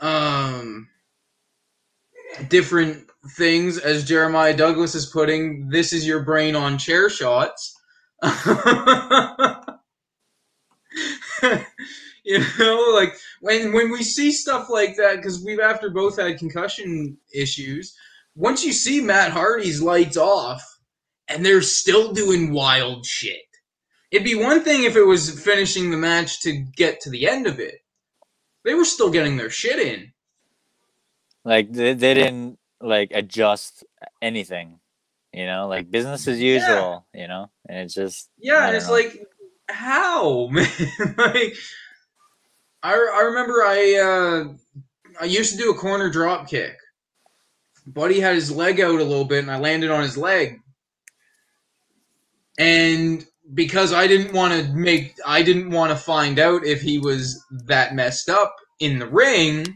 um 0.00 0.88
different 2.48 3.06
things, 3.36 3.78
as 3.78 4.04
Jeremiah 4.04 4.56
Douglas 4.56 4.94
is 4.94 5.06
putting, 5.06 5.68
this 5.68 5.92
is 5.92 6.06
your 6.06 6.22
brain 6.22 6.54
on 6.54 6.78
chair 6.78 7.10
shots. 7.10 7.74
you 12.24 12.38
know, 12.58 12.92
like 12.94 13.16
when 13.40 13.72
when 13.72 13.90
we 13.90 14.02
see 14.02 14.30
stuff 14.32 14.68
like 14.70 14.96
that, 14.96 15.16
because 15.16 15.42
we've 15.44 15.60
after 15.60 15.90
both 15.90 16.18
had 16.18 16.38
concussion 16.38 17.18
issues. 17.32 17.96
Once 18.38 18.62
you 18.62 18.72
see 18.72 19.00
Matt 19.00 19.32
Hardy's 19.32 19.80
lights 19.80 20.18
off, 20.18 20.75
and 21.28 21.44
they're 21.44 21.62
still 21.62 22.12
doing 22.12 22.52
wild 22.52 23.04
shit. 23.06 23.42
It'd 24.10 24.24
be 24.24 24.34
one 24.34 24.62
thing 24.62 24.84
if 24.84 24.96
it 24.96 25.02
was 25.04 25.42
finishing 25.42 25.90
the 25.90 25.96
match 25.96 26.40
to 26.42 26.52
get 26.52 27.00
to 27.02 27.10
the 27.10 27.28
end 27.28 27.46
of 27.46 27.58
it. 27.58 27.76
They 28.64 28.74
were 28.74 28.84
still 28.84 29.10
getting 29.10 29.36
their 29.36 29.50
shit 29.50 29.78
in. 29.78 30.12
Like 31.44 31.72
they, 31.72 31.94
they 31.94 32.14
didn't 32.14 32.58
like 32.80 33.10
adjust 33.14 33.84
anything. 34.20 34.80
You 35.32 35.46
know, 35.46 35.68
like 35.68 35.90
business 35.90 36.26
as 36.28 36.40
usual. 36.40 37.06
You 37.14 37.28
know, 37.28 37.50
and 37.68 37.78
it's 37.78 37.94
just 37.94 38.30
Yeah, 38.38 38.66
and 38.66 38.76
it's 38.76 38.86
know. 38.86 38.92
like, 38.94 39.26
how, 39.68 40.46
man? 40.52 40.68
like, 41.18 41.54
I, 42.82 42.92
I 42.92 43.20
remember 43.22 43.62
I 43.64 43.96
uh, 43.96 44.54
I 45.20 45.24
used 45.26 45.52
to 45.52 45.58
do 45.58 45.70
a 45.70 45.74
corner 45.76 46.10
drop 46.10 46.48
kick. 46.48 46.76
Buddy 47.86 48.18
had 48.20 48.34
his 48.34 48.50
leg 48.50 48.80
out 48.80 49.00
a 49.00 49.04
little 49.04 49.24
bit, 49.24 49.40
and 49.40 49.50
I 49.50 49.58
landed 49.58 49.90
on 49.90 50.02
his 50.02 50.16
leg. 50.16 50.60
And 52.58 53.24
because 53.54 53.92
I 53.92 54.06
didn't 54.06 54.32
want 54.32 54.52
to 54.52 54.72
make, 54.72 55.16
I 55.26 55.42
didn't 55.42 55.70
want 55.70 55.90
to 55.90 55.96
find 55.96 56.38
out 56.38 56.64
if 56.64 56.80
he 56.80 56.98
was 56.98 57.44
that 57.66 57.94
messed 57.94 58.28
up 58.28 58.54
in 58.80 58.98
the 58.98 59.06
ring. 59.06 59.66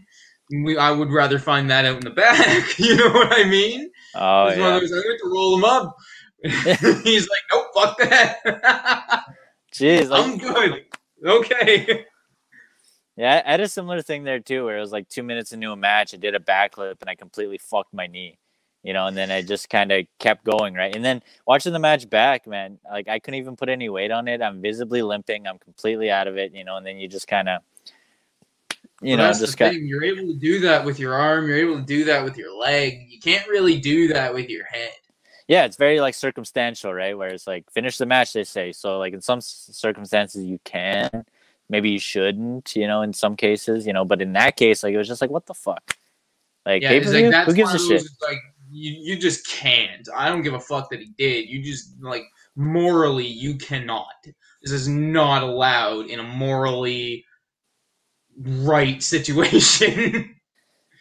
We, 0.65 0.77
I 0.77 0.91
would 0.91 1.11
rather 1.11 1.39
find 1.39 1.71
that 1.71 1.85
out 1.85 1.97
in 1.97 2.05
the 2.05 2.11
back. 2.11 2.79
you 2.79 2.97
know 2.97 3.11
what 3.11 3.33
I 3.39 3.45
mean? 3.45 3.91
oh 4.17 4.47
It's 4.47 4.59
one 4.59 4.69
yeah. 4.69 4.75
of 4.77 4.81
those, 4.81 4.93
I 4.93 5.03
to 5.03 5.31
roll 5.33 5.57
him 5.57 5.65
up. 5.65 5.97
He's 7.05 7.29
like, 7.29 7.43
nope, 7.53 7.67
fuck 7.75 7.99
that. 7.99 8.39
Jeez, 9.75 10.09
like, 10.09 10.25
I'm 10.25 10.39
good. 10.39 10.85
Okay. 11.25 12.05
Yeah, 13.17 13.43
I 13.45 13.51
had 13.51 13.61
a 13.61 13.69
similar 13.69 14.01
thing 14.03 14.25
there 14.25 14.41
too, 14.41 14.65
where 14.65 14.79
it 14.79 14.81
was 14.81 14.93
like 14.93 15.09
two 15.09 15.23
minutes 15.23 15.53
into 15.53 15.71
a 15.71 15.77
match, 15.77 16.15
I 16.15 16.17
did 16.17 16.35
a 16.35 16.41
backflip 16.41 16.97
and 17.03 17.11
I 17.11 17.15
completely 17.15 17.59
fucked 17.59 17.93
my 17.93 18.07
knee, 18.07 18.39
you 18.83 18.93
know, 18.93 19.07
and 19.07 19.17
then 19.17 19.31
I 19.31 19.43
just 19.43 19.69
kind 19.69 19.93
of 19.93 20.07
kept 20.19 20.45
going, 20.45 20.75
right? 20.75 20.95
And 20.95 21.05
then 21.05 21.23
watching 21.47 21.73
the 21.73 21.79
match 21.79 22.09
back, 22.09 22.47
man, 22.47 22.79
like 22.91 23.09
I 23.09 23.19
couldn't 23.19 23.41
even 23.41 23.57
put 23.57 23.69
any 23.69 23.89
weight 23.89 24.11
on 24.11 24.29
it. 24.29 24.41
I'm 24.43 24.61
visibly 24.63 25.03
limping. 25.03 25.47
I'm 25.47 25.59
completely 25.59 26.11
out 26.11 26.27
of 26.29 26.37
it, 26.39 26.53
you 26.55 26.65
know, 26.65 26.77
and 26.77 26.87
then 26.87 26.99
you 26.99 27.09
just 27.09 27.29
kind 27.29 27.49
of, 27.49 27.63
you 29.03 29.17
Well, 29.17 29.33
know, 29.33 29.33
just 29.33 29.57
got 29.59 29.73
thing. 29.73 29.87
You're 29.87 30.05
able 30.05 30.27
to 30.29 30.39
do 30.39 30.61
that 30.61 30.85
with 30.85 30.99
your 30.99 31.15
arm. 31.15 31.47
You're 31.49 31.59
able 31.59 31.77
to 31.77 31.85
do 31.87 32.05
that 32.05 32.25
with 32.25 32.37
your 32.37 32.53
leg. 32.57 33.07
You 33.09 33.19
can't 33.21 33.47
really 33.49 33.79
do 33.81 34.09
that 34.09 34.33
with 34.33 34.49
your 34.49 34.65
head. 34.65 34.93
yeah, 35.49 35.65
it's 35.65 35.77
very 35.77 36.01
like 36.01 36.15
circumstantial, 36.15 36.95
right? 36.95 37.17
Where 37.19 37.29
it's 37.31 37.47
like 37.47 37.71
finish 37.73 37.99
the 37.99 38.07
match, 38.07 38.33
they 38.33 38.45
say. 38.45 38.73
So 38.73 38.99
like 38.99 39.13
in 39.15 39.21
some 39.21 39.41
circumstances 39.41 40.45
you 40.45 40.61
can, 40.65 41.11
maybe 41.69 41.91
you 41.91 41.99
shouldn't, 41.99 42.77
you 42.77 42.87
know, 42.87 43.03
in 43.03 43.13
some 43.13 43.37
cases, 43.37 43.87
you 43.87 43.93
know, 43.93 44.05
but 44.05 44.23
in 44.23 44.33
that 44.35 44.57
case, 44.57 44.83
like 44.85 44.95
it 44.95 44.99
was 44.99 45.09
just 45.09 45.21
like 45.21 45.31
what 45.31 45.47
the 45.47 45.55
fuck, 45.55 45.97
like 46.65 46.83
Yeah, 46.83 46.91
pay 46.91 46.99
it's 46.99 47.07
per 47.07 47.13
like 47.13 47.31
that's 47.31 47.47
who 47.47 47.55
gives 47.55 47.73
a 47.73 47.77
of 47.77 47.81
shit? 47.81 48.03
like 48.23 48.39
you, 48.71 49.15
you 49.15 49.19
just 49.19 49.47
can't. 49.47 50.09
I 50.17 50.29
don't 50.29 50.43
give 50.43 50.55
a 50.55 50.61
fuck 50.61 50.91
that 50.91 51.01
he 51.01 51.13
did. 51.19 51.49
You 51.49 51.63
just 51.63 52.01
like 52.01 52.25
morally 52.57 53.27
you 53.27 53.57
cannot. 53.57 54.07
This 54.63 54.73
is 54.73 54.89
not 54.89 55.43
allowed 55.43 56.07
in 56.07 56.21
a 56.21 56.25
morally 56.25 57.25
right 58.39 59.03
situation. 59.03 60.37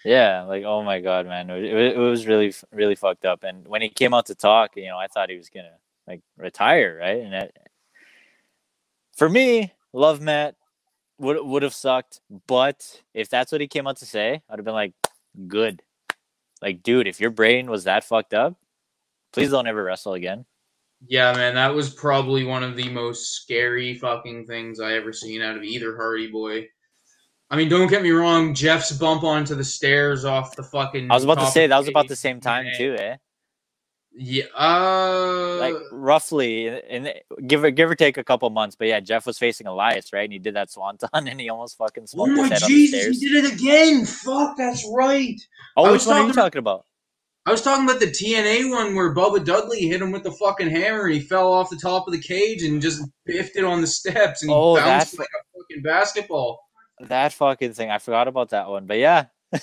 Yeah, 0.05 0.43
like 0.43 0.63
oh 0.63 0.83
my 0.83 1.01
god, 1.01 1.25
man, 1.25 1.49
it, 1.49 1.63
it 1.63 1.97
was 1.97 2.25
really 2.25 2.53
really 2.71 2.95
fucked 2.95 3.25
up. 3.25 3.43
And 3.43 3.67
when 3.67 3.81
he 3.81 3.89
came 3.89 4.13
out 4.13 4.27
to 4.27 4.35
talk, 4.35 4.71
you 4.75 4.87
know, 4.87 4.97
I 4.97 5.07
thought 5.07 5.29
he 5.29 5.37
was 5.37 5.49
gonna 5.49 5.77
like 6.07 6.21
retire, 6.37 6.97
right? 6.99 7.21
And 7.21 7.33
that, 7.33 7.51
for 9.15 9.27
me, 9.27 9.73
love 9.93 10.21
Matt 10.21 10.55
would 11.17 11.45
would 11.45 11.63
have 11.63 11.73
sucked, 11.73 12.21
but 12.47 13.01
if 13.13 13.29
that's 13.29 13.51
what 13.51 13.61
he 13.61 13.67
came 13.67 13.87
out 13.87 13.97
to 13.97 14.05
say, 14.05 14.41
I'd 14.49 14.57
have 14.57 14.65
been 14.65 14.73
like, 14.73 14.93
good. 15.47 15.81
Like, 16.61 16.83
dude, 16.83 17.07
if 17.07 17.19
your 17.19 17.29
brain 17.29 17.69
was 17.69 17.85
that 17.85 18.03
fucked 18.03 18.33
up, 18.33 18.55
please 19.33 19.51
don't 19.51 19.67
ever 19.67 19.83
wrestle 19.83 20.13
again. 20.13 20.45
yeah, 21.07 21.31
man, 21.33 21.55
that 21.55 21.73
was 21.73 21.89
probably 21.93 22.43
one 22.43 22.63
of 22.63 22.75
the 22.75 22.89
most 22.89 23.35
scary 23.35 23.93
fucking 23.95 24.45
things 24.45 24.79
I 24.79 24.93
ever 24.93 25.13
seen 25.13 25.41
out 25.41 25.55
of 25.55 25.63
either 25.63 25.95
Hardy 25.95 26.27
Boy. 26.27 26.67
I 27.49 27.55
mean, 27.55 27.69
don't 27.69 27.87
get 27.87 28.03
me 28.03 28.11
wrong. 28.11 28.53
Jeff's 28.53 28.91
bump 28.91 29.23
onto 29.23 29.55
the 29.55 29.63
stairs 29.63 30.23
off 30.23 30.55
the 30.55 30.63
fucking. 30.63 31.09
I 31.09 31.15
was 31.15 31.23
about 31.23 31.39
to 31.39 31.47
say 31.47 31.65
that 31.67 31.77
was 31.77 31.87
about 31.87 32.07
the 32.07 32.15
same 32.15 32.39
time 32.39 32.65
man. 32.65 32.77
too, 32.77 32.95
eh? 32.99 33.15
Yeah. 34.11 34.45
Uh. 34.57 35.57
Like 35.59 35.75
roughly, 35.91 36.67
in 36.67 37.09
give 37.47 37.63
or 37.63 37.71
give 37.71 37.89
or 37.89 37.95
take 37.95 38.17
a 38.17 38.23
couple 38.23 38.49
months. 38.49 38.75
But 38.75 38.87
yeah, 38.87 38.99
Jeff 38.99 39.25
was 39.25 39.37
facing 39.37 39.67
Elias, 39.67 40.11
right? 40.11 40.23
And 40.23 40.33
he 40.33 40.39
did 40.39 40.55
that 40.55 40.71
swanton, 40.71 41.09
and 41.13 41.39
he 41.39 41.49
almost 41.49 41.77
fucking 41.77 42.03
oh 42.03 42.05
smoked 42.05 42.29
his 42.31 42.37
my 42.37 42.43
head 42.43 42.63
on 42.63 42.69
the 42.69 42.75
Jesus! 42.75 43.19
He 43.19 43.29
did 43.29 43.45
it 43.45 43.53
again. 43.53 44.05
Fuck, 44.05 44.57
that's 44.57 44.85
right. 44.93 45.39
Oh, 45.77 45.91
which 45.91 46.05
one 46.05 46.17
are 46.17 46.27
you 46.27 46.33
talking- 46.33 46.59
about? 46.59 46.85
I 47.45 47.51
was 47.51 47.61
talking 47.63 47.85
about 47.85 47.99
the 47.99 48.07
TNA 48.07 48.69
one 48.69 48.93
where 48.95 49.15
Bubba 49.15 49.43
Dudley 49.43 49.87
hit 49.87 50.01
him 50.01 50.11
with 50.11 50.23
the 50.23 50.31
fucking 50.33 50.69
hammer 50.69 51.05
and 51.05 51.13
he 51.15 51.21
fell 51.21 51.51
off 51.51 51.69
the 51.71 51.77
top 51.77 52.05
of 52.05 52.13
the 52.13 52.21
cage 52.21 52.61
and 52.61 52.79
just 52.79 53.01
biffed 53.25 53.55
it 53.55 53.63
on 53.63 53.81
the 53.81 53.87
steps 53.87 54.43
and 54.43 54.51
he 54.51 54.55
Oh, 54.55 54.75
bounced 54.75 55.13
that 55.13 55.19
like 55.19 55.29
a 55.29 55.57
fucking 55.59 55.81
basketball. 55.83 56.59
That 56.99 57.33
fucking 57.33 57.73
thing. 57.73 57.89
I 57.89 57.97
forgot 57.97 58.27
about 58.27 58.49
that 58.49 58.69
one. 58.69 58.85
But 58.85 58.97
yeah. 58.99 59.27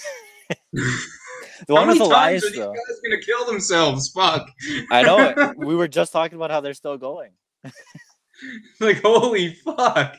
the 1.66 1.74
one 1.74 1.88
with 1.88 2.00
Elias, 2.00 2.44
are 2.44 2.48
these 2.48 2.58
though. 2.58 2.72
guys 2.72 3.00
gonna 3.02 3.22
kill 3.22 3.44
themselves? 3.46 4.10
Fuck. 4.10 4.48
I 4.90 5.02
know 5.02 5.18
it. 5.18 5.56
We 5.58 5.76
were 5.76 5.88
just 5.88 6.12
talking 6.12 6.36
about 6.36 6.50
how 6.50 6.60
they're 6.60 6.74
still 6.74 6.98
going. 6.98 7.30
like 8.80 9.02
holy 9.02 9.54
fuck. 9.54 10.16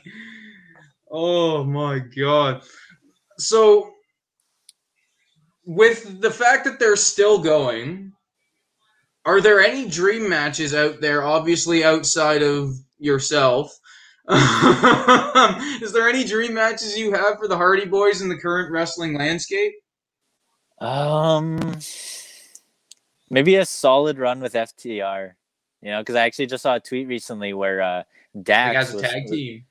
Oh 1.11 1.63
my 1.63 1.99
god. 1.99 2.63
So 3.37 3.91
with 5.65 6.21
the 6.21 6.31
fact 6.31 6.65
that 6.65 6.79
they're 6.79 6.95
still 6.95 7.39
going, 7.39 8.13
are 9.25 9.41
there 9.41 9.59
any 9.59 9.87
dream 9.87 10.29
matches 10.29 10.73
out 10.73 11.01
there 11.01 11.23
obviously 11.23 11.83
outside 11.83 12.41
of 12.41 12.73
yourself? 12.97 13.77
Is 14.29 15.93
there 15.93 16.09
any 16.09 16.25
dream 16.25 16.53
matches 16.53 16.97
you 16.97 17.13
have 17.13 17.37
for 17.37 17.47
the 17.47 17.55
Hardy 17.55 17.85
Boyz 17.85 18.21
in 18.21 18.29
the 18.29 18.37
current 18.37 18.71
wrestling 18.71 19.17
landscape? 19.17 19.73
Um, 20.79 21.59
maybe 23.29 23.55
a 23.55 23.65
solid 23.65 24.17
run 24.17 24.39
with 24.39 24.53
FTR. 24.53 25.33
You 25.81 25.91
know, 25.91 26.01
because 26.01 26.15
I 26.15 26.25
actually 26.25 26.47
just 26.47 26.63
saw 26.63 26.75
a 26.75 26.79
tweet 26.79 27.07
recently 27.07 27.53
where 27.53 27.81
uh, 27.81 28.03
Dax 28.41 28.93
was, 28.93 29.01
tag 29.03 29.27
team. 29.27 29.63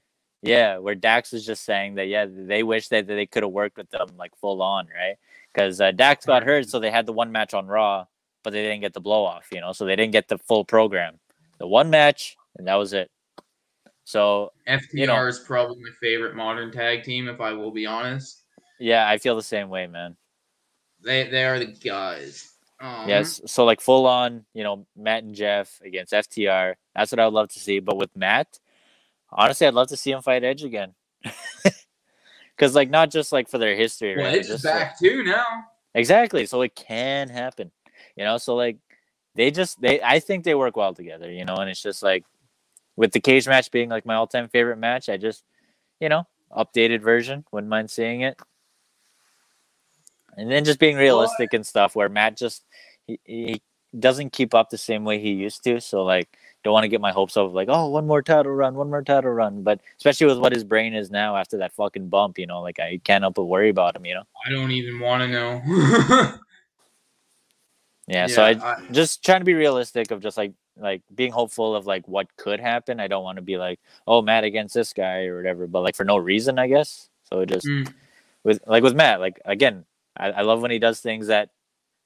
yeah, 0.42 0.78
where 0.78 0.94
Dax 0.94 1.32
was 1.32 1.44
just 1.44 1.64
saying 1.64 1.96
that 1.96 2.06
yeah, 2.06 2.26
they 2.28 2.62
wish 2.62 2.88
that 2.88 3.06
they 3.06 3.26
could 3.26 3.42
have 3.42 3.52
worked 3.52 3.76
with 3.76 3.90
them 3.90 4.08
like 4.16 4.36
full 4.36 4.62
on, 4.62 4.86
right? 4.96 5.16
Because 5.52 5.80
uh, 5.80 5.90
Dax 5.90 6.24
got 6.24 6.44
hurt, 6.44 6.68
so 6.68 6.78
they 6.78 6.90
had 6.90 7.06
the 7.06 7.12
one 7.12 7.32
match 7.32 7.54
on 7.54 7.66
Raw, 7.66 8.06
but 8.44 8.52
they 8.52 8.62
didn't 8.62 8.82
get 8.82 8.92
the 8.92 9.00
blow 9.00 9.24
off, 9.24 9.48
you 9.50 9.60
know, 9.60 9.72
so 9.72 9.84
they 9.84 9.96
didn't 9.96 10.12
get 10.12 10.28
the 10.28 10.38
full 10.38 10.64
program. 10.64 11.18
The 11.58 11.66
one 11.66 11.90
match, 11.90 12.36
and 12.56 12.68
that 12.68 12.74
was 12.76 12.92
it. 12.92 13.10
So 14.04 14.52
FTR 14.68 14.82
you 14.92 15.06
know- 15.08 15.26
is 15.26 15.40
probably 15.40 15.82
my 15.82 15.90
favorite 16.00 16.36
modern 16.36 16.70
tag 16.70 17.02
team, 17.02 17.26
if 17.28 17.40
I 17.40 17.52
will 17.52 17.72
be 17.72 17.86
honest. 17.86 18.42
yeah, 18.78 19.08
I 19.08 19.18
feel 19.18 19.34
the 19.34 19.42
same 19.42 19.68
way, 19.68 19.88
man. 19.88 20.16
They 21.04 21.28
they 21.28 21.44
are 21.44 21.58
the 21.58 21.66
guys. 21.66 22.52
Um, 22.80 23.08
Yes, 23.08 23.40
so 23.46 23.64
like 23.64 23.80
full 23.80 24.06
on, 24.06 24.44
you 24.52 24.62
know, 24.62 24.86
Matt 24.96 25.24
and 25.24 25.34
Jeff 25.34 25.80
against 25.82 26.12
FTR. 26.12 26.74
That's 26.94 27.10
what 27.10 27.20
I 27.20 27.24
would 27.24 27.34
love 27.34 27.48
to 27.50 27.58
see. 27.58 27.78
But 27.80 27.96
with 27.96 28.14
Matt, 28.14 28.58
honestly, 29.30 29.66
I'd 29.66 29.74
love 29.74 29.88
to 29.88 29.96
see 29.96 30.10
him 30.10 30.20
fight 30.22 30.44
Edge 30.44 30.64
again. 30.64 30.94
Because 32.56 32.74
like 32.74 32.88
not 32.88 33.10
just 33.10 33.32
like 33.32 33.48
for 33.50 33.58
their 33.58 33.76
history, 33.76 34.16
Well, 34.16 34.24
right? 34.24 34.34
Edge 34.36 34.40
is 34.46 34.48
just, 34.48 34.64
like- 34.64 34.74
back 34.74 34.98
too 34.98 35.22
now. 35.22 35.44
Exactly. 35.94 36.46
So 36.46 36.62
it 36.62 36.74
can 36.74 37.28
happen. 37.28 37.70
You 38.16 38.24
know, 38.24 38.38
so 38.38 38.54
like 38.54 38.78
they 39.34 39.50
just 39.50 39.78
they 39.80 40.00
I 40.02 40.20
think 40.20 40.44
they 40.44 40.54
work 40.54 40.74
well 40.76 40.94
together, 40.94 41.30
you 41.30 41.44
know, 41.44 41.56
and 41.56 41.68
it's 41.68 41.82
just 41.82 42.02
like 42.02 42.24
with 42.96 43.12
the 43.12 43.20
cage 43.20 43.46
match 43.46 43.70
being 43.70 43.90
like 43.90 44.06
my 44.06 44.14
all 44.14 44.26
time 44.26 44.48
favorite 44.48 44.78
match, 44.78 45.10
I 45.10 45.18
just 45.18 45.44
you 46.00 46.08
know, 46.08 46.26
updated 46.50 47.02
version, 47.02 47.44
wouldn't 47.52 47.70
mind 47.70 47.90
seeing 47.90 48.22
it. 48.22 48.40
And 50.36 50.50
then 50.50 50.64
just 50.64 50.78
being 50.78 50.96
realistic 50.96 51.52
and 51.54 51.66
stuff 51.66 51.96
where 51.96 52.08
Matt 52.08 52.36
just 52.36 52.64
he, 53.06 53.18
he 53.24 53.62
doesn't 53.98 54.32
keep 54.32 54.54
up 54.54 54.70
the 54.70 54.78
same 54.78 55.04
way 55.04 55.18
he 55.20 55.30
used 55.32 55.64
to. 55.64 55.80
So 55.80 56.04
like 56.04 56.28
don't 56.64 56.72
want 56.72 56.84
to 56.84 56.88
get 56.88 57.00
my 57.00 57.12
hopes 57.12 57.36
up 57.36 57.46
of 57.46 57.54
like, 57.54 57.68
oh, 57.70 57.88
one 57.88 58.06
more 58.06 58.22
title 58.22 58.52
run, 58.52 58.74
one 58.74 58.90
more 58.90 59.02
title 59.02 59.30
run. 59.30 59.62
But 59.62 59.80
especially 59.98 60.26
with 60.26 60.38
what 60.38 60.52
his 60.52 60.64
brain 60.64 60.94
is 60.94 61.10
now 61.10 61.36
after 61.36 61.58
that 61.58 61.72
fucking 61.74 62.08
bump, 62.08 62.38
you 62.38 62.46
know, 62.46 62.60
like 62.60 62.80
I 62.80 63.00
can't 63.04 63.22
help 63.22 63.36
but 63.36 63.44
worry 63.44 63.68
about 63.70 63.94
him, 63.96 64.04
you 64.04 64.14
know. 64.14 64.24
I 64.44 64.50
don't 64.50 64.72
even 64.72 64.98
want 65.00 65.22
to 65.22 65.28
know. 65.28 66.32
Yeah, 68.08 68.28
so 68.28 68.44
I, 68.44 68.50
I- 68.50 68.86
just 68.92 69.24
trying 69.24 69.40
to 69.40 69.44
be 69.44 69.54
realistic 69.54 70.10
of 70.10 70.20
just 70.22 70.36
like 70.36 70.52
like 70.78 71.02
being 71.14 71.32
hopeful 71.32 71.74
of 71.74 71.86
like 71.86 72.06
what 72.06 72.28
could 72.36 72.60
happen. 72.60 73.00
I 73.00 73.08
don't 73.08 73.24
want 73.24 73.36
to 73.36 73.42
be 73.42 73.56
like, 73.56 73.80
oh, 74.06 74.22
Matt 74.22 74.44
against 74.44 74.74
this 74.74 74.92
guy 74.92 75.24
or 75.24 75.36
whatever, 75.38 75.66
but 75.66 75.82
like 75.82 75.96
for 75.96 76.04
no 76.04 76.16
reason, 76.16 76.58
I 76.58 76.68
guess. 76.68 77.08
So 77.24 77.40
it 77.40 77.48
just 77.48 77.66
Mm. 77.66 77.92
with 78.44 78.60
like 78.66 78.82
with 78.82 78.94
Matt, 78.94 79.20
like 79.20 79.40
again, 79.44 79.84
I, 80.16 80.30
I 80.30 80.42
love 80.42 80.60
when 80.60 80.70
he 80.70 80.78
does 80.78 81.00
things 81.00 81.28
that 81.28 81.50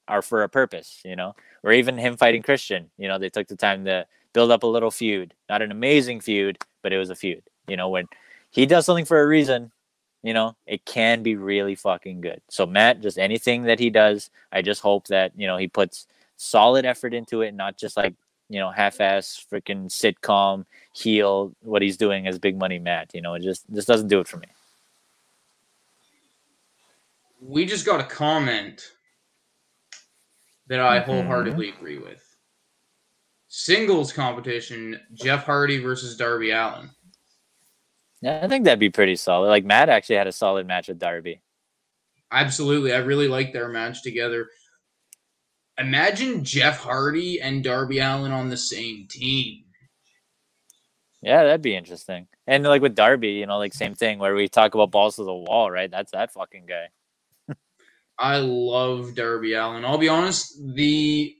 are 0.08 0.22
for 0.22 0.42
a 0.42 0.48
purpose, 0.48 1.00
you 1.04 1.16
know, 1.16 1.34
or 1.62 1.72
even 1.72 1.96
him 1.96 2.16
fighting 2.16 2.42
Christian. 2.42 2.90
You 2.98 3.08
know, 3.08 3.18
they 3.18 3.30
took 3.30 3.48
the 3.48 3.56
time 3.56 3.84
to 3.84 4.06
build 4.32 4.50
up 4.50 4.62
a 4.62 4.66
little 4.66 4.90
feud, 4.90 5.34
not 5.48 5.62
an 5.62 5.70
amazing 5.70 6.20
feud, 6.20 6.58
but 6.82 6.92
it 6.92 6.98
was 6.98 7.10
a 7.10 7.14
feud. 7.14 7.42
You 7.68 7.76
know, 7.76 7.88
when 7.88 8.06
he 8.50 8.66
does 8.66 8.86
something 8.86 9.04
for 9.04 9.20
a 9.20 9.26
reason, 9.26 9.70
you 10.22 10.34
know, 10.34 10.56
it 10.66 10.84
can 10.84 11.22
be 11.22 11.36
really 11.36 11.74
fucking 11.74 12.20
good. 12.20 12.42
So 12.48 12.66
Matt, 12.66 13.00
just 13.00 13.18
anything 13.18 13.62
that 13.62 13.78
he 13.78 13.90
does, 13.90 14.30
I 14.52 14.62
just 14.62 14.82
hope 14.82 15.06
that 15.06 15.32
you 15.36 15.46
know 15.46 15.56
he 15.56 15.68
puts 15.68 16.06
solid 16.36 16.84
effort 16.84 17.14
into 17.14 17.42
it, 17.42 17.54
not 17.54 17.76
just 17.78 17.96
like 17.96 18.14
you 18.48 18.58
know 18.58 18.70
half-ass 18.70 19.46
freaking 19.50 19.86
sitcom 19.86 20.66
heel 20.92 21.54
what 21.62 21.82
he's 21.82 21.96
doing 21.96 22.26
as 22.26 22.38
Big 22.38 22.58
Money 22.58 22.78
Matt. 22.78 23.14
You 23.14 23.22
know, 23.22 23.34
it 23.34 23.42
just 23.42 23.64
just 23.72 23.88
doesn't 23.88 24.08
do 24.08 24.20
it 24.20 24.28
for 24.28 24.36
me. 24.38 24.48
We 27.40 27.64
just 27.64 27.86
got 27.86 28.00
a 28.00 28.04
comment 28.04 28.82
that 30.66 30.80
I 30.80 31.00
Mhm. 31.00 31.04
wholeheartedly 31.04 31.70
agree 31.70 31.98
with. 31.98 32.24
Singles 33.48 34.12
competition: 34.12 35.00
Jeff 35.14 35.44
Hardy 35.44 35.78
versus 35.78 36.16
Darby 36.16 36.50
Allin. 36.50 36.90
Yeah, 38.20 38.40
I 38.42 38.48
think 38.48 38.64
that'd 38.64 38.78
be 38.78 38.90
pretty 38.90 39.16
solid. 39.16 39.48
Like 39.48 39.64
Matt 39.64 39.88
actually 39.88 40.16
had 40.16 40.26
a 40.26 40.32
solid 40.32 40.66
match 40.66 40.88
with 40.88 40.98
Darby. 40.98 41.40
Absolutely, 42.30 42.92
I 42.92 42.98
really 42.98 43.26
like 43.26 43.52
their 43.52 43.68
match 43.68 44.02
together. 44.02 44.48
Imagine 45.78 46.44
Jeff 46.44 46.78
Hardy 46.78 47.40
and 47.40 47.64
Darby 47.64 47.98
Allin 47.98 48.32
on 48.32 48.50
the 48.50 48.56
same 48.56 49.08
team. 49.08 49.64
Yeah, 51.22 51.42
that'd 51.44 51.62
be 51.62 51.74
interesting. 51.74 52.28
And 52.46 52.62
like 52.64 52.82
with 52.82 52.94
Darby, 52.94 53.30
you 53.30 53.46
know, 53.46 53.58
like 53.58 53.74
same 53.74 53.94
thing 53.94 54.18
where 54.18 54.34
we 54.34 54.48
talk 54.48 54.74
about 54.74 54.90
balls 54.90 55.16
to 55.16 55.24
the 55.24 55.34
wall, 55.34 55.70
right? 55.70 55.90
That's 55.90 56.12
that 56.12 56.32
fucking 56.32 56.66
guy. 56.66 56.88
I 58.20 58.36
love 58.38 59.14
Darby 59.14 59.54
Allin. 59.54 59.84
I'll 59.84 59.96
be 59.96 60.10
honest, 60.10 60.54
the 60.74 61.34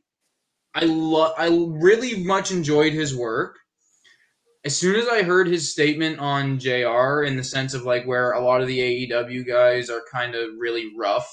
I 0.74 0.85
love 0.85 1.35
I 1.36 1.48
really 1.48 2.24
much 2.24 2.51
enjoyed 2.51 2.94
his 2.94 3.15
work. 3.15 3.59
As 4.65 4.77
soon 4.77 4.97
as 4.97 5.07
I 5.07 5.23
heard 5.23 5.47
his 5.47 5.70
statement 5.70 6.19
on 6.19 6.59
JR 6.59 7.23
in 7.23 7.36
the 7.36 7.44
sense 7.44 7.74
of 7.74 7.82
like 7.82 8.07
where 8.07 8.32
a 8.32 8.40
lot 8.40 8.62
of 8.62 8.66
the 8.66 9.09
AEW 9.11 9.47
guys 9.47 9.90
are 9.90 10.02
kind 10.11 10.35
of 10.35 10.51
really 10.59 10.93
rough 10.97 11.31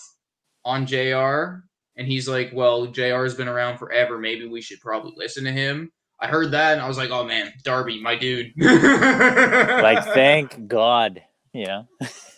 on 0.65 0.85
JR 0.85 1.63
and 1.95 2.07
he's 2.07 2.27
like, 2.27 2.51
"Well, 2.53 2.87
JR 2.87 3.23
has 3.23 3.35
been 3.35 3.47
around 3.47 3.77
forever. 3.77 4.19
Maybe 4.19 4.47
we 4.47 4.61
should 4.61 4.81
probably 4.81 5.13
listen 5.15 5.45
to 5.45 5.51
him." 5.51 5.91
I 6.19 6.27
heard 6.27 6.51
that 6.51 6.73
and 6.73 6.81
I 6.81 6.87
was 6.89 6.97
like, 6.97 7.09
"Oh 7.09 7.23
man, 7.23 7.53
Darby, 7.63 8.01
my 8.01 8.15
dude." 8.15 8.51
Like, 8.57 10.03
thank 10.13 10.67
God, 10.67 11.21
know. 11.67 11.87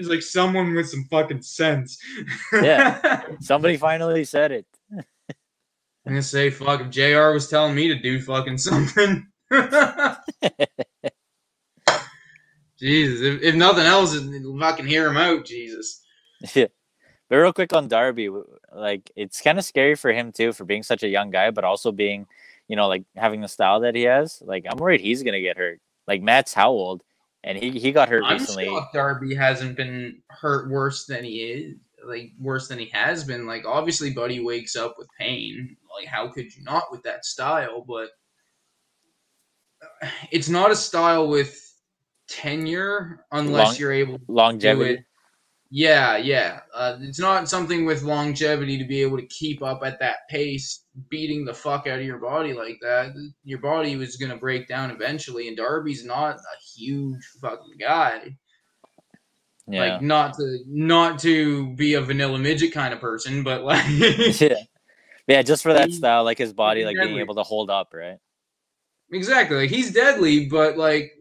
He's 0.00 0.08
like 0.08 0.22
someone 0.22 0.74
with 0.74 0.88
some 0.88 1.04
fucking 1.10 1.42
sense. 1.42 1.98
Yeah. 2.54 3.20
Somebody 3.40 3.76
finally 3.76 4.24
said 4.24 4.50
it. 4.50 4.64
I'm 4.90 5.04
gonna 6.06 6.22
say, 6.22 6.48
fuck, 6.48 6.80
if 6.80 6.88
JR 6.88 7.32
was 7.32 7.50
telling 7.50 7.74
me 7.74 7.88
to 7.88 7.98
do 7.98 8.18
fucking 8.18 8.56
something. 8.56 9.26
Jesus, 12.78 13.20
if, 13.20 13.42
if 13.42 13.54
nothing 13.54 13.84
else, 13.84 14.14
if 14.14 14.62
I 14.62 14.72
can 14.72 14.86
hear 14.86 15.06
him 15.06 15.18
out, 15.18 15.44
Jesus. 15.44 16.00
Yeah. 16.54 16.68
But 17.28 17.36
real 17.36 17.52
quick 17.52 17.74
on 17.74 17.86
Darby, 17.86 18.30
like 18.74 19.10
it's 19.14 19.42
kind 19.42 19.58
of 19.58 19.66
scary 19.66 19.96
for 19.96 20.14
him 20.14 20.32
too, 20.32 20.54
for 20.54 20.64
being 20.64 20.82
such 20.82 21.02
a 21.02 21.08
young 21.08 21.28
guy, 21.30 21.50
but 21.50 21.64
also 21.64 21.92
being, 21.92 22.26
you 22.68 22.76
know, 22.76 22.88
like 22.88 23.04
having 23.16 23.42
the 23.42 23.48
style 23.48 23.80
that 23.80 23.94
he 23.94 24.04
has. 24.04 24.42
Like 24.46 24.64
I'm 24.66 24.78
worried 24.78 25.02
he's 25.02 25.22
gonna 25.22 25.42
get 25.42 25.58
hurt. 25.58 25.78
Like 26.08 26.22
Matt's 26.22 26.54
how 26.54 26.70
old, 26.70 27.02
and 27.44 27.56
he 27.58 27.70
he 27.78 27.92
got 27.92 28.08
hurt 28.08 28.22
I'm 28.24 28.38
recently. 28.38 28.66
shocked 28.66 28.94
Darby 28.94 29.34
hasn't 29.34 29.76
been 29.76 30.20
hurt 30.28 30.70
worse 30.70 31.06
than 31.06 31.24
he 31.24 31.38
is, 31.40 31.76
like 32.06 32.32
worse 32.38 32.68
than 32.68 32.78
he 32.78 32.86
has 32.92 33.24
been. 33.24 33.46
Like 33.46 33.64
obviously, 33.66 34.10
Buddy 34.12 34.40
wakes 34.44 34.76
up 34.76 34.96
with 34.98 35.08
pain. 35.18 35.76
Like 35.98 36.06
how 36.08 36.28
could 36.28 36.54
you 36.54 36.62
not 36.62 36.84
with 36.90 37.02
that 37.04 37.24
style? 37.24 37.84
But 37.86 38.10
uh, 40.02 40.08
it's 40.30 40.48
not 40.48 40.70
a 40.70 40.76
style 40.76 41.28
with 41.28 41.56
tenure 42.28 43.24
unless 43.32 43.66
Long- 43.68 43.76
you're 43.76 43.92
able 43.92 44.14
to 44.18 44.24
do 44.26 44.32
Longevity. 44.32 44.94
it. 44.94 45.04
Yeah, 45.72 46.16
yeah. 46.16 46.60
Uh, 46.74 46.96
it's 47.00 47.20
not 47.20 47.48
something 47.48 47.84
with 47.84 48.02
longevity 48.02 48.76
to 48.76 48.84
be 48.84 49.02
able 49.02 49.16
to 49.18 49.26
keep 49.26 49.62
up 49.62 49.82
at 49.84 50.00
that 50.00 50.28
pace, 50.28 50.84
beating 51.08 51.44
the 51.44 51.54
fuck 51.54 51.86
out 51.86 52.00
of 52.00 52.04
your 52.04 52.18
body 52.18 52.52
like 52.52 52.78
that. 52.82 53.12
Your 53.44 53.60
body 53.60 53.94
was 53.94 54.16
gonna 54.16 54.36
break 54.36 54.66
down 54.66 54.90
eventually, 54.90 55.46
and 55.46 55.56
Darby's 55.56 56.04
not 56.04 56.36
a 56.36 56.58
huge 56.76 57.24
fucking 57.40 57.76
guy. 57.78 58.36
Yeah. 59.68 59.80
Like 59.92 60.02
not 60.02 60.34
to 60.34 60.58
not 60.66 61.20
to 61.20 61.72
be 61.76 61.94
a 61.94 62.00
vanilla 62.00 62.38
midget 62.38 62.72
kind 62.72 62.92
of 62.92 63.00
person, 63.00 63.44
but 63.44 63.62
like 63.62 63.84
yeah. 64.40 64.54
Yeah, 65.28 65.42
just 65.42 65.62
for 65.62 65.72
that 65.72 65.90
He- 65.90 65.94
style, 65.94 66.24
like 66.24 66.38
his 66.38 66.52
body, 66.52 66.84
like 66.84 66.96
being 66.96 67.18
able 67.18 67.36
to 67.36 67.44
hold 67.44 67.70
up, 67.70 67.90
right? 67.94 68.18
exactly 69.12 69.56
like 69.56 69.70
he's 69.70 69.92
deadly, 69.92 70.46
but 70.46 70.76
like 70.76 71.12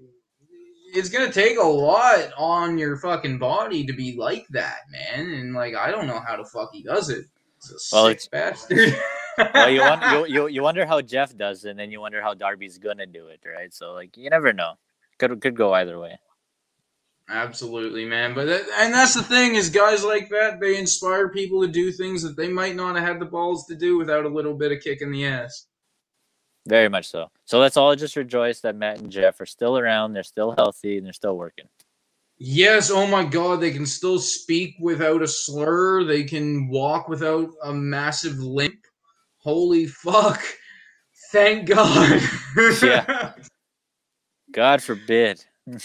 it's 0.93 1.09
gonna 1.09 1.31
take 1.31 1.57
a 1.57 1.63
lot 1.63 2.31
on 2.37 2.77
your 2.77 2.97
fucking 2.97 3.37
body 3.39 3.85
to 3.85 3.93
be 3.93 4.15
like 4.17 4.47
that, 4.49 4.79
man. 4.91 5.31
And 5.31 5.53
like 5.53 5.75
I 5.75 5.91
don't 5.91 6.07
know 6.07 6.19
how 6.19 6.37
the 6.37 6.45
fuck 6.45 6.69
he 6.73 6.83
does 6.83 7.09
it. 7.09 7.25
It's 7.57 7.91
a 7.93 7.95
Well, 7.95 8.05
it's- 8.07 8.27
bastard. 8.27 8.95
Well, 9.53 9.69
you, 9.69 9.79
want, 9.79 10.03
you 10.11 10.25
you 10.35 10.47
you 10.47 10.61
wonder 10.61 10.85
how 10.85 10.99
Jeff 11.01 11.33
does, 11.37 11.63
it, 11.63 11.69
and 11.69 11.79
then 11.79 11.91
you 11.91 12.01
wonder 12.01 12.21
how 12.21 12.33
Darby's 12.33 12.77
gonna 12.77 13.05
do 13.05 13.27
it, 13.27 13.39
right? 13.45 13.73
So 13.73 13.93
like 13.93 14.17
you 14.17 14.29
never 14.29 14.51
know. 14.51 14.73
Could 15.17 15.39
could 15.39 15.55
go 15.55 15.71
either 15.73 15.97
way. 15.97 16.19
Absolutely, 17.29 18.05
man. 18.05 18.33
But 18.33 18.45
that, 18.47 18.61
and 18.79 18.93
that's 18.93 19.13
the 19.13 19.23
thing 19.23 19.55
is 19.55 19.69
guys 19.69 20.03
like 20.03 20.29
that 20.29 20.59
they 20.59 20.77
inspire 20.77 21.29
people 21.29 21.61
to 21.61 21.67
do 21.71 21.91
things 21.91 22.23
that 22.23 22.35
they 22.35 22.47
might 22.49 22.75
not 22.75 22.95
have 22.97 23.05
had 23.07 23.19
the 23.19 23.25
balls 23.25 23.65
to 23.67 23.75
do 23.75 23.97
without 23.97 24.25
a 24.25 24.29
little 24.29 24.55
bit 24.55 24.71
of 24.71 24.81
kick 24.81 25.01
in 25.01 25.11
the 25.11 25.25
ass. 25.25 25.67
Very 26.69 26.87
much 26.87 27.07
so. 27.07 27.31
So 27.45 27.57
let's 27.57 27.77
all 27.77 27.95
just 27.95 28.15
rejoice 28.15 28.61
that 28.61 28.75
Matt 28.75 28.99
and 28.99 29.11
Jeff 29.11 29.41
are 29.41 29.47
still 29.47 29.79
around. 29.79 30.13
They're 30.13 30.21
still 30.21 30.51
healthy 30.51 30.97
and 30.97 31.05
they're 31.05 31.13
still 31.13 31.35
working. 31.35 31.65
Yes, 32.37 32.91
oh 32.91 33.07
my 33.07 33.25
god, 33.25 33.59
they 33.59 33.71
can 33.71 33.87
still 33.87 34.19
speak 34.19 34.75
without 34.79 35.23
a 35.23 35.27
slur. 35.27 36.03
They 36.03 36.23
can 36.23 36.69
walk 36.69 37.09
without 37.09 37.49
a 37.63 37.73
massive 37.73 38.37
limp. 38.37 38.85
Holy 39.39 39.87
fuck. 39.87 40.41
Thank 41.31 41.67
God. 41.67 42.21
Yeah. 42.81 43.33
God 44.51 44.81
forbid. 44.83 45.43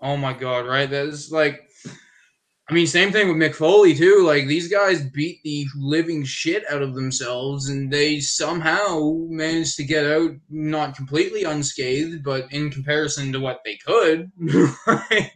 Oh 0.00 0.16
my 0.16 0.32
god, 0.32 0.64
right? 0.64 0.88
That 0.88 1.06
is 1.06 1.32
like 1.32 1.67
I 2.70 2.74
mean, 2.74 2.86
same 2.86 3.12
thing 3.12 3.28
with 3.28 3.36
Mick 3.38 3.54
Foley 3.54 3.94
too. 3.94 4.22
Like 4.26 4.46
these 4.46 4.68
guys 4.68 5.02
beat 5.02 5.42
the 5.42 5.66
living 5.74 6.22
shit 6.24 6.70
out 6.70 6.82
of 6.82 6.94
themselves, 6.94 7.70
and 7.70 7.90
they 7.90 8.20
somehow 8.20 9.14
managed 9.28 9.76
to 9.76 9.84
get 9.84 10.04
out 10.04 10.32
not 10.50 10.94
completely 10.94 11.44
unscathed, 11.44 12.22
but 12.22 12.52
in 12.52 12.70
comparison 12.70 13.32
to 13.32 13.40
what 13.40 13.60
they 13.64 13.76
could, 13.76 14.30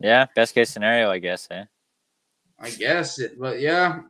Yeah, 0.00 0.26
best 0.34 0.54
case 0.54 0.70
scenario, 0.70 1.10
I 1.10 1.18
guess. 1.18 1.48
Eh? 1.50 1.64
I 2.60 2.70
guess 2.70 3.18
it. 3.18 3.38
But 3.38 3.60
yeah, 3.60 4.00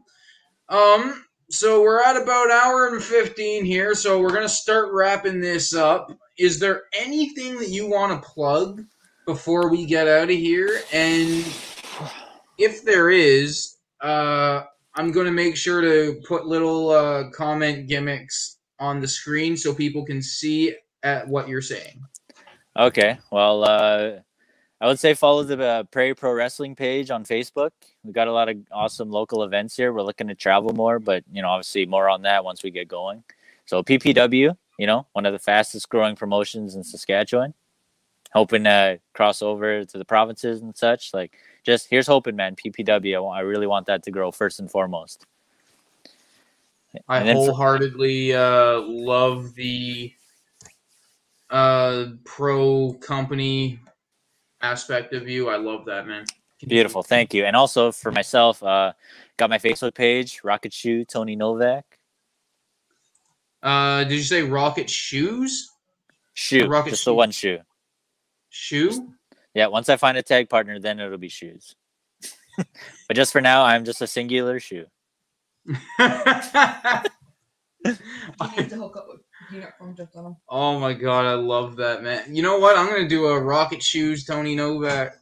um. 0.69 1.25
So 1.51 1.81
we're 1.81 2.03
at 2.03 2.21
about 2.21 2.51
hour 2.51 2.89
and 2.89 3.03
fifteen 3.03 3.65
here, 3.65 3.95
so 3.95 4.21
we're 4.21 4.35
gonna 4.35 4.49
start 4.51 4.93
wrapping 4.93 5.41
this 5.41 5.75
up. 5.75 6.13
Is 6.39 6.61
there 6.61 6.83
anything 6.93 7.59
that 7.59 7.71
you 7.71 7.89
want 7.89 8.23
to 8.23 8.29
plug 8.29 8.85
before 9.25 9.71
we 9.71 9.87
get 9.87 10.07
out 10.07 10.25
of 10.25 10.37
here? 10.37 10.83
And 10.93 11.43
if 12.59 12.85
there 12.85 13.11
is, 13.11 13.77
uh, 14.01 14.65
I'm 14.95 15.13
going 15.13 15.27
to 15.27 15.33
make 15.33 15.57
sure 15.57 15.81
to 15.81 16.21
put 16.27 16.47
little 16.47 16.91
uh, 16.91 17.31
comment 17.31 17.89
gimmicks 17.89 18.59
on 18.81 19.01
the 19.01 19.09
screen 19.09 19.57
so 19.57 19.73
people 19.75 20.05
can 20.05 20.21
see 20.21 20.75
at 21.03 21.27
what 21.27 21.49
you're 21.49 21.63
saying. 21.63 22.03
Okay. 22.77 23.19
Well, 23.31 23.65
uh, 23.65 24.11
I 24.81 24.87
would 24.87 24.99
say 24.99 25.15
follow 25.15 25.43
the 25.43 25.63
uh, 25.63 25.83
Prairie 25.85 26.15
Pro 26.15 26.33
Wrestling 26.33 26.77
page 26.77 27.11
on 27.11 27.25
Facebook. 27.25 27.71
We've 28.05 28.15
got 28.15 28.29
a 28.29 28.33
lot 28.33 28.49
of 28.49 28.57
awesome 28.71 29.11
local 29.11 29.43
events 29.43 29.77
here. 29.77 29.93
We're 29.93 30.03
looking 30.03 30.29
to 30.29 30.35
travel 30.35 30.73
more, 30.73 30.99
but 30.99 31.25
you 31.33 31.43
know, 31.43 31.49
obviously 31.49 31.87
more 31.87 32.09
on 32.09 32.23
that 32.23 32.45
once 32.45 32.63
we 32.63 32.71
get 32.71 32.87
going. 32.89 33.25
So 33.67 33.83
PPW, 33.83 34.57
you 34.79 34.87
know, 34.87 35.07
one 35.13 35.27
of 35.27 35.33
the 35.33 35.39
fastest 35.39 35.89
growing 35.89 36.17
promotions 36.17 36.75
in 36.75 36.85
Saskatchewan. 36.85 37.55
Hoping 38.33 38.65
to 38.65 39.01
cross 39.15 39.43
over 39.43 39.85
to 39.85 39.99
the 39.99 40.05
provinces 40.05 40.61
and 40.61 40.77
such. 40.77 41.13
Like, 41.15 41.39
just 41.65 41.89
here's 41.89 42.07
hoping, 42.07 42.37
man. 42.37 42.57
PPW, 42.57 43.17
I, 43.17 43.21
want, 43.21 43.39
I 43.39 43.41
really 43.41 43.67
want 43.67 43.87
that 43.87 44.03
to 44.05 44.11
grow 44.11 44.31
first 44.31 44.61
and 44.61 44.71
foremost. 44.71 45.27
I 47.09 47.21
And 47.21 47.37
wholeheartedly 47.37 48.35
uh, 48.35 48.81
love 48.81 49.55
the 49.55 50.13
uh, 51.51 52.07
pro 52.25 52.95
company 52.95 53.79
aspect 54.61 55.13
of 55.13 55.29
you. 55.29 55.49
I 55.49 55.57
love 55.57 55.85
that, 55.87 56.07
man. 56.07 56.25
Beautiful, 56.67 57.03
thank 57.03 57.35
you. 57.35 57.45
And 57.45 57.55
also 57.55 57.93
for 57.93 58.11
myself, 58.11 58.63
uh, 58.63 58.93
got 59.37 59.49
my 59.49 59.59
Facebook 59.59 59.95
page, 59.95 60.41
Rocket 60.43 60.73
Shoe 60.73 61.05
Tony 61.05 61.37
Novak. 61.37 61.85
Uh, 63.63 64.05
did 64.05 64.13
you 64.13 64.23
say 64.23 64.43
Rocket 64.43 64.91
Shoes? 64.91 65.71
Shoe, 66.35 66.67
Rocket 66.67 66.91
just 66.91 67.05
Shoe. 67.05 67.11
the 67.11 67.15
one 67.15 67.31
shoe. 67.31 67.59
Shoe? 68.51 69.13
Yeah, 69.55 69.67
once 69.69 69.89
I 69.89 69.97
find 69.97 70.17
a 70.19 70.23
tag 70.23 70.49
partner, 70.49 70.79
then 70.79 71.01
it'll 71.01 71.19
be 71.19 71.29
shoes. 71.29 71.75
but 72.57 73.15
just 73.15 73.33
for 73.33 73.41
now, 73.41 73.65
I'm 73.65 73.85
just 73.85 74.03
a 74.03 74.07
singular 74.07 74.61
shoe. 74.61 74.87
You 77.85 77.95
need 78.57 78.71
to 78.71 78.77
hook 78.77 78.97
up 78.97 79.07
with 79.09 79.21
peanut 79.51 79.73
from 79.79 79.95
just 79.97 80.15
on 80.17 80.27
'em. 80.27 80.37
oh 80.49 80.79
my 80.79 80.93
god, 80.93 81.25
I 81.27 81.35
love 81.35 81.77
that, 81.77 82.03
man. 82.03 82.35
You 82.35 82.43
know 82.43 82.59
what? 82.59 82.77
I'm 82.77 82.87
gonna 82.89 83.09
do 83.09 83.27
a 83.29 83.41
Rocket 83.41 83.83
Shoes 83.83 84.25
Tony 84.25 84.55
Novak 84.55 85.15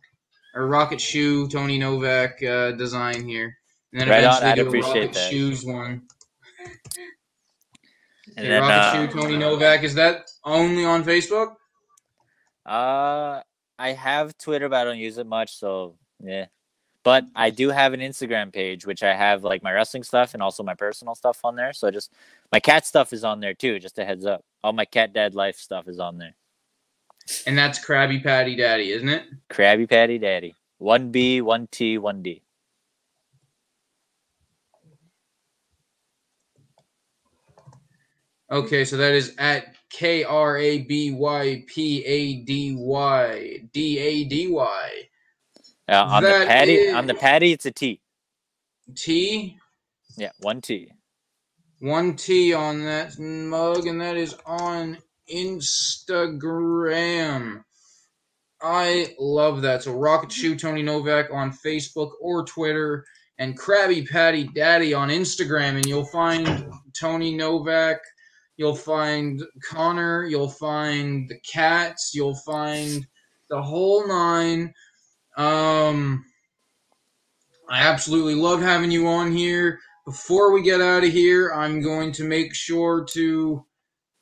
or 0.55 0.67
Rocket 0.67 1.01
Shoe 1.01 1.49
Tony 1.49 1.79
Novak 1.79 2.43
uh, 2.43 2.73
design 2.73 3.29
here, 3.29 3.57
and 3.93 4.01
then 4.01 4.09
Right 4.09 4.25
on, 4.25 4.39
eventually 4.43 4.51
I'd 4.51 4.71
do 4.73 4.79
a 4.79 4.81
Rocket 4.81 5.13
that. 5.13 5.31
Shoes 5.31 5.65
one. 5.65 6.03
And 8.37 8.39
Okay, 8.39 8.49
then, 8.49 8.63
Rocket 8.63 8.75
uh, 8.75 8.93
Shoe 9.07 9.21
Tony 9.21 9.37
Novak 9.37 9.83
is 9.85 9.95
that 9.95 10.23
only 10.45 10.85
on 10.85 11.05
Facebook? 11.05 11.55
Uh, 12.65 13.43
I 13.79 13.93
have 13.93 14.37
Twitter, 14.39 14.69
but 14.69 14.77
I 14.77 14.85
don't 14.85 14.99
use 14.99 15.19
it 15.19 15.27
much. 15.27 15.57
So 15.59 15.95
yeah, 16.23 16.47
but 17.03 17.25
I 17.35 17.51
do 17.51 17.69
have 17.71 17.93
an 17.93 18.01
Instagram 18.01 18.53
page, 18.53 18.85
which 18.85 19.03
I 19.03 19.15
have 19.15 19.45
like 19.45 19.63
my 19.63 19.73
wrestling 19.73 20.03
stuff 20.03 20.35
and 20.35 20.43
also 20.43 20.63
my 20.63 20.75
personal 20.75 21.15
stuff 21.15 21.39
on 21.45 21.55
there. 21.55 21.73
So 21.73 21.91
just 21.91 22.13
my 22.51 22.59
cat 22.59 22.85
stuff 22.85 23.13
is 23.13 23.23
on 23.23 23.41
there 23.41 23.55
too. 23.55 23.79
Just 23.79 23.99
a 23.99 24.05
heads 24.05 24.27
up, 24.27 24.45
all 24.65 24.73
my 24.73 24.85
cat 24.85 25.13
dad 25.13 25.35
life 25.35 25.57
stuff 25.57 25.87
is 25.87 26.01
on 26.01 26.19
there. 26.19 26.35
And 27.47 27.57
that's 27.57 27.85
Krabby 27.85 28.23
Patty 28.23 28.57
Daddy, 28.57 28.91
isn't 28.93 29.09
it? 29.09 29.25
Krabby 29.51 29.89
Patty 29.89 30.19
Daddy, 30.19 30.55
one 30.79 31.11
B, 31.11 31.41
one 31.41 31.69
T, 31.71 31.99
one 31.99 32.23
D. 32.23 32.43
Okay, 38.51 38.85
so 38.85 38.97
that 38.97 39.13
is 39.13 39.35
at 39.39 39.76
K 39.91 40.25
R 40.25 40.57
A 40.59 40.79
B 40.79 41.13
Y 41.13 41.65
P 41.67 42.05
A 42.05 42.37
D 42.45 42.75
Y 42.79 43.59
D 43.73 43.99
A 43.99 44.25
D 44.25 44.49
Y 44.49 44.91
Uh, 45.89 46.05
on 46.05 46.23
the 46.23 46.45
patty, 46.47 46.75
is- 46.75 46.95
on 46.95 47.07
the 47.07 47.15
patty, 47.15 47.53
it's 47.53 47.67
a 47.67 47.71
T. 47.71 48.01
T. 48.95 49.59
Yeah, 50.17 50.31
one 50.41 50.61
T. 50.61 50.91
One 51.81 52.17
T 52.17 52.55
on 52.55 52.85
that 52.85 53.19
mug, 53.19 53.87
and 53.87 54.01
that 54.01 54.17
is 54.17 54.35
on 54.47 54.99
Instagram. 55.33 57.63
I 58.63 59.15
love 59.19 59.63
that. 59.63 59.83
So 59.83 59.93
Rocket 59.93 60.33
Shoe 60.33 60.57
Tony 60.57 60.83
Novak 60.83 61.31
on 61.31 61.53
Facebook 61.53 62.13
or 62.21 62.45
Twitter, 62.45 63.05
and 63.39 63.59
Krabby 63.59 64.09
Patty 64.09 64.45
Daddy 64.55 64.95
on 64.95 65.11
Instagram, 65.11 65.77
and 65.77 65.87
you'll 65.87 66.07
find 66.07 66.71
Tony 66.99 67.35
Novak. 67.37 67.99
You'll 68.57 68.77
find 68.77 69.43
Connor. 69.69 70.25
You'll 70.25 70.49
find 70.51 71.29
the 71.29 71.39
cats. 71.41 72.13
You'll 72.15 72.37
find 72.37 73.07
the 73.51 73.61
whole 73.61 74.07
nine. 74.09 74.73
Um, 75.37 76.25
I 77.69 77.83
absolutely 77.83 78.35
love 78.35 78.61
having 78.63 78.91
you 78.91 79.07
on 79.09 79.33
here 79.33 79.79
before 80.07 80.53
we 80.53 80.63
get 80.63 80.81
out 80.81 81.05
of 81.05 81.11
here, 81.11 81.53
I'm 81.53 81.83
going 81.83 82.13
to 82.13 82.25
make 82.25 82.55
sure 82.55 83.05
to 83.11 83.67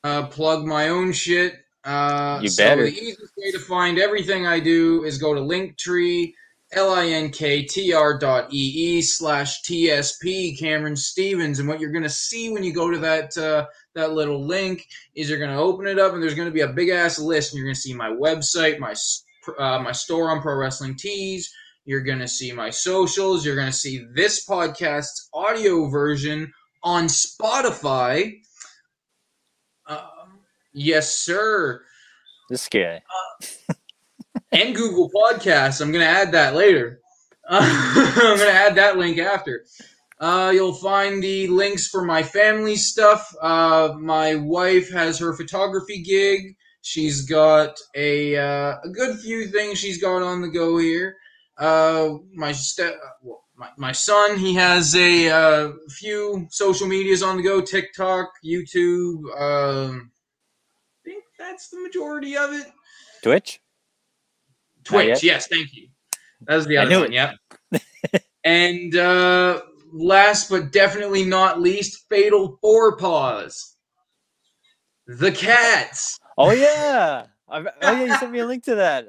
uh, 0.03 0.27
plug 0.27 0.65
my 0.65 0.89
own 0.89 1.13
shit. 1.13 1.53
Uh, 1.83 2.39
You 2.41 2.49
so 2.49 2.63
better. 2.63 2.83
the 2.83 2.91
easiest 2.91 3.33
way 3.37 3.51
to 3.51 3.59
find 3.59 3.99
everything 3.99 4.47
I 4.47 4.59
do 4.59 5.03
is 5.03 5.19
go 5.19 5.35
to 5.35 5.39
Linktree, 5.41 6.33
L-I-N-K-T-R 6.73 8.17
dot 8.19 8.51
E-E 8.51 9.01
slash 9.01 9.61
T-S-P 9.61 10.57
Cameron 10.57 10.95
Stevens. 10.95 11.59
And 11.59 11.67
what 11.67 11.79
you're 11.79 11.91
going 11.91 12.03
to 12.03 12.09
see 12.09 12.49
when 12.49 12.63
you 12.63 12.73
go 12.73 12.91
to 12.91 12.97
that, 12.97 13.37
uh, 13.37 13.67
that 13.93 14.13
little 14.13 14.45
link 14.45 14.85
is 15.15 15.29
you're 15.29 15.39
going 15.39 15.55
to 15.55 15.57
open 15.57 15.87
it 15.87 15.99
up 15.99 16.13
and 16.13 16.21
there's 16.21 16.35
going 16.35 16.47
to 16.47 16.53
be 16.53 16.61
a 16.61 16.67
big 16.67 16.89
ass 16.89 17.19
list 17.19 17.53
and 17.53 17.59
you're 17.59 17.67
going 17.67 17.75
to 17.75 17.79
see 17.81 17.93
my 17.93 18.09
website, 18.09 18.79
my, 18.79 18.95
uh, 19.59 19.79
my 19.79 19.91
store 19.91 20.31
on 20.31 20.41
Pro 20.41 20.55
Wrestling 20.55 20.95
Tees, 20.95 21.53
you're 21.85 22.01
going 22.01 22.19
to 22.19 22.27
see 22.27 22.51
my 22.51 22.71
socials. 22.71 23.45
You're 23.45 23.55
going 23.55 23.67
to 23.67 23.73
see 23.73 24.05
this 24.13 24.45
podcast's 24.45 25.29
audio 25.33 25.87
version 25.87 26.51
on 26.83 27.05
Spotify. 27.05 28.41
Um, 29.87 30.39
yes, 30.73 31.15
sir. 31.15 31.83
This 32.49 32.67
guy. 32.67 33.03
And 34.51 34.75
Google 34.75 35.09
Podcasts. 35.09 35.81
I'm 35.81 35.91
going 35.91 36.05
to 36.05 36.09
add 36.09 36.31
that 36.33 36.55
later. 36.55 36.99
I'm 37.49 38.37
going 38.37 38.39
to 38.39 38.51
add 38.51 38.75
that 38.75 38.97
link 38.97 39.17
after. 39.17 39.65
Uh, 40.19 40.51
you'll 40.53 40.73
find 40.73 41.21
the 41.21 41.47
links 41.47 41.87
for 41.87 42.03
my 42.03 42.23
family 42.23 42.75
stuff. 42.75 43.33
Uh, 43.41 43.93
my 43.99 44.35
wife 44.35 44.89
has 44.91 45.19
her 45.19 45.35
photography 45.35 46.01
gig. 46.01 46.55
She's 46.81 47.23
got 47.23 47.77
a 47.95 48.37
uh, 48.37 48.77
a 48.83 48.89
good 48.89 49.19
few 49.19 49.47
things 49.47 49.79
she's 49.79 50.01
got 50.01 50.21
on 50.21 50.41
the 50.41 50.47
go 50.47 50.77
here. 50.77 51.17
Uh, 51.57 52.17
my 52.33 52.51
step, 52.51 52.95
well, 53.21 53.43
my, 53.55 53.69
my 53.77 53.91
son, 53.91 54.37
he 54.37 54.53
has 54.53 54.95
a 54.95 55.29
uh, 55.29 55.71
few 55.89 56.47
social 56.51 56.87
medias 56.87 57.23
on 57.23 57.37
the 57.37 57.43
go: 57.43 57.59
TikTok, 57.59 58.29
YouTube. 58.45 59.23
Um, 59.39 60.11
I 61.03 61.09
think 61.09 61.23
that's 61.39 61.69
the 61.69 61.81
majority 61.81 62.37
of 62.37 62.53
it. 62.53 62.67
Twitch. 63.23 63.59
Twitch, 64.85 65.23
yes, 65.23 65.47
thank 65.47 65.73
you. 65.73 65.87
That 66.47 66.55
was 66.55 66.65
the 66.65 66.77
I 66.77 66.81
other 66.83 66.89
knew 66.89 66.99
one, 67.01 67.13
it. 67.13 67.13
yep. 67.13 68.23
and 68.43 68.95
uh, 68.95 69.61
last 69.91 70.49
but 70.49 70.71
definitely 70.71 71.25
not 71.25 71.59
least, 71.61 72.05
Fatal 72.09 72.57
Four 72.61 72.97
Paws. 72.97 73.75
The 75.07 75.31
cats. 75.31 76.19
Oh 76.37 76.51
yeah. 76.51 77.25
I've, 77.47 77.67
oh 77.67 77.91
yeah, 77.91 78.03
you 78.03 78.15
sent 78.17 78.31
me 78.31 78.39
a 78.39 78.45
link 78.47 78.63
to 78.65 78.75
that. 78.75 79.05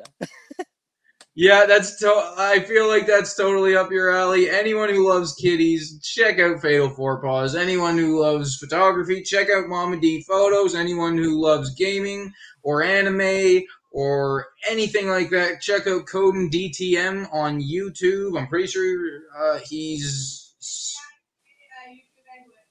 Yeah, 1.39 1.67
that's 1.67 1.99
to- 2.01 2.35
I 2.39 2.61
feel 2.61 2.89
like 2.89 3.07
that's 3.07 3.35
totally 3.35 3.77
up 3.77 3.91
your 3.91 4.11
alley. 4.11 4.49
Anyone 4.49 4.89
who 4.89 5.07
loves 5.07 5.35
kitties, 5.35 6.01
check 6.03 6.39
out 6.39 6.63
Fatal 6.63 6.89
Four 6.89 7.21
Paws. 7.21 7.55
Anyone 7.55 7.99
who 7.99 8.21
loves 8.21 8.57
photography, 8.57 9.23
check 9.23 9.49
out 9.55 9.69
Mama 9.69 9.99
D 10.01 10.23
Photos. 10.27 10.75
Anyone 10.75 11.19
who 11.19 11.39
loves 11.43 11.75
gaming 11.75 12.33
or 12.63 12.83
anime 12.83 13.63
or 13.97 14.49
anything 14.69 15.09
like 15.09 15.31
that, 15.31 15.63
check 15.63 15.87
out 15.87 16.05
Coden 16.05 16.51
DTM 16.53 17.33
on 17.33 17.63
YouTube. 17.63 18.39
I'm 18.39 18.47
pretty 18.47 18.67
sure 18.67 19.23
uh, 19.35 19.59
he's 19.67 20.55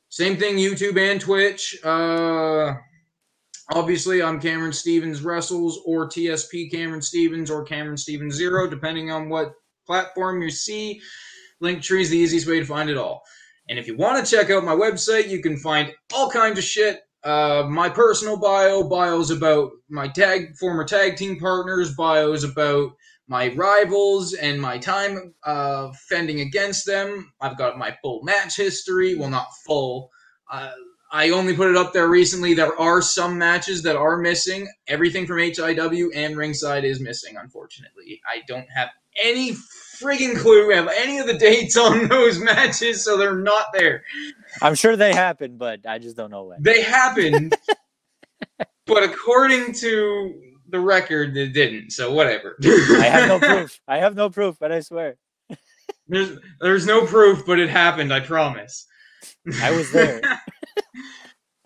same 0.09 0.37
thing 0.37 0.57
YouTube 0.57 0.99
and 0.99 1.19
Twitch. 1.19 1.77
Uh, 1.83 2.75
obviously, 3.71 4.21
I'm 4.21 4.39
Cameron 4.39 4.71
Stevens 4.71 5.23
Wrestles 5.23 5.81
or 5.83 6.07
TSP 6.07 6.71
Cameron 6.71 7.01
Stevens 7.01 7.49
or 7.49 7.65
Cameron 7.65 7.97
Stevens 7.97 8.35
Zero, 8.35 8.69
depending 8.69 9.09
on 9.09 9.27
what 9.27 9.53
platform 9.87 10.43
you 10.43 10.51
see. 10.51 11.01
Linktree 11.61 12.01
is 12.01 12.11
the 12.11 12.19
easiest 12.19 12.47
way 12.47 12.59
to 12.59 12.65
find 12.65 12.87
it 12.87 12.97
all. 12.97 13.23
And 13.67 13.79
if 13.79 13.87
you 13.87 13.97
want 13.97 14.23
to 14.23 14.31
check 14.31 14.51
out 14.51 14.63
my 14.63 14.75
website, 14.75 15.27
you 15.27 15.41
can 15.41 15.57
find 15.57 15.91
all 16.13 16.29
kinds 16.29 16.59
of 16.59 16.63
shit. 16.63 17.01
Uh, 17.25 17.65
my 17.67 17.89
personal 17.89 18.37
bio, 18.37 18.87
bios 18.87 19.31
about 19.31 19.71
my 19.89 20.07
tag 20.07 20.55
former 20.57 20.85
tag 20.85 21.17
team 21.17 21.39
partners, 21.39 21.95
bios 21.95 22.43
about 22.43 22.91
my 23.27 23.51
rivals 23.55 24.33
and 24.33 24.61
my 24.61 24.77
time 24.77 25.33
uh, 25.43 25.91
fending 26.07 26.41
against 26.41 26.85
them. 26.85 27.33
I've 27.41 27.57
got 27.57 27.79
my 27.79 27.97
full 28.03 28.21
match 28.23 28.55
history. 28.55 29.15
Well, 29.15 29.31
not 29.31 29.47
full. 29.65 30.11
Uh, 30.51 30.69
I 31.11 31.29
only 31.31 31.55
put 31.55 31.69
it 31.69 31.77
up 31.77 31.93
there 31.93 32.07
recently. 32.07 32.53
There 32.53 32.79
are 32.79 33.01
some 33.01 33.37
matches 33.37 33.81
that 33.83 33.95
are 33.95 34.17
missing. 34.17 34.67
Everything 34.87 35.25
from 35.25 35.37
HIW 35.37 36.09
and 36.13 36.37
ringside 36.37 36.83
is 36.83 36.99
missing, 36.99 37.37
unfortunately. 37.37 38.21
I 38.29 38.41
don't 38.47 38.67
have 38.75 38.89
any 39.23 39.53
friggin' 40.01 40.37
clue 40.37 40.73
of 40.73 40.89
any 40.93 41.19
of 41.19 41.27
the 41.27 41.37
dates 41.37 41.77
on 41.77 42.07
those 42.09 42.39
matches, 42.39 43.03
so 43.03 43.17
they're 43.17 43.37
not 43.37 43.67
there. 43.73 44.03
I'm 44.61 44.75
sure 44.75 44.95
they 44.95 45.13
happen, 45.13 45.57
but 45.57 45.87
I 45.87 45.99
just 45.99 46.15
don't 46.15 46.31
know 46.31 46.45
when. 46.45 46.63
They 46.63 46.81
happened, 46.81 47.55
but 48.85 49.03
according 49.03 49.73
to 49.73 50.41
the 50.69 50.79
record, 50.79 51.35
it 51.37 51.53
didn't. 51.53 51.91
So 51.91 52.13
whatever. 52.13 52.57
I 52.63 53.05
have 53.05 53.27
no 53.27 53.39
proof. 53.47 53.79
I 53.87 53.97
have 53.97 54.15
no 54.15 54.29
proof, 54.29 54.57
but 54.59 54.71
I 54.71 54.79
swear. 54.79 55.17
There's 56.07 56.37
there's 56.61 56.85
no 56.85 57.05
proof, 57.05 57.45
but 57.45 57.59
it 57.59 57.69
happened. 57.69 58.13
I 58.13 58.19
promise. 58.19 58.85
I 59.61 59.71
was 59.71 59.91
there. 59.91 60.21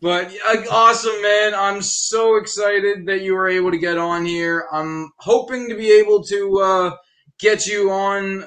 But 0.01 0.33
uh, 0.47 0.63
awesome, 0.71 1.21
man! 1.21 1.53
I'm 1.53 1.81
so 1.81 2.37
excited 2.37 3.05
that 3.07 3.21
you 3.21 3.33
were 3.33 3.49
able 3.49 3.69
to 3.69 3.77
get 3.77 3.97
on 3.97 4.25
here. 4.25 4.65
I'm 4.71 5.11
hoping 5.17 5.67
to 5.67 5.75
be 5.75 5.91
able 5.91 6.23
to 6.23 6.59
uh, 6.59 6.95
get 7.37 7.67
you 7.67 7.91
on 7.91 8.45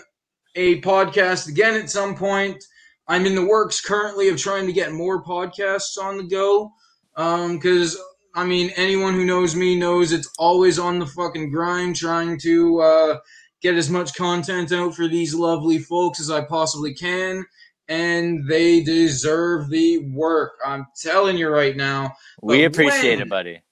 a 0.54 0.80
podcast 0.80 1.48
again 1.48 1.74
at 1.74 1.90
some 1.90 2.14
point. 2.14 2.64
I'm 3.08 3.26
in 3.26 3.34
the 3.34 3.44
works 3.44 3.80
currently 3.80 4.28
of 4.28 4.38
trying 4.38 4.66
to 4.66 4.72
get 4.72 4.92
more 4.92 5.22
podcasts 5.24 5.98
on 6.00 6.16
the 6.16 6.24
go. 6.24 6.72
Because, 7.14 8.00
I 8.34 8.44
mean, 8.44 8.70
anyone 8.76 9.14
who 9.14 9.24
knows 9.24 9.54
me 9.54 9.76
knows 9.76 10.12
it's 10.12 10.32
always 10.38 10.78
on 10.78 10.98
the 10.98 11.06
fucking 11.06 11.50
grind 11.50 11.96
trying 11.96 12.38
to 12.40 12.80
uh, 12.80 13.18
get 13.60 13.74
as 13.74 13.90
much 13.90 14.14
content 14.14 14.72
out 14.72 14.94
for 14.94 15.08
these 15.08 15.34
lovely 15.34 15.78
folks 15.78 16.20
as 16.20 16.30
I 16.30 16.42
possibly 16.42 16.94
can. 16.94 17.44
And 17.88 18.48
they 18.48 18.82
deserve 18.82 19.68
the 19.68 19.98
work. 20.14 20.52
I'm 20.64 20.86
telling 21.02 21.36
you 21.36 21.48
right 21.48 21.76
now. 21.76 22.14
We 22.40 22.64
appreciate 22.64 23.16
when- 23.16 23.26
it, 23.26 23.28
buddy. 23.28 23.62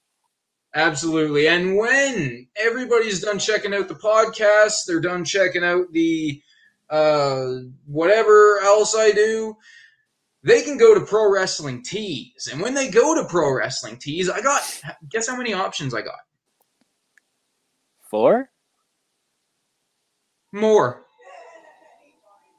Absolutely. 0.73 1.47
And 1.49 1.75
when 1.75 2.47
everybody's 2.55 3.21
done 3.21 3.39
checking 3.39 3.73
out 3.73 3.89
the 3.89 3.95
podcast, 3.95 4.85
they're 4.87 5.01
done 5.01 5.25
checking 5.25 5.65
out 5.65 5.91
the 5.91 6.41
uh, 6.91 7.53
whatever 7.85 8.59
else 8.61 8.95
I 8.95 9.11
do, 9.11 9.55
they 10.43 10.61
can 10.61 10.77
go 10.77 10.93
to 10.93 11.05
Pro 11.05 11.31
Wrestling 11.31 11.81
Tees. 11.83 12.49
And 12.51 12.61
when 12.61 12.73
they 12.73 12.89
go 12.89 13.15
to 13.15 13.27
Pro 13.27 13.53
Wrestling 13.53 13.97
Tees, 13.97 14.29
I 14.29 14.41
got 14.41 14.61
guess 15.09 15.27
how 15.27 15.37
many 15.37 15.53
options 15.53 15.93
I 15.93 16.01
got? 16.01 16.19
Four? 18.09 18.49
More. 20.51 21.05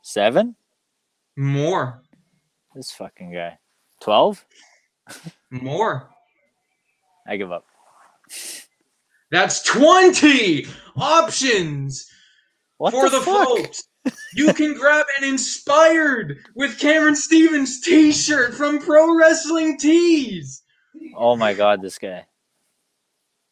Seven? 0.02 0.56
More. 1.36 2.02
This 2.74 2.90
fucking 2.90 3.32
guy. 3.34 3.59
Twelve? 4.00 4.44
More. 5.50 6.09
I 7.26 7.36
give 7.36 7.52
up. 7.52 7.66
That's 9.30 9.62
20 9.62 10.66
options 10.96 12.06
What 12.78 12.92
for 12.92 13.09
the, 13.09 13.18
the, 13.18 13.24
fuck? 13.24 13.48
folks. 13.48 13.82
You 14.34 14.52
can 14.54 14.74
grab 14.74 15.06
an 15.18 15.24
inspired 15.28 16.38
with 16.54 16.78
Cameron 16.78 17.16
Stevens 17.16 17.80
t-shirt 17.80 18.54
from 18.54 18.78
Pro 18.78 19.16
Wrestling 19.16 19.78
Tees. 19.78 20.62
Oh 21.16 21.36
my 21.36 21.54
god, 21.54 21.82
this 21.82 21.98
guy. 21.98 22.26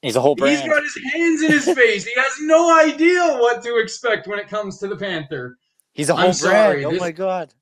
He's 0.03 0.17
a 0.17 0.21
whole 0.21 0.35
He's 0.37 0.61
brand. 0.61 0.71
got 0.71 0.83
his 0.83 0.99
hands 1.13 1.43
in 1.43 1.53
his 1.53 1.65
face. 1.77 2.07
He 2.07 2.13
has 2.17 2.33
no 2.41 2.79
idea 2.79 3.23
what 3.39 3.63
to 3.65 3.79
expect 3.79 4.27
when 4.27 4.39
it 4.39 4.49
comes 4.49 4.79
to 4.79 4.89
the 4.89 4.97
Panther. 4.97 5.59
He's 5.93 6.09
a 6.09 6.15
I'm 6.15 6.21
whole 6.21 6.33
sorry, 6.33 6.83
brand. 6.83 6.87
Oh 6.87 6.91
this- 6.93 7.01
my 7.01 7.11
god. 7.13 7.53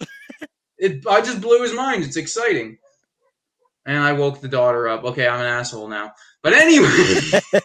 It 0.78 1.06
I 1.06 1.20
just 1.20 1.42
blew 1.42 1.60
his 1.60 1.74
mind. 1.74 2.04
It's 2.04 2.16
exciting. 2.16 2.78
And 3.84 3.98
I 3.98 4.14
woke 4.14 4.40
the 4.40 4.48
daughter 4.48 4.88
up. 4.88 5.04
Okay, 5.04 5.28
I'm 5.28 5.40
an 5.40 5.46
asshole 5.46 5.88
now. 5.88 6.12
But 6.42 6.54
anyway. 6.54 7.40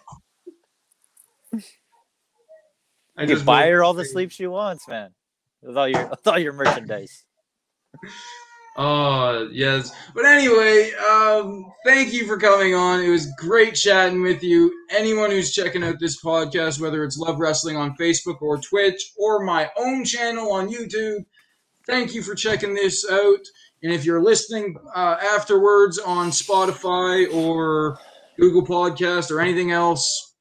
I 3.17 3.23
You 3.23 3.27
can 3.27 3.35
just 3.35 3.45
buy 3.45 3.67
her 3.67 3.83
all 3.83 3.93
the 3.93 4.03
the 4.03 4.09
sleep 4.09 4.31
she 4.31 4.47
wants, 4.47 4.87
man. 4.87 5.11
With 5.61 5.77
all 5.77 5.87
your 5.87 6.07
with 6.09 6.27
all 6.27 6.39
your 6.39 6.53
merchandise. 6.53 7.25
Oh 8.77 9.47
yes, 9.53 9.91
but 10.13 10.25
anyway, 10.25 10.91
um, 10.95 11.71
thank 11.85 12.11
you 12.11 12.27
for 12.27 12.37
coming 12.37 12.75
on. 12.75 13.01
It 13.01 13.09
was 13.09 13.31
great 13.37 13.73
chatting 13.73 14.21
with 14.21 14.43
you. 14.43 14.69
Anyone 14.91 15.31
who's 15.31 15.53
checking 15.53 15.81
out 15.81 15.97
this 15.99 16.21
podcast, 16.21 16.81
whether 16.81 17.05
it's 17.05 17.17
Love 17.17 17.39
Wrestling 17.39 17.77
on 17.77 17.95
Facebook 17.95 18.41
or 18.41 18.57
Twitch 18.57 19.13
or 19.17 19.45
my 19.45 19.71
own 19.77 20.03
channel 20.03 20.51
on 20.51 20.67
YouTube, 20.67 21.25
thank 21.87 22.13
you 22.13 22.21
for 22.21 22.35
checking 22.35 22.73
this 22.73 23.09
out. 23.09 23.45
And 23.81 23.93
if 23.93 24.03
you're 24.03 24.21
listening 24.21 24.75
uh, 24.93 25.17
afterwards 25.35 25.97
on 25.97 26.31
Spotify 26.31 27.33
or 27.33 27.97
Google 28.37 28.65
Podcast 28.65 29.31
or 29.31 29.39
anything 29.39 29.71
else, 29.71 30.33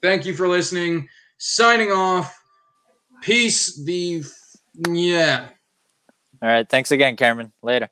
thank 0.00 0.26
you 0.26 0.34
for 0.34 0.46
listening. 0.46 1.08
Signing 1.44 1.90
off. 1.90 2.38
Peace. 3.20 3.74
The 3.84 4.22
yeah. 4.88 5.48
All 6.40 6.48
right. 6.48 6.68
Thanks 6.68 6.92
again, 6.92 7.16
Cameron. 7.16 7.52
Later. 7.64 7.88